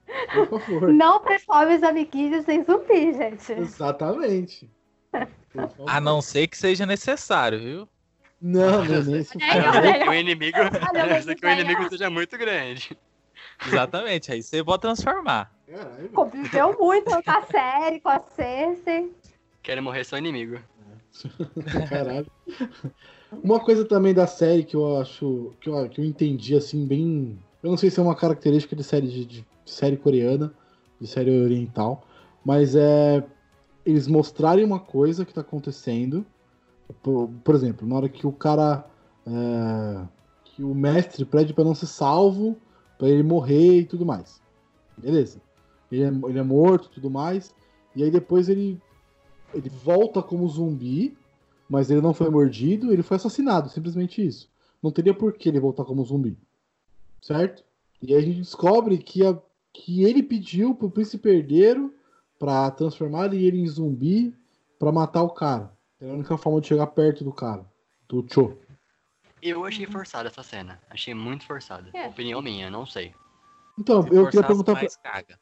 Por 0.49 0.59
favor. 0.59 0.91
Não 0.91 1.19
transforme 1.19 1.75
os 1.75 1.83
amiguinhos 1.83 2.47
em 2.47 2.63
zumbi, 2.63 3.13
gente. 3.13 3.51
Exatamente. 3.53 4.69
A 5.87 6.01
não 6.01 6.21
ser 6.21 6.47
que 6.47 6.57
seja 6.57 6.85
necessário, 6.85 7.59
viu? 7.59 7.89
Não, 8.41 8.85
não 8.85 9.15
é 9.83 9.99
que 9.99 10.09
o 10.09 10.13
inimigo, 10.13 10.57
o 11.43 11.49
inimigo 11.49 11.89
seja 11.89 12.09
muito 12.09 12.37
grande. 12.37 12.97
Exatamente, 13.67 14.31
aí 14.31 14.41
você 14.41 14.63
pode 14.63 14.81
transformar. 14.81 15.51
Caralho. 15.69 16.09
Conviveu 16.09 16.77
muito 16.79 17.11
com 17.23 17.31
a 17.31 17.41
série, 17.45 17.99
com 17.99 18.09
a 18.09 18.19
Cersei. 18.35 19.13
Querem 19.61 19.83
morrer 19.83 20.03
só 20.03 20.17
inimigo. 20.17 20.59
Caralho. 21.87 22.25
Uma 23.43 23.59
coisa 23.59 23.85
também 23.85 24.13
da 24.13 24.25
série 24.25 24.63
que 24.63 24.75
eu 24.75 24.97
acho. 24.97 25.53
que 25.61 25.69
eu, 25.69 25.89
que 25.89 26.01
eu 26.01 26.05
entendi 26.05 26.55
assim, 26.55 26.87
bem. 26.87 27.37
Eu 27.61 27.69
não 27.69 27.77
sei 27.77 27.89
se 27.91 27.99
é 27.99 28.03
uma 28.03 28.15
característica 28.15 28.75
de 28.75 28.83
série 28.83 29.07
de, 29.07 29.25
de 29.25 29.45
série 29.65 29.97
coreana, 29.97 30.51
de 30.99 31.07
série 31.07 31.29
oriental, 31.41 32.03
mas 32.43 32.75
é. 32.75 33.23
Eles 33.85 34.07
mostrarem 34.07 34.63
uma 34.63 34.79
coisa 34.79 35.25
que 35.25 35.33
tá 35.33 35.41
acontecendo. 35.41 36.25
Por, 37.01 37.29
por 37.43 37.55
exemplo, 37.55 37.87
na 37.87 37.95
hora 37.95 38.09
que 38.09 38.25
o 38.25 38.31
cara. 38.31 38.85
é, 39.25 40.07
que 40.43 40.63
o 40.63 40.73
mestre 40.73 41.25
pede 41.25 41.53
pra 41.53 41.63
não 41.63 41.73
ser 41.73 41.87
salvo, 41.87 42.57
pra 42.97 43.07
ele 43.07 43.23
morrer 43.23 43.79
e 43.79 43.85
tudo 43.85 44.05
mais. 44.05 44.41
Beleza. 44.97 45.41
Ele 45.91 46.03
é, 46.03 46.07
ele 46.29 46.39
é 46.39 46.43
morto 46.43 46.87
e 46.87 46.91
tudo 46.91 47.09
mais. 47.09 47.53
E 47.95 48.03
aí 48.03 48.11
depois 48.11 48.49
ele 48.49 48.79
ele 49.53 49.67
volta 49.69 50.21
como 50.21 50.47
zumbi, 50.47 51.17
mas 51.67 51.89
ele 51.89 52.01
não 52.01 52.13
foi 52.13 52.29
mordido, 52.29 52.93
ele 52.93 53.01
foi 53.01 53.17
assassinado, 53.17 53.67
simplesmente 53.69 54.23
isso. 54.25 54.47
Não 54.81 54.91
teria 54.91 55.13
por 55.13 55.33
que 55.33 55.49
ele 55.49 55.59
voltar 55.59 55.83
como 55.85 56.03
zumbi. 56.05 56.37
Certo? 57.21 57.63
E 58.01 58.13
aí 58.13 58.19
a 58.21 58.25
gente 58.25 58.37
descobre 58.37 58.97
que, 58.99 59.25
a- 59.25 59.37
que 59.73 60.03
ele 60.03 60.21
pediu 60.21 60.75
pro 60.75 60.89
príncipe 60.91 61.27
herdeiro 61.29 61.93
pra 62.37 62.69
transformar 62.71 63.33
ele 63.33 63.59
em 63.59 63.67
zumbi 63.67 64.33
pra 64.77 64.91
matar 64.91 65.23
o 65.23 65.31
cara. 65.31 65.71
Era 65.99 66.11
a 66.11 66.15
única 66.15 66.37
forma 66.37 66.61
de 66.61 66.67
chegar 66.67 66.87
perto 66.87 67.23
do 67.23 67.33
cara, 67.33 67.65
do 68.07 68.25
Cho. 68.31 68.55
Eu 69.41 69.65
achei 69.65 69.85
forçada 69.85 70.27
essa 70.29 70.43
cena. 70.43 70.79
Achei 70.89 71.13
muito 71.13 71.45
forçada. 71.45 71.89
É. 71.93 72.07
Opinião 72.07 72.41
minha, 72.41 72.69
não 72.69 72.85
sei. 72.85 73.13
Então, 73.77 74.03
Se 74.03 74.09
eu 74.09 74.27
queria 74.29 74.45
perguntar 74.47 74.75
pra, 74.75 74.87
caga. 75.01 75.39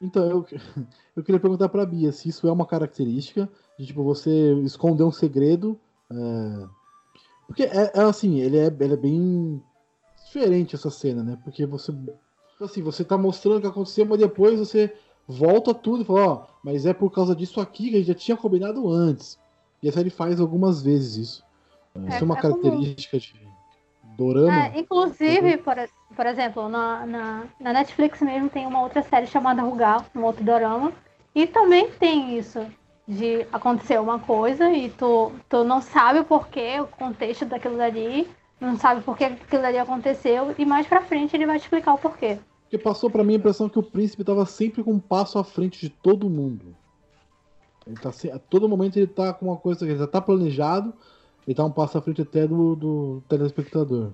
Então, 0.00 0.24
eu, 0.28 0.46
eu 1.16 1.22
queria 1.22 1.40
perguntar 1.40 1.68
pra 1.68 1.86
Bia 1.86 2.12
se 2.12 2.28
isso 2.28 2.46
é 2.48 2.52
uma 2.52 2.66
característica 2.66 3.48
de, 3.78 3.86
tipo, 3.86 4.02
você 4.02 4.54
esconder 4.62 5.04
um 5.04 5.12
segredo. 5.12 5.78
é, 6.10 6.66
Porque, 7.46 7.64
é, 7.64 7.92
é 7.94 8.00
assim, 8.00 8.40
ele 8.40 8.58
é, 8.58 8.66
ele 8.66 8.94
é 8.94 8.96
bem 8.96 9.62
diferente 10.24 10.74
essa 10.74 10.90
cena, 10.90 11.22
né? 11.22 11.38
Porque 11.42 11.64
você, 11.66 11.92
assim, 12.60 12.82
você 12.82 13.04
tá 13.04 13.16
mostrando 13.16 13.58
o 13.58 13.60
que 13.60 13.66
aconteceu, 13.66 14.04
mas 14.06 14.18
depois 14.18 14.58
você 14.58 14.94
volta 15.26 15.74
tudo 15.74 16.02
e 16.02 16.06
fala, 16.06 16.26
ó, 16.26 16.46
mas 16.62 16.86
é 16.86 16.94
por 16.94 17.10
causa 17.10 17.34
disso 17.34 17.60
aqui 17.60 17.90
que 17.90 17.96
a 17.96 17.98
gente 17.98 18.08
já 18.08 18.14
tinha 18.14 18.36
combinado 18.36 18.88
antes. 18.88 19.38
E 19.82 19.88
a 19.88 19.92
série 19.92 20.10
faz 20.10 20.40
algumas 20.40 20.82
vezes 20.82 21.16
isso. 21.16 21.44
É, 21.94 22.08
Isso 22.08 22.18
é 22.18 22.24
uma 22.24 22.38
é 22.38 22.40
comum. 22.40 22.60
característica 22.60 23.18
de 23.18 23.48
dorama. 24.16 24.66
É, 24.66 24.80
inclusive, 24.80 25.58
por, 25.58 25.76
por 26.18 26.26
exemplo, 26.26 26.68
na, 26.68 27.06
na, 27.06 27.44
na 27.60 27.72
Netflix 27.72 28.20
mesmo 28.20 28.48
tem 28.48 28.66
uma 28.66 28.82
outra 28.82 29.04
série 29.04 29.28
chamada 29.28 29.62
Rugal, 29.62 30.04
um 30.16 30.24
outro 30.24 30.42
dorama. 30.42 30.92
E 31.32 31.46
também 31.46 31.92
tem 31.92 32.36
isso, 32.36 32.66
de 33.06 33.46
acontecer 33.52 34.00
uma 34.00 34.18
coisa 34.18 34.68
e 34.68 34.90
tu, 34.90 35.30
tu 35.48 35.62
não 35.62 35.80
sabe 35.80 36.18
o 36.18 36.24
porquê, 36.24 36.80
o 36.80 36.88
contexto 36.88 37.44
daquilo 37.44 37.76
dali, 37.76 38.28
não 38.60 38.76
sabe 38.76 39.00
por 39.02 39.16
que 39.16 39.26
aquilo 39.26 39.62
dali 39.62 39.78
aconteceu, 39.78 40.52
e 40.58 40.66
mais 40.66 40.88
pra 40.88 41.02
frente 41.02 41.36
ele 41.36 41.46
vai 41.46 41.60
te 41.60 41.62
explicar 41.62 41.94
o 41.94 41.98
porquê. 41.98 42.40
Porque 42.62 42.78
passou 42.78 43.08
pra 43.08 43.22
mim 43.22 43.34
a 43.34 43.36
impressão 43.36 43.68
que 43.68 43.78
o 43.78 43.82
príncipe 43.84 44.24
tava 44.24 44.44
sempre 44.44 44.82
com 44.82 44.94
um 44.94 44.98
passo 44.98 45.38
à 45.38 45.44
frente 45.44 45.78
de 45.80 45.88
todo 45.88 46.28
mundo. 46.28 46.74
Ele 47.86 47.96
tá 47.96 48.10
a 48.34 48.38
todo 48.40 48.68
momento 48.68 48.96
ele 48.96 49.06
tá 49.06 49.32
com 49.32 49.46
uma 49.46 49.56
coisa, 49.56 49.84
ele 49.84 49.96
já 49.96 50.08
tá 50.08 50.20
planejado, 50.20 50.92
ele 51.46 51.54
tá 51.54 51.64
um 51.64 51.70
passo 51.70 51.96
à 51.96 52.02
frente 52.02 52.22
até 52.22 52.44
do, 52.44 52.74
do 52.74 53.22
telespectador. 53.28 54.10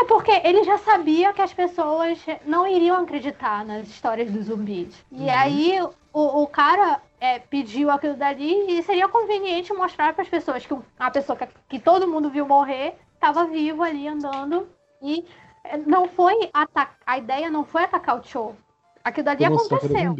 É 0.00 0.04
porque 0.04 0.30
ele 0.44 0.62
já 0.64 0.78
sabia 0.78 1.32
que 1.32 1.42
as 1.42 1.52
pessoas 1.52 2.24
não 2.46 2.66
iriam 2.66 2.96
acreditar 3.02 3.64
nas 3.64 3.88
histórias 3.88 4.30
dos 4.30 4.46
zumbis. 4.46 5.04
E 5.10 5.22
Uhum. 5.24 5.30
aí 5.30 5.80
o, 6.12 6.42
o 6.42 6.46
cara 6.46 7.00
é, 7.20 7.38
pediu 7.40 7.90
aquilo 7.90 8.14
dali 8.14 8.78
e 8.78 8.82
seria 8.84 9.08
conveniente 9.08 9.72
mostrar 9.72 10.12
para 10.12 10.22
as 10.22 10.28
pessoas 10.28 10.64
que 10.64 10.76
a 10.98 11.10
pessoa 11.10 11.36
que, 11.36 11.48
que 11.68 11.78
todo 11.80 12.06
mundo 12.06 12.30
viu 12.30 12.46
morrer 12.46 12.94
estava 13.14 13.44
vivo 13.46 13.82
ali 13.82 14.06
andando. 14.06 14.68
E 15.02 15.24
é, 15.64 15.76
não 15.76 16.08
foi 16.08 16.48
atacar. 16.52 16.96
A 17.04 17.18
ideia 17.18 17.50
não 17.50 17.64
foi 17.64 17.82
atacar 17.82 18.20
o 18.20 18.24
show. 18.24 18.54
Aquilo 19.04 19.24
dali 19.24 19.44
aconteceu. 19.44 20.14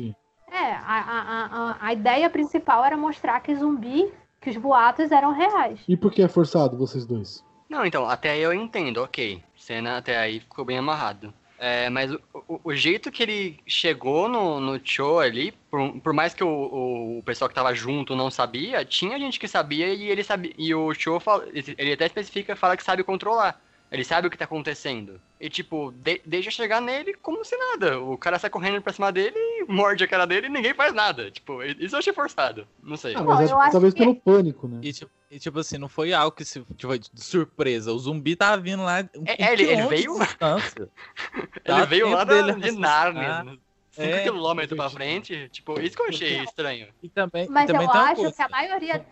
É, 0.51 0.73
a, 0.73 0.79
a, 0.79 1.21
a, 1.21 1.71
a- 1.71 1.77
a 1.81 1.93
ideia 1.93 2.29
principal 2.31 2.85
era 2.85 2.97
mostrar 2.97 3.39
que 3.41 3.55
zumbi, 3.55 4.13
que 4.41 4.51
os 4.51 4.57
boatos 4.57 5.13
eram 5.13 5.31
reais. 5.33 5.79
E 5.87 5.97
por 5.97 6.11
que 6.11 6.23
é 6.23 6.29
forçado, 6.29 6.77
vocês 6.77 7.05
dois? 7.07 7.45
Não, 7.69 7.85
então, 7.85 8.09
até 8.09 8.31
aí 8.31 8.41
eu 8.43 8.53
entendo, 8.53 9.03
ok. 9.03 9.45
Cena 9.69 9.99
até 9.99 10.17
aí 10.17 10.41
ficou 10.41 10.65
bem 10.65 10.79
amarrado. 10.79 11.33
É, 11.59 11.91
mas 11.91 12.11
o, 12.11 12.21
o- 12.49 12.61
o 12.65 12.75
jeito 12.75 13.11
que 13.11 13.23
ele 13.23 13.61
chegou 13.67 14.27
no, 14.27 14.59
no 14.61 14.81
show 14.83 15.19
ali, 15.21 15.53
por, 15.71 15.93
por 16.01 16.13
mais 16.15 16.33
que 16.33 16.43
o, 16.43 17.19
o, 17.19 17.23
pessoal 17.23 17.49
que 17.51 17.55
tava 17.55 17.75
junto 17.75 18.17
não 18.17 18.31
sabia, 18.31 18.83
tinha 18.85 19.19
gente 19.19 19.39
que 19.39 19.47
sabia 19.47 19.89
e 19.93 20.05
ele 20.09 20.25
sabia. 20.25 20.55
E 20.57 20.75
o 20.75 20.95
show 20.95 21.21
fala- 21.21 21.45
ele 21.53 21.93
até 21.93 22.07
especifica 22.07 22.57
fala 22.57 22.77
que 22.79 22.83
sabe 22.83 23.05
controlar. 23.05 23.61
Ele 23.93 24.05
sabe 24.05 24.27
o 24.27 24.31
que 24.31 24.39
tá 24.39 24.45
acontecendo. 24.47 25.21
E 25.41 25.51
tipo, 25.51 25.93
de- 25.97 26.21
deixa 26.25 26.51
chegar 26.51 26.81
nele 26.81 27.13
como 27.15 27.45
se 27.45 27.55
nada. 27.57 28.01
O 28.01 28.17
cara 28.17 28.39
sai 28.39 28.49
correndo 28.49 28.81
pra 28.81 28.93
cima 28.93 29.11
dele 29.13 29.37
e 29.37 29.65
morde 29.71 30.03
a 30.05 30.09
cara 30.09 30.27
dele 30.27 30.47
e 30.47 30.51
ninguém 30.51 30.73
faz 30.75 30.95
nada. 30.95 31.31
Tipo, 31.31 31.63
isso 31.63 31.95
eu 31.95 31.99
achei 31.99 32.13
forçado. 32.15 32.67
Não 32.83 32.97
sei. 32.97 33.15
Ah, 33.15 33.21
Não, 33.21 33.27
mas 33.59 33.73
talvez 33.73 33.93
que- 33.93 34.01
pelo 34.01 34.15
pânico, 34.15 34.67
né? 34.69 34.79
E 34.83 34.93
tipo, 34.95 35.11
e, 35.31 35.39
tipo 35.39 35.59
assim, 35.59 35.77
não 35.79 35.89
foi 35.89 36.13
algo 36.13 36.35
que 36.37 36.45
se, 36.45 36.65
tipo, 36.77 36.99
de 36.99 37.09
surpresa. 37.23 37.93
O 37.93 37.99
zumbi 37.99 38.35
tava 38.37 38.61
vindo 38.63 38.83
lá. 38.83 39.01
É, 39.01 39.09
um 39.17 39.25
ele- 39.53 39.63
ele 39.65 39.87
veio- 39.87 40.19
distância. 40.19 40.89
Ele 41.65 41.87
veio 41.87 42.09
lá 42.11 42.25
dele 42.25 42.41
da, 42.41 42.53
de 42.53 42.61
raciocinar. 42.61 43.13
Nárnia. 43.13 43.59
5 43.91 44.07
É, 44.11 44.23
quilômetros 44.23 44.77
pra 44.77 44.89
frente. 44.91 45.49
Tipo, 45.51 45.81
isso 45.81 45.97
que 45.97 46.03
eu 46.03 46.07
achei 46.09 46.43
estranho. 46.45 46.89
E 47.03 47.09
também, 47.09 47.47
e 47.47 47.49
Mas 47.51 47.67
também 47.67 47.87
eu 47.87 47.93
acho 47.93 48.15
coisa, 48.15 48.33
que 48.37 48.43
a 48.43 48.49
maioria. 48.49 49.07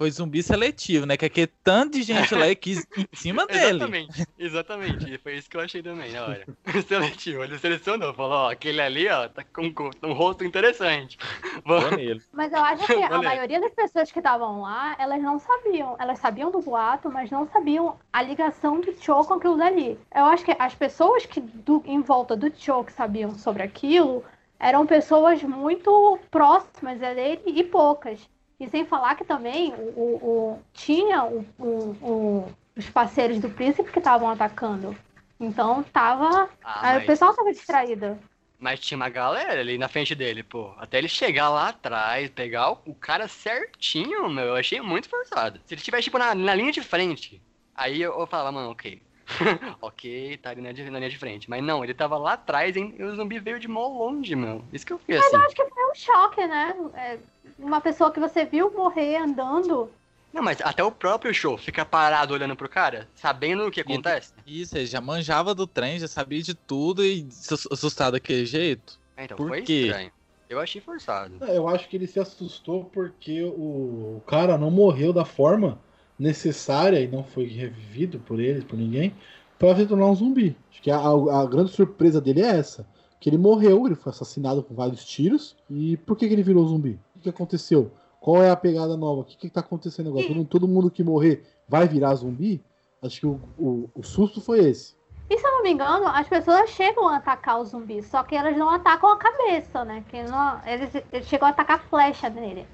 Foi 0.00 0.10
zumbi 0.10 0.42
seletivo, 0.42 1.04
né? 1.04 1.14
Que 1.14 1.26
aquele 1.26 1.46
tanto 1.62 1.98
de 1.98 2.02
gente 2.04 2.34
lá 2.34 2.54
quis 2.54 2.78
ir 2.96 3.02
em 3.02 3.06
cima 3.14 3.46
dele. 3.46 3.76
Exatamente, 3.76 4.26
exatamente. 4.38 5.12
E 5.14 5.18
Foi 5.18 5.34
isso 5.36 5.50
que 5.50 5.58
eu 5.58 5.60
achei 5.60 5.82
também 5.82 6.10
na 6.10 6.22
hora. 6.24 6.46
Seletivo, 6.88 7.44
ele 7.44 7.58
selecionou, 7.58 8.14
falou, 8.14 8.32
ó, 8.32 8.50
aquele 8.50 8.80
ali, 8.80 9.06
ó, 9.08 9.28
tá 9.28 9.44
com, 9.44 9.70
com 9.74 9.90
um 10.02 10.14
rosto 10.14 10.42
interessante. 10.42 11.18
Vou 11.66 11.78
Vamos- 11.82 11.96
nele. 11.98 12.22
Mas 12.32 12.50
eu 12.50 12.60
acho 12.64 12.86
que 12.86 12.94
a 12.94 13.10
Olha. 13.10 13.28
maioria 13.28 13.60
das 13.60 13.74
pessoas 13.74 14.10
que 14.10 14.20
estavam 14.20 14.62
lá, 14.62 14.96
elas 14.98 15.20
não 15.22 15.38
sabiam. 15.38 15.94
Elas 15.98 16.18
sabiam 16.18 16.50
do 16.50 16.62
boato, 16.62 17.10
mas 17.12 17.30
não 17.30 17.46
sabiam 17.48 17.98
a 18.10 18.22
ligação 18.22 18.80
do 18.80 18.94
Cho 19.02 19.22
com 19.26 19.34
aquilo 19.34 19.58
dali. 19.58 19.98
Eu 20.14 20.24
acho 20.24 20.46
que 20.46 20.56
as 20.58 20.74
pessoas 20.74 21.26
que 21.26 21.40
do- 21.40 21.82
em 21.84 22.00
volta 22.00 22.34
do 22.34 22.50
Cho 22.56 22.84
que 22.84 22.92
sabiam 22.94 23.36
sobre 23.38 23.62
aquilo 23.62 24.24
eram 24.58 24.86
pessoas 24.86 25.42
muito 25.42 26.18
próximas 26.30 27.02
a 27.02 27.12
dele 27.12 27.42
e 27.44 27.62
poucas. 27.64 28.18
E 28.60 28.68
sem 28.68 28.84
falar 28.84 29.14
que 29.14 29.24
também 29.24 29.72
o, 29.72 29.80
o- 29.98 30.28
o- 30.28 30.62
tinha 30.74 31.24
o- 31.24 31.46
o- 31.58 32.46
os 32.76 32.88
parceiros 32.90 33.38
do 33.40 33.48
príncipe 33.48 33.90
que 33.90 33.98
estavam 33.98 34.28
atacando. 34.28 34.94
Então 35.40 35.82
tava. 35.82 36.50
Ah, 36.62 36.80
mas, 36.82 37.02
O 37.02 37.06
pessoal 37.06 37.34
tava 37.34 37.50
distraído. 37.50 38.18
mas 38.58 38.78
tinha 38.78 38.96
uma 38.96 39.08
galera 39.08 39.60
ali 39.60 39.78
na 39.78 39.88
frente 39.88 40.14
dele, 40.14 40.42
pô. 40.42 40.74
Até 40.76 40.98
ele 40.98 41.08
chegar 41.08 41.48
lá 41.48 41.68
atrás, 41.70 42.28
pegar 42.28 42.72
o, 42.72 42.94
cara 42.94 43.26
certinho, 43.26 44.28
meu, 44.28 44.44
eu 44.44 44.56
achei 44.56 44.80
muito 44.82 45.08
forçado. 45.08 45.58
Se 45.64 45.72
ele 45.74 45.80
tivesse, 45.80 46.04
tipo, 46.04 46.18
na, 46.18 46.34
na 46.34 46.54
linha 46.54 46.70
de 46.70 46.82
frente, 46.82 47.40
aí 47.74 48.02
eu, 48.02 48.18
eu 48.20 48.26
falava, 48.26 48.52
mano, 48.52 48.70
ok. 48.70 49.00
ok, 49.80 50.36
tá 50.38 50.50
ali 50.50 50.60
na, 50.60 50.72
na 50.72 50.98
linha 50.98 51.08
de 51.10 51.16
frente. 51.16 51.48
Mas 51.48 51.62
não, 51.62 51.82
ele 51.84 51.94
tava 51.94 52.18
lá 52.18 52.32
atrás 52.34 52.76
hein, 52.76 52.94
e 52.98 53.02
o 53.02 53.14
zumbi 53.14 53.38
veio 53.38 53.58
de 53.60 53.68
mó 53.68 53.86
longe, 53.86 54.34
meu. 54.36 54.62
Isso 54.72 54.84
que 54.84 54.92
eu 54.92 54.98
fiquei 54.98 55.16
assim. 55.16 55.36
Acho 55.36 55.54
que 55.54 55.64
foi 55.64 55.79
um 55.90 55.94
choque, 55.94 56.46
né? 56.46 56.74
É, 56.94 57.18
uma 57.58 57.80
pessoa 57.80 58.10
que 58.10 58.20
você 58.20 58.44
viu 58.44 58.70
morrer 58.72 59.16
andando. 59.16 59.90
Não, 60.32 60.42
mas 60.42 60.60
até 60.60 60.82
o 60.84 60.92
próprio 60.92 61.34
show 61.34 61.58
fica 61.58 61.84
parado 61.84 62.32
olhando 62.32 62.54
pro 62.54 62.68
cara, 62.68 63.08
sabendo 63.16 63.66
o 63.66 63.70
que 63.70 63.80
acontece. 63.80 64.32
Isso, 64.46 64.76
ele 64.76 64.86
já 64.86 65.00
manjava 65.00 65.54
do 65.54 65.66
trem, 65.66 65.98
já 65.98 66.06
sabia 66.06 66.40
de 66.40 66.54
tudo 66.54 67.04
e 67.04 67.26
se 67.30 67.52
ass- 67.52 67.66
assustar 67.70 68.12
daquele 68.12 68.46
jeito. 68.46 68.98
É, 69.16 69.24
então, 69.24 69.36
Por 69.36 69.48
foi 69.48 69.62
quê? 69.62 69.86
estranho. 69.86 70.12
Eu 70.48 70.60
achei 70.60 70.80
forçado. 70.80 71.34
É, 71.44 71.56
Eu 71.56 71.68
acho 71.68 71.88
que 71.88 71.96
ele 71.96 72.06
se 72.06 72.18
assustou 72.20 72.84
porque 72.84 73.42
o 73.42 74.20
cara 74.26 74.56
não 74.56 74.70
morreu 74.70 75.12
da 75.12 75.24
forma 75.24 75.80
necessária 76.18 77.00
e 77.00 77.08
não 77.08 77.24
foi 77.24 77.46
revivido 77.46 78.18
por 78.20 78.38
eles, 78.38 78.62
por 78.62 78.76
ninguém, 78.76 79.14
para 79.58 79.76
se 79.76 79.86
tornar 79.86 80.06
um 80.06 80.14
zumbi. 80.14 80.56
Acho 80.70 80.82
que 80.82 80.90
a- 80.90 80.98
a 80.98 81.46
grande 81.46 81.72
surpresa 81.72 82.20
dele 82.20 82.42
é 82.42 82.56
essa. 82.58 82.86
Que 83.20 83.28
ele 83.28 83.38
morreu, 83.38 83.86
ele 83.86 83.94
foi 83.94 84.10
assassinado 84.10 84.62
com 84.62 84.74
vários 84.74 85.04
tiros. 85.04 85.54
E 85.68 85.96
por 85.98 86.16
que, 86.16 86.26
que 86.26 86.32
ele 86.34 86.42
virou 86.42 86.66
zumbi? 86.66 86.98
O 87.14 87.18
que, 87.18 87.20
que 87.24 87.28
aconteceu? 87.28 87.92
Qual 88.18 88.42
é 88.42 88.50
a 88.50 88.56
pegada 88.56 88.96
nova? 88.96 89.20
O 89.20 89.24
que, 89.24 89.36
que 89.36 89.50
tá 89.50 89.60
acontecendo 89.60 90.08
agora? 90.08 90.26
Todo, 90.26 90.44
todo 90.44 90.68
mundo 90.68 90.90
que 90.90 91.04
morrer 91.04 91.44
vai 91.68 91.86
virar 91.86 92.14
zumbi? 92.14 92.62
Acho 93.02 93.20
que 93.20 93.26
o, 93.26 93.40
o, 93.58 93.90
o 93.94 94.02
susto 94.02 94.40
foi 94.40 94.60
esse. 94.60 94.94
E 95.28 95.38
se 95.38 95.46
eu 95.46 95.52
não 95.52 95.62
me 95.62 95.70
engano, 95.70 96.06
as 96.08 96.26
pessoas 96.26 96.70
chegam 96.70 97.08
a 97.08 97.16
atacar 97.16 97.60
o 97.60 97.64
zumbi, 97.64 98.02
só 98.02 98.22
que 98.24 98.34
elas 98.34 98.56
não 98.56 98.68
atacam 98.68 99.10
a 99.12 99.16
cabeça, 99.16 99.84
né? 99.84 100.04
Que 100.08 100.22
não, 100.24 100.60
eles, 100.66 100.90
eles 101.12 101.26
chegam 101.28 101.46
a 101.46 101.50
atacar 101.52 101.80
flecha 101.88 102.28
nele. 102.28 102.66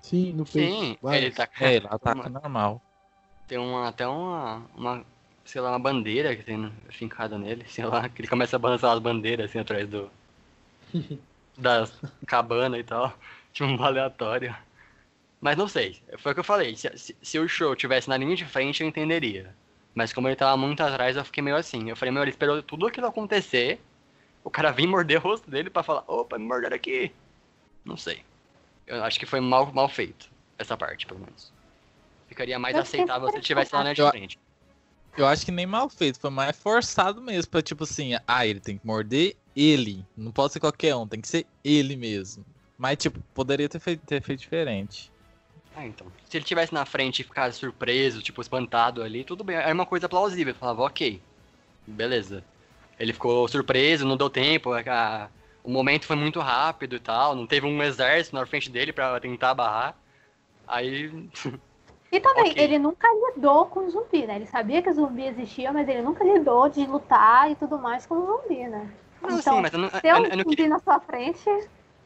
Sim, 0.00 0.32
no 0.32 0.44
peito. 0.44 0.74
Sim, 0.74 0.96
ele 1.02 1.30
tá 1.30 1.48
É, 1.60 1.74
ele 1.74 1.86
ataca 1.90 2.20
uma- 2.20 2.40
normal. 2.40 2.80
Tem 3.48 3.58
uma, 3.58 3.88
até 3.88 4.06
uma, 4.06 4.62
uma, 4.76 5.04
sei 5.44 5.60
lá, 5.60 5.70
uma 5.70 5.78
bandeira 5.78 6.34
que 6.34 6.42
tem 6.42 6.72
fincada 6.90 7.38
nele, 7.38 7.64
sei 7.68 7.84
lá, 7.84 8.08
que 8.08 8.22
ele 8.22 8.28
começa 8.28 8.56
a 8.56 8.58
balançar 8.58 8.92
as 8.92 8.98
bandeiras 8.98 9.50
assim 9.50 9.58
atrás 9.58 9.88
do. 9.88 10.10
das 11.56 11.92
cabanas 12.26 12.80
e 12.80 12.84
tal. 12.84 13.16
Tipo 13.52 13.70
um 13.70 13.82
aleatório. 13.84 14.54
Mas 15.40 15.56
não 15.56 15.68
sei, 15.68 16.00
foi 16.18 16.32
o 16.32 16.34
que 16.34 16.40
eu 16.40 16.44
falei. 16.44 16.74
Se, 16.74 16.90
se, 16.96 17.16
se 17.22 17.38
o 17.38 17.46
show 17.46 17.76
tivesse 17.76 18.08
na 18.08 18.16
linha 18.16 18.34
de 18.34 18.44
frente, 18.44 18.82
eu 18.82 18.88
entenderia. 18.88 19.54
Mas 19.94 20.12
como 20.12 20.26
ele 20.26 20.34
tava 20.34 20.56
muito 20.56 20.82
atrás, 20.82 21.16
eu 21.16 21.24
fiquei 21.24 21.42
meio 21.42 21.56
assim. 21.56 21.88
Eu 21.88 21.96
falei, 21.96 22.10
meu, 22.12 22.22
ele 22.22 22.30
esperou 22.30 22.60
tudo 22.62 22.86
aquilo 22.86 23.06
acontecer. 23.06 23.78
O 24.42 24.50
cara 24.50 24.72
vir 24.72 24.86
morder 24.86 25.18
o 25.18 25.22
rosto 25.22 25.48
dele 25.48 25.70
pra 25.70 25.82
falar, 25.82 26.02
opa, 26.08 26.36
me 26.36 26.44
morderam 26.44 26.74
aqui. 26.74 27.12
Não 27.84 27.96
sei. 27.96 28.24
Eu 28.86 29.04
acho 29.04 29.20
que 29.20 29.26
foi 29.26 29.40
mal, 29.40 29.72
mal 29.72 29.88
feito. 29.88 30.28
Essa 30.58 30.76
parte, 30.76 31.06
pelo 31.06 31.20
menos. 31.20 31.52
Ficaria 32.26 32.58
mais 32.58 32.74
aceitável 32.76 33.28
se 33.28 33.36
ele 33.36 33.44
tivesse 33.44 33.72
lá 33.72 33.84
na 33.84 33.92
linha 33.92 33.94
de 33.94 34.10
frente. 34.10 34.38
Eu 35.16 35.26
acho 35.26 35.44
que 35.44 35.52
nem 35.52 35.66
mal 35.66 35.88
feito, 35.88 36.18
foi 36.20 36.30
mais 36.30 36.56
forçado 36.56 37.20
mesmo. 37.20 37.50
Pra 37.50 37.62
tipo 37.62 37.84
assim, 37.84 38.12
ah, 38.26 38.46
ele 38.46 38.60
tem 38.60 38.78
que 38.78 38.86
morder 38.86 39.36
ele. 39.54 40.04
Não 40.16 40.32
pode 40.32 40.52
ser 40.52 40.60
qualquer 40.60 40.94
um, 40.96 41.06
tem 41.06 41.20
que 41.20 41.28
ser 41.28 41.46
ele 41.62 41.96
mesmo. 41.96 42.44
Mas, 42.76 42.96
tipo, 42.98 43.20
poderia 43.32 43.68
ter 43.68 43.78
feito, 43.78 44.04
ter 44.04 44.20
feito 44.22 44.40
diferente. 44.40 45.12
Ah, 45.76 45.86
então. 45.86 46.06
Se 46.28 46.36
ele 46.36 46.44
tivesse 46.44 46.74
na 46.74 46.84
frente 46.84 47.20
e 47.20 47.24
ficasse 47.24 47.58
surpreso, 47.58 48.22
tipo, 48.22 48.40
espantado 48.40 49.02
ali, 49.02 49.24
tudo 49.24 49.44
bem. 49.44 49.56
Era 49.56 49.72
uma 49.72 49.86
coisa 49.86 50.08
plausível. 50.08 50.52
Eu 50.52 50.58
falava, 50.58 50.82
ok. 50.82 51.20
Beleza. 51.86 52.44
Ele 52.98 53.12
ficou 53.12 53.46
surpreso, 53.48 54.06
não 54.06 54.16
deu 54.16 54.30
tempo. 54.30 54.72
a- 54.72 55.30
o 55.62 55.70
momento 55.70 56.04
foi 56.06 56.16
muito 56.16 56.40
rápido 56.40 56.96
e 56.96 57.00
tal. 57.00 57.34
Não 57.34 57.46
teve 57.46 57.66
um 57.66 57.82
exército 57.82 58.36
na 58.36 58.44
frente 58.46 58.70
dele 58.70 58.92
pra 58.92 59.18
tentar 59.20 59.54
barrar. 59.54 59.96
Aí. 60.66 61.10
E 62.14 62.20
também, 62.20 62.52
Ok. 62.52 62.62
ele 62.62 62.78
nunca 62.78 63.08
lidou 63.34 63.66
com 63.66 63.90
zumbi, 63.90 64.24
né? 64.24 64.36
Ele 64.36 64.46
sabia 64.46 64.80
que 64.80 64.92
zumbi 64.92 65.26
existia, 65.26 65.72
mas 65.72 65.88
ele 65.88 66.00
nunca 66.00 66.22
lidou 66.22 66.68
de 66.68 66.86
lutar 66.86 67.50
e 67.50 67.56
tudo 67.56 67.76
mais 67.76 68.06
com 68.06 68.24
zumbi, 68.24 68.68
né? 68.68 68.88
Não, 69.20 69.30
Então, 69.36 69.56
sim, 69.56 69.60
mas 69.60 69.72
eu 69.72 69.78
não, 69.80 69.88
Se 69.90 69.96
eu, 70.04 70.16
eu 70.16 70.16
eu 70.16 70.22
não 70.22 70.28
zumbi 70.30 70.50
queria. 70.50 70.68
na 70.68 70.78
sua 70.78 71.00
frente, 71.00 71.50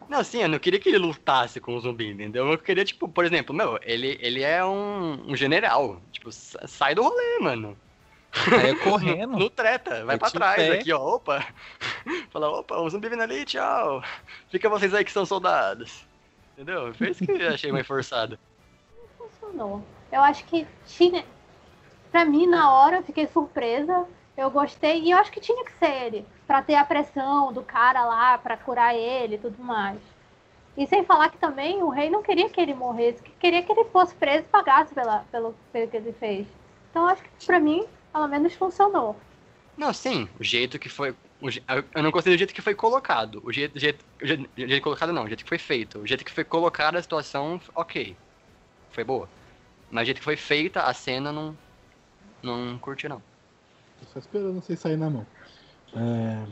Não, 0.09 0.25
sim, 0.25 0.41
eu 0.41 0.49
não 0.49 0.59
queria 0.59 0.81
que 0.81 0.89
ele 0.89 0.97
lutasse 0.97 1.61
com 1.61 1.77
o 1.77 1.81
zumbi, 1.81 2.11
entendeu? 2.11 2.51
Eu 2.51 2.57
queria, 2.57 2.87
tipo, 2.87 3.07
por 3.07 3.27
exemplo, 3.27 3.55
meu, 3.55 3.79
ele, 3.83 4.17
ele 4.23 4.43
é 4.43 4.65
um, 4.65 5.31
um 5.31 5.37
general. 5.37 6.01
Tipo, 6.11 6.33
sa- 6.33 6.67
sai 6.67 6.95
do 6.95 7.03
rolê, 7.03 7.39
mano. 7.41 7.77
É 8.33 8.75
correndo. 8.83 9.33
No, 9.33 9.39
no 9.41 9.51
treta, 9.51 10.07
vai 10.07 10.15
Eu 10.17 10.19
pra 10.19 10.31
trás 10.31 10.57
pego. 10.57 10.81
aqui, 10.81 10.91
ó. 10.91 11.17
Opa! 11.17 11.45
Fala, 12.33 12.49
opa, 12.49 12.81
um 12.81 12.89
zumbi 12.89 13.11
vindo 13.11 13.23
ali, 13.23 13.45
tchau. 13.45 14.03
Fica 14.51 14.71
vocês 14.71 14.95
aí 14.95 15.05
que 15.05 15.13
são 15.13 15.27
soldados. 15.27 16.03
Entendeu? 16.55 16.95
Foi 16.95 17.11
isso 17.11 17.27
que 17.27 17.31
eu 17.33 17.49
achei 17.53 17.71
mais 17.71 17.87
forçado. 17.87 18.39
funcionou. 19.19 19.83
Eu 20.11 20.21
acho 20.23 20.45
que 20.45 20.67
tinha. 20.87 21.25
Pra 22.11 22.25
mim, 22.25 22.47
na 22.47 22.73
hora, 22.73 22.97
eu 22.99 23.03
fiquei 23.03 23.27
surpresa. 23.27 24.07
Eu 24.37 24.51
gostei. 24.51 25.03
E 25.03 25.11
eu 25.11 25.19
acho 25.19 25.31
que 25.33 25.41
tinha 25.41 25.65
que 25.65 25.73
ser 25.73 25.91
ele. 26.07 26.27
Pra 26.47 26.63
ter 26.63 26.77
a 26.77 26.85
pressão 26.85 27.53
do 27.53 27.63
cara 27.63 28.05
lá, 28.05 28.39
pra 28.39 28.57
curar 28.57 28.95
ele 28.95 29.35
e 29.35 29.39
tudo 29.39 29.63
mais. 29.63 29.99
E 30.77 30.87
sem 30.87 31.05
falar 31.05 31.29
que 31.29 31.39
também 31.39 31.83
o 31.83 31.89
rei 31.89 32.09
não 32.09 32.23
queria 32.23 32.49
que 32.49 32.61
ele 32.61 32.73
morresse, 32.73 33.21
que 33.21 33.33
queria 33.33 33.65
que 33.65 33.73
ele 33.73 33.85
fosse 33.87 34.15
preso 34.15 34.45
e 34.45 34.49
pagasse 34.49 34.95
pela, 34.95 35.25
pelo, 35.31 35.53
pelo 35.73 35.91
que 35.91 35.97
ele 35.97 36.13
fez. 36.13 36.47
Então 36.89 37.07
acho 37.09 37.21
que 37.21 37.47
pra 37.47 37.59
mim, 37.59 37.85
pelo 38.13 38.29
menos, 38.29 38.55
funcionou. 38.55 39.17
Não, 39.77 39.93
sim, 39.93 40.29
o 40.39 40.45
jeito 40.45 40.79
que 40.79 40.89
foi. 40.89 41.17
eu- 41.41 42.03
não 42.03 42.13
gostei 42.13 42.33
do 42.33 42.39
jeito 42.39 42.55
que 42.55 42.63
foi 42.63 42.77
colocado. 42.77 43.41
O 43.45 43.53
jeito, 43.53 43.77
jeito, 43.79 44.05
jeito, 44.23 44.49
jeito 44.57 44.83
colocado 44.83 45.13
não, 45.13 45.25
o 45.25 45.27
jeito 45.29 45.43
que 45.43 45.49
foi 45.49 45.59
feito. 45.59 45.99
O 45.99 46.07
jeito 46.07 46.25
que 46.25 46.33
foi 46.33 46.45
colocada 46.45 46.97
a 46.99 47.03
situação, 47.03 47.61
ok. 47.75 48.17
Foi 48.91 49.03
boa. 49.03 49.29
Mas 49.91 50.03
o 50.03 50.07
jeito 50.07 50.19
que 50.19 50.25
foi 50.25 50.37
feita, 50.37 50.83
a 50.83 50.93
cena 50.93 51.33
não. 51.33 51.57
Não 52.43 52.79
curti, 52.79 53.09
não. 53.09 53.23
Tô 54.01 54.07
só 54.13 54.19
esperando 54.19 54.61
vocês 54.61 54.79
saírem 54.79 55.01
na 55.01 55.11
mão. 55.11 55.27
É... 55.95 56.45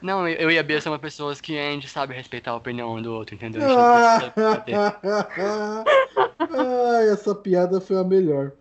Não, 0.00 0.28
eu 0.28 0.50
e 0.50 0.58
a 0.58 0.62
Bia 0.62 0.80
somos 0.80 1.00
pessoas 1.00 1.40
que 1.40 1.58
a 1.58 1.70
gente 1.70 1.88
sabe 1.88 2.14
respeitar 2.14 2.50
a 2.50 2.56
opinião 2.56 2.94
um 2.94 3.00
do 3.00 3.12
outro, 3.12 3.34
entendeu? 3.34 3.62
A 3.62 3.66
gente 3.66 3.76
não 3.76 4.30
precisa 4.30 4.50
bater. 4.50 4.74
ai, 6.96 7.08
essa 7.08 7.34
piada 7.34 7.80
foi 7.80 7.96
a 7.96 8.04
melhor. 8.04 8.52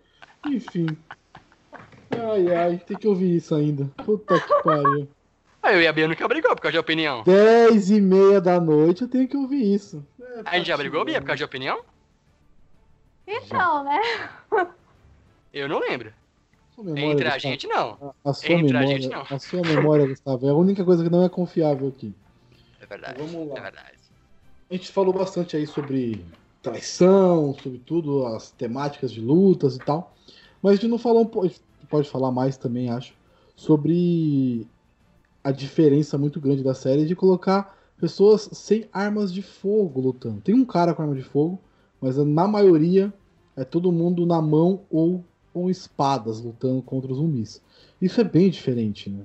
Enfim. 0.47 0.88
Ai, 2.11 2.55
ai, 2.55 2.77
tem 2.77 2.97
que 2.97 3.07
ouvir 3.07 3.36
isso 3.36 3.53
ainda. 3.53 3.86
Puta 4.05 4.39
que 4.39 4.63
pariu. 4.63 5.07
Ah, 5.61 5.73
eu 5.73 5.81
e 5.81 5.88
a 5.88 5.93
Bia 5.93 6.07
nunca 6.07 6.27
brigou 6.27 6.55
por 6.55 6.61
causa 6.61 6.73
de 6.73 6.79
opinião. 6.79 7.23
Dez 7.23 7.89
e 7.89 7.99
meia 7.99 8.39
da 8.39 8.59
noite 8.59 9.03
eu 9.03 9.07
tenho 9.07 9.27
que 9.27 9.38
ouvir 9.38 9.73
isso. 9.73 10.05
É, 10.21 10.41
A 10.45 10.57
gente 10.57 10.67
já 10.67 10.77
brigou. 10.77 11.03
Bia, 11.05 11.19
por 11.19 11.27
causa 11.27 11.38
de 11.38 11.43
opinião? 11.43 11.81
Então, 13.28 13.84
né? 13.84 13.99
Eu 15.53 15.69
não 15.69 15.80
lembro. 15.80 16.11
Entre 16.80 17.28
a 17.28 17.34
Gustavo, 17.34 17.39
gente, 17.39 17.67
não. 17.67 18.13
A, 18.26 18.30
a 18.32 18.34
sua 18.34 18.49
entre 18.49 18.76
a 18.76 18.80
memória, 18.80 19.01
gente, 19.01 19.07
não. 19.13 19.21
a 19.30 19.39
sua 19.39 19.61
memória, 19.61 20.07
Gustavo, 20.07 20.47
é 20.47 20.49
a 20.49 20.55
única 20.55 20.84
coisa 20.84 21.03
que 21.03 21.09
não 21.09 21.24
é 21.24 21.30
confiável 21.30 21.88
aqui. 21.88 22.13
É 22.82 22.86
verdade. 22.86 23.21
Vamos 23.21 23.49
lá. 23.49 23.57
É 23.57 23.61
verdade. 23.61 23.93
A 24.69 24.74
gente 24.74 24.91
falou 24.91 25.13
bastante 25.13 25.55
aí 25.55 25.67
sobre 25.67 26.26
traição, 26.63 27.53
sobre 27.61 27.78
tudo, 27.78 28.26
as 28.26 28.49
temáticas 28.51 29.11
de 29.11 29.21
lutas 29.21 29.76
e 29.76 29.80
tal. 29.80 30.15
Mas 30.61 30.71
a 30.71 30.76
gente 30.76 30.88
não 30.88 30.97
falou 30.97 31.21
um 31.21 31.28
pouco. 31.28 31.53
Pode 31.89 32.09
falar 32.09 32.32
mais 32.32 32.57
também, 32.57 32.89
acho. 32.89 33.13
Sobre 33.55 34.65
a 35.43 35.51
diferença 35.51 36.17
muito 36.17 36.39
grande 36.41 36.63
da 36.63 36.74
série 36.74 37.05
de 37.05 37.15
colocar 37.15 37.78
pessoas 37.99 38.49
sem 38.53 38.88
armas 38.91 39.32
de 39.32 39.43
fogo 39.43 40.01
lutando. 40.01 40.41
Tem 40.41 40.55
um 40.55 40.65
cara 40.65 40.93
com 40.93 41.03
arma 41.03 41.15
de 41.15 41.21
fogo, 41.21 41.59
mas 42.03 42.17
na 42.17 42.47
maioria 42.47 43.13
é 43.55 43.63
todo 43.63 43.91
mundo 43.91 44.25
na 44.25 44.41
mão 44.41 44.81
ou 44.91 45.23
com 45.53 45.69
espadas 45.69 46.41
lutando 46.41 46.81
contra 46.81 47.09
os 47.11 47.17
zumbis. 47.17 47.61
Isso 48.01 48.19
é 48.19 48.23
bem 48.25 48.49
diferente, 48.49 49.09
né? 49.09 49.23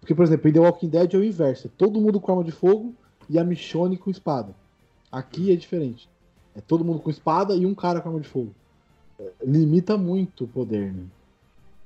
Porque, 0.00 0.14
por 0.14 0.24
exemplo, 0.24 0.48
em 0.48 0.52
The 0.54 0.60
Walking 0.60 0.88
Dead 0.88 1.12
é 1.12 1.16
o 1.18 1.24
inverso. 1.24 1.66
É 1.66 1.70
todo 1.76 2.00
mundo 2.00 2.18
com 2.18 2.32
arma 2.32 2.44
de 2.44 2.52
fogo 2.52 2.94
e 3.28 3.38
a 3.38 3.44
Michonne 3.44 3.98
com 3.98 4.10
espada. 4.10 4.54
Aqui 5.12 5.52
é 5.52 5.56
diferente. 5.56 6.08
É 6.54 6.60
todo 6.62 6.84
mundo 6.84 7.00
com 7.00 7.10
espada 7.10 7.54
e 7.54 7.66
um 7.66 7.74
cara 7.74 8.00
com 8.00 8.08
arma 8.08 8.20
de 8.20 8.28
fogo. 8.28 8.54
É, 9.20 9.30
limita 9.44 9.98
muito 9.98 10.44
o 10.44 10.48
poder, 10.48 10.92
né? 10.94 11.04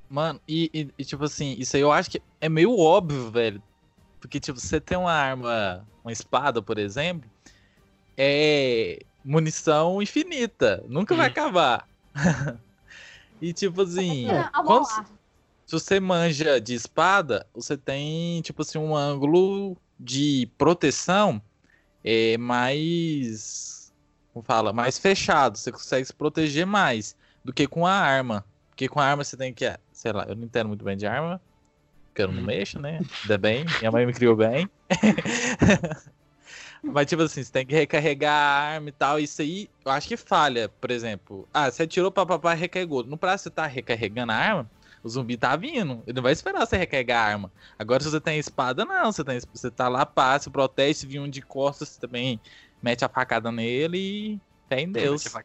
Mano, 0.09 0.39
e, 0.47 0.71
e- 0.73 0.89
e, 0.99 1.05
tipo 1.05 1.25
assim, 1.25 1.57
isso 1.59 1.75
aí 1.75 1.83
eu 1.83 1.91
acho 1.91 2.11
que 2.11 2.23
é 2.41 2.49
meio 2.49 2.79
óbvio, 2.79 3.29
velho. 3.31 3.61
Porque, 4.21 4.39
tipo, 4.39 4.61
você 4.61 4.79
tem 4.81 4.97
uma 4.97 5.11
arma, 5.13 5.85
uma 6.05 6.13
espada, 6.13 6.63
por 6.63 6.79
exemplo, 6.79 7.29
é 8.17 9.01
munição 9.25 10.03
infinita. 10.03 10.85
Nunca 10.89 11.15
vai 11.17 11.27
Uhum. 11.27 11.33
acabar. 11.33 11.89
e, 13.41 13.53
tipo 13.53 13.83
assim, 13.83 14.29
É, 14.29 14.45
quando, 14.65 14.87
se 14.87 15.73
você 15.73 16.01
manja 16.01 16.61
de 16.61 16.75
espada, 16.75 17.49
você 17.55 17.77
tem, 17.77 18.43
tipo 18.43 18.63
assim, 18.63 18.79
um 18.79 18.95
ângulo 18.97 19.77
de 19.99 20.47
proteção 20.59 21.43
é, 22.05 22.37
mais. 22.39 23.93
Como 24.33 24.45
fala? 24.45 24.73
Mais 24.73 24.99
fechado. 24.99 25.59
Você 25.59 25.73
consegue 25.73 26.07
se 26.07 26.15
proteger 26.15 26.67
mais 26.67 27.17
do 27.45 27.53
que 27.53 27.67
com 27.67 27.87
a 27.87 27.93
arma. 27.93 28.47
Porque 28.71 28.89
com 28.89 29.01
a 29.01 29.07
arma 29.07 29.25
você 29.25 29.37
tem 29.37 29.53
que. 29.55 29.65
Sei 29.93 30.13
lá, 30.13 30.25
eu 30.29 30.37
não 30.37 30.45
entendo 30.45 30.69
muito 30.69 30.85
bem 30.85 30.97
de 30.97 31.07
arma. 31.07 31.43
Porque 32.09 32.23
eu 32.23 32.29
não 32.29 32.43
Hum. 32.43 32.47
mexo, 32.47 32.79
né? 32.81 33.05
Ainda 33.23 33.39
bem. 33.39 33.65
Minha 33.81 33.91
mãe 33.93 34.07
me 34.07 34.13
criou 34.15 34.37
bem. 34.37 34.71
Mas, 36.83 37.07
tipo 37.07 37.23
assim, 37.23 37.43
você 37.43 37.53
tem 37.53 37.65
que 37.65 37.75
recarregar 37.75 38.35
a 38.35 38.75
arma 38.75 38.89
e 38.89 38.93
tal. 38.93 39.19
Isso 39.19 39.41
aí, 39.41 39.71
eu 39.85 39.93
acho 39.93 40.09
que 40.09 40.17
falha. 40.17 40.69
Por 40.69 40.91
exemplo, 40.91 41.49
ah, 41.55 41.71
você 41.71 41.85
atirou 41.85 42.11
pra 42.11 42.27
papai 42.27 42.57
recarregou. 42.57 43.05
No 43.05 43.17
prazo 43.17 43.45
você 43.45 43.51
tá 43.51 43.67
recarregando 43.67 44.33
a 44.33 44.37
arma, 44.37 44.71
o 45.03 45.09
zumbi 45.09 45.37
tá 45.37 45.55
vindo. 45.55 46.03
Ele 46.07 46.17
não 46.17 46.23
vai 46.23 46.33
esperar 46.33 46.67
você 46.67 46.77
recarregar 46.77 47.25
a 47.25 47.33
arma. 47.33 47.53
Agora, 47.79 48.03
se 48.03 48.11
você 48.11 48.21
tem 48.21 48.39
espada, 48.39 48.85
não. 48.85 49.13
Você, 49.13 49.23
tem, 49.23 49.39
você 49.53 49.71
tá 49.71 49.89
lá, 49.89 50.05
passa, 50.05 50.51
protege. 50.51 50.95
Se 50.95 51.07
vir 51.07 51.21
um 51.21 51.29
de 51.29 51.41
costas, 51.41 51.91
você 51.91 52.01
também 52.01 52.41
mete 52.83 53.05
a 53.05 53.09
facada 53.09 53.53
nele 53.53 53.99
e 53.99 54.41
fé 54.69 54.81
em 54.81 54.91
Deus. 54.91 55.25
A. 55.35 55.43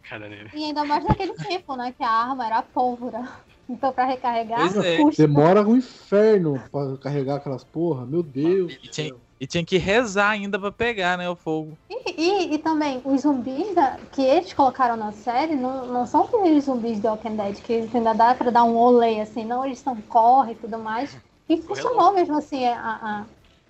E 0.56 0.64
ainda 0.64 0.84
mais 0.84 1.04
naquele 1.04 1.34
tempo, 1.34 1.76
né? 1.76 1.94
Que 1.96 2.04
a 2.04 2.10
arma 2.10 2.46
era 2.46 2.62
pólvora. 2.62 3.24
Então, 3.70 3.92
pra 3.92 4.06
recarregar, 4.06 4.62
é. 4.78 4.96
custa. 4.96 5.28
Demora 5.28 5.62
um 5.62 5.76
inferno 5.76 6.58
pra 6.72 6.98
carregar 7.00 7.36
aquelas 7.36 7.66
porra. 7.66 8.06
Meu 8.06 8.24
Deus. 8.24 8.80
E 8.82 8.88
tinha, 8.88 9.14
e 9.40 9.46
tinha 9.48 9.64
que 9.66 9.78
rezar 9.78 10.30
ainda 10.32 10.60
pra 10.60 10.72
pegar, 10.72 11.18
né, 11.18 11.30
o 11.30 11.36
fogo. 11.36 11.78
E, 11.90 12.22
e, 12.22 12.54
e 12.56 12.58
também, 12.58 13.02
os 13.06 13.22
zumbis 13.22 13.74
da- 13.76 13.98
que 14.12 14.22
eles 14.22 14.54
colocaram 14.54 14.96
na 14.98 15.12
série 15.12 15.56
não, 15.56 15.86
não 15.86 16.06
são 16.06 16.24
aqueles 16.24 16.66
zumbis 16.66 17.00
do 17.00 17.08
Walking 17.08 17.36
Dead, 17.36 17.62
que 17.62 17.74
eles 17.74 17.96
ainda 17.96 18.14
dá 18.14 18.34
pra 18.34 18.50
dar 18.50 18.64
um 18.64 18.76
olé, 18.76 19.22
assim, 19.22 19.46
não, 19.46 19.66
eles 19.66 19.80
são 19.80 19.96
corre 20.04 20.54
e 20.54 20.56
tudo 20.56 20.78
mais. 20.80 21.18
E 21.48 21.58
funcionou 21.62 22.14
mesmo 22.14 22.38
assim, 22.38 22.66
a, 22.66 22.76
a- 22.80 23.26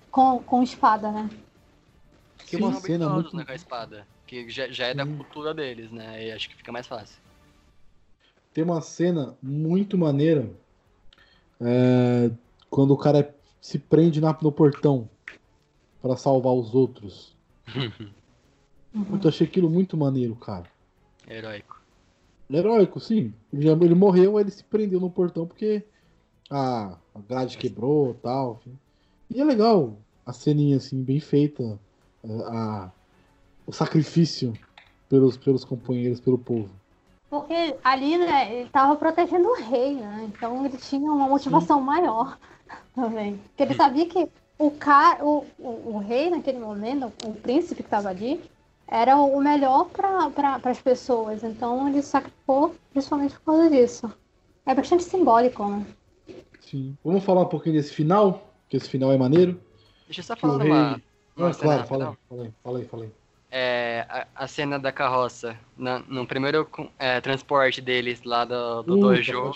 com, 0.09 0.39
com 0.39 0.63
espada, 0.63 1.11
né? 1.11 1.29
Que 2.45 2.55
Eles 2.55 2.65
uma 2.65 2.79
cena 2.79 3.09
muito. 3.09 3.35
né, 3.35 3.45
com 3.45 3.51
a 3.51 3.55
espada. 3.55 4.07
Que 4.25 4.49
já, 4.49 4.67
já 4.69 4.87
é 4.87 4.93
da 4.93 5.05
Sim. 5.05 5.17
cultura 5.17 5.53
deles, 5.53 5.91
né? 5.91 6.25
E 6.27 6.31
acho 6.31 6.49
que 6.49 6.55
fica 6.55 6.71
mais 6.71 6.87
fácil. 6.87 7.15
Tem 8.53 8.63
uma 8.63 8.81
cena 8.81 9.37
muito 9.43 9.97
maneira 9.97 10.49
é, 11.61 12.31
quando 12.69 12.91
o 12.91 12.97
cara 12.97 13.35
se 13.61 13.77
prende 13.77 14.19
na- 14.21 14.37
no 14.41 14.51
portão 14.51 15.09
pra 16.07 16.15
salvar 16.17 16.53
os 16.53 16.73
outros. 16.73 17.35
Uhum. 17.75 19.19
Eu 19.21 19.29
achei 19.29 19.45
aquilo 19.45 19.69
muito 19.69 19.97
maneiro, 19.97 20.35
cara. 20.35 20.65
Heróico. 21.29 21.81
Heróico, 22.49 22.99
sim. 22.99 23.33
Ele, 23.53 23.93
morreu, 23.95 24.39
ele 24.39 24.49
se 24.51 24.63
prendeu 24.63 24.99
no 24.99 25.09
portão 25.09 25.45
porque 25.45 25.83
a, 26.49 26.97
a 27.13 27.19
grade 27.27 27.57
quebrou 27.57 28.11
e 28.11 28.13
tal. 28.15 28.59
enfim. 28.61 28.77
E 29.35 29.41
é 29.41 29.43
legal 29.43 29.97
a 30.25 30.31
ceninha 30.31 30.77
assim, 30.77 31.03
bem 31.03 31.19
feita. 31.19 31.77
a- 32.23 32.57
a- 32.85 32.91
o 33.65 33.71
sacrifício 33.73 34.53
pelos, 35.09 35.35
pelos 35.35 35.65
companheiros, 35.65 36.21
pelo 36.21 36.37
povo. 36.37 36.69
Porque 37.29 37.75
ali, 37.83 38.17
né, 38.17 38.61
ele 38.61 38.69
tava 38.69 38.95
protegendo 38.95 39.45
o 39.49 39.55
rei, 39.55 39.95
né? 39.95 40.29
Então 40.29 40.65
ele 40.65 40.77
tinha 40.77 41.11
uma 41.11 41.27
motivação 41.27 41.81
maior 41.81 42.37
também. 42.95 43.35
Porque 43.37 43.63
ele 43.63 43.73
sabia 43.75 44.07
que 44.07 44.29
o 44.59 44.71
cara, 44.71 45.23
o, 45.23 45.45
o, 45.59 45.95
o 45.95 45.97
rei 45.99 46.29
naquele 46.29 46.59
momento, 46.59 47.11
o 47.25 47.33
príncipe 47.33 47.83
que 47.83 47.89
tava 47.89 48.09
ali, 48.09 48.41
era 48.87 49.17
o 49.17 49.39
melhor 49.41 49.85
para 49.89 50.29
pra, 50.29 50.59
as 50.63 50.79
pessoas. 50.81 51.43
Então 51.43 51.87
ele 51.89 52.01
sacrificou 52.01 52.75
principalmente 52.91 53.33
por 53.35 53.45
causa 53.45 53.69
disso. 53.69 54.11
É 54.65 54.73
bastante 54.75 55.03
simbólico, 55.03 55.65
né? 55.65 55.85
Sim. 56.61 56.97
Vamos 57.03 57.23
falar 57.23 57.41
um 57.41 57.49
pouquinho 57.49 57.75
desse 57.75 57.93
final, 57.93 58.53
que 58.69 58.77
esse 58.77 58.89
final 58.89 59.11
é 59.11 59.17
maneiro. 59.17 59.59
Deixa 60.05 60.21
eu 60.21 60.23
só 60.25 60.35
falar 60.35 60.57
rei- 60.57 60.71
uma, 60.71 61.01
uma 61.35 61.49
Ah, 61.49 61.53
claro, 61.53 61.87
fala 61.87 62.09
aí, 62.09 62.17
fala 62.29 62.43
aí, 62.43 62.53
fala 62.63 62.79
aí, 62.79 62.85
fala 62.85 63.03
aí. 63.03 63.11
É, 63.49 64.05
a, 64.09 64.27
a 64.35 64.47
cena 64.47 64.77
da 64.77 64.91
carroça. 64.91 65.57
Na, 65.77 65.99
no 65.99 66.25
primeiro 66.27 66.67
é, 66.99 67.21
transporte 67.21 67.81
deles 67.81 68.23
lá 68.23 68.43
do, 68.45 68.83
do 68.83 68.95
Puta, 68.95 69.07
dojo. 69.07 69.55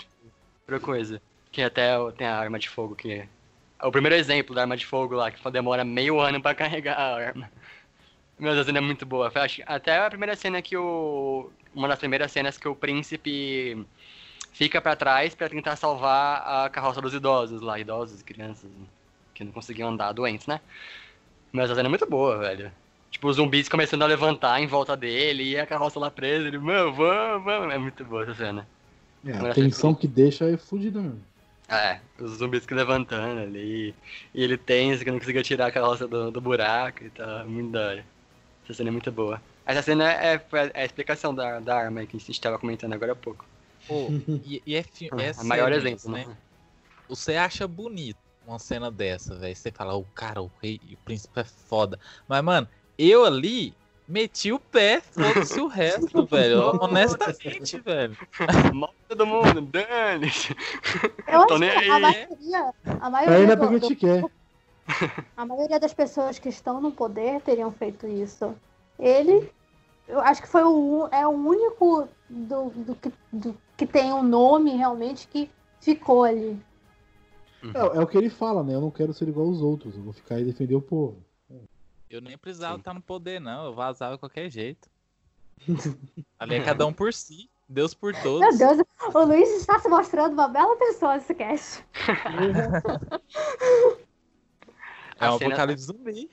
Outra 0.62 0.80
coisa. 0.80 1.20
Que 1.50 1.62
até 1.62 1.98
o- 1.98 2.10
tem 2.12 2.26
a 2.26 2.38
arma 2.38 2.58
de 2.58 2.68
fogo 2.68 2.94
que 2.94 3.28
o 3.82 3.90
primeiro 3.90 4.16
exemplo 4.16 4.54
da 4.54 4.62
arma 4.62 4.76
de 4.76 4.86
fogo 4.86 5.14
lá, 5.14 5.30
que 5.30 5.50
demora 5.50 5.84
meio 5.84 6.20
ano 6.20 6.40
pra 6.40 6.54
carregar 6.54 6.94
a 6.94 7.14
arma. 7.16 7.50
Meu 8.38 8.52
Deus, 8.52 8.62
a 8.62 8.64
cena 8.64 8.78
é 8.78 8.80
muito 8.80 9.04
boa. 9.04 9.32
Até 9.66 9.98
a 9.98 10.08
primeira 10.10 10.34
cena 10.36 10.62
que 10.62 10.76
o. 10.76 11.50
Uma 11.74 11.88
das 11.88 11.98
primeiras 11.98 12.30
cenas 12.30 12.58
que 12.58 12.68
o 12.68 12.74
príncipe 12.74 13.86
fica 14.52 14.80
pra 14.80 14.94
trás 14.94 15.34
pra 15.34 15.48
tentar 15.48 15.76
salvar 15.76 16.42
a 16.46 16.68
carroça 16.68 17.00
dos 17.00 17.14
idosos 17.14 17.62
lá, 17.62 17.78
idosos, 17.78 18.20
crianças, 18.22 18.70
que 19.32 19.42
não 19.42 19.52
conseguiam 19.52 19.88
andar 19.88 20.12
doentes, 20.12 20.46
né? 20.46 20.60
Mas 21.50 21.70
a 21.70 21.74
cena 21.74 21.88
é 21.88 21.90
muito 21.90 22.06
boa, 22.06 22.38
velho. 22.38 22.70
Tipo, 23.10 23.28
os 23.28 23.36
zumbis 23.36 23.68
começando 23.68 24.02
a 24.02 24.06
levantar 24.06 24.60
em 24.60 24.66
volta 24.66 24.96
dele 24.96 25.50
e 25.50 25.58
a 25.58 25.66
carroça 25.66 25.98
lá 25.98 26.10
presa. 26.10 26.48
Ele, 26.48 26.58
mano, 26.58 26.92
vamos, 26.92 27.44
vamos. 27.44 27.74
É 27.74 27.78
muito 27.78 28.04
boa 28.04 28.22
essa 28.22 28.34
cena. 28.34 28.66
É, 29.24 29.30
é 29.30 29.50
a 29.50 29.54
tensão 29.54 29.94
que 29.94 30.08
deixa 30.08 30.46
é 30.46 30.56
fodida 30.56 31.00
mesmo. 31.00 31.31
É, 31.72 32.00
os 32.20 32.32
zumbis 32.38 32.66
que 32.66 32.74
levantando 32.74 33.40
ali. 33.40 33.94
E 34.34 34.42
ele 34.42 34.58
tenso, 34.58 35.02
que 35.04 35.10
não 35.10 35.18
conseguia 35.18 35.42
tirar 35.42 35.66
a 35.68 35.72
carroça 35.72 36.06
do, 36.06 36.30
do 36.30 36.40
buraco 36.40 37.02
e 37.04 37.10
tal. 37.10 37.46
Muito 37.48 37.72
da 37.72 37.86
hora. 37.88 38.06
Essa 38.64 38.74
cena 38.74 38.90
é 38.90 38.92
muito 38.92 39.10
boa. 39.12 39.40
Essa 39.66 39.82
cena 39.82 40.10
é, 40.12 40.36
a- 40.36 40.42
é 40.74 40.82
a 40.82 40.84
explicação 40.84 41.34
da, 41.34 41.60
da 41.60 41.76
arma 41.76 42.04
que 42.06 42.16
a 42.16 42.20
gente 42.20 42.30
estava 42.32 42.58
comentando 42.58 42.92
agora 42.92 43.12
há 43.12 43.16
pouco. 43.16 43.44
Pô, 43.86 44.12
e, 44.44 44.62
e 44.66 44.74
é, 44.76 44.82
fi- 44.82 45.12
é 45.16 45.32
a 45.36 45.44
maior 45.44 45.72
exemplo, 45.72 46.10
isso, 46.10 46.10
né? 46.10 46.26
Você 47.08 47.36
acha 47.36 47.66
bonito 47.68 48.18
uma 48.44 48.58
cena 48.58 48.90
dessa, 48.90 49.36
velho. 49.38 49.54
Você 49.54 49.70
fala, 49.72 49.94
o 49.96 50.04
cara, 50.06 50.42
o 50.42 50.48
rei, 50.62 50.80
o 50.94 50.96
príncipe 50.98 51.40
é 51.40 51.44
foda. 51.44 51.98
Mas, 52.26 52.42
mano, 52.44 52.68
eu 52.98 53.24
ali 53.24 53.76
meti 54.08 54.52
o 54.52 54.58
pé, 54.58 55.00
foda-se 55.00 55.60
o 55.60 55.66
resto, 55.66 56.24
velho. 56.26 56.78
Honestamente, 56.80 57.78
velho. 57.80 58.16
Morre 58.74 58.92
todo 59.08 59.26
mundo, 59.26 59.60
dane 59.62 60.28
Eu 61.28 61.40
Tô 61.46 61.54
acho 61.54 61.58
nem 61.58 61.70
que 61.70 61.76
a 61.76 61.80
aí. 61.80 62.02
maioria, 62.02 62.74
a 62.84 63.06
Ainda 63.10 63.10
maioria, 63.10 63.56
porque 63.56 63.80
do- 63.80 63.88
te 63.88 63.96
quer. 63.96 64.24
a 65.36 65.46
maioria 65.46 65.80
das 65.80 65.94
pessoas 65.94 66.38
que 66.38 66.48
estão 66.48 66.80
no 66.80 66.90
poder 66.92 67.40
teriam 67.40 67.70
feito 67.70 68.06
isso. 68.06 68.54
Ele, 68.98 69.50
eu 70.08 70.20
acho 70.20 70.42
que 70.42 70.48
foi 70.48 70.62
o, 70.62 71.08
é 71.10 71.26
o 71.26 71.30
único 71.30 72.08
do, 72.28 72.70
do, 72.70 72.94
que, 72.94 73.12
do 73.32 73.56
que 73.76 73.86
tem 73.86 74.12
um 74.12 74.22
nome 74.22 74.76
realmente 74.76 75.26
que 75.28 75.50
ficou 75.80 76.24
ali. 76.24 76.56
É, 77.74 77.78
é 77.78 78.00
o 78.00 78.06
que 78.06 78.18
ele 78.18 78.28
fala, 78.28 78.62
né? 78.62 78.74
Eu 78.74 78.80
não 78.80 78.90
quero 78.90 79.12
ser 79.12 79.28
igual 79.28 79.46
aos 79.46 79.62
outros. 79.62 79.96
Eu 79.96 80.02
vou 80.02 80.12
ficar 80.12 80.36
aí 80.36 80.42
e 80.42 80.46
defender 80.46 80.74
o 80.74 80.82
povo. 80.82 81.16
Eu 82.12 82.20
nem 82.20 82.36
precisava 82.36 82.74
Sim. 82.74 82.80
estar 82.80 82.92
no 82.94 83.00
poder, 83.00 83.40
não. 83.40 83.64
Eu 83.64 83.74
vazava 83.74 84.14
de 84.14 84.20
qualquer 84.20 84.50
jeito. 84.50 84.86
Ali 86.38 86.56
é 86.56 86.62
cada 86.62 86.86
um 86.86 86.92
por 86.92 87.12
si. 87.14 87.48
Deus 87.66 87.94
por 87.94 88.12
Meu 88.12 88.22
todos. 88.22 88.58
Deus, 88.58 88.78
o 89.14 89.24
Luiz 89.24 89.48
está 89.48 89.78
se 89.78 89.88
mostrando 89.88 90.34
uma 90.34 90.46
bela 90.46 90.76
pessoa 90.76 91.14
nesse 91.14 91.34
cast. 91.34 91.82
É 95.20 95.30
um 95.30 95.34
A 95.34 95.38
cena- 95.38 95.54
apocalipse 95.54 95.84
zumbi. 95.84 96.30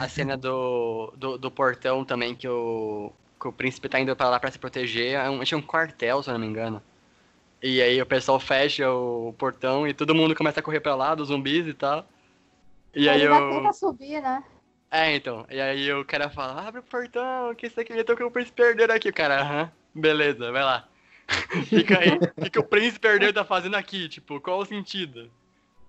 A 0.00 0.08
cena 0.08 0.36
do, 0.36 1.12
do, 1.16 1.36
do 1.36 1.50
portão 1.50 2.04
também, 2.04 2.34
que 2.34 2.48
o, 2.48 3.12
que 3.38 3.48
o 3.48 3.52
príncipe 3.52 3.88
tá 3.88 4.00
indo 4.00 4.14
pra 4.16 4.30
lá 4.30 4.40
pra 4.40 4.50
se 4.50 4.58
proteger. 4.58 5.14
É 5.14 5.28
um, 5.28 5.42
tinha 5.44 5.58
um 5.58 5.62
quartel, 5.62 6.22
se 6.22 6.30
eu 6.30 6.32
não 6.32 6.40
me 6.40 6.46
engano. 6.46 6.82
E 7.62 7.82
aí 7.82 8.00
o 8.00 8.06
pessoal 8.06 8.40
fecha 8.40 8.90
o 8.90 9.34
portão 9.36 9.86
e 9.86 9.92
todo 9.92 10.14
mundo 10.14 10.34
começa 10.34 10.60
a 10.60 10.62
correr 10.62 10.80
pra 10.80 10.94
lá, 10.94 11.14
dos 11.14 11.28
zumbis 11.28 11.66
e 11.66 11.74
tal. 11.74 12.06
E 12.94 13.08
aí 13.08 13.22
ainda 13.22 13.34
eu. 13.34 13.50
tenta 13.50 13.72
subir, 13.74 14.22
né? 14.22 14.42
É, 14.90 15.14
então. 15.14 15.46
E 15.50 15.60
aí 15.60 15.92
o 15.92 16.04
cara 16.04 16.30
fala, 16.30 16.66
abre 16.66 16.80
o 16.80 16.82
portão, 16.82 17.54
que 17.54 17.66
isso 17.66 17.78
aqui 17.78 17.92
eu 17.92 18.04
tô 18.04 18.16
com 18.16 18.24
o 18.24 18.30
príncipe 18.30 18.56
perder 18.56 18.90
aqui. 18.90 19.10
O 19.10 19.14
cara, 19.14 19.40
aham, 19.40 19.72
beleza, 19.94 20.50
vai 20.50 20.62
lá. 20.62 20.88
Fica 21.68 21.98
aí. 21.98 22.08
O 22.36 22.50
que, 22.50 22.58
o 22.58 22.64
príncipe 22.64 23.00
perder 23.00 23.32
tá 23.32 23.44
fazendo 23.44 23.76
aqui? 23.76 24.08
Tipo, 24.08 24.40
qual 24.40 24.60
o 24.60 24.64
sentido? 24.64 25.30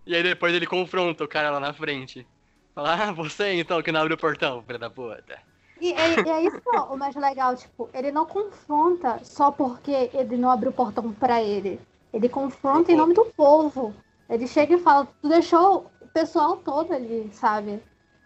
E 0.05 0.15
aí 0.15 0.23
depois 0.23 0.53
ele 0.53 0.67
confronta 0.67 1.23
o 1.23 1.27
cara 1.27 1.49
lá 1.49 1.59
na 1.59 1.73
frente. 1.73 2.27
Fala, 2.75 2.93
ah, 2.93 3.11
você 3.11 3.53
então 3.53 3.81
que 3.81 3.91
não 3.91 4.01
abre 4.01 4.13
o 4.13 4.17
portão, 4.17 4.61
filho 4.63 4.79
da 4.79 4.89
puta. 4.89 5.39
E, 5.79 5.93
é- 5.93 6.29
é 6.29 6.43
isso 6.43 6.61
é 6.73 6.79
o 6.81 6.97
mais 6.97 7.15
legal, 7.15 7.55
tipo, 7.55 7.89
ele 7.93 8.11
não 8.11 8.25
confronta 8.25 9.19
só 9.23 9.49
porque 9.49 10.09
ele 10.13 10.35
não 10.35 10.51
abriu 10.51 10.71
o 10.71 10.73
portão 10.73 11.13
pra 11.13 11.41
ele. 11.41 11.79
Ele 12.13 12.27
confronta 12.27 12.91
em 12.91 12.95
nome 12.95 13.13
do 13.13 13.25
povo. 13.25 13.93
Ele 14.29 14.45
chega 14.45 14.75
e 14.75 14.79
fala, 14.79 15.07
tu 15.21 15.29
deixou 15.29 15.89
o 16.01 16.07
pessoal 16.07 16.57
todo 16.57 16.93
ali, 16.93 17.29
sabe? 17.31 17.81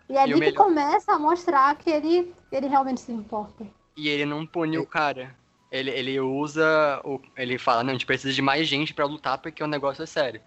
E 0.09 0.17
é 0.17 0.21
ali 0.21 0.33
o 0.33 0.35
que 0.35 0.45
melhor- 0.45 0.63
começa 0.65 1.13
a 1.13 1.19
mostrar 1.19 1.75
que 1.75 1.89
ele, 1.89 2.33
ele 2.51 2.67
realmente 2.67 3.01
se 3.01 3.11
importa. 3.11 3.65
E 3.95 4.07
ele 4.09 4.25
não 4.25 4.45
pune 4.45 4.77
o 4.77 4.85
cara. 4.85 5.35
Ele, 5.71 5.89
ele 5.91 6.19
usa. 6.19 7.01
O, 7.03 7.19
ele 7.37 7.57
fala, 7.57 7.83
não, 7.83 7.91
a 7.91 7.93
gente 7.93 8.05
precisa 8.05 8.33
de 8.33 8.41
mais 8.41 8.67
gente 8.67 8.93
pra 8.93 9.05
lutar 9.05 9.37
porque 9.39 9.63
o 9.63 9.67
negócio 9.67 10.03
é 10.03 10.05
sério. 10.05 10.41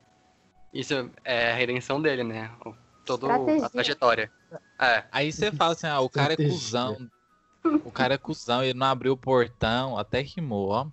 Isso 0.72 1.10
é 1.24 1.52
a 1.52 1.54
redenção 1.56 2.00
dele, 2.00 2.22
né? 2.22 2.50
O- 2.64 2.74
Toda 3.04 3.26
Estratégia. 3.28 3.66
a 3.66 3.70
trajetória. 3.70 4.32
É. 4.80 5.04
Aí 5.12 5.32
você 5.32 5.52
fala 5.52 5.72
assim, 5.74 5.86
ah, 5.86 6.00
o 6.00 6.10
cara 6.10 6.32
é 6.32 6.36
cuzão. 6.36 7.08
O 7.84 7.90
cara 7.92 8.14
é 8.14 8.18
cuzão, 8.18 8.64
ele 8.64 8.74
não 8.74 8.86
abriu 8.88 9.12
o 9.12 9.16
portão, 9.16 9.96
até 9.96 10.20
rimou, 10.20 10.70
ó. 10.70 10.86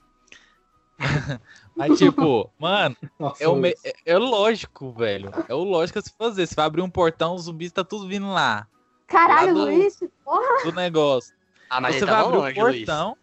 Mas 1.76 1.98
tipo, 1.98 2.50
mano, 2.60 2.96
Nossa, 3.20 3.44
é, 3.44 3.48
o 3.48 3.56
me- 3.56 3.70
Luiz. 3.70 3.82
é, 3.86 3.94
é 4.06 4.18
lógico, 4.18 4.92
velho. 4.92 5.32
É 5.48 5.54
o 5.54 5.64
lógico 5.64 6.00
a 6.00 6.02
se 6.02 6.14
fazer. 6.18 6.46
Você 6.48 6.56
vai 6.56 6.66
abrir 6.66 6.82
um 6.82 6.90
portão, 6.90 7.36
os 7.36 7.44
zumbis 7.44 7.72
tá 7.72 7.84
tudo 7.84 8.08
vindo 8.08 8.28
lá, 8.32 8.68
Caralho, 9.08 9.48
Lá 9.48 9.54
do- 9.54 9.72
Luiz, 9.72 10.00
porra, 10.24 10.64
do 10.64 10.72
negócio. 10.72 11.34
Ah, 11.70 11.82
mas 11.82 11.96
você 11.96 12.04
ele 12.04 12.12
vai 12.12 12.22
abrir 12.22 12.38
longe, 12.38 12.60
o 12.60 12.64
Luiz. 12.64 12.86
portão, 12.86 13.18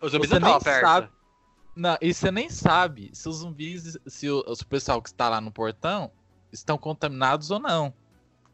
Os 0.00 0.12
zumbis 0.12 0.28
você 0.30 0.38
não 0.38 0.50
nem 0.50 0.60
perto. 0.60 0.80
sabe. 0.86 1.08
Não, 1.76 1.98
e 2.00 2.14
você 2.14 2.30
nem 2.30 2.48
sabe 2.48 3.10
se 3.12 3.28
os 3.28 3.36
zumbis, 3.38 3.98
se 4.06 4.30
o, 4.30 4.54
se 4.54 4.62
o 4.62 4.66
pessoal 4.66 5.02
que 5.02 5.08
está 5.08 5.28
lá 5.28 5.40
no 5.40 5.50
portão 5.50 6.10
estão 6.52 6.78
contaminados 6.78 7.50
ou 7.50 7.58
não. 7.58 7.92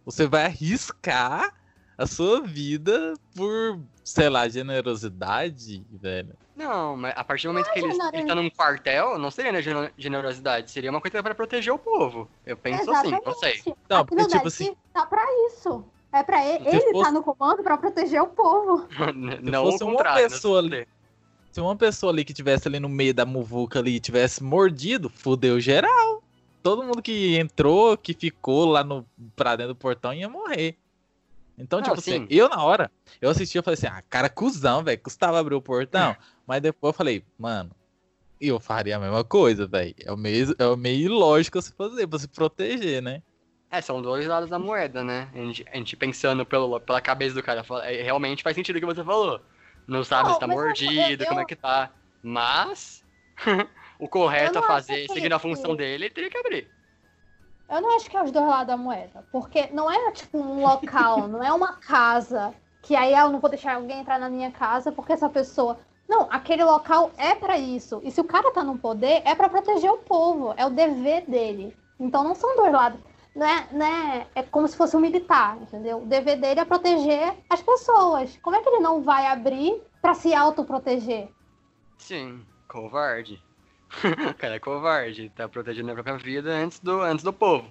Você 0.06 0.26
vai 0.26 0.46
arriscar 0.46 1.52
a 2.00 2.06
sua 2.06 2.40
vida 2.40 3.12
por, 3.36 3.78
sei 4.02 4.30
lá, 4.30 4.48
generosidade, 4.48 5.84
velho. 5.90 6.30
Não, 6.56 6.96
mas 6.96 7.12
a 7.14 7.22
partir 7.22 7.46
do 7.46 7.52
momento 7.52 7.70
que 7.70 7.78
ele, 7.78 7.92
ele 8.14 8.26
tá 8.26 8.34
num 8.34 8.48
quartel, 8.48 9.18
não 9.18 9.30
seria 9.30 9.52
né, 9.52 9.60
generosidade, 9.98 10.70
seria 10.70 10.90
uma 10.90 11.00
coisa 11.00 11.22
pra 11.22 11.34
proteger 11.34 11.72
o 11.74 11.78
povo. 11.78 12.26
Eu 12.46 12.56
penso 12.56 12.90
assim, 12.90 13.10
não 13.10 13.34
sei. 13.34 13.62
Não, 13.88 14.06
porque, 14.06 14.26
tipo 14.26 14.48
assim- 14.48 14.74
tá 14.94 15.04
pra 15.04 15.22
isso. 15.46 15.84
É 16.10 16.22
pra 16.22 16.44
ele, 16.44 16.70
Se 16.70 16.76
ele 16.76 16.90
fosse- 16.92 17.04
tá 17.04 17.12
no 17.12 17.22
comando 17.22 17.62
pra 17.62 17.76
proteger 17.76 18.22
o 18.22 18.28
povo. 18.28 18.88
não 19.42 19.64
fosse 19.70 19.84
uma 19.84 20.02
não 20.02 20.14
pessoa 20.14 20.62
se 20.62 20.66
ali-. 20.66 20.88
Se 21.52 21.60
uma 21.60 21.76
pessoa 21.76 22.12
ali 22.12 22.24
que 22.24 22.32
tivesse 22.32 22.66
ali 22.66 22.80
no 22.80 22.88
meio 22.88 23.12
da 23.12 23.26
muvuca 23.26 23.78
ali 23.78 24.00
tivesse 24.00 24.42
mordido, 24.42 25.10
fudeu 25.10 25.60
geral. 25.60 26.22
Todo 26.62 26.82
mundo 26.82 27.02
que 27.02 27.36
entrou, 27.38 27.96
que 27.96 28.14
ficou 28.14 28.64
lá 28.64 28.82
no, 28.82 29.04
pra 29.36 29.54
dentro 29.54 29.74
do 29.74 29.76
portão 29.78 30.14
ia 30.14 30.28
morrer. 30.28 30.76
Então, 31.60 31.82
tipo 31.82 31.98
assim, 31.98 32.12
sim. 32.12 32.26
eu 32.30 32.48
na 32.48 32.62
hora, 32.64 32.90
eu 33.20 33.28
assisti 33.30 33.56
eu 33.58 33.62
falei 33.62 33.74
assim, 33.74 33.86
ah, 33.86 34.02
cara, 34.08 34.28
cuzão, 34.28 34.82
velho, 34.82 35.00
custava 35.00 35.38
abrir 35.38 35.54
o 35.54 35.62
portão. 35.62 36.16
Mas 36.46 36.62
depois 36.62 36.92
eu 36.92 36.96
falei, 36.96 37.24
mano, 37.38 37.70
eu 38.40 38.58
faria 38.58 38.96
a 38.96 39.00
mesma 39.00 39.22
coisa, 39.22 39.66
velho. 39.66 39.94
É 40.04 40.10
o 40.10 40.16
meio, 40.16 40.54
é 40.58 40.66
o 40.66 40.76
meio 40.76 41.06
ilógico 41.06 41.60
se 41.60 41.72
fazer, 41.72 42.06
pra 42.06 42.18
se 42.18 42.28
proteger, 42.28 43.02
né? 43.02 43.22
É, 43.70 43.80
são 43.80 44.02
dois 44.02 44.26
lados 44.26 44.50
da 44.50 44.58
moeda, 44.58 45.04
né? 45.04 45.28
A 45.32 45.36
gente, 45.36 45.64
a 45.72 45.76
gente 45.76 45.96
pensando 45.96 46.44
pelo, 46.44 46.80
pela 46.80 47.00
cabeça 47.00 47.34
do 47.34 47.42
cara, 47.42 47.62
fala- 47.62 47.86
é, 47.86 48.02
realmente 48.02 48.42
faz 48.42 48.56
sentido 48.56 48.76
o 48.76 48.80
que 48.80 48.86
você 48.86 49.04
falou. 49.04 49.40
Não 49.86 50.02
sabe 50.02 50.28
Não, 50.28 50.34
se 50.34 50.40
tá 50.40 50.46
mordido, 50.46 51.22
eu- 51.22 51.28
como 51.28 51.40
é 51.40 51.44
que 51.44 51.54
tá. 51.54 51.92
Mas, 52.22 53.04
o 54.00 54.08
correto 54.08 54.58
a 54.58 54.62
fazer, 54.62 55.06
que- 55.06 55.12
seguindo 55.12 55.32
a 55.34 55.38
função 55.38 55.76
dele, 55.76 56.06
ele 56.06 56.14
teria 56.14 56.30
que 56.30 56.38
abrir. 56.38 56.68
Eu 57.70 57.80
não 57.80 57.94
acho 57.94 58.10
que 58.10 58.16
é 58.16 58.22
os 58.22 58.32
dois 58.32 58.46
lados 58.46 58.66
da 58.66 58.76
moeda. 58.76 59.24
Porque 59.30 59.68
não 59.72 59.90
é 59.90 60.10
tipo 60.10 60.38
um 60.38 60.60
local, 60.60 61.26
não 61.28 61.42
é 61.42 61.52
uma 61.52 61.74
casa. 61.74 62.52
Que 62.82 62.96
aí 62.96 63.14
eu 63.14 63.30
não 63.30 63.38
vou 63.38 63.48
deixar 63.48 63.76
alguém 63.76 64.00
entrar 64.00 64.18
na 64.18 64.28
minha 64.28 64.50
casa 64.50 64.90
porque 64.90 65.12
essa 65.12 65.28
pessoa. 65.28 65.78
Não, 66.08 66.26
aquele 66.28 66.64
local 66.64 67.12
é 67.16 67.34
pra 67.36 67.56
isso. 67.56 68.00
E 68.02 68.10
se 68.10 68.20
o 68.20 68.24
cara 68.24 68.50
tá 68.50 68.64
no 68.64 68.76
poder, 68.76 69.22
é 69.24 69.34
pra 69.34 69.48
proteger 69.48 69.90
o 69.90 69.98
povo. 69.98 70.52
É 70.56 70.66
o 70.66 70.70
dever 70.70 71.24
dele. 71.30 71.76
Então 72.00 72.24
não 72.24 72.34
são 72.34 72.56
dois 72.56 72.72
lados. 72.72 72.98
Não 73.36 73.46
é, 73.46 73.68
não 73.70 73.86
é, 73.86 74.26
é 74.34 74.42
como 74.42 74.66
se 74.66 74.76
fosse 74.76 74.96
um 74.96 75.00
militar, 75.00 75.56
entendeu? 75.62 76.02
O 76.02 76.06
dever 76.06 76.40
dele 76.40 76.60
é 76.60 76.64
proteger 76.64 77.36
as 77.48 77.62
pessoas. 77.62 78.36
Como 78.42 78.56
é 78.56 78.60
que 78.60 78.68
ele 78.68 78.80
não 78.80 79.02
vai 79.02 79.26
abrir 79.26 79.80
pra 80.02 80.14
se 80.14 80.34
autoproteger? 80.34 81.28
Sim, 81.96 82.44
covarde. 82.66 83.40
o 84.30 84.34
cara 84.34 84.54
é 84.54 84.58
covarde, 84.58 85.30
tá 85.34 85.48
protegendo 85.48 85.90
a 85.90 85.94
própria 85.94 86.16
vida 86.16 86.50
antes 86.50 86.78
do, 86.80 87.00
antes 87.00 87.24
do 87.24 87.32
povo. 87.32 87.66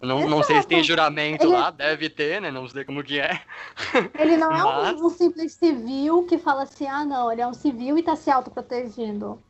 Não, 0.00 0.28
não 0.28 0.42
sei 0.42 0.60
se 0.60 0.66
tem 0.68 0.84
juramento 0.84 1.44
Ele- 1.46 1.52
lá, 1.54 1.70
deve 1.70 2.10
ter, 2.10 2.40
né? 2.40 2.50
Não 2.50 2.68
sei 2.68 2.84
como 2.84 3.02
que 3.02 3.18
é. 3.18 3.40
Ele 4.18 4.36
não 4.36 4.52
é 4.52 4.62
Mas- 4.62 5.00
um, 5.00 5.06
um 5.06 5.10
simples 5.10 5.54
civil 5.54 6.24
que 6.26 6.36
fala 6.36 6.64
assim, 6.64 6.86
ah 6.86 7.04
não, 7.04 7.32
ele 7.32 7.40
é 7.40 7.46
um 7.46 7.54
civil 7.54 7.96
e 7.96 8.02
tá 8.02 8.14
se 8.14 8.30
autoprotegendo. 8.30 9.42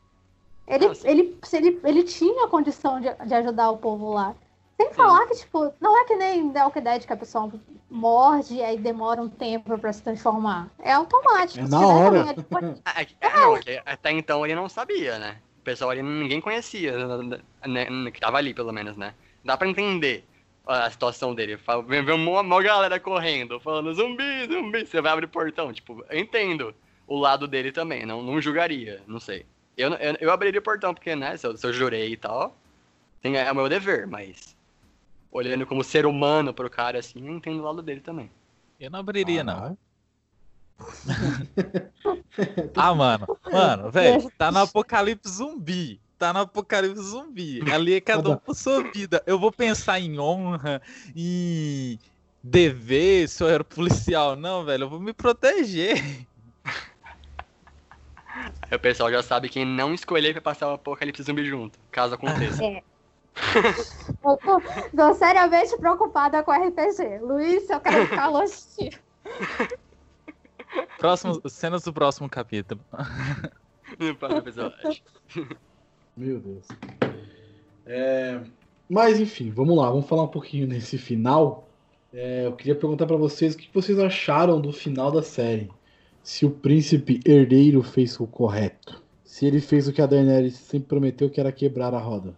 Ele, 0.68 0.86
Não, 0.88 0.94
sim. 0.94 1.08
ele, 1.08 1.38
se 1.42 1.56
ele, 1.56 1.80
ele 1.84 2.02
tinha 2.04 2.44
a 2.44 2.48
condição 2.48 3.00
de, 3.00 3.12
de 3.12 3.34
ajudar 3.34 3.70
o 3.70 3.76
povo 3.78 4.12
lá. 4.12 4.34
Sem 4.76 4.92
falar 4.92 5.26
que, 5.26 5.36
tipo, 5.36 5.72
não 5.80 5.96
é 5.98 6.04
que 6.04 6.14
nem 6.16 6.50
The 6.50 6.62
Walking 6.64 6.80
Dead 6.82 7.06
que 7.06 7.12
a 7.12 7.16
pessoa 7.16 7.50
morde 7.90 8.54
e 8.54 8.62
aí 8.62 8.76
demora 8.76 9.22
um 9.22 9.28
tempo 9.28 9.78
pra 9.78 9.92
se 9.92 10.02
transformar. 10.02 10.68
É 10.78 10.92
automático. 10.92 11.64
É 11.64 11.68
na 11.68 11.86
hora. 11.86 12.18
é 12.36 12.76
Ah, 12.84 13.00
é 13.02 13.06
é, 13.20 13.30
não, 13.36 13.56
é 13.56 13.82
até 13.86 14.10
então 14.12 14.44
ele 14.44 14.54
não 14.54 14.68
sabia, 14.68 15.18
né? 15.18 15.38
O 15.66 15.68
pessoal 15.68 15.90
ali 15.90 16.00
ninguém 16.00 16.40
conhecia, 16.40 16.92
né, 17.66 17.86
que 18.12 18.20
tava 18.20 18.38
ali 18.38 18.54
pelo 18.54 18.70
menos, 18.72 18.96
né? 18.96 19.14
Dá 19.44 19.56
pra 19.56 19.66
entender 19.66 20.22
a 20.64 20.88
situação 20.88 21.34
dele. 21.34 21.56
Fala- 21.56 21.82
Vem 21.82 22.04
vem 22.04 22.14
uma, 22.14 22.40
uma 22.40 22.62
galera 22.62 23.00
correndo, 23.00 23.58
falando 23.58 23.92
zumbi, 23.92 24.46
zumbi, 24.48 24.86
você 24.86 25.00
vai 25.00 25.10
abrir 25.10 25.24
o 25.26 25.28
portão. 25.28 25.72
Tipo, 25.72 26.04
eu 26.08 26.20
entendo 26.20 26.72
o 27.04 27.18
lado 27.18 27.48
dele 27.48 27.72
também, 27.72 28.06
não, 28.06 28.22
não 28.22 28.40
julgaria, 28.40 29.02
não 29.08 29.18
sei. 29.18 29.44
Eu, 29.76 29.90
eu, 29.94 30.16
eu 30.20 30.30
abriria 30.30 30.60
o 30.60 30.62
portão 30.62 30.94
porque, 30.94 31.16
né, 31.16 31.36
se 31.36 31.44
eu, 31.44 31.56
se 31.56 31.66
eu 31.66 31.72
jurei 31.72 32.12
e 32.12 32.16
tal, 32.16 32.56
tem, 33.20 33.36
é 33.36 33.50
o 33.50 33.54
meu 33.56 33.68
dever, 33.68 34.06
mas 34.06 34.54
olhando 35.32 35.66
como 35.66 35.82
ser 35.82 36.06
humano 36.06 36.54
pro 36.54 36.70
cara, 36.70 37.00
assim, 37.00 37.26
eu 37.26 37.34
entendo 37.34 37.58
o 37.60 37.64
lado 37.64 37.82
dele 37.82 38.00
também. 38.00 38.30
Eu 38.78 38.88
não 38.88 39.00
abriria, 39.00 39.42
não. 39.42 39.76
Ah, 42.76 42.94
mano, 42.94 43.26
mano, 43.50 43.90
velho, 43.90 44.30
tá 44.36 44.52
no 44.52 44.58
apocalipse 44.58 45.28
zumbi. 45.30 46.00
Tá 46.18 46.32
no 46.32 46.40
apocalipse 46.40 47.02
zumbi. 47.02 47.60
Ali 47.72 47.94
é 47.94 48.00
cada 48.00 48.30
um 48.30 48.36
por 48.36 48.54
sua 48.54 48.82
vida. 48.92 49.22
Eu 49.26 49.38
vou 49.38 49.50
pensar 49.50 49.98
em 49.98 50.18
honra, 50.18 50.82
em 51.14 51.98
dever, 52.42 53.28
se 53.28 53.42
eu 53.42 53.48
era 53.48 53.64
policial. 53.64 54.36
Não, 54.36 54.64
velho, 54.64 54.84
eu 54.84 54.90
vou 54.90 55.00
me 55.00 55.12
proteger. 55.12 56.26
Aí 58.70 58.76
o 58.76 58.80
pessoal 58.80 59.10
já 59.10 59.22
sabe 59.22 59.48
quem 59.48 59.64
não 59.64 59.94
escolher 59.94 60.32
pra 60.32 60.42
passar 60.42 60.68
o 60.68 60.74
apocalipse 60.74 61.22
zumbi 61.22 61.46
junto, 61.46 61.78
caso 61.90 62.14
aconteça. 62.14 62.62
É. 62.64 62.82
Eu 64.24 64.36
tô, 64.38 64.60
tô 64.96 65.14
seriamente 65.14 65.76
preocupada 65.78 66.42
com 66.42 66.52
RPG. 66.52 67.18
Luiz, 67.20 67.68
eu 67.68 67.80
quero 67.80 68.06
ficar 68.06 68.28
longe. 68.28 68.54
Próximo, 70.98 71.40
cenas 71.48 71.82
do 71.84 71.92
próximo 71.92 72.28
capítulo. 72.28 72.80
Próximo 74.18 74.40
episódio. 74.40 75.02
Meu 76.16 76.40
Deus. 76.40 76.66
É, 77.86 78.40
Mas 78.88 79.20
enfim, 79.20 79.50
vamos 79.50 79.76
lá, 79.76 79.90
vamos 79.90 80.06
falar 80.06 80.24
um 80.24 80.28
pouquinho 80.28 80.66
nesse 80.66 80.98
final. 80.98 81.68
É, 82.12 82.46
eu 82.46 82.52
queria 82.52 82.74
perguntar 82.74 83.06
pra 83.06 83.16
vocês 83.16 83.54
o 83.54 83.58
que 83.58 83.68
vocês 83.72 83.98
acharam 83.98 84.60
do 84.60 84.72
final 84.72 85.10
da 85.10 85.22
série. 85.22 85.70
Se 86.22 86.44
o 86.44 86.50
príncipe 86.50 87.20
herdeiro 87.24 87.82
fez 87.82 88.18
o 88.18 88.26
correto. 88.26 89.02
Se 89.24 89.44
ele 89.46 89.60
fez 89.60 89.86
o 89.86 89.92
que 89.92 90.00
a 90.00 90.06
Daenerys 90.06 90.56
sempre 90.56 90.88
prometeu, 90.88 91.28
que 91.30 91.38
era 91.38 91.52
quebrar 91.52 91.92
a 91.94 91.98
roda. 91.98 92.34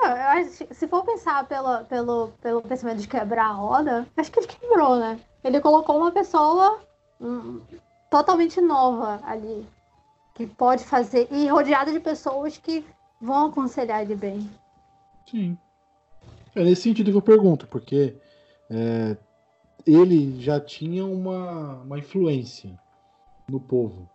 Ah, 0.00 0.42
Se 0.44 0.86
for 0.86 1.04
pensar 1.04 1.46
pelo, 1.48 1.84
pelo, 1.84 2.28
pelo 2.42 2.62
pensamento 2.62 2.98
de 3.00 3.08
quebrar 3.08 3.46
a 3.46 3.52
roda, 3.52 4.06
acho 4.16 4.30
que 4.30 4.40
ele 4.40 4.46
quebrou, 4.46 4.98
né? 4.98 5.18
Ele 5.42 5.60
colocou 5.60 5.96
uma 5.96 6.12
pessoa 6.12 6.78
totalmente 8.10 8.60
nova 8.60 9.20
ali. 9.24 9.66
Que 10.34 10.46
pode 10.46 10.84
fazer. 10.84 11.28
E 11.30 11.48
rodeada 11.48 11.92
de 11.92 12.00
pessoas 12.00 12.58
que 12.58 12.84
vão 13.20 13.46
aconselhar 13.46 14.02
ele 14.02 14.14
bem. 14.14 14.48
Sim. 15.28 15.58
É 16.54 16.62
nesse 16.64 16.82
sentido 16.82 17.10
que 17.10 17.16
eu 17.16 17.22
pergunto, 17.22 17.66
porque 17.66 18.16
é, 18.70 19.16
ele 19.86 20.40
já 20.40 20.60
tinha 20.60 21.04
uma, 21.04 21.82
uma 21.82 21.98
influência 21.98 22.78
no 23.48 23.60
povo. 23.60 24.08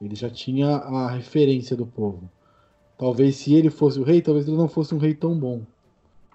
Ele 0.00 0.14
já 0.14 0.28
tinha 0.28 0.76
a 0.76 1.10
referência 1.10 1.76
do 1.76 1.86
povo. 1.86 2.30
Talvez 2.98 3.36
se 3.36 3.54
ele 3.54 3.70
fosse 3.70 3.98
o 3.98 4.04
rei, 4.04 4.20
talvez 4.20 4.46
ele 4.46 4.56
não 4.56 4.68
fosse 4.68 4.94
um 4.94 4.98
rei 4.98 5.14
tão 5.14 5.38
bom. 5.38 5.62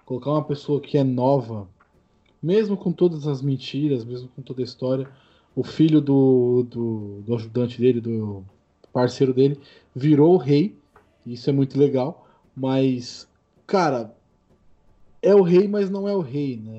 Colocar 0.04 0.30
uma 0.30 0.44
pessoa 0.44 0.80
que 0.80 0.96
é 0.96 1.04
nova, 1.04 1.68
mesmo 2.42 2.76
com 2.76 2.92
todas 2.92 3.26
as 3.26 3.42
mentiras, 3.42 4.04
mesmo 4.04 4.28
com 4.28 4.42
toda 4.42 4.62
a 4.62 4.64
história, 4.64 5.08
o 5.54 5.62
filho 5.62 6.00
do, 6.00 6.62
do, 6.64 7.22
do 7.22 7.34
ajudante 7.34 7.80
dele, 7.80 8.00
do 8.00 8.44
parceiro 8.92 9.34
dele, 9.34 9.60
virou 9.94 10.34
o 10.34 10.38
rei. 10.38 10.76
Isso 11.26 11.50
é 11.50 11.52
muito 11.52 11.78
legal. 11.78 12.26
Mas, 12.56 13.28
cara, 13.66 14.14
é 15.22 15.34
o 15.34 15.42
rei, 15.42 15.66
mas 15.68 15.90
não 15.90 16.08
é 16.08 16.14
o 16.14 16.20
rei, 16.20 16.56
né? 16.56 16.78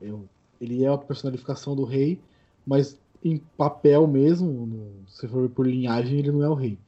Ele 0.00 0.12
é, 0.14 0.14
ele 0.60 0.84
é 0.84 0.88
a 0.88 0.98
personificação 0.98 1.74
do 1.76 1.84
rei, 1.84 2.18
mas 2.66 2.98
em 3.24 3.38
papel 3.56 4.06
mesmo, 4.06 4.66
no- 4.66 5.08
se 5.08 5.26
for 5.28 5.48
por 5.48 5.66
linhagem, 5.66 6.18
ele 6.18 6.32
não 6.32 6.42
é 6.42 6.48
o 6.48 6.54
rei. 6.54 6.78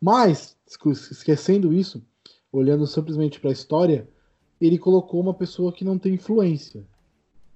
Mas, 0.00 0.56
esque- 0.66 0.90
esquecendo 0.90 1.72
isso, 1.72 2.02
olhando 2.52 2.86
simplesmente 2.86 3.40
para 3.40 3.50
a 3.50 3.52
história, 3.52 4.08
ele 4.60 4.78
colocou 4.78 5.20
uma 5.20 5.34
pessoa 5.34 5.72
que 5.72 5.84
não 5.84 5.98
tem 5.98 6.14
influência, 6.14 6.84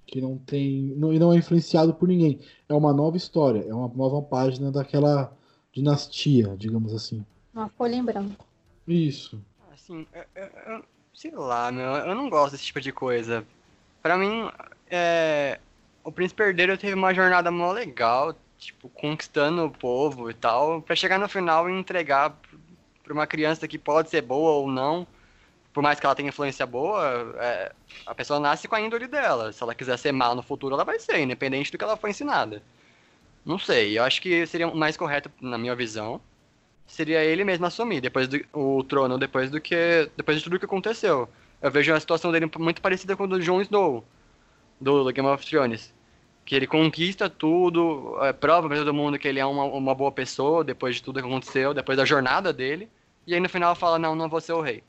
que 0.09 0.21
não 0.23 0.39
tem, 0.39 0.95
não, 0.97 1.13
e 1.13 1.19
não 1.19 1.33
é 1.33 1.37
influenciado 1.37 1.93
por 1.93 2.09
ninguém. 2.09 2.41
É 2.69 2.73
uma 2.75 2.93
nova 2.95 3.17
história, 3.17 3.65
é 3.69 3.75
uma 3.75 3.89
nova 3.89 4.23
página 4.23 4.73
daquela 4.73 5.31
dinastia, 5.73 6.57
digamos 6.57 6.95
assim. 6.95 7.25
Uma 7.53 7.69
folha 7.69 7.95
em 7.95 8.03
branco. 8.05 8.45
Isso. 8.87 9.39
Assim, 9.73 10.07
eu, 10.15 10.25
eu- 10.35 10.75
eu- 10.75 10.85
sei 11.15 11.31
lá, 11.33 11.71
meu, 11.71 11.85
eu 11.85 12.15
não 12.15 12.31
gosto 12.31 12.53
desse 12.53 12.65
tipo 12.65 12.81
de 12.81 12.91
coisa. 12.91 13.45
Pra 14.03 14.17
mim, 14.17 14.49
é, 14.91 15.61
o 16.03 16.11
Príncipe 16.11 16.43
Herdeiro 16.43 16.79
teve 16.79 16.95
uma 16.95 17.13
jornada 17.13 17.51
mó 17.51 17.71
legal, 17.71 18.35
tipo, 18.59 18.89
conquistando 18.89 19.65
o 19.67 19.71
povo 19.71 20.31
e 20.31 20.35
tal, 20.35 20.81
pra 20.81 20.97
chegar 20.97 21.19
no 21.19 21.29
final 21.29 21.69
e 21.69 21.79
entregar 21.79 22.35
pra 23.05 23.13
uma 23.13 23.27
criança 23.27 23.69
que 23.69 23.77
pode 23.79 24.09
ser 24.09 24.23
boa 24.23 24.53
ou 24.53 24.71
não, 24.71 25.07
por 25.73 25.83
mais 25.83 26.01
que 26.01 26.07
ela 26.07 26.15
tenha 26.15 26.29
influência 26.29 26.67
boa, 26.67 27.35
é, 27.39 27.73
a 28.07 28.15
pessoa 28.15 28.41
nasce 28.41 28.67
com 28.67 28.75
a 28.75 28.81
índole 28.81 29.07
dela. 29.07 29.53
Se 29.53 29.63
ela 29.63 29.75
quiser 29.75 29.97
ser 29.99 30.13
má 30.13 30.35
no 30.35 30.43
futuro, 30.43 30.75
ela 30.75 30.85
vai 30.85 30.99
ser, 30.99 31.21
independente 31.21 31.71
do 31.71 31.79
que 31.79 31.85
ela 31.85 31.97
foi 31.97 32.11
ensinada. 32.11 32.63
Não 33.45 33.59
sei, 33.59 33.99
eu 33.99 34.05
acho 34.05 34.21
que 34.21 34.47
seria 34.47 34.67
mais 34.69 34.97
correto, 34.97 35.31
na 35.41 35.57
minha 35.57 35.75
visão, 35.75 36.21
seria 36.87 37.23
ele 37.23 37.45
mesmo 37.45 37.67
assumir 37.67 38.01
depois 38.01 38.27
do, 38.27 38.41
o 38.53 38.83
trono 38.83 39.19
depois 39.19 39.51
do 39.51 39.61
que 39.61 40.11
depois 40.17 40.39
de 40.39 40.45
tudo 40.45 40.59
que 40.59 40.65
aconteceu. 40.65 41.29
Eu 41.61 41.71
vejo 41.71 41.93
a 41.93 42.01
situação 42.01 42.33
dele 42.33 42.51
muito 42.59 42.81
parecida 42.81 43.17
com 43.17 43.25
a 43.25 43.27
do 43.27 43.41
Jon 43.41 43.61
Snow 43.61 44.05
do 44.81 45.13
Game 45.13 45.29
of 45.29 45.45
Thrones, 45.45 45.95
que 46.45 46.55
ele 46.55 46.67
conquista 46.67 47.29
tudo, 47.29 48.17
é, 48.23 48.33
prova 48.33 48.69
pra 48.69 48.79
todo 48.79 48.95
mundo 48.95 49.19
que 49.19 49.29
ele 49.29 49.41
é 49.41 49.47
uma, 49.47 49.65
uma 49.65 49.95
boa 49.95 50.13
pessoa 50.13 50.65
depois 50.65 50.97
de 50.97 51.03
tudo 51.03 51.21
que 51.21 51.27
aconteceu, 51.27 51.75
depois 51.75 51.99
da 51.99 52.05
jornada 52.05 52.53
dele, 52.53 52.89
e 53.27 53.35
aí 53.35 53.41
no 53.41 53.49
final 53.49 53.75
fala 53.75 53.99
não, 53.99 54.15
não 54.15 54.29
vou 54.29 54.41
ser 54.41 54.53
o 54.53 54.61
rei. 54.61 54.83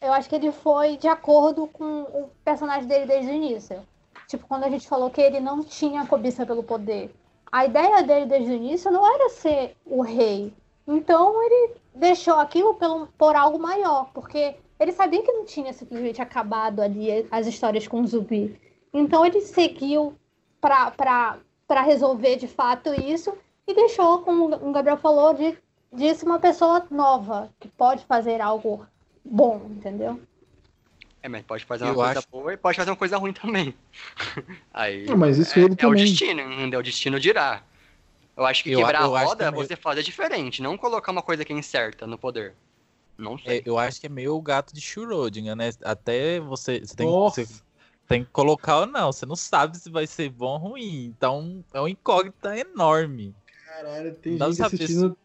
Eu 0.00 0.14
acho 0.14 0.28
que 0.28 0.34
ele 0.34 0.50
foi 0.50 0.96
de 0.96 1.06
acordo 1.06 1.66
com 1.66 2.02
o 2.02 2.30
personagem 2.42 2.88
dele 2.88 3.04
desde 3.04 3.30
o 3.30 3.34
início. 3.34 3.86
Tipo, 4.26 4.46
quando 4.46 4.64
a 4.64 4.70
gente 4.70 4.88
falou 4.88 5.10
que 5.10 5.20
ele 5.20 5.40
não 5.40 5.62
tinha 5.62 6.06
cobiça 6.06 6.46
pelo 6.46 6.62
poder. 6.62 7.14
A 7.52 7.66
ideia 7.66 8.02
dele 8.02 8.26
desde 8.26 8.50
o 8.50 8.54
início 8.54 8.90
não 8.90 9.06
era 9.06 9.28
ser 9.28 9.76
o 9.84 10.00
rei. 10.00 10.54
Então 10.86 11.42
ele 11.42 11.74
deixou 11.94 12.34
aquilo 12.34 12.74
pelo, 12.74 13.08
por 13.18 13.36
algo 13.36 13.58
maior, 13.58 14.10
porque 14.14 14.56
ele 14.78 14.92
sabia 14.92 15.22
que 15.22 15.32
não 15.32 15.44
tinha 15.44 15.72
simplesmente 15.72 16.22
acabado 16.22 16.80
ali 16.80 17.26
as 17.30 17.46
histórias 17.46 17.86
com 17.86 18.00
o 18.00 18.06
zumbi. 18.06 18.58
Então 18.94 19.26
ele 19.26 19.40
seguiu 19.42 20.14
pra 20.60 21.36
resolver 21.84 22.36
de 22.36 22.48
fato 22.48 22.94
isso 22.94 23.36
e 23.66 23.74
deixou, 23.74 24.20
como 24.20 24.46
o 24.46 24.72
Gabriel 24.72 24.96
falou, 24.96 25.34
de, 25.34 25.58
ser 26.14 26.24
uma 26.24 26.38
pessoa 26.38 26.86
nova, 26.90 27.50
que 27.60 27.68
pode 27.68 28.04
fazer 28.06 28.40
algo 28.40 28.86
bom, 29.30 29.66
entendeu? 29.70 30.20
É, 31.22 31.28
mas 31.28 31.42
pode 31.44 31.64
fazer 31.64 31.84
uma 31.84 31.92
Eu 31.92 31.96
coisa 31.96 32.18
acho- 32.18 32.28
boa 32.30 32.52
e 32.52 32.56
pode 32.56 32.76
fazer 32.76 32.90
uma 32.90 32.96
coisa 32.96 33.16
ruim 33.18 33.32
também. 33.32 33.74
Aí 34.72 35.06
Ah, 35.08 35.16
mas 35.16 35.38
isso 35.38 35.58
é, 35.58 35.62
ele 35.62 35.70
é 35.72 35.86
o 35.86 35.90
também. 35.90 36.04
destino, 36.04 36.40
entendeu? 36.40 36.80
O 36.80 36.82
destino 36.82 37.20
dirá. 37.20 37.62
Eu 38.36 38.46
acho 38.46 38.62
que 38.62 38.70
Eu- 38.70 38.78
quebrar 38.78 39.02
eu 39.02 39.14
a 39.16 39.24
roda 39.24 39.44
é 39.44 39.50
você 39.50 39.76
fazer 39.76 40.02
diferente, 40.02 40.62
não 40.62 40.78
colocar 40.78 41.12
uma 41.12 41.22
coisa 41.22 41.44
que 41.44 41.52
é 41.52 41.56
incerta 41.56 42.06
no 42.06 42.16
poder. 42.16 42.54
Não 43.18 43.36
sei. 43.38 43.58
É, 43.58 43.62
eu 43.66 43.78
acho 43.78 44.00
que 44.00 44.06
é 44.06 44.08
meio 44.08 44.34
o 44.34 44.40
gato 44.40 44.74
de 44.74 44.80
Schrödinger, 44.80 45.54
né? 45.54 45.70
Até 45.84 46.40
você, 46.40 46.80
você 46.80 46.96
tem, 46.96 47.06
você 47.06 47.46
tem 48.08 48.24
que 48.24 48.30
colocar 48.30 48.78
ou 48.80 48.86
não. 48.86 49.12
Você 49.12 49.26
não 49.26 49.36
sabe 49.36 49.76
se 49.76 49.90
vai 49.90 50.06
ser 50.06 50.30
bom 50.30 50.52
ou 50.52 50.58
ruim. 50.70 51.04
Então 51.14 51.62
é 51.74 51.80
um 51.82 51.88
incógnita 51.88 52.56
enorme. 52.56 53.34
Caralho, 53.66 54.14
tem 54.14 54.38
Não 54.38 54.50
gente 54.52 54.62
assistindo. 54.62 55.18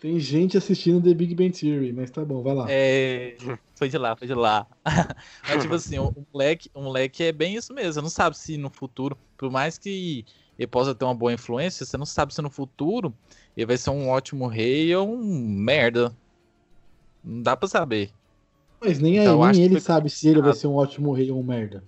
Tem 0.00 0.18
gente 0.20 0.56
assistindo 0.56 1.02
The 1.02 1.12
Big 1.12 1.34
Bang 1.34 1.50
Theory, 1.50 1.92
mas 1.92 2.10
tá 2.10 2.24
bom, 2.24 2.40
vai 2.40 2.54
lá. 2.54 2.66
É, 2.70 3.36
foi 3.74 3.88
de 3.88 3.98
lá, 3.98 4.14
foi 4.14 4.28
de 4.28 4.34
lá. 4.34 4.64
Mas, 5.48 5.62
tipo 5.62 5.74
assim, 5.74 5.98
o, 5.98 6.14
moleque, 6.32 6.70
o 6.72 6.80
moleque 6.80 7.24
é 7.24 7.32
bem 7.32 7.56
isso 7.56 7.74
mesmo. 7.74 7.94
Você 7.94 8.00
não 8.00 8.08
sabe 8.08 8.38
se 8.38 8.56
no 8.56 8.70
futuro, 8.70 9.18
por 9.36 9.50
mais 9.50 9.76
que 9.76 10.24
ele 10.56 10.66
possa 10.68 10.94
ter 10.94 11.04
uma 11.04 11.14
boa 11.14 11.32
influência, 11.32 11.84
você 11.84 11.96
não 11.96 12.06
sabe 12.06 12.32
se 12.32 12.40
no 12.40 12.50
futuro 12.50 13.12
ele 13.56 13.66
vai 13.66 13.76
ser 13.76 13.90
um 13.90 14.08
ótimo 14.08 14.46
rei 14.46 14.94
ou 14.94 15.12
um 15.12 15.48
merda. 15.48 16.14
Não 17.24 17.42
dá 17.42 17.56
pra 17.56 17.68
saber. 17.68 18.10
Mas 18.80 19.00
nem, 19.00 19.16
Então, 19.16 19.42
aí, 19.42 19.52
nem 19.52 19.62
que 19.62 19.66
ele 19.66 19.80
foi 19.80 19.80
sabe 19.80 20.10
se 20.10 20.28
ele 20.28 20.40
vai 20.40 20.52
ser 20.54 20.68
um 20.68 20.74
ótimo 20.74 21.12
rei 21.12 21.30
ou 21.30 21.40
um 21.40 21.44
merda. 21.44 21.82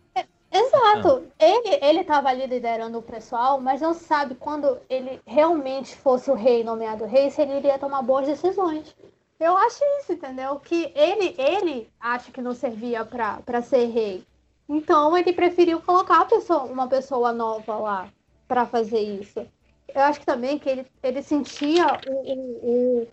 Exato. 0.80 1.24
Ele, 1.38 1.78
ele 1.82 2.04
tava 2.04 2.28
ali 2.28 2.46
liderando 2.46 2.98
o 2.98 3.02
pessoal, 3.02 3.60
mas 3.60 3.80
não 3.80 3.94
sabe 3.94 4.34
quando 4.34 4.78
ele 4.88 5.20
realmente 5.26 5.96
fosse 5.96 6.30
o 6.30 6.34
rei, 6.34 6.64
nomeado 6.64 7.04
rei, 7.04 7.30
se 7.30 7.42
ele 7.42 7.56
iria 7.56 7.78
tomar 7.78 8.02
boas 8.02 8.26
decisões. 8.26 8.94
Eu 9.38 9.56
acho 9.56 9.82
isso, 10.00 10.12
entendeu? 10.12 10.56
Que 10.60 10.92
ele, 10.94 11.34
ele 11.38 11.88
acha 11.98 12.30
que 12.30 12.42
não 12.42 12.54
servia 12.54 13.04
pra, 13.04 13.38
pra 13.44 13.62
ser 13.62 13.86
rei. 13.86 14.24
Então 14.68 15.16
ele 15.16 15.32
preferiu 15.32 15.80
colocar 15.80 16.24
pessoa- 16.26 16.64
uma 16.64 16.86
pessoa 16.86 17.32
nova 17.32 17.76
lá 17.76 18.08
pra 18.46 18.66
fazer 18.66 19.00
isso. 19.00 19.46
Eu 19.92 20.02
acho 20.02 20.20
que 20.20 20.26
também 20.26 20.58
que 20.58 20.68
ele, 20.68 20.86
ele 21.02 21.22
sentia 21.22 21.86
o, 22.06 22.12
o, 22.32 23.00
o 23.02 23.08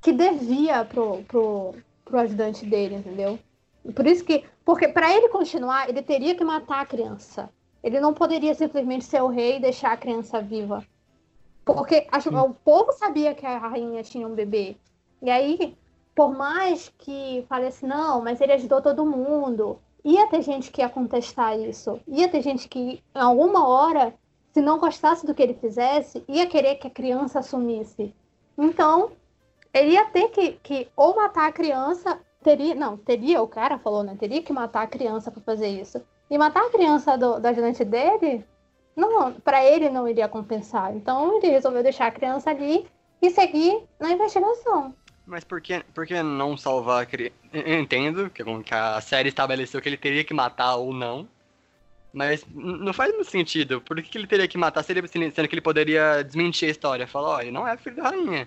que 0.00 0.12
devia 0.12 0.84
pro, 0.84 1.22
pro, 1.24 1.74
pro 2.04 2.18
ajudante 2.18 2.66
dele, 2.66 2.96
entendeu? 2.96 3.38
Por 3.94 4.06
isso 4.06 4.24
que. 4.24 4.44
Porque 4.64 4.88
para 4.88 5.12
ele 5.12 5.28
continuar, 5.28 5.88
ele 5.88 6.02
teria 6.02 6.34
que 6.34 6.44
matar 6.44 6.80
a 6.80 6.86
criança. 6.86 7.50
Ele 7.82 7.98
não 7.98 8.14
poderia 8.14 8.54
simplesmente 8.54 9.04
ser 9.04 9.22
o 9.22 9.28
rei 9.28 9.56
e 9.56 9.60
deixar 9.60 9.92
a 9.92 9.96
criança 9.96 10.40
viva. 10.40 10.84
Porque 11.64 12.06
o 12.44 12.54
povo 12.54 12.92
sabia 12.92 13.34
que 13.34 13.46
a 13.46 13.58
rainha 13.58 14.02
tinha 14.02 14.26
um 14.26 14.34
bebê. 14.34 14.76
E 15.20 15.30
aí, 15.30 15.76
por 16.14 16.36
mais 16.36 16.92
que 16.98 17.44
falesse, 17.48 17.86
não, 17.86 18.22
mas 18.22 18.40
ele 18.40 18.52
ajudou 18.52 18.82
todo 18.82 19.06
mundo. 19.06 19.78
ia 20.04 20.26
ter 20.28 20.42
gente 20.42 20.70
que 20.70 20.80
ia 20.80 20.88
contestar 20.88 21.58
isso. 21.58 22.00
Ia 22.06 22.28
ter 22.28 22.42
gente 22.42 22.68
que, 22.68 23.02
em 23.14 23.20
alguma 23.20 23.68
hora, 23.68 24.14
se 24.52 24.60
não 24.60 24.78
gostasse 24.78 25.24
do 25.24 25.34
que 25.34 25.42
ele 25.42 25.54
fizesse, 25.54 26.24
ia 26.28 26.46
querer 26.46 26.76
que 26.76 26.86
a 26.86 26.90
criança 26.90 27.38
assumisse. 27.38 28.14
Então, 28.58 29.12
ele 29.72 29.92
ia 29.92 30.04
ter 30.06 30.28
que, 30.28 30.52
que 30.62 30.88
ou 30.96 31.16
matar 31.16 31.48
a 31.48 31.52
criança, 31.52 32.20
teria, 32.42 32.74
não, 32.74 32.96
teria, 32.96 33.40
o 33.40 33.48
cara 33.48 33.78
falou, 33.78 34.02
né? 34.02 34.16
Teria 34.18 34.42
que 34.42 34.52
matar 34.52 34.82
a 34.82 34.86
criança 34.86 35.30
para 35.30 35.42
fazer 35.42 35.68
isso. 35.68 36.02
E 36.30 36.36
matar 36.36 36.66
a 36.66 36.70
criança 36.70 37.16
do, 37.16 37.38
da 37.38 37.50
ajudante 37.50 37.84
dele, 37.84 38.44
não, 38.96 39.32
para 39.32 39.64
ele 39.64 39.88
não 39.88 40.08
iria 40.08 40.28
compensar. 40.28 40.94
Então, 40.94 41.36
ele 41.36 41.48
resolveu 41.48 41.82
deixar 41.82 42.06
a 42.06 42.12
criança 42.12 42.50
ali 42.50 42.86
e 43.20 43.30
seguir 43.30 43.82
na 44.00 44.10
investigação. 44.10 44.94
Mas 45.26 45.44
por 45.44 45.60
que, 45.60 45.82
por 45.94 46.06
que 46.06 46.22
não 46.22 46.56
salvar 46.56 47.02
a 47.02 47.06
criança? 47.06 47.34
Eu 47.52 47.80
entendo 47.80 48.28
que 48.30 48.42
a 48.74 49.00
série 49.00 49.28
estabeleceu 49.28 49.80
que 49.80 49.88
ele 49.88 49.96
teria 49.96 50.24
que 50.24 50.34
matar 50.34 50.76
ou 50.76 50.92
não. 50.92 51.28
Mas 52.12 52.44
não 52.52 52.92
faz 52.92 53.14
muito 53.14 53.30
sentido. 53.30 53.80
Por 53.80 54.02
que 54.02 54.18
ele 54.18 54.26
teria 54.26 54.46
que 54.46 54.58
matar, 54.58 54.82
sendo 54.82 55.08
que 55.08 55.54
ele 55.54 55.60
poderia 55.62 56.22
desmentir 56.22 56.68
a 56.68 56.70
história? 56.70 57.06
Falar, 57.06 57.42
ele 57.42 57.50
não 57.50 57.66
é 57.66 57.76
filho 57.78 57.96
da 57.96 58.10
rainha. 58.10 58.46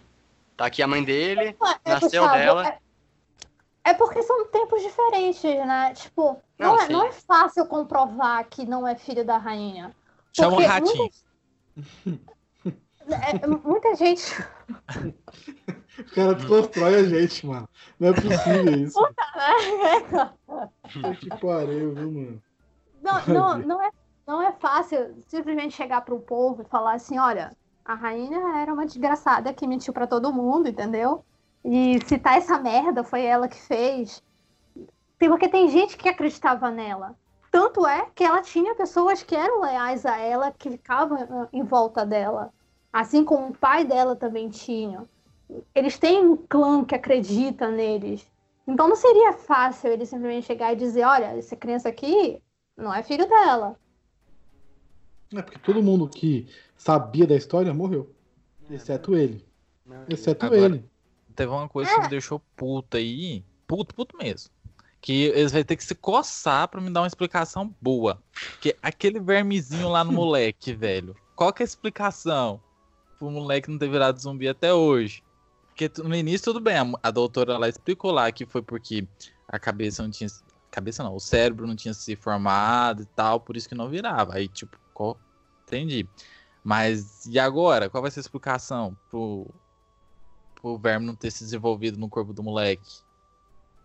Tá 0.55 0.67
aqui 0.67 0.81
a 0.83 0.87
mãe 0.87 1.03
dele, 1.03 1.55
é, 1.85 1.89
nasceu 1.89 2.21
Gustavo, 2.21 2.37
dela. 2.37 2.77
É, 3.85 3.93
porque 3.93 4.23
são 4.23 4.47
tempos 4.47 4.81
diferentes, 4.81 5.43
né? 5.43 5.93
Tipo, 5.93 6.41
não, 6.57 6.75
não, 6.75 6.81
é, 6.81 6.89
não 6.89 7.05
é 7.05 7.11
fácil 7.11 7.67
comprovar 7.67 8.43
que 8.49 8.65
não 8.65 8.87
é 8.87 8.95
filho 8.95 9.23
da 9.23 9.37
rainha. 9.37 9.95
Chama 10.35 10.57
o 10.57 10.65
ratinho. 10.65 11.09
É, 13.07 13.45
muita 13.45 13.93
gente. 13.93 14.33
O 15.99 16.15
cara 16.15 16.33
desconstrói 16.33 16.95
a 16.95 17.03
gente, 17.03 17.45
mano. 17.45 17.69
Não 17.99 18.09
é 18.09 18.13
possível 18.13 18.73
isso. 18.83 18.99
Puta 18.99 19.23
merda. 19.77 20.33
Que 21.19 21.29
pariu, 21.39 21.93
viu, 21.93 22.11
mano? 22.11 22.43
Não, 23.03 23.27
não, 23.27 23.57
não, 23.59 23.81
é, 23.83 23.91
não 24.25 24.41
é 24.41 24.51
fácil 24.53 25.15
simplesmente 25.27 25.75
chegar 25.75 26.01
pro 26.01 26.19
povo 26.19 26.63
e 26.63 26.65
falar 26.65 26.95
assim: 26.95 27.19
olha, 27.19 27.55
a 27.85 27.93
rainha 27.93 28.57
era 28.57 28.73
uma 28.73 28.87
desgraçada 28.87 29.53
que 29.53 29.67
mentiu 29.67 29.93
para 29.93 30.07
todo 30.07 30.33
mundo, 30.33 30.67
entendeu? 30.67 31.23
E 31.67 31.99
citar 32.05 32.37
essa 32.37 32.59
merda 32.59 33.03
foi 33.03 33.23
ela 33.23 33.47
que 33.47 33.59
fez. 33.59 34.23
Porque 35.17 35.49
tem 35.49 35.67
gente 35.67 35.97
que 35.97 36.07
acreditava 36.07 36.69
nela. 36.69 37.17
Tanto 37.49 37.87
é 37.87 38.07
que 38.13 38.23
ela 38.23 38.41
tinha 38.43 38.75
pessoas 38.75 39.23
que 39.23 39.35
eram 39.35 39.61
leais 39.61 40.05
a 40.05 40.15
ela, 40.19 40.51
que 40.51 40.69
ficavam 40.69 41.17
ah, 41.17 41.47
em 41.51 41.63
volta 41.63 42.05
dela. 42.05 42.53
Assim 42.93 43.23
como 43.23 43.47
o 43.47 43.57
pai 43.57 43.83
dela 43.83 44.15
também 44.15 44.47
tinha. 44.47 45.05
Eles 45.73 45.97
têm 45.97 46.23
um 46.23 46.37
clã 46.37 46.85
que 46.85 46.93
acredita 46.93 47.71
neles. 47.71 48.29
Então 48.67 48.87
não 48.87 48.95
seria 48.95 49.33
fácil 49.33 49.91
ele 49.91 50.05
simplesmente 50.05 50.45
chegar 50.45 50.71
e 50.71 50.75
dizer: 50.75 51.03
olha, 51.03 51.37
essa 51.37 51.55
criança 51.55 51.89
aqui 51.89 52.39
não 52.77 52.93
é 52.93 53.01
filho 53.01 53.27
dela. 53.27 53.75
É 55.33 55.41
porque 55.41 55.57
todo 55.57 55.81
mundo 55.81 56.07
que 56.07 56.47
sabia 56.75 57.25
da 57.25 57.35
história 57.35 57.73
morreu. 57.73 58.13
Exceto 58.69 59.15
ele. 59.15 59.43
Exceto 60.07 60.45
Agora, 60.45 60.75
ele. 60.75 60.94
Teve 61.35 61.51
uma 61.51 61.67
coisa 61.67 61.93
que 61.93 62.01
me 62.01 62.09
deixou 62.09 62.41
puta 62.55 62.97
aí. 62.97 63.43
Puto, 63.67 63.93
puto 63.93 64.17
mesmo. 64.17 64.49
Que 65.01 65.25
eles 65.25 65.51
vão 65.51 65.63
ter 65.63 65.75
que 65.75 65.83
se 65.83 65.93
coçar 65.93 66.67
pra 66.67 66.81
me 66.81 66.89
dar 66.89 67.01
uma 67.01 67.07
explicação 67.07 67.73
boa. 67.81 68.21
Que 68.61 68.75
aquele 68.81 69.19
vermezinho 69.19 69.89
lá 69.89 70.03
no 70.03 70.11
moleque, 70.13 70.73
velho. 70.73 71.15
Qual 71.35 71.51
que 71.51 71.61
é 71.61 71.65
a 71.65 71.67
explicação? 71.67 72.61
Pro 73.19 73.29
moleque 73.29 73.69
não 73.69 73.77
ter 73.77 73.89
virado 73.89 74.19
zumbi 74.19 74.47
até 74.47 74.73
hoje. 74.73 75.23
Porque 75.67 75.91
no 76.01 76.15
início 76.15 76.45
tudo 76.45 76.61
bem, 76.61 76.75
a, 77.03 77.11
doutora 77.11 77.57
lá 77.57 77.67
explicou 77.67 78.11
lá 78.11 78.31
que 78.31 78.45
foi 78.45 78.61
porque 78.61 79.05
a 79.47 79.59
cabeça 79.59 80.01
não 80.01 80.09
tinha. 80.09 80.29
Cabeça 80.71 81.03
não, 81.03 81.15
o 81.15 81.19
cérebro 81.19 81.67
não 81.67 81.75
tinha 81.75 81.93
se 81.93 82.15
formado 82.15 83.03
e 83.03 83.05
tal, 83.05 83.39
por 83.39 83.55
isso 83.55 83.67
que 83.67 83.75
não 83.75 83.89
virava. 83.89 84.35
Aí, 84.35 84.47
tipo, 84.47 84.77
entendi. 85.63 86.07
Mas 86.63 87.25
e 87.25 87.37
agora? 87.37 87.89
Qual 87.89 88.01
vai 88.01 88.09
ser 88.09 88.19
a 88.19 88.21
explicação 88.21 88.97
pro, 89.09 89.47
pro 90.65 90.79
verme 90.79 91.05
não 91.05 91.13
ter 91.13 91.29
se 91.29 91.43
desenvolvido 91.43 91.99
no 91.99 92.09
corpo 92.09 92.33
do 92.33 92.41
moleque? 92.41 92.81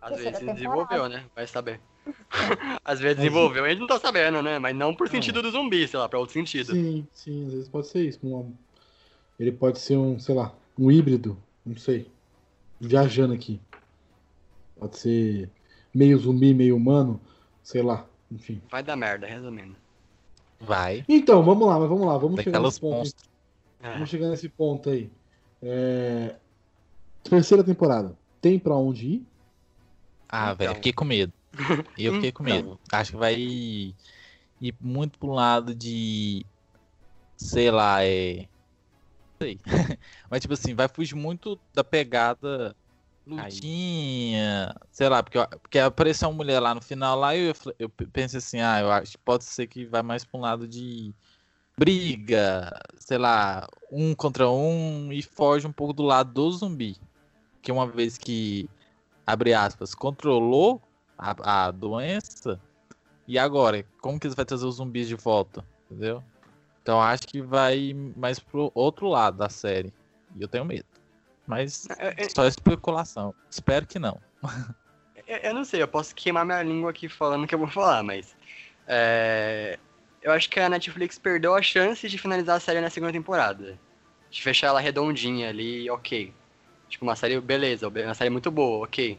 Às 0.01 0.17
vezes 0.17 0.39
se 0.39 0.45
desenvolveu, 0.51 1.07
né? 1.07 1.25
Vai 1.35 1.45
saber. 1.45 1.79
às 2.83 2.99
vezes 2.99 3.17
desenvolveu, 3.17 3.63
a 3.63 3.69
gente 3.69 3.79
não 3.79 3.87
tá 3.87 3.99
sabendo, 3.99 4.41
né? 4.41 4.57
Mas 4.57 4.75
não 4.75 4.95
por 4.95 5.07
sentido 5.07 5.43
do 5.43 5.51
zumbi, 5.51 5.87
sei 5.87 5.99
lá, 5.99 6.09
pra 6.09 6.17
outro 6.17 6.33
sentido. 6.33 6.71
Sim, 6.71 7.07
sim, 7.13 7.45
às 7.45 7.53
vezes 7.53 7.69
pode 7.69 7.87
ser 7.87 8.07
isso. 8.07 8.19
Ele 9.39 9.51
pode 9.51 9.77
ser 9.77 9.95
um, 9.95 10.17
sei 10.17 10.33
lá, 10.33 10.55
um 10.75 10.89
híbrido, 10.89 11.37
não 11.63 11.77
sei. 11.77 12.09
Viajando 12.79 13.35
aqui. 13.35 13.61
Pode 14.79 14.97
ser 14.97 15.47
meio 15.93 16.17
zumbi, 16.17 16.51
meio 16.55 16.75
humano, 16.75 17.21
sei 17.61 17.83
lá, 17.83 18.07
enfim. 18.31 18.59
Vai 18.71 18.81
dar 18.81 18.95
merda, 18.95 19.27
resumindo. 19.27 19.75
Vai. 20.59 21.05
Então, 21.07 21.43
vamos 21.43 21.67
lá, 21.67 21.79
mas 21.79 21.89
vamos 21.89 22.07
lá, 22.07 22.17
vamos 22.17 22.41
chegar 22.41 22.59
nesse 22.59 22.79
ponto. 22.79 23.11
É. 23.83 23.93
Vamos 23.93 24.09
chegar 24.09 24.29
nesse 24.29 24.49
ponto 24.49 24.89
aí. 24.89 25.11
É... 25.61 26.35
Terceira 27.23 27.63
temporada. 27.63 28.17
Tem 28.39 28.57
pra 28.57 28.75
onde 28.75 29.07
ir? 29.07 29.27
Ah, 30.27 30.45
então. 30.45 30.55
velho, 30.55 30.75
fiquei 30.75 30.93
com 30.93 31.05
medo. 31.05 31.33
Eu 31.97 32.13
fiquei 32.13 32.31
com 32.31 32.43
medo. 32.43 32.79
Então. 32.85 32.99
Acho 32.99 33.11
que 33.11 33.17
vai 33.17 33.35
ir 33.35 33.95
muito 34.79 35.19
pro 35.19 35.31
lado 35.31 35.75
de. 35.75 36.45
Sei 37.37 37.69
lá, 37.69 38.03
é. 38.03 38.47
Sei. 39.41 39.59
Mas, 40.29 40.41
tipo 40.41 40.53
assim, 40.53 40.73
vai 40.73 40.87
fugir 40.87 41.15
muito 41.15 41.59
da 41.73 41.83
pegada 41.83 42.75
lutinha, 43.25 44.75
sei 44.91 45.07
lá, 45.07 45.21
porque, 45.21 45.37
porque 45.61 45.79
apareceu 45.79 46.27
uma 46.29 46.37
mulher 46.37 46.59
lá 46.59 46.73
no 46.73 46.81
final 46.81 47.17
lá 47.17 47.35
e 47.35 47.49
eu, 47.49 47.53
eu 47.77 47.89
pensei 47.89 48.39
assim, 48.39 48.59
ah, 48.59 48.79
eu 48.79 48.91
acho 48.91 49.11
que 49.13 49.17
pode 49.19 49.43
ser 49.43 49.67
que 49.67 49.85
vai 49.85 50.01
mais 50.01 50.25
pra 50.25 50.39
um 50.39 50.41
lado 50.41 50.67
de 50.67 51.13
briga, 51.77 52.71
sei 52.99 53.17
lá, 53.17 53.67
um 53.91 54.13
contra 54.15 54.49
um 54.49 55.11
e 55.11 55.21
foge 55.21 55.67
um 55.67 55.71
pouco 55.71 55.93
do 55.93 56.03
lado 56.03 56.33
do 56.33 56.51
zumbi. 56.51 56.97
Que 57.61 57.71
uma 57.71 57.87
vez 57.87 58.17
que, 58.17 58.69
abre 59.25 59.53
aspas, 59.53 59.93
controlou 59.93 60.81
a, 61.17 61.67
a 61.67 61.71
doença, 61.71 62.59
e 63.27 63.39
agora? 63.39 63.85
Como 64.01 64.19
que 64.19 64.27
eles 64.27 64.35
vai 64.35 64.43
trazer 64.45 64.65
os 64.65 64.75
zumbis 64.75 65.07
de 65.07 65.15
volta? 65.15 65.63
Entendeu? 65.89 66.23
Então 66.81 67.01
acho 67.01 67.27
que 67.27 67.41
vai 67.41 67.93
mais 68.15 68.39
pro 68.39 68.71
outro 68.73 69.07
lado 69.07 69.37
da 69.37 69.47
série. 69.47 69.93
E 70.35 70.41
eu 70.41 70.47
tenho 70.47 70.65
medo. 70.65 70.85
Mas 71.45 71.87
é, 71.97 72.25
é, 72.25 72.29
só 72.29 72.45
especulação. 72.45 73.33
Espero 73.49 73.85
que 73.85 73.99
não. 73.99 74.19
Eu, 75.27 75.37
eu, 75.43 75.53
não 75.53 75.63
sei, 75.63 75.81
eu 75.81 75.87
posso 75.87 76.13
queimar 76.15 76.45
minha 76.45 76.61
língua 76.61 76.89
aqui 76.91 77.07
falando 77.07 77.47
que 77.47 77.55
eu 77.55 77.59
vou 77.59 77.69
falar, 77.69 78.03
mas. 78.03 78.35
É, 78.87 79.77
eu 80.21 80.31
acho 80.31 80.49
que 80.49 80.59
a 80.59 80.67
Netflix 80.67 81.17
perdeu 81.17 81.55
a 81.55 81.61
chance 81.61 82.07
de 82.09 82.17
finalizar 82.17 82.57
a 82.57 82.59
série 82.59 82.81
na 82.81 82.89
segunda 82.89 83.13
temporada. 83.13 83.79
De 84.29 84.41
fechar 84.41 84.67
ela 84.67 84.79
redondinha 84.79 85.49
ali, 85.49 85.89
ok. 85.89 86.33
Tipo, 86.91 87.05
uma 87.05 87.15
série, 87.15 87.39
beleza, 87.39 87.87
uma 87.87 88.13
série 88.13 88.29
muito 88.29 88.51
boa, 88.51 88.83
ok. 88.83 89.17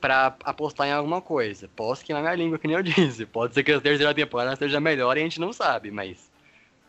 Pra 0.00 0.36
apostar 0.44 0.88
em 0.88 0.92
alguma 0.92 1.22
coisa. 1.22 1.70
Posso 1.76 2.04
queimar 2.04 2.20
minha 2.20 2.34
língua, 2.34 2.58
que 2.58 2.66
nem 2.66 2.76
eu 2.76 2.82
disse. 2.84 3.24
Pode 3.24 3.54
ser 3.54 3.62
que 3.62 3.70
a 3.70 3.80
terceira 3.80 4.12
temporada 4.12 4.56
seja 4.56 4.80
melhor 4.80 5.16
e 5.16 5.20
a 5.20 5.22
gente 5.22 5.40
não 5.40 5.52
sabe, 5.52 5.92
mas. 5.92 6.30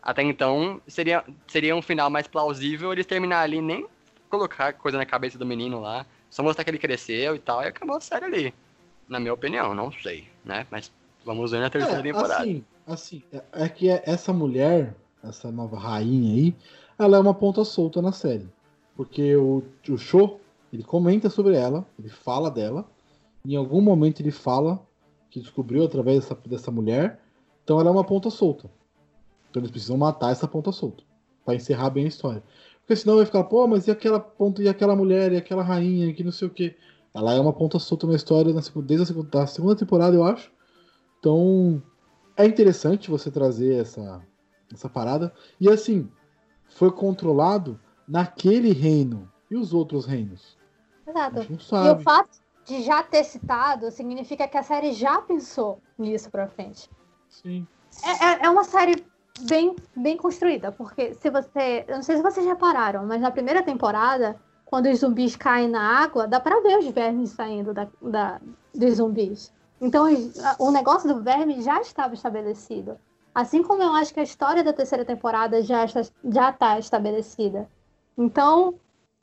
Até 0.02 0.24
então, 0.24 0.82
seria, 0.88 1.24
seria 1.48 1.76
um 1.76 1.82
final 1.82 2.10
mais 2.10 2.28
plausível 2.28 2.92
eles 2.92 3.06
terminar 3.06 3.42
ali 3.42 3.62
nem 3.62 3.88
colocar 4.28 4.74
coisa 4.74 4.98
na 4.98 5.06
cabeça 5.06 5.38
do 5.38 5.46
menino 5.46 5.80
lá, 5.80 6.06
só 6.30 6.44
mostrar 6.44 6.64
que 6.64 6.70
ele 6.72 6.78
cresceu 6.80 7.36
e 7.36 7.40
tal, 7.40 7.64
e 7.64 7.68
acabou 7.68 7.96
a 7.96 8.02
série 8.02 8.26
ali. 8.26 8.54
Na 9.08 9.20
minha 9.20 9.34
opinião, 9.34 9.74
não 9.76 9.92
sei, 9.92 10.28
né? 10.44 10.66
Mas 10.72 10.92
vamos 11.24 11.52
ver 11.52 11.60
na 11.60 11.70
terceira 11.70 12.00
é, 12.00 12.04
temporada. 12.04 12.42
Assim, 12.42 12.66
assim, 12.88 13.24
é, 13.32 13.42
é 13.54 13.70
que 13.70 13.88
essa 13.90 14.34
mulher, 14.34 14.96
essa 15.24 15.52
nova 15.52 15.78
rainha 15.78 16.34
aí, 16.34 16.56
ela 16.98 17.18
é 17.18 17.20
uma 17.20 17.34
ponta 17.34 17.64
solta 17.64 18.02
na 18.02 18.12
série. 18.12 18.48
Porque 18.96 19.36
o, 19.36 19.64
o 19.90 19.98
show, 19.98 20.40
ele 20.72 20.84
comenta 20.84 21.30
sobre 21.30 21.56
ela, 21.56 21.86
ele 22.00 22.10
fala 22.10 22.50
dela, 22.50 22.88
em 23.46 23.56
algum 23.56 23.82
momento 23.82 24.22
ele 24.22 24.32
fala 24.32 24.82
que 25.30 25.40
descobriu 25.40 25.84
através 25.84 26.22
dessa, 26.22 26.36
dessa 26.48 26.72
mulher, 26.72 27.20
então 27.64 27.80
ela 27.80 27.90
é 27.90 27.92
uma 27.92 28.04
ponta 28.04 28.30
solta. 28.30 28.70
Então 29.50 29.62
eles 29.62 29.72
precisam 29.72 29.98
matar 29.98 30.32
essa 30.32 30.48
ponta 30.48 30.72
solta 30.72 31.04
para 31.44 31.56
encerrar 31.56 31.90
bem 31.90 32.06
a 32.06 32.08
história. 32.08 32.44
Porque 32.80 32.96
senão 32.96 33.18
vai 33.18 33.26
ficar, 33.26 33.44
pô, 33.46 33.68
mas 33.68 33.88
e 33.88 33.92
aquela 33.92 34.20
ponta, 34.20 34.62
e 34.62 34.70
aquela 34.70 34.96
mulher, 34.96 35.32
e 35.34 35.38
aquela 35.38 35.64
rainha, 35.64 36.14
que 36.14 36.24
não 36.24 36.32
sei 36.32 36.48
o 36.48 36.52
quê. 36.52 36.76
Ela 37.14 37.34
é 37.34 37.40
uma 37.40 37.54
ponta 37.54 37.80
solta 37.80 38.06
na 38.06 38.16
história 38.16 38.54
desde 38.54 39.04
a 39.04 39.06
segunda, 39.06 39.44
a 39.44 39.48
segunda 39.48 39.76
temporada, 39.76 40.16
eu 40.16 40.24
acho. 40.24 40.52
Então, 41.20 41.82
é 42.38 42.46
interessante 42.46 43.10
você 43.10 43.32
trazer 43.32 43.76
essa, 43.76 44.22
essa 44.72 44.90
parada. 44.90 45.34
E 45.60 45.70
assim, 45.70 46.10
foi 46.68 46.92
controlado 46.92 47.80
naquele 48.08 48.72
reino. 48.72 49.32
E 49.50 49.56
os 49.56 49.74
outros 49.74 50.06
reinos? 50.06 50.58
Exato. 51.08 51.42
E 51.42 51.90
o 51.90 52.00
fato 52.02 52.40
de 52.66 52.82
já 52.82 53.04
ter 53.04 53.24
citado 53.24 53.92
significa 53.92 54.48
que 54.48 54.58
a 54.58 54.64
série 54.64 54.92
já 54.92 55.22
pensou 55.22 55.80
nisso 55.98 56.32
pra 56.32 56.48
frente. 56.48 56.90
Sim. 57.30 57.68
É, 58.04 58.26
é, 58.26 58.46
é 58.46 58.50
uma 58.50 58.64
série 58.64 59.06
bem, 59.42 59.76
bem 59.96 60.18
construída, 60.18 60.72
porque 60.72 61.14
se 61.14 61.30
você. 61.30 61.86
Eu 61.88 61.96
não 61.96 62.04
sei 62.04 62.18
se 62.18 62.24
vocês 62.24 62.46
repararam, 62.46 63.06
mas 63.06 63.22
na 63.22 63.32
primeira 63.32 63.62
temporada, 63.62 64.36
quando 64.66 64.88
os 64.88 65.00
zumbis 65.00 65.36
caem 65.36 65.70
na 65.70 66.04
água, 66.04 66.28
dá 66.28 66.40
pra 66.40 66.60
ver 66.62 66.80
os 66.80 66.88
vermes 66.88 67.30
saindo 67.32 67.74
da, 67.74 67.88
da, 68.02 68.42
dos 68.74 68.96
zumbis. 68.96 69.54
Então 69.80 70.06
o 70.58 70.72
negócio 70.72 71.08
do 71.08 71.22
verme 71.22 71.62
já 71.62 71.80
estava 71.82 72.14
estabelecido. 72.14 72.98
Assim 73.34 73.62
como 73.62 73.84
eu 73.84 73.94
acho 73.94 74.14
que 74.14 74.20
a 74.20 74.24
história 74.24 74.64
da 74.64 74.72
terceira 74.72 75.04
temporada 75.04 75.62
já 75.62 75.84
está, 75.84 76.02
já 76.24 76.50
está 76.50 76.80
estabelecida. 76.80 77.70
Então, 78.18 78.76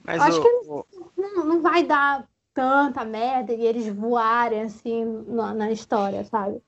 acho 0.06 0.38
o- 0.38 0.42
que 0.42 0.48
o- 0.48 0.86
não, 1.16 1.44
não 1.44 1.62
vai 1.62 1.82
dar 1.84 2.26
tanta 2.54 3.04
merda 3.04 3.52
e 3.52 3.64
eles 3.64 3.88
voarem 3.88 4.62
assim 4.62 5.04
na, 5.26 5.54
na 5.54 5.70
história, 5.72 6.24
sabe? 6.24 6.60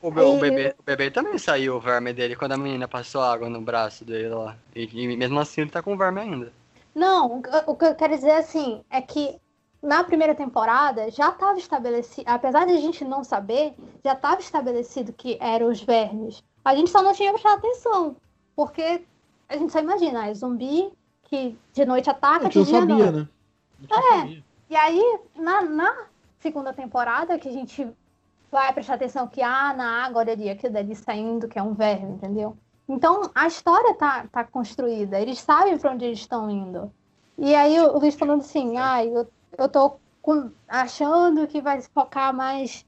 O, 0.00 0.10
be- 0.10 0.20
o 0.20 0.36
E- 0.36 0.40
bebê, 0.40 0.74
o 0.78 0.82
bebê 0.82 1.10
também 1.10 1.36
saiu 1.38 1.76
o 1.76 1.80
verme 1.80 2.12
dele 2.12 2.36
quando 2.36 2.52
a 2.52 2.56
menina 2.56 2.86
passou 2.88 3.22
água 3.22 3.48
no 3.50 3.60
braço 3.60 4.04
dele 4.04 4.28
lá. 4.28 4.56
E, 4.74 4.84
e 4.84 5.16
mesmo 5.16 5.38
assim 5.38 5.62
ele 5.62 5.70
tá 5.70 5.82
com 5.82 5.94
o 5.94 5.98
verme 5.98 6.20
ainda. 6.20 6.52
Não, 6.94 7.38
o 7.38 7.42
que- 7.42 7.50
o 7.66 7.74
que 7.76 7.84
eu 7.84 7.94
quero 7.94 8.14
dizer 8.14 8.30
assim 8.32 8.82
é 8.88 9.02
que 9.02 9.38
na 9.82 10.02
primeira 10.04 10.34
temporada 10.34 11.10
já 11.10 11.28
estava 11.30 11.58
estabelecido, 11.58 12.24
apesar 12.28 12.66
de 12.66 12.72
a 12.72 12.80
gente 12.80 13.04
não 13.04 13.22
saber, 13.22 13.74
já 14.04 14.12
estava 14.14 14.40
estabelecido 14.40 15.12
que 15.12 15.36
eram 15.40 15.68
os 15.68 15.82
vermes. 15.82 16.42
A 16.64 16.74
gente 16.74 16.90
só 16.90 17.02
não 17.02 17.12
tinha 17.12 17.32
prestado 17.32 17.58
atenção, 17.58 18.16
porque 18.54 19.04
a 19.48 19.56
gente 19.56 19.72
só 19.72 19.78
imagina, 19.80 20.26
é 20.26 20.34
zumbi 20.34 20.90
que 21.26 21.58
de 21.72 21.84
noite 21.84 22.08
ataca, 22.10 22.48
de 22.48 22.58
não 22.58 22.64
dia 22.64 22.80
não. 22.84 22.98
sabia, 22.98 23.12
né? 23.12 23.28
É. 23.90 24.42
E 24.70 24.76
aí, 24.76 25.20
na, 25.36 25.62
na 25.62 26.06
segunda 26.38 26.72
temporada, 26.72 27.38
que 27.38 27.48
a 27.48 27.52
gente 27.52 27.86
vai 28.50 28.72
prestar 28.72 28.94
atenção 28.94 29.26
que, 29.26 29.42
ah, 29.42 29.74
na 29.74 30.04
água, 30.04 30.20
olha 30.20 30.32
ali, 30.32 30.48
aquilo 30.48 30.72
dali 30.72 30.94
saindo, 30.94 31.48
que 31.48 31.58
é 31.58 31.62
um 31.62 31.74
verme, 31.74 32.14
entendeu? 32.14 32.56
Então, 32.88 33.30
a 33.34 33.46
história 33.46 33.94
tá, 33.94 34.26
tá 34.30 34.44
construída, 34.44 35.20
eles 35.20 35.40
sabem 35.40 35.76
pra 35.76 35.92
onde 35.92 36.04
eles 36.04 36.20
estão 36.20 36.48
indo. 36.48 36.90
E 37.36 37.54
aí, 37.54 37.78
o 37.80 37.98
Luiz 37.98 38.14
falando 38.14 38.40
assim, 38.40 38.78
ah, 38.78 39.04
eu, 39.04 39.28
eu 39.58 39.68
tô 39.68 39.96
com- 40.22 40.50
achando 40.68 41.46
que 41.46 41.60
vai 41.60 41.80
se 41.80 41.90
focar 41.90 42.32
mais 42.34 42.86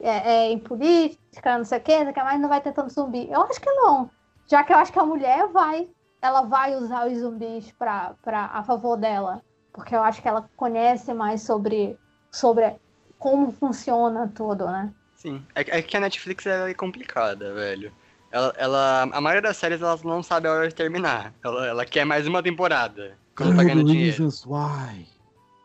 é, 0.00 0.32
é, 0.32 0.52
em 0.52 0.58
política, 0.58 1.58
não 1.58 1.64
sei 1.64 1.78
o 1.78 1.80
quê, 1.82 1.96
não 1.96 2.02
sei 2.04 2.10
o 2.12 2.14
que 2.14 2.22
mais, 2.22 2.40
não 2.40 2.48
vai 2.48 2.60
ter 2.60 2.72
tanto 2.72 2.92
zumbi. 2.92 3.28
Eu 3.30 3.42
acho 3.42 3.60
que 3.60 3.70
não. 3.72 4.10
Já 4.46 4.62
que 4.62 4.72
eu 4.72 4.76
acho 4.78 4.92
que 4.92 4.98
a 4.98 5.04
mulher 5.04 5.48
vai, 5.48 5.88
ela 6.20 6.42
vai 6.42 6.74
usar 6.74 7.06
os 7.06 7.18
zumbis 7.18 7.72
pra, 7.78 8.14
pra, 8.22 8.46
a 8.46 8.62
favor 8.62 8.96
dela 8.96 9.42
porque 9.72 9.94
eu 9.94 10.02
acho 10.02 10.20
que 10.20 10.26
ela 10.26 10.48
conhece 10.56 11.14
mais 11.14 11.42
sobre, 11.42 11.96
sobre 12.32 12.74
como 13.16 13.52
funciona 13.52 14.26
tudo, 14.34 14.66
né? 14.66 14.92
Sim. 15.14 15.44
É, 15.54 15.62
que- 15.62 15.70
é 15.70 15.82
que 15.82 15.96
a 15.96 16.00
Netflix 16.00 16.46
é 16.46 16.74
complicada, 16.74 17.54
velho. 17.54 17.92
Ela, 18.30 18.52
ela, 18.56 19.02
a 19.02 19.20
maioria 19.20 19.42
das 19.42 19.56
séries 19.56 19.80
elas 19.80 20.02
não 20.02 20.20
sabe 20.22 20.48
a 20.48 20.52
hora 20.52 20.68
de 20.68 20.74
terminar. 20.74 21.32
Ela, 21.44 21.66
ela 21.66 21.84
quer 21.86 22.04
mais 22.04 22.26
uma 22.26 22.42
temporada. 22.42 23.16
Quando 23.36 23.56
tá 23.56 23.62
ganhando 23.62 23.84
dinheiro. 23.84 24.10
Reasons 24.10 24.44
why. 24.44 25.06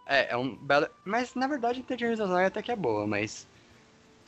É, 0.05 0.33
é 0.33 0.37
um 0.37 0.55
belo. 0.55 0.87
Mas 1.03 1.33
na 1.33 1.47
verdade 1.47 1.79
Intelligence 1.79 2.21
Design 2.21 2.45
até 2.45 2.61
que 2.61 2.71
é 2.71 2.75
boa, 2.75 3.07
mas. 3.07 3.47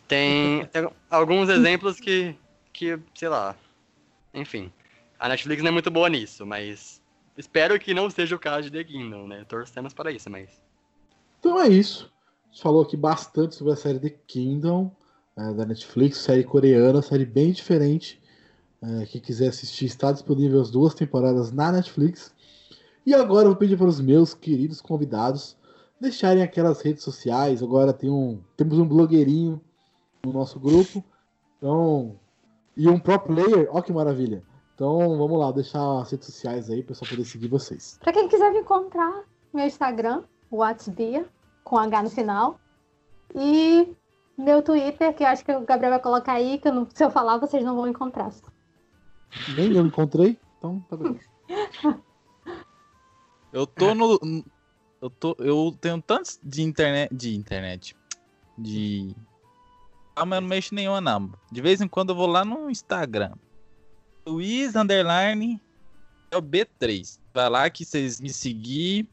Tem, 0.07 0.65
tem 0.67 0.89
alguns 1.09 1.49
exemplos 1.49 1.99
que. 1.99 2.35
que, 2.73 2.99
sei 3.13 3.29
lá. 3.29 3.55
Enfim. 4.33 4.71
A 5.19 5.29
Netflix 5.29 5.61
não 5.61 5.69
é 5.69 5.71
muito 5.71 5.91
boa 5.91 6.09
nisso, 6.09 6.45
mas. 6.45 7.01
Espero 7.37 7.77
que 7.79 7.93
não 7.93 8.09
seja 8.09 8.35
o 8.35 8.39
caso 8.39 8.69
de 8.69 8.71
The 8.71 8.83
Kingdom, 8.83 9.27
né? 9.27 9.45
Torcemos 9.47 9.93
para 9.93 10.11
isso, 10.11 10.29
mas. 10.29 10.49
Então 11.39 11.59
é 11.59 11.67
isso. 11.67 12.11
A 12.45 12.47
gente 12.47 12.61
falou 12.61 12.81
aqui 12.81 12.95
bastante 12.95 13.55
sobre 13.55 13.73
a 13.73 13.75
série 13.75 13.99
The 13.99 14.09
Kingdom, 14.25 14.91
é, 15.37 15.53
da 15.53 15.65
Netflix, 15.65 16.19
série 16.19 16.43
coreana, 16.43 17.01
série 17.01 17.25
bem 17.25 17.51
diferente. 17.51 18.21
É, 18.81 19.05
quem 19.05 19.19
quiser 19.19 19.47
assistir, 19.47 19.85
está 19.85 20.11
disponível 20.11 20.61
as 20.61 20.71
duas 20.71 20.93
temporadas 20.93 21.51
na 21.51 21.71
Netflix. 21.71 22.33
E 23.05 23.13
agora 23.13 23.45
eu 23.45 23.49
vou 23.49 23.57
pedir 23.57 23.77
para 23.77 23.87
os 23.87 23.99
meus 23.99 24.33
queridos 24.33 24.79
convidados 24.79 25.57
deixarem 25.99 26.43
aquelas 26.43 26.81
redes 26.81 27.03
sociais. 27.03 27.61
Agora 27.61 27.93
tem 27.93 28.09
um, 28.09 28.41
temos 28.55 28.77
um 28.77 28.87
blogueirinho 28.87 29.61
no 30.23 30.33
nosso 30.33 30.59
grupo. 30.59 31.03
Então, 31.57 32.19
e 32.75 32.87
um 32.87 32.99
pro 32.99 33.19
player, 33.19 33.67
ó 33.71 33.81
que 33.81 33.93
maravilha. 33.93 34.43
Então 34.75 35.17
vamos 35.17 35.39
lá, 35.39 35.51
deixar 35.51 36.01
as 36.01 36.11
redes 36.11 36.27
sociais 36.27 36.69
aí 36.69 36.83
para 36.83 36.89
pessoal 36.89 37.09
poder 37.09 37.25
seguir 37.25 37.47
vocês. 37.47 37.97
Pra 38.01 38.11
quem 38.11 38.27
quiser 38.27 38.51
me 38.51 38.59
encontrar, 38.59 39.23
meu 39.53 39.65
Instagram, 39.65 40.23
WhatsBia, 40.51 41.25
com 41.63 41.77
H 41.77 42.03
no 42.03 42.09
final. 42.09 42.59
E 43.33 43.95
meu 44.37 44.61
Twitter, 44.61 45.15
que 45.15 45.23
eu 45.23 45.27
acho 45.27 45.45
que 45.45 45.51
o 45.53 45.61
Gabriel 45.61 45.91
vai 45.93 46.01
colocar 46.01 46.33
aí, 46.33 46.57
que 46.59 46.67
eu 46.67 46.73
não- 46.73 46.87
se 46.93 47.03
eu 47.03 47.09
falar, 47.09 47.37
vocês 47.37 47.63
não 47.63 47.75
vão 47.75 47.87
encontrar. 47.87 48.31
Nem 49.55 49.71
eu 49.75 49.85
encontrei, 49.85 50.37
então 50.57 50.79
tá 50.89 50.95
beleza. 50.97 51.25
Eu 53.53 53.65
tô 53.65 53.95
no. 53.95 54.19
Eu, 55.01 55.09
tô, 55.09 55.33
eu 55.39 55.73
tenho 55.79 56.01
tantos 56.01 56.37
de 56.43 56.61
internet. 56.61 57.15
De 57.15 57.33
internet. 57.37 57.95
De. 58.57 59.15
Ah, 60.13 60.25
mas 60.25 60.35
eu 60.37 60.41
não 60.41 60.47
mexo 60.49 60.75
nenhuma, 60.75 60.99
não. 60.99 61.31
De 61.49 61.61
vez 61.61 61.79
em 61.79 61.87
quando 61.87 62.09
eu 62.09 62.15
vou 62.17 62.27
lá 62.27 62.43
no 62.43 62.69
Instagram. 62.69 63.31
Luiz 64.27 64.75
Underline 64.75 65.61
é 66.31 66.37
o 66.37 66.41
B3. 66.41 67.19
Vai 67.33 67.49
lá 67.49 67.69
que 67.69 67.85
vocês 67.85 68.19
me 68.19 68.29
seguir. 68.29 69.07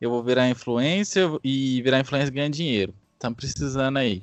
Eu 0.00 0.10
vou 0.10 0.22
virar 0.22 0.48
influencer 0.48 1.28
e 1.42 1.82
virar 1.82 1.98
influencer 2.00 2.32
ganha 2.32 2.50
dinheiro. 2.50 2.94
Estamos 3.14 3.36
precisando 3.36 3.96
aí. 3.96 4.22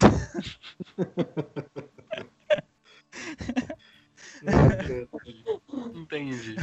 Entendi. 5.94 6.56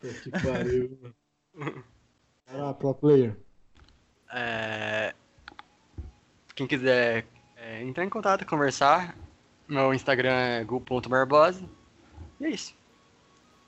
Que 0.00 0.30
pariu. 0.30 1.14
Ah, 2.48 2.74
pro 2.74 2.94
player. 2.94 3.36
É, 4.32 5.14
Quem 6.54 6.66
quiser 6.66 7.26
é, 7.56 7.82
entrar 7.82 8.04
em 8.04 8.10
contato, 8.10 8.44
conversar, 8.44 9.16
meu 9.68 9.94
Instagram 9.94 10.32
é 10.32 10.64
gu.barbosa. 10.64 11.75
E 12.40 12.46
é 12.46 12.50
isso. 12.50 12.74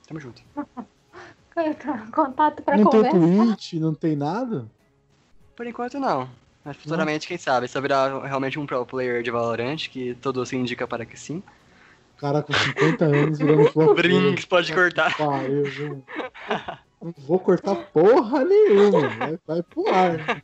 Tamo 0.07 0.19
junto. 0.19 0.41
Contato 2.13 2.63
pra 2.63 2.77
Não 2.77 2.89
tem 2.89 3.03
conversa. 3.03 3.45
Twitch, 3.45 3.73
não 3.73 3.93
tem 3.93 4.15
nada? 4.15 4.65
Por 5.55 5.67
enquanto 5.67 5.99
não. 5.99 6.29
Mas 6.63 6.77
futuramente, 6.77 7.27
quem 7.27 7.37
sabe, 7.37 7.67
se 7.67 7.77
eu 7.77 7.81
virar 7.81 8.23
realmente 8.25 8.59
um 8.59 8.65
pro 8.65 8.85
player 8.85 9.21
de 9.23 9.31
Valorant, 9.31 9.89
que 9.89 10.15
todo 10.15 10.45
se 10.45 10.55
indica 10.55 10.87
para 10.87 11.05
que 11.05 11.19
sim. 11.19 11.43
Cara 12.17 12.43
com 12.43 12.53
50 12.53 13.05
anos 13.05 13.39
virando 13.39 13.71
pro 13.71 13.95
player. 13.95 13.95
Brinks, 13.95 14.45
pode 14.45 14.73
cortar. 14.73 15.15
Pariu, 15.17 15.63
viu? 15.63 16.03
Não 17.01 17.13
vou 17.19 17.39
cortar 17.39 17.75
porra 17.75 18.43
nenhuma. 18.43 19.07
Vai, 19.07 19.39
vai 19.47 19.63
pro 19.63 19.87
ar. 19.87 20.43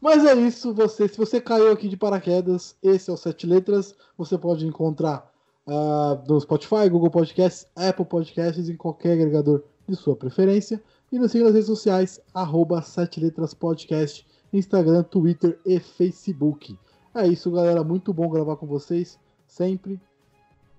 Mas 0.00 0.24
é 0.24 0.34
isso, 0.34 0.74
você. 0.74 1.08
Se 1.08 1.16
você 1.16 1.40
caiu 1.40 1.72
aqui 1.72 1.88
de 1.88 1.96
paraquedas, 1.96 2.76
esse 2.82 3.08
é 3.08 3.12
o 3.12 3.16
Sete 3.16 3.46
Letras. 3.46 3.94
Você 4.18 4.36
pode 4.36 4.66
encontrar 4.66 5.31
ah, 5.66 6.22
no 6.28 6.40
Spotify, 6.40 6.88
Google 6.90 7.10
Podcasts, 7.10 7.66
Apple 7.76 8.04
Podcasts, 8.04 8.68
em 8.68 8.76
qualquer 8.76 9.12
agregador 9.12 9.62
de 9.88 9.96
sua 9.96 10.16
preferência. 10.16 10.82
E 11.10 11.18
nos 11.18 11.30
siga 11.30 11.44
nas 11.44 11.54
redes 11.54 11.66
sociais, 11.66 12.20
arroba 12.32 12.80
Sete 12.80 13.20
Letras 13.20 13.52
Podcast, 13.52 14.26
Instagram, 14.52 15.02
Twitter 15.04 15.58
e 15.66 15.78
Facebook. 15.78 16.76
É 17.14 17.26
isso, 17.26 17.50
galera. 17.50 17.84
Muito 17.84 18.12
bom 18.12 18.28
gravar 18.28 18.56
com 18.56 18.66
vocês, 18.66 19.18
sempre. 19.46 20.00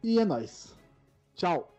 E 0.03 0.19
é 0.19 0.26
nóis. 0.26 0.76
Tchau. 1.35 1.72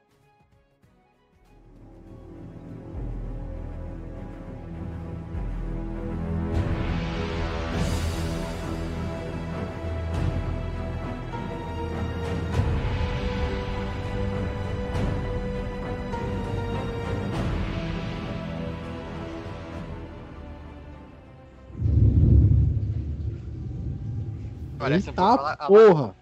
Parece 24.84 25.08
um 25.08 25.12
Eita 25.12 25.22
pouco 25.22 25.42
la- 25.42 25.56
porra! 25.56 26.14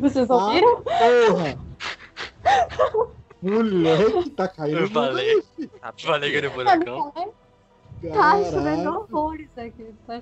Vocês 0.00 0.28
ouviram? 0.28 0.82
porra! 0.82 1.58
Moleque, 3.40 4.30
tá 4.30 4.48
caindo. 4.48 4.78
Eu 4.80 4.88
falei. 4.90 5.42
Falei 6.00 6.30
que 6.32 6.50
furacão. 6.50 6.98
não 6.98 7.12
falei. 7.12 7.28
Tá 8.02 8.08
Caralho. 8.10 8.44
chovendo 8.52 8.90
horrores 8.90 9.48
aqui. 9.56 9.94
Tá? 10.06 10.20